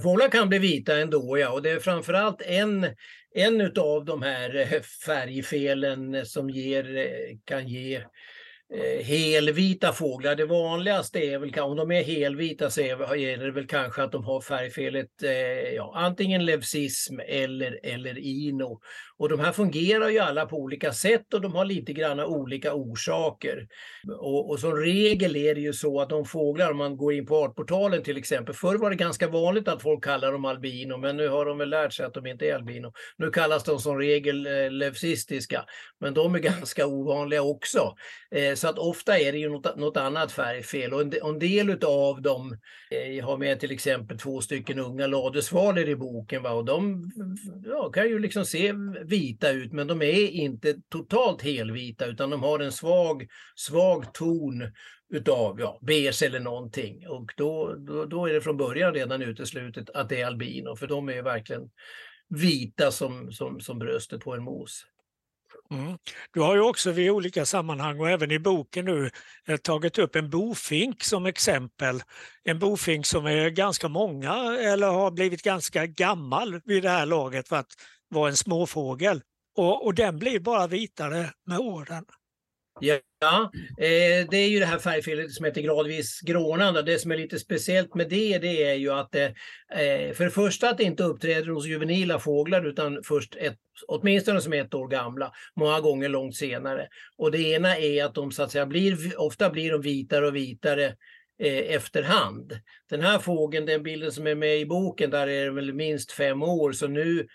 Fåglar 0.01 0.28
kan 0.28 0.48
bli 0.48 0.59
vita 0.59 1.01
ändå, 1.01 1.39
ja. 1.39 1.52
Och 1.52 1.62
det 1.62 1.70
är 1.70 1.81
framförallt 1.81 2.43
en, 2.43 2.86
en 3.35 3.73
av 3.78 4.05
de 4.05 4.23
här 4.23 4.56
eh, 4.56 4.81
färgfelen 5.06 6.27
som 6.27 6.51
ger, 6.51 6.97
eh, 6.97 7.36
kan 7.44 7.69
ge 7.69 7.97
eh, 8.74 9.05
helvita 9.05 9.93
fåglar. 9.93 10.35
Det 10.35 10.44
vanligaste 10.44 11.19
är 11.19 11.39
väl, 11.39 11.60
om 11.60 11.77
de 11.77 11.90
är 11.93 12.02
helvita 12.02 12.70
så 12.70 12.81
är 12.81 13.36
det 13.36 13.51
väl 13.51 13.66
kanske 13.66 14.02
att 14.02 14.12
de 14.12 14.24
har 14.24 14.40
färgfelet 14.40 15.10
ja, 15.77 15.93
antingen 15.97 16.44
levsism 16.44 17.20
eller, 17.27 17.81
eller 17.82 18.19
ino. 18.19 18.81
Och 19.23 19.28
de 19.28 19.40
här 19.40 19.53
fungerar 19.53 20.09
ju 20.09 20.19
alla 20.19 20.47
på 20.47 20.57
olika 20.57 20.93
sätt 20.93 21.35
och 21.35 21.40
de 21.40 21.53
har 21.53 21.65
lite 21.65 21.93
grann 21.93 22.20
olika 22.20 22.74
orsaker. 22.74 23.69
Och, 24.09 24.51
och 24.51 24.59
som 24.59 24.77
regel 24.77 25.36
är 25.36 25.55
det 25.55 25.61
ju 25.61 25.73
så 25.73 26.01
att 26.01 26.09
de 26.09 26.24
fåglar, 26.24 26.70
om 26.70 26.77
man 26.77 26.97
går 26.97 27.12
in 27.12 27.27
på 27.27 27.36
Artportalen 27.36 28.03
till 28.03 28.16
exempel, 28.16 28.55
förr 28.55 28.78
var 28.78 28.90
det 28.90 28.97
ganska 28.97 29.28
vanligt 29.28 29.69
att 29.69 29.82
folk 29.82 30.05
kallar 30.05 30.32
dem 30.32 30.44
albino, 30.44 30.97
men 30.97 31.16
nu 31.16 31.28
har 31.28 31.47
de 31.47 31.59
väl 31.59 31.70
lärt 31.70 31.93
sig 31.93 32.07
att 32.07 32.15
de 32.15 32.27
inte 32.27 32.49
är 32.49 32.55
albino. 32.55 32.93
Nu 33.16 33.31
kallas 33.31 33.65
de 33.65 33.78
som 33.78 33.99
regel 33.99 34.47
eh, 34.47 34.70
leucistiska, 34.70 35.65
men 36.01 36.15
de 36.15 36.35
är 36.35 36.39
ganska 36.39 36.86
ovanliga 36.86 37.43
också. 37.43 37.94
Eh, 38.35 38.55
så 38.55 38.69
att 38.69 38.78
ofta 38.78 39.19
är 39.19 39.32
det 39.32 39.39
ju 39.39 39.49
något, 39.49 39.77
något 39.77 39.97
annat 39.97 40.32
färgfel 40.32 40.93
och 40.93 41.01
en, 41.01 41.12
en 41.24 41.39
del 41.39 41.85
av 41.85 42.23
dem, 42.23 42.59
eh, 42.90 43.12
jag 43.16 43.24
har 43.24 43.39
med 43.39 43.61
till 43.61 43.73
exempel 43.73 44.19
två 44.19 44.40
stycken 44.40 44.78
unga 44.78 45.07
ladusvalor 45.07 45.89
i 45.89 45.97
boken 45.97 46.43
va? 46.43 46.51
och 46.51 46.65
de 46.65 47.11
ja, 47.65 47.90
kan 47.90 48.09
ju 48.09 48.19
liksom 48.19 48.44
se 48.44 48.73
vita 49.13 49.51
ut 49.51 49.73
men 49.73 49.87
de 49.87 50.03
är 50.03 50.29
inte 50.29 50.75
totalt 50.89 51.43
helvita 51.43 52.07
utan 52.07 52.31
de 52.31 52.43
har 52.43 52.61
en 52.61 52.73
svag, 52.73 53.29
svag 53.57 54.15
ton 54.15 54.73
utav 55.13 55.61
ja, 55.61 55.79
beige 55.83 56.23
eller 56.23 56.41
någonting. 56.41 57.09
Och 57.09 57.33
då, 57.37 57.75
då, 57.75 58.05
då, 58.05 58.27
är 58.27 58.33
det 58.33 58.41
från 58.41 58.57
början 58.57 58.95
redan 58.95 59.23
uteslutet 59.23 59.91
att 59.91 60.09
det 60.09 60.21
är 60.21 60.27
albino 60.27 60.77
för 60.77 60.87
de 60.87 61.09
är 61.09 61.23
verkligen 61.23 61.71
vita 62.29 62.91
som, 62.91 63.33
som, 63.33 63.61
som 63.61 63.79
bröstet 63.79 64.21
på 64.21 64.35
en 64.35 64.43
mos. 64.43 64.87
Mm. 65.71 65.99
Du 66.33 66.41
har 66.41 66.55
ju 66.55 66.61
också 66.61 66.91
vid 66.91 67.11
olika 67.11 67.47
sammanhang 67.47 68.01
och 68.01 68.11
även 68.11 68.31
i 68.31 68.39
boken 68.39 68.85
nu 68.85 69.11
eh, 69.49 69.57
tagit 69.57 69.99
upp 69.99 70.17
en 70.17 70.31
bofink 70.31 71.03
som 71.03 71.27
exempel. 71.27 72.03
En 72.45 72.59
bofink 72.59 73.07
som 73.07 73.27
är 73.27 73.51
ganska 73.51 73.89
många 73.89 74.59
eller 74.61 74.87
har 74.87 75.11
blivit 75.11 75.43
ganska 75.43 75.87
gammal 75.87 76.61
vid 76.65 76.83
det 76.83 76.89
här 76.89 77.07
laget 77.07 77.49
för 77.49 77.57
att 77.57 77.73
var 78.13 78.29
en 78.29 78.37
småfågel. 78.37 79.21
Och, 79.57 79.87
och 79.87 79.95
den 79.95 80.19
blir 80.19 80.41
bara 80.41 80.67
vitare 80.67 81.31
med 81.47 81.59
åren. 81.59 82.05
Ja, 82.81 83.51
eh, 83.79 84.29
det 84.31 84.37
är 84.37 84.49
ju 84.49 84.59
det 84.59 84.67
här 84.67 84.79
färgfelet 84.79 85.33
som 85.33 85.45
heter 85.45 85.63
gradvis 85.63 86.21
grånande. 86.21 86.83
Det 86.83 86.99
som 86.99 87.13
är 87.13 87.17
lite 87.17 87.39
speciellt 87.39 87.95
med 87.95 88.09
det, 88.09 88.39
det 88.39 88.63
är 88.63 88.75
ju 88.75 88.93
att 88.93 89.13
det, 89.13 89.25
eh, 89.75 90.15
för 90.15 90.25
det 90.25 90.31
första 90.31 90.71
att 90.71 90.79
det 90.79 90.85
inte 90.85 91.03
uppträder 91.03 91.49
hos 91.49 91.67
juvenila 91.67 92.19
fåglar 92.19 92.67
utan 92.67 93.03
först 93.05 93.37
ett, 93.37 93.59
åtminstone 93.89 94.41
som 94.41 94.53
ett 94.53 94.75
år 94.75 94.89
gamla, 94.89 95.33
många 95.57 95.81
gånger 95.81 96.09
långt 96.09 96.37
senare. 96.37 96.89
Och 97.19 97.31
det 97.31 97.43
ena 97.43 97.77
är 97.77 98.05
att 98.05 98.15
de 98.15 98.33
så 98.33 98.43
att 98.43 98.51
säga 98.51 98.67
blir, 98.67 99.21
ofta 99.21 99.51
blir 99.51 99.73
de 99.73 99.81
vitare 99.81 100.27
och 100.27 100.37
vitare 100.37 100.85
eh, 101.43 101.75
efterhand. 101.75 102.59
Den 102.91 103.01
här 103.01 103.19
fågeln, 103.19 103.67
den 103.67 103.83
bilden 103.83 104.13
som 104.13 104.27
är 104.27 104.35
med 104.35 104.59
i 104.59 104.67
boken, 104.67 105.11
där 105.11 105.27
är 105.27 105.45
det 105.45 105.51
väl 105.51 105.75
minst 105.75 106.13
fem 106.13 106.43
år, 106.43 106.73
så 106.73 106.89
nu 106.89 107.27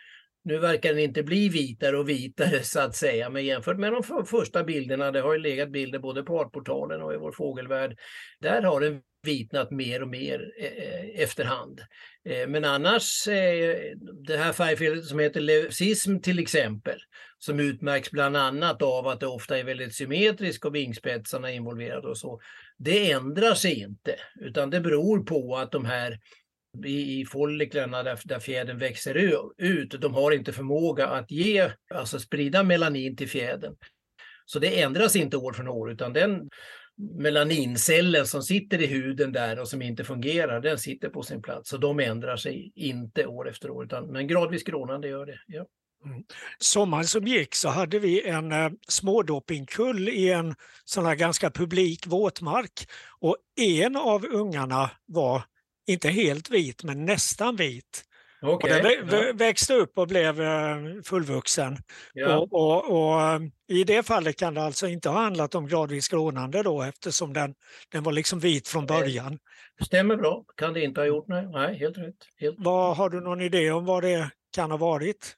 nu 0.47 0.59
verkar 0.59 0.89
den 0.89 1.03
inte 1.03 1.23
bli 1.23 1.49
vitare 1.49 1.97
och 1.97 2.09
vitare 2.09 2.63
så 2.63 2.79
att 2.79 2.95
säga, 2.95 3.29
men 3.29 3.45
jämfört 3.45 3.77
med 3.77 3.93
de 3.93 4.25
första 4.25 4.63
bilderna, 4.63 5.11
det 5.11 5.21
har 5.21 5.33
ju 5.33 5.39
legat 5.39 5.71
bilder 5.71 5.99
både 5.99 6.23
på 6.23 6.39
Artportalen 6.39 7.01
och 7.01 7.13
i 7.13 7.17
vår 7.17 7.31
fågelvärld, 7.31 7.97
där 8.39 8.61
har 8.61 8.81
den 8.81 9.01
vitnat 9.23 9.71
mer 9.71 10.01
och 10.01 10.07
mer 10.07 10.51
eh, 10.59 10.65
eh 10.65 11.23
efterhand. 11.23 11.81
Eh, 12.29 12.47
men 12.47 12.65
annars, 12.65 13.27
eh, 13.27 13.75
det 14.27 14.37
här 14.37 14.53
färgfelet 14.53 15.05
som 15.05 15.19
heter 15.19 15.41
leucism 15.41 16.19
till 16.19 16.39
exempel, 16.39 16.99
som 17.37 17.59
utmärks 17.59 18.11
bland 18.11 18.37
annat 18.37 18.81
av 18.81 19.07
att 19.07 19.19
det 19.19 19.27
ofta 19.27 19.57
är 19.57 19.63
väldigt 19.63 19.95
symmetriskt 19.95 20.65
och 20.65 20.75
vingspetsarna 20.75 21.51
är 21.51 21.55
involverade 21.55 22.07
och 22.07 22.17
så, 22.17 22.39
det 22.77 23.11
ändrar 23.11 23.53
sig 23.53 23.79
inte, 23.79 24.15
utan 24.41 24.69
det 24.69 24.81
beror 24.81 25.23
på 25.23 25.57
att 25.57 25.71
de 25.71 25.85
här 25.85 26.19
i, 26.85 27.21
i 27.21 27.25
folliklarna 27.25 28.03
där, 28.03 28.19
där 28.23 28.39
fjädern 28.39 28.77
växer 28.77 29.15
ut, 29.57 30.01
de 30.01 30.13
har 30.13 30.31
inte 30.31 30.53
förmåga 30.53 31.07
att 31.07 31.31
ge, 31.31 31.71
alltså 31.93 32.19
sprida 32.19 32.63
melanin 32.63 33.15
till 33.15 33.29
fjädern. 33.29 33.75
Så 34.45 34.59
det 34.59 34.81
ändras 34.81 35.15
inte 35.15 35.37
år 35.37 35.53
från 35.53 35.67
år 35.67 35.91
utan 35.91 36.13
den 36.13 36.49
melanincellen 36.97 38.27
som 38.27 38.43
sitter 38.43 38.81
i 38.81 38.85
huden 38.85 39.31
där 39.31 39.59
och 39.59 39.67
som 39.67 39.81
inte 39.81 40.03
fungerar, 40.03 40.61
den 40.61 40.77
sitter 40.77 41.09
på 41.09 41.23
sin 41.23 41.41
plats. 41.41 41.69
Så 41.69 41.77
de 41.77 41.99
ändrar 41.99 42.37
sig 42.37 42.71
inte 42.75 43.25
år 43.25 43.49
efter 43.49 43.69
år, 43.69 43.85
utan, 43.85 44.07
men 44.11 44.27
gradvis 44.27 44.63
grånande 44.63 45.07
gör 45.07 45.25
det. 45.25 45.39
Ja. 45.47 45.65
Mm. 46.05 46.23
Sommaren 46.59 47.05
som 47.05 47.27
gick 47.27 47.55
så 47.55 47.69
hade 47.69 47.99
vi 47.99 48.27
en 48.27 48.51
eh, 48.51 48.69
smådoppingkull 48.87 50.09
i 50.09 50.31
en 50.31 50.55
sån 50.85 51.05
här 51.05 51.15
ganska 51.15 51.51
publik 51.51 52.07
våtmark 52.07 52.89
och 53.19 53.37
en 53.55 53.95
av 53.95 54.25
ungarna 54.25 54.91
var 55.05 55.43
inte 55.87 56.09
helt 56.09 56.49
vit, 56.49 56.83
men 56.83 57.05
nästan 57.05 57.55
vit. 57.55 58.03
Okay. 58.41 58.79
Och 58.79 59.07
den 59.07 59.37
växte 59.37 59.73
upp 59.73 59.97
och 59.97 60.07
blev 60.07 60.41
eh, 60.41 60.77
fullvuxen. 61.03 61.77
Ja. 62.13 62.37
Och, 62.37 62.53
och, 62.53 62.91
och, 62.91 63.21
eh, 63.21 63.41
I 63.67 63.83
det 63.83 64.03
fallet 64.03 64.35
kan 64.35 64.53
det 64.53 64.63
alltså 64.63 64.87
inte 64.87 65.09
ha 65.09 65.21
handlat 65.21 65.55
om 65.55 65.67
gradvis 65.67 66.07
grånande 66.07 66.63
då 66.63 66.81
eftersom 66.81 67.33
den, 67.33 67.55
den 67.91 68.03
var 68.03 68.11
liksom 68.11 68.39
vit 68.39 68.67
från 68.67 68.85
början. 68.85 69.39
Stämmer 69.85 70.15
bra, 70.15 70.43
kan 70.57 70.73
det 70.73 70.83
inte 70.83 71.01
ha 71.01 71.05
gjort. 71.05 71.27
Nej, 71.27 71.47
nej 71.47 71.77
helt 71.77 71.97
rätt. 71.97 72.15
Helt. 72.39 72.55
Vad, 72.59 72.97
har 72.97 73.09
du 73.09 73.21
någon 73.21 73.41
idé 73.41 73.71
om 73.71 73.85
vad 73.85 74.03
det 74.03 74.29
kan 74.55 74.71
ha 74.71 74.77
varit? 74.77 75.35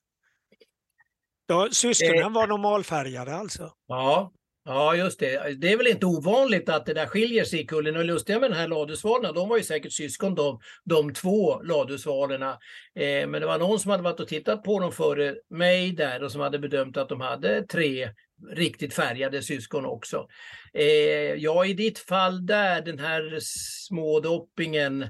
Ja, 1.48 1.68
syskonen 1.72 2.34
var 2.34 2.48
normalfärgade 2.48 3.36
alltså? 3.36 3.74
Ja, 3.88 4.32
Ja, 4.70 4.96
just 4.96 5.20
det. 5.20 5.56
Det 5.58 5.72
är 5.72 5.78
väl 5.78 5.88
inte 5.88 6.06
ovanligt 6.06 6.70
att 6.70 6.86
det 6.86 6.94
där 6.94 7.06
skiljer 7.06 7.44
sig 7.44 7.60
i 7.60 7.66
kullen. 7.66 7.98
Och 7.98 8.06
lustiga 8.06 8.40
med 8.40 8.52
den 8.52 8.60
här 8.60 8.68
ladusvalarna, 8.68 9.34
de 9.34 9.50
var 9.50 9.58
ju 9.58 9.64
säkert 9.64 9.94
syskon 9.94 10.36
de, 10.36 10.60
de 10.84 11.14
två 11.14 11.62
ladusvalarna. 11.62 12.52
Eh, 12.96 13.28
men 13.28 13.32
det 13.32 13.46
var 13.46 13.60
någon 13.60 13.80
som 13.80 13.92
hade 13.92 14.04
varit 14.04 14.20
och 14.20 14.28
tittat 14.28 14.64
på 14.64 14.80
dem 14.80 14.92
före 14.92 15.36
mig 15.50 15.92
där 15.92 16.24
och 16.24 16.32
som 16.32 16.42
hade 16.42 16.60
bedömt 16.60 16.98
att 16.98 17.10
de 17.10 17.22
hade 17.22 17.64
tre 17.64 18.10
riktigt 18.52 18.94
färgade 18.94 19.42
syskon 19.42 19.86
också. 19.86 20.28
Eh, 20.74 21.34
ja, 21.34 21.66
i 21.66 21.74
ditt 21.74 22.00
fall 22.00 22.46
där, 22.46 22.82
den 22.82 23.00
här 23.00 23.38
smådoppingen, 23.42 25.06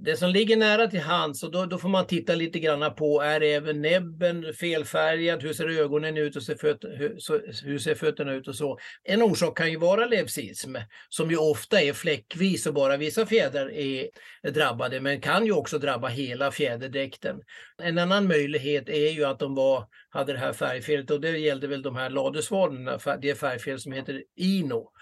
det 0.00 0.16
som 0.16 0.30
ligger 0.30 0.56
nära 0.56 0.86
till 0.86 1.00
hands, 1.00 1.42
och 1.42 1.50
då, 1.50 1.66
då, 1.66 1.78
får 1.78 1.88
man 1.88 2.06
titta 2.06 2.34
lite 2.34 2.58
grann 2.58 2.94
på, 2.94 3.20
är 3.20 3.40
även 3.40 3.82
näbben 3.82 4.54
felfärgad? 4.54 5.42
Hur 5.42 5.52
ser 5.52 5.68
ögonen 5.68 6.16
ut 6.16 6.36
och 6.36 6.42
ser 6.42 6.54
föt, 6.54 6.84
hur, 6.84 7.18
hur, 7.64 7.78
ser 7.78 7.94
fötterna 7.94 8.32
ut 8.32 8.48
och 8.48 8.54
så? 8.54 8.78
En 9.04 9.22
orsak 9.22 9.56
kan 9.56 9.70
ju 9.70 9.76
vara 9.76 10.06
leucism, 10.06 10.76
som 11.08 11.30
ju 11.30 11.36
ofta 11.36 11.80
är 11.80 11.92
fläckvis 11.92 12.66
och 12.66 12.74
bara 12.74 12.96
vissa 12.96 13.26
fjädrar 13.26 13.70
är 13.72 14.08
drabbade, 14.50 15.00
men 15.00 15.20
kan 15.20 15.46
ju 15.46 15.52
också 15.52 15.78
drabba 15.78 16.08
hela 16.08 16.50
fjäderdräkten. 16.50 17.36
En 17.82 17.98
annan 17.98 18.26
möjlighet 18.26 18.88
är 18.88 19.10
ju 19.10 19.24
att 19.24 19.38
de 19.38 19.54
var, 19.54 19.84
hade 20.10 20.32
det 20.32 20.38
här 20.38 20.52
färgfelet 20.52 21.10
och 21.10 21.20
det 21.20 21.38
gällde 21.38 21.66
väl 21.66 21.82
de 21.82 21.96
här 21.96 22.10
ladusvanorna, 22.10 22.98
det 23.22 23.34
färgfel 23.34 23.80
som 23.80 23.92
heter 23.92 24.22
INO 24.36 24.92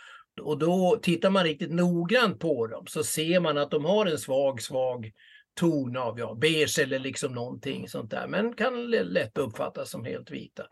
och 0.41 0.59
då 0.59 0.99
tittar 1.03 1.31
man 1.31 1.45
riktigt 1.45 1.73
noggrant 1.73 2.39
på 2.39 2.67
dem 2.67 2.87
så 2.87 3.05
ser 3.05 3.41
man 3.41 3.59
att 3.59 3.71
de 3.71 3.85
har 3.85 4.07
en 4.07 4.19
svag, 4.19 4.63
svag 4.63 5.13
ton 5.61 5.97
av 5.97 6.19
ja, 6.19 6.35
beige 6.35 6.79
eller 6.79 6.99
liksom 6.99 7.33
någonting 7.33 7.89
sånt 7.89 8.11
där. 8.11 8.27
Men 8.29 8.55
kan 8.55 8.91
lätt 8.91 9.39
uppfattas 9.39 9.91
som 9.91 10.05
helt 10.05 10.31
vita. 10.31 10.63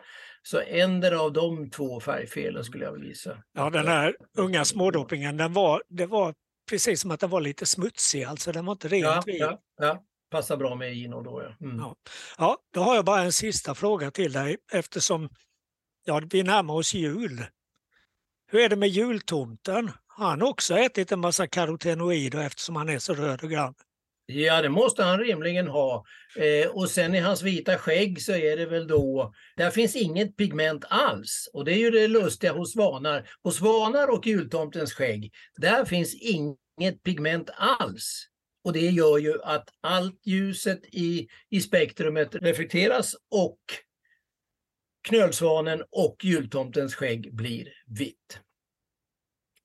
Så 0.43 0.61
ändra 0.61 1.21
av 1.21 1.33
de 1.33 1.71
två 1.71 2.01
färgfelen 2.01 2.65
skulle 2.65 2.85
jag 2.85 3.05
gissa. 3.05 3.39
Ja, 3.53 3.71
den 3.71 3.87
här 3.87 4.17
unga 4.39 4.65
smådopingen, 4.65 5.37
den 5.37 5.53
var, 5.53 5.83
det 5.89 6.07
var 6.07 6.35
precis 6.71 7.01
som 7.01 7.11
att 7.11 7.21
den 7.21 7.31
var 7.31 7.41
lite 7.41 7.67
smutsig, 7.67 8.25
alltså 8.25 8.53
den 8.53 8.67
var 8.67 8.73
inte 8.73 8.89
rent 8.89 9.05
ja, 9.05 9.23
vit. 9.27 9.41
Ja, 9.41 9.61
ja, 9.81 10.05
passar 10.31 10.57
bra 10.57 10.75
med 10.75 10.95
Ino 10.97 11.23
då. 11.23 11.43
Ja. 11.43 11.67
Mm. 11.67 11.79
Ja. 11.79 11.97
ja, 12.39 12.59
då 12.75 12.81
har 12.81 12.95
jag 12.95 13.05
bara 13.05 13.23
en 13.23 13.33
sista 13.33 13.75
fråga 13.75 14.11
till 14.11 14.33
dig 14.33 14.57
eftersom 14.73 15.29
ja, 16.05 16.23
vi 16.31 16.43
närmar 16.43 16.75
oss 16.75 16.95
jul. 16.95 17.45
Hur 18.47 18.61
är 18.61 18.69
det 18.69 18.77
med 18.77 18.89
jultomten? 18.89 19.91
Har 20.07 20.31
han 20.31 20.43
också 20.43 20.75
ätit 20.75 21.13
en 21.13 21.21
massa 21.21 21.47
karotenoider 21.47 22.39
eftersom 22.47 22.77
han 22.77 22.89
är 22.89 22.99
så 22.99 23.15
röd 23.15 23.43
och 23.43 23.51
grann? 23.51 23.75
Ja, 24.27 24.63
det 24.63 24.69
måste 24.69 25.03
han 25.03 25.19
rimligen 25.19 25.69
ha. 25.69 26.05
Eh, 26.37 26.71
och 26.71 26.91
sen 26.91 27.15
i 27.15 27.19
hans 27.19 27.43
vita 27.43 27.79
skägg 27.79 28.23
så 28.23 28.33
är 28.33 28.57
det 28.57 28.67
väl 28.67 28.87
då, 28.87 29.33
där 29.57 29.71
finns 29.71 29.97
inget 29.97 30.37
pigment 30.37 30.85
alls. 30.89 31.51
Och 31.53 31.65
det 31.65 31.73
är 31.73 31.79
ju 31.79 31.91
det 31.91 32.09
lustiga 32.09 32.53
hos 32.53 32.73
svanar. 32.73 33.29
Hos 33.43 33.57
svanar 33.57 34.09
och 34.09 34.27
jultomtens 34.27 34.93
skägg, 34.93 35.33
där 35.57 35.85
finns 35.85 36.15
inget 36.15 37.03
pigment 37.03 37.51
alls. 37.57 38.29
Och 38.65 38.73
det 38.73 38.91
gör 38.91 39.19
ju 39.19 39.43
att 39.43 39.69
allt 39.81 40.27
ljuset 40.27 40.81
i, 40.93 41.29
i 41.51 41.61
spektrumet 41.61 42.35
reflekteras 42.35 43.15
och 43.31 43.59
knölsvanen 45.05 45.83
och 45.91 46.17
jultomtens 46.23 46.95
skägg 46.95 47.35
blir 47.35 47.69
vitt. 47.87 48.41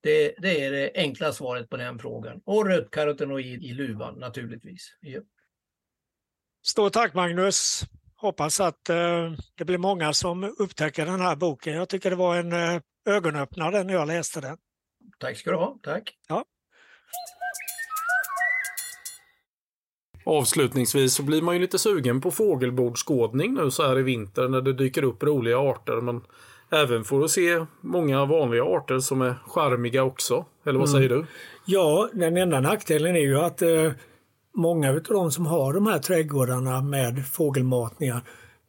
Det, 0.01 0.35
det, 0.37 0.65
är 0.65 0.71
det 0.71 0.91
enkla 0.95 1.33
svaret 1.33 1.69
på 1.69 1.77
den 1.77 1.99
frågan. 1.99 2.41
Och 2.45 2.65
rött 2.65 2.91
karotenoid 2.91 3.63
i 3.63 3.73
luvan 3.73 4.19
naturligtvis. 4.19 4.97
Ja. 5.01 5.21
Stort 6.65 6.93
tack 6.93 7.13
Magnus! 7.13 7.81
Hoppas 8.15 8.59
att 8.59 8.89
eh, 8.89 9.31
det 9.55 9.65
blir 9.65 9.77
många 9.77 10.13
som 10.13 10.55
upptäcker 10.59 11.05
den 11.05 11.21
här 11.21 11.35
boken. 11.35 11.73
Jag 11.73 11.89
tycker 11.89 12.09
det 12.09 12.15
var 12.15 12.35
en 12.35 12.51
eh, 12.51 12.81
ögonöppnare 13.05 13.83
när 13.83 13.93
jag 13.93 14.07
läste 14.07 14.41
den. 14.41 14.57
Tack 15.19 15.37
ska 15.37 15.51
du 15.51 15.57
ha. 15.57 15.79
Tack! 15.83 16.17
Ja. 16.27 16.45
Avslutningsvis 20.29 21.13
så 21.13 21.23
blir 21.23 21.41
man 21.41 21.55
ju 21.55 21.61
lite 21.61 21.79
sugen 21.79 22.21
på 22.21 22.31
fågelbordsskådning 22.31 23.53
nu 23.53 23.71
så 23.71 23.87
här 23.87 23.99
i 23.99 24.01
vinter 24.01 24.47
när 24.47 24.61
det 24.61 24.73
dyker 24.73 25.03
upp 25.03 25.23
roliga 25.23 25.57
arter. 25.59 26.01
Men 26.01 26.21
även 26.71 27.03
får 27.03 27.23
att 27.23 27.31
se 27.31 27.65
många 27.81 28.25
vanliga 28.25 28.63
arter 28.63 28.99
som 28.99 29.21
är 29.21 29.35
charmiga 29.47 30.03
också. 30.03 30.45
Eller 30.65 30.79
vad 30.79 30.89
mm. 30.89 30.99
säger 30.99 31.09
du? 31.09 31.25
Ja, 31.65 32.09
den 32.13 32.37
enda 32.37 32.59
nackdelen 32.59 33.15
är 33.15 33.19
ju 33.19 33.39
att 33.39 33.61
eh, 33.61 33.91
många 34.55 34.89
av 34.89 35.01
de 35.03 35.31
som 35.31 35.45
har 35.45 35.73
de 35.73 35.87
här 35.87 35.99
trädgårdarna 35.99 36.81
med 36.81 37.27
fågelmatningar 37.27 38.21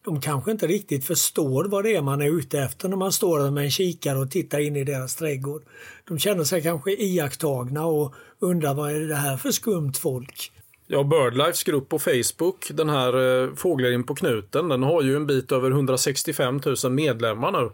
de 0.05 0.21
kanske 0.21 0.51
inte 0.51 0.67
riktigt 0.67 1.05
förstår 1.05 1.65
vad 1.65 1.85
det 1.85 1.97
är 1.97 2.03
man 2.03 2.23
är 2.23 2.39
ute 2.39 2.59
efter 2.59 2.89
när 2.89 2.97
man 2.97 3.13
står 3.13 3.39
där 3.39 3.51
med 3.51 3.65
en 3.65 3.71
kikare 3.71 4.19
och 4.19 4.31
tittar 4.31 4.59
in 4.59 4.77
i 4.77 4.85
deras 4.85 5.17
trädgård. 5.17 5.63
De 6.09 6.19
känner 6.19 6.45
sig 6.45 6.63
kanske 6.63 6.91
iakttagna 6.93 7.87
och 7.87 8.15
undrar 8.39 8.75
vad 8.75 8.91
är 8.91 9.01
det 9.01 9.15
här 9.15 9.37
för 9.37 9.51
skumt 9.51 9.93
folk? 10.01 10.53
Ja, 10.93 11.05
Birdlifes 11.05 11.65
grupp 11.65 11.89
på 11.89 11.99
Facebook, 11.99 12.71
den 12.71 12.89
här 12.89 13.43
eh, 13.43 13.55
Fåglar 13.55 13.91
in 13.91 14.05
på 14.05 14.15
knuten, 14.15 14.69
den 14.69 14.83
har 14.83 15.03
ju 15.03 15.17
en 15.17 15.27
bit 15.27 15.53
över 15.53 15.71
165 15.71 16.61
000 16.85 16.93
medlemmar 16.93 17.53
nu. 17.53 17.71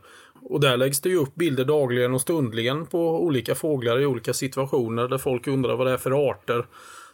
Och 0.51 0.61
där 0.61 0.77
läggs 0.77 1.01
det 1.01 1.09
ju 1.09 1.17
upp 1.17 1.35
bilder 1.35 1.65
dagligen 1.65 2.15
och 2.15 2.21
stundligen 2.21 2.87
på 2.87 3.25
olika 3.25 3.55
fåglar 3.55 4.01
i 4.01 4.07
olika 4.07 4.33
situationer 4.33 5.09
där 5.09 5.19
folk 5.19 5.47
undrar 5.47 5.77
vad 5.77 5.87
det 5.87 5.93
är 5.93 5.97
för 5.97 6.31
arter. 6.31 6.67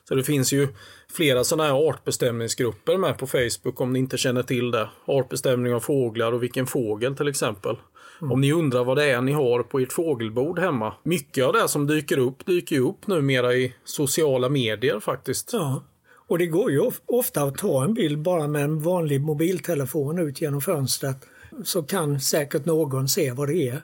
Så 0.09 0.15
det 0.15 0.25
finns 0.25 0.53
ju 0.53 0.69
flera 1.13 1.45
sådana 1.45 1.69
här 1.69 1.89
artbestämningsgrupper 1.89 2.97
med 2.97 3.19
på 3.19 3.27
Facebook 3.27 3.81
om 3.81 3.93
ni 3.93 3.99
inte 3.99 4.19
känner 4.19 4.43
till 4.43 4.71
det. 4.71 4.89
Artbestämning 5.05 5.75
av 5.75 5.81
fåglar 5.81 6.33
och 6.33 6.43
vilken 6.43 6.67
fågel 6.67 7.17
till 7.17 7.29
exempel. 7.29 7.77
Mm. 8.21 8.33
Om 8.33 8.41
ni 8.41 8.53
undrar 8.53 8.85
vad 8.85 8.97
det 8.97 9.11
är 9.11 9.21
ni 9.21 9.33
har 9.33 9.63
på 9.63 9.79
ert 9.79 9.93
fågelbord 9.93 10.59
hemma. 10.59 10.95
Mycket 11.03 11.45
av 11.45 11.53
det 11.53 11.69
som 11.69 11.87
dyker 11.87 12.19
upp 12.19 12.47
dyker 12.47 12.77
ju 12.77 12.83
upp 12.89 13.07
numera 13.07 13.55
i 13.55 13.75
sociala 13.85 14.49
medier 14.49 15.01
faktiskt. 15.01 15.51
Ja. 15.53 15.83
Och 16.33 16.39
det 16.39 16.47
går 16.47 16.71
ju 16.71 16.91
ofta 17.07 17.43
att 17.43 17.59
ta 17.59 17.85
en 17.85 17.95
bild 17.95 18.19
bara 18.19 18.49
med 18.49 18.65
en 18.65 18.81
vanlig 18.81 19.21
mobiltelefon 19.21 20.19
ut 20.19 20.41
genom 20.41 20.61
fönstret. 20.61 21.17
Så 21.65 21.83
kan 21.83 22.21
säkert 22.21 22.65
någon 22.65 23.09
se 23.09 23.33
vad 23.33 23.49
det 23.49 23.69
är 23.69 23.83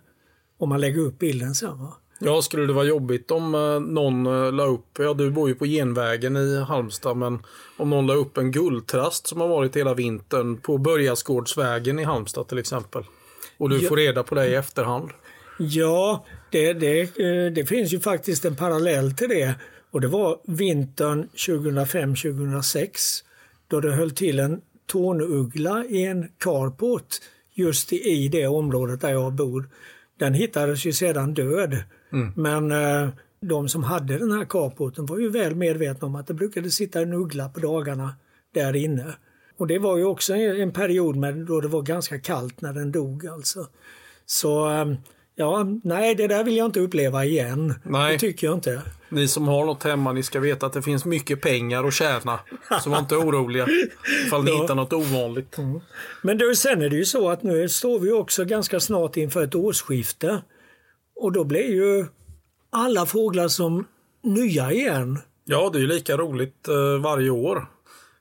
om 0.58 0.68
man 0.68 0.80
lägger 0.80 1.00
upp 1.00 1.18
bilden 1.18 1.54
sen. 1.54 1.78
Va? 1.78 1.96
Ja, 2.18 2.42
skulle 2.42 2.66
det 2.66 2.72
vara 2.72 2.84
jobbigt 2.84 3.30
om 3.30 3.54
eh, 3.54 3.80
någon 3.80 4.26
eh, 4.26 4.52
la 4.52 4.66
upp, 4.66 4.98
ja 4.98 5.14
du 5.14 5.30
bor 5.30 5.48
ju 5.48 5.54
på 5.54 5.66
Genvägen 5.66 6.36
i 6.36 6.56
Halmstad, 6.58 7.16
men 7.16 7.38
om 7.76 7.90
någon 7.90 8.06
la 8.06 8.14
upp 8.14 8.38
en 8.38 8.52
guldtrast 8.52 9.26
som 9.26 9.40
har 9.40 9.48
varit 9.48 9.76
hela 9.76 9.94
vintern 9.94 10.56
på 10.56 10.78
Börjasgårdsvägen 10.78 11.98
i 11.98 12.04
Halmstad 12.04 12.48
till 12.48 12.58
exempel. 12.58 13.04
Och 13.56 13.70
du 13.70 13.78
ja. 13.78 13.88
får 13.88 13.96
reda 13.96 14.22
på 14.22 14.34
det 14.34 14.48
i 14.48 14.54
efterhand. 14.54 15.10
Ja, 15.58 16.24
det, 16.50 16.72
det, 16.72 17.00
eh, 17.00 17.52
det 17.52 17.66
finns 17.68 17.92
ju 17.92 18.00
faktiskt 18.00 18.44
en 18.44 18.56
parallell 18.56 19.12
till 19.12 19.28
det. 19.28 19.54
Och 19.90 20.00
det 20.00 20.08
var 20.08 20.38
vintern 20.44 21.28
2005-2006 21.34 23.22
då 23.68 23.80
det 23.80 23.92
höll 23.92 24.10
till 24.10 24.38
en 24.38 24.60
tornuggla 24.86 25.84
i 25.84 26.04
en 26.04 26.28
carport 26.38 27.16
just 27.54 27.92
i 27.92 28.28
det 28.28 28.46
området 28.46 29.00
där 29.00 29.10
jag 29.10 29.32
bor. 29.32 29.68
Den 30.18 30.34
hittades 30.34 30.84
ju 30.84 30.92
sedan 30.92 31.34
död. 31.34 31.76
Mm. 32.12 32.32
Men 32.36 32.70
eh, 32.70 33.08
de 33.40 33.68
som 33.68 33.84
hade 33.84 34.18
den 34.18 34.32
här 34.32 34.44
carporten 34.44 35.06
var 35.06 35.18
ju 35.18 35.28
väl 35.28 35.54
medvetna 35.54 36.06
om 36.06 36.14
att 36.14 36.26
det 36.26 36.34
brukade 36.34 36.70
sitta 36.70 37.00
en 37.00 37.12
uggla 37.12 37.48
på 37.48 37.60
dagarna 37.60 38.14
där 38.54 38.76
inne. 38.76 39.14
Och 39.56 39.66
det 39.66 39.78
var 39.78 39.96
ju 39.96 40.04
också 40.04 40.34
en 40.34 40.72
period 40.72 41.16
med, 41.16 41.34
då 41.36 41.60
det 41.60 41.68
var 41.68 41.82
ganska 41.82 42.20
kallt 42.20 42.60
när 42.60 42.72
den 42.72 42.92
dog 42.92 43.26
alltså. 43.26 43.66
Så 44.26 44.70
eh, 44.70 44.94
Ja, 45.40 45.66
nej 45.82 46.14
det 46.14 46.26
där 46.26 46.44
vill 46.44 46.56
jag 46.56 46.66
inte 46.66 46.80
uppleva 46.80 47.24
igen. 47.24 47.74
Nej. 47.82 48.12
Det 48.12 48.18
tycker 48.18 48.46
jag 48.46 48.56
inte. 48.56 48.82
Ni 49.08 49.28
som 49.28 49.48
har 49.48 49.66
något 49.66 49.84
hemma, 49.84 50.12
ni 50.12 50.22
ska 50.22 50.40
veta 50.40 50.66
att 50.66 50.72
det 50.72 50.82
finns 50.82 51.04
mycket 51.04 51.40
pengar 51.40 51.84
att 51.84 51.94
tjäna. 51.94 52.40
Så 52.82 52.90
var 52.90 52.98
inte 52.98 53.16
oroliga 53.16 53.66
ifall 54.26 54.44
ni 54.44 54.50
ja. 54.50 54.62
hittar 54.62 54.74
något 54.74 54.92
ovanligt. 54.92 55.58
Mm. 55.58 55.80
Men 56.22 56.38
då, 56.38 56.54
sen 56.54 56.82
är 56.82 56.88
det 56.88 56.96
ju 56.96 57.04
så 57.04 57.30
att 57.30 57.42
nu 57.42 57.68
står 57.68 57.98
vi 57.98 58.12
också 58.12 58.44
ganska 58.44 58.80
snart 58.80 59.16
inför 59.16 59.44
ett 59.44 59.54
årsskifte. 59.54 60.42
Och 61.16 61.32
då 61.32 61.44
blir 61.44 61.70
ju 61.74 62.06
alla 62.70 63.06
fåglar 63.06 63.48
som 63.48 63.86
nya 64.22 64.72
igen. 64.72 65.18
Ja, 65.44 65.70
det 65.72 65.78
är 65.78 65.80
ju 65.80 65.86
lika 65.86 66.16
roligt 66.16 66.68
eh, 66.68 67.02
varje 67.02 67.30
år. 67.30 67.66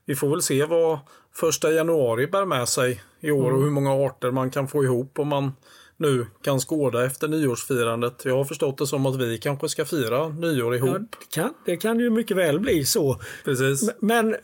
Vi 0.06 0.16
får 0.16 0.28
väl 0.28 0.42
se 0.42 0.64
vad 0.64 0.98
första 1.34 1.70
januari 1.70 2.26
bär 2.26 2.44
med 2.44 2.68
sig 2.68 3.00
i 3.20 3.30
år 3.30 3.48
mm. 3.48 3.56
och 3.56 3.62
hur 3.62 3.70
många 3.70 3.92
arter 3.92 4.30
man 4.30 4.50
kan 4.50 4.68
få 4.68 4.84
ihop 4.84 5.18
om 5.18 5.28
man 5.28 5.52
nu 5.98 6.26
kan 6.42 6.60
skåda 6.60 7.04
efter 7.04 7.28
nyårsfirandet. 7.28 8.22
Jag 8.24 8.36
har 8.36 8.44
förstått 8.44 8.78
det 8.78 8.86
som 8.86 9.06
att 9.06 9.16
vi 9.16 9.38
kanske 9.38 9.68
ska 9.68 9.84
fira 9.84 10.28
nyår 10.28 10.74
ihop. 10.74 10.90
Ja, 10.90 10.98
det, 10.98 11.26
kan, 11.30 11.54
det 11.64 11.76
kan 11.76 12.00
ju 12.00 12.10
mycket 12.10 12.36
väl 12.36 12.60
bli 12.60 12.84
så. 12.84 13.20
Precis. 13.44 13.90
Men 14.00 14.36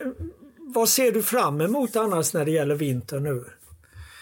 vad 0.57 0.89
ser 0.89 1.11
du 1.11 1.23
fram 1.23 1.61
emot 1.61 1.95
annars 1.95 2.33
när 2.33 2.45
det 2.45 2.51
gäller 2.51 2.75
vinter 2.75 3.19
nu? 3.19 3.43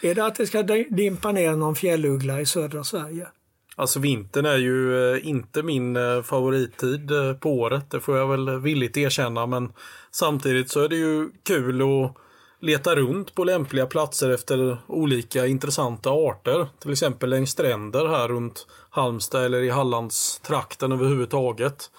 Är 0.02 0.16
det 0.16 0.26
att 0.26 0.36
det 0.36 0.48
ska 0.48 0.64
dimpa 0.90 1.32
ner 1.32 1.56
någon 1.56 1.76
fjälluggla 1.76 2.42
i 2.42 2.46
södra 2.46 2.84
Sverige? 2.84 3.28
Alltså 3.76 4.00
vintern 4.00 4.46
är 4.46 4.58
ju 4.58 5.12
eh, 5.14 5.28
inte 5.28 5.64
min 5.64 5.96
eh, 5.96 6.22
favorittid 6.22 7.12
eh, 7.12 7.34
på 7.34 7.60
året, 7.60 7.92
det 7.92 8.00
får 8.00 8.18
jag 8.18 8.28
väl 8.28 8.60
villigt 8.60 8.98
erkänna. 8.98 9.46
Men 9.46 9.74
samtidigt 10.12 10.70
så 10.70 10.84
är 10.84 10.90
det 10.90 10.96
ju 10.96 11.30
kul 11.44 11.82
att 11.82 12.23
leta 12.64 12.95
runt 12.95 13.35
på 13.35 13.44
lämpliga 13.44 13.85
platser 13.85 14.30
efter 14.30 14.77
olika 14.88 15.48
intressanta 15.48 16.10
arter. 16.10 16.68
Till 16.80 16.91
exempel 16.91 17.30
längs 17.30 17.52
stränder 17.52 18.07
här 18.07 18.27
runt 18.27 18.68
Halmstad 18.90 19.45
eller 19.45 19.61
i 19.61 19.69
Hallandstrakten 19.69 20.91
överhuvudtaget. 20.91 21.91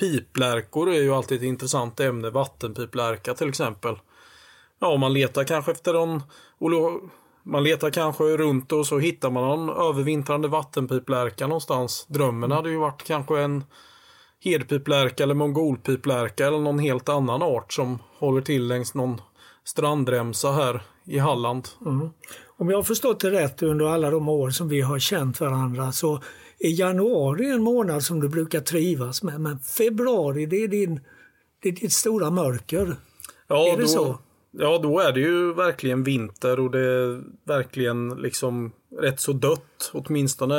Piplärkor 0.00 0.90
är 0.90 1.02
ju 1.02 1.14
alltid 1.14 1.38
ett 1.38 1.44
intressant 1.44 2.00
ämne. 2.00 2.30
Vattenpiplärka 2.30 3.34
till 3.34 3.48
exempel. 3.48 3.96
Ja, 4.78 4.96
man 4.96 5.12
letar 5.12 5.44
kanske 5.44 5.72
efter 5.72 5.92
någon 5.92 6.22
man 7.42 7.64
letar 7.64 7.90
kanske 7.90 8.24
runt 8.24 8.72
och 8.72 8.86
så 8.86 8.98
hittar 8.98 9.30
man 9.30 9.44
någon 9.44 9.88
övervintrande 9.88 10.48
vattenpiplärka 10.48 11.46
någonstans. 11.46 12.06
Drömmen 12.08 12.50
hade 12.50 12.70
ju 12.70 12.76
varit 12.76 13.02
kanske 13.02 13.40
en 13.40 13.64
hedpiplärka 14.40 15.22
eller 15.22 15.34
mongolpiplärka 15.34 16.46
eller 16.46 16.58
någon 16.58 16.78
helt 16.78 17.08
annan 17.08 17.42
art 17.42 17.72
som 17.72 17.98
håller 18.18 18.40
till 18.40 18.66
längs 18.68 18.94
någon 18.94 19.20
strandremsa 19.64 20.52
här 20.52 20.82
i 21.04 21.18
Halland. 21.18 21.68
Mm. 21.86 22.08
Om 22.56 22.70
jag 22.70 22.78
har 22.78 22.82
förstått 22.82 23.20
det 23.20 23.30
rätt 23.30 23.62
under 23.62 23.86
alla 23.86 24.10
de 24.10 24.28
år 24.28 24.50
som 24.50 24.68
vi 24.68 24.80
har 24.80 24.98
känt 24.98 25.40
varandra 25.40 25.92
så 25.92 26.22
är 26.58 26.80
januari 26.80 27.50
en 27.50 27.62
månad 27.62 28.02
som 28.02 28.20
du 28.20 28.28
brukar 28.28 28.60
trivas 28.60 29.22
med 29.22 29.40
men 29.40 29.58
februari 29.58 30.46
det 30.46 30.56
är, 30.56 30.68
din, 30.68 31.00
det 31.62 31.68
är 31.68 31.72
ditt 31.72 31.92
stora 31.92 32.30
mörker. 32.30 32.96
Ja, 33.46 33.72
är 33.72 33.76
det 33.76 33.82
då, 33.82 33.88
så? 33.88 34.18
Ja, 34.50 34.78
då 34.82 34.98
är 35.00 35.12
det 35.12 35.20
ju 35.20 35.54
verkligen 35.54 36.02
vinter 36.02 36.60
och 36.60 36.70
det 36.70 36.80
är 36.80 37.22
verkligen 37.44 38.08
liksom 38.08 38.72
rätt 39.00 39.20
så 39.20 39.32
dött. 39.32 39.90
Åtminstone 39.92 40.56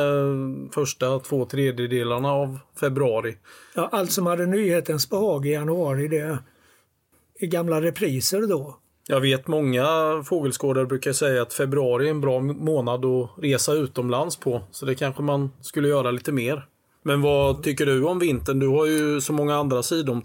första 0.73 1.19
två 1.19 1.45
tredjedelarna 1.45 2.31
av 2.31 2.59
februari. 2.79 3.37
Ja, 3.75 3.89
allt 3.91 4.11
som 4.11 4.25
hade 4.25 4.45
nyhetens 4.45 5.09
behag 5.09 5.45
i 5.45 5.51
januari 5.51 6.07
det 6.07 6.37
i 7.39 7.47
gamla 7.47 7.81
repriser 7.81 8.41
då. 8.47 8.79
Jag 9.07 9.21
vet 9.21 9.47
många 9.47 9.83
fågelskådare 10.25 10.85
brukar 10.85 11.13
säga 11.13 11.41
att 11.41 11.53
februari 11.53 12.05
är 12.05 12.11
en 12.11 12.21
bra 12.21 12.39
månad 12.39 13.05
att 13.05 13.29
resa 13.37 13.73
utomlands 13.73 14.37
på. 14.37 14.61
Så 14.71 14.85
det 14.85 14.95
kanske 14.95 15.21
man 15.21 15.51
skulle 15.61 15.87
göra 15.87 16.11
lite 16.11 16.31
mer. 16.31 16.65
Men 17.05 17.21
vad 17.21 17.63
tycker 17.63 17.85
du 17.85 18.03
om 18.03 18.19
vintern? 18.19 18.59
Du 18.59 18.67
har 18.67 18.85
ju 18.85 19.21
så 19.21 19.33
många 19.33 19.55
andra 19.55 19.83
sidom 19.83 20.21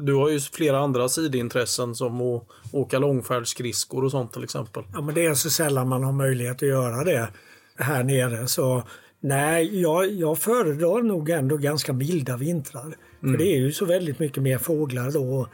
Du 0.00 0.14
har 0.14 0.28
ju 0.28 0.40
flera 0.40 0.78
andra 0.78 1.08
sidintressen 1.08 1.94
som 1.94 2.20
att 2.20 2.42
åka 2.72 2.98
långfärdsskridskor 2.98 4.04
och 4.04 4.10
sånt 4.10 4.32
till 4.32 4.44
exempel. 4.44 4.82
Ja 4.92 5.00
men 5.00 5.14
det 5.14 5.26
är 5.26 5.34
så 5.34 5.50
sällan 5.50 5.88
man 5.88 6.04
har 6.04 6.12
möjlighet 6.12 6.56
att 6.56 6.68
göra 6.68 7.04
det 7.04 7.28
här 7.76 8.04
nere 8.04 8.46
så 8.46 8.82
nej, 9.20 9.80
jag, 9.80 10.10
jag 10.10 10.38
föredrar 10.38 11.02
nog 11.02 11.30
ändå 11.30 11.56
ganska 11.56 11.92
milda 11.92 12.36
vintrar. 12.36 12.82
Mm. 12.82 12.96
För 13.20 13.38
det 13.38 13.54
är 13.54 13.58
ju 13.58 13.72
så 13.72 13.84
väldigt 13.84 14.18
mycket 14.18 14.42
mer 14.42 14.58
fåglar 14.58 15.10
då. 15.10 15.48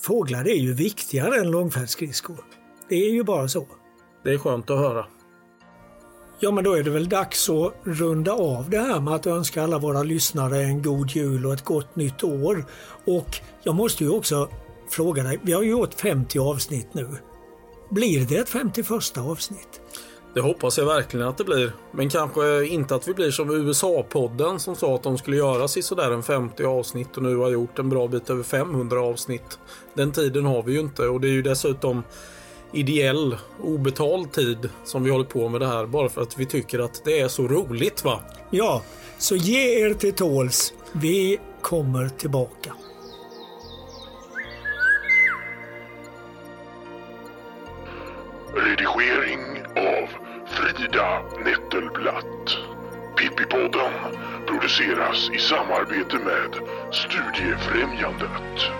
Fåglar 0.00 0.48
är 0.48 0.56
ju 0.56 0.72
viktigare 0.72 1.40
än 1.40 1.50
långfärdsskridskor. 1.50 2.44
Det 2.88 2.94
är 2.94 3.10
ju 3.10 3.24
bara 3.24 3.48
så. 3.48 3.66
Det 4.24 4.30
är 4.30 4.38
skönt 4.38 4.70
att 4.70 4.78
höra. 4.78 5.06
Ja, 6.40 6.50
men 6.50 6.64
då 6.64 6.72
är 6.72 6.82
det 6.82 6.90
väl 6.90 7.08
dags 7.08 7.48
att 7.48 7.74
runda 7.82 8.32
av 8.32 8.70
det 8.70 8.78
här 8.78 9.00
med 9.00 9.14
att 9.14 9.26
önska 9.26 9.62
alla 9.62 9.78
våra 9.78 10.02
lyssnare 10.02 10.62
en 10.62 10.82
god 10.82 11.10
jul 11.10 11.46
och 11.46 11.52
ett 11.52 11.64
gott 11.64 11.96
nytt 11.96 12.24
år. 12.24 12.64
Och 13.04 13.36
jag 13.62 13.74
måste 13.74 14.04
ju 14.04 14.10
också 14.10 14.48
fråga 14.90 15.22
dig, 15.22 15.38
vi 15.42 15.52
har 15.52 15.62
ju 15.62 15.70
gjort 15.70 15.94
50 15.94 16.38
avsnitt 16.38 16.94
nu. 16.94 17.08
Blir 17.90 18.26
det 18.26 18.36
ett 18.36 18.48
51 18.48 18.90
avsnitt? 19.18 19.80
Det 20.34 20.40
hoppas 20.40 20.78
jag 20.78 20.86
verkligen 20.86 21.28
att 21.28 21.38
det 21.38 21.44
blir. 21.44 21.72
Men 21.92 22.08
kanske 22.08 22.66
inte 22.66 22.94
att 22.94 23.08
vi 23.08 23.14
blir 23.14 23.30
som 23.30 23.50
USA-podden 23.50 24.58
som 24.58 24.76
sa 24.76 24.94
att 24.94 25.02
de 25.02 25.18
skulle 25.18 25.36
göra 25.36 25.68
sådär 25.68 26.10
en 26.10 26.22
50 26.22 26.64
avsnitt 26.64 27.16
och 27.16 27.22
nu 27.22 27.36
har 27.36 27.50
gjort 27.50 27.78
en 27.78 27.88
bra 27.88 28.08
bit 28.08 28.30
över 28.30 28.42
500 28.42 29.00
avsnitt. 29.00 29.58
Den 29.94 30.12
tiden 30.12 30.44
har 30.44 30.62
vi 30.62 30.72
ju 30.72 30.80
inte 30.80 31.08
och 31.08 31.20
det 31.20 31.28
är 31.28 31.32
ju 31.32 31.42
dessutom 31.42 32.02
ideell, 32.72 33.36
obetald 33.62 34.32
tid 34.32 34.68
som 34.84 35.04
vi 35.04 35.10
håller 35.10 35.24
på 35.24 35.48
med 35.48 35.60
det 35.60 35.66
här 35.66 35.86
bara 35.86 36.08
för 36.08 36.22
att 36.22 36.38
vi 36.38 36.46
tycker 36.46 36.78
att 36.78 37.02
det 37.04 37.20
är 37.20 37.28
så 37.28 37.48
roligt 37.48 38.04
va? 38.04 38.20
Ja, 38.50 38.82
så 39.18 39.36
ge 39.36 39.80
er 39.80 39.94
till 39.94 40.14
tåls. 40.14 40.72
Vi 40.92 41.38
kommer 41.60 42.08
tillbaka. 42.08 42.72
Redigering 48.58 49.62
av 49.76 50.08
Frida 50.46 51.22
Nettelblatt. 51.44 52.58
Pippipodden 53.16 53.92
produceras 54.46 55.30
i 55.34 55.38
samarbete 55.38 56.16
med 56.16 56.54
Studiefrämjandet. 56.92 58.70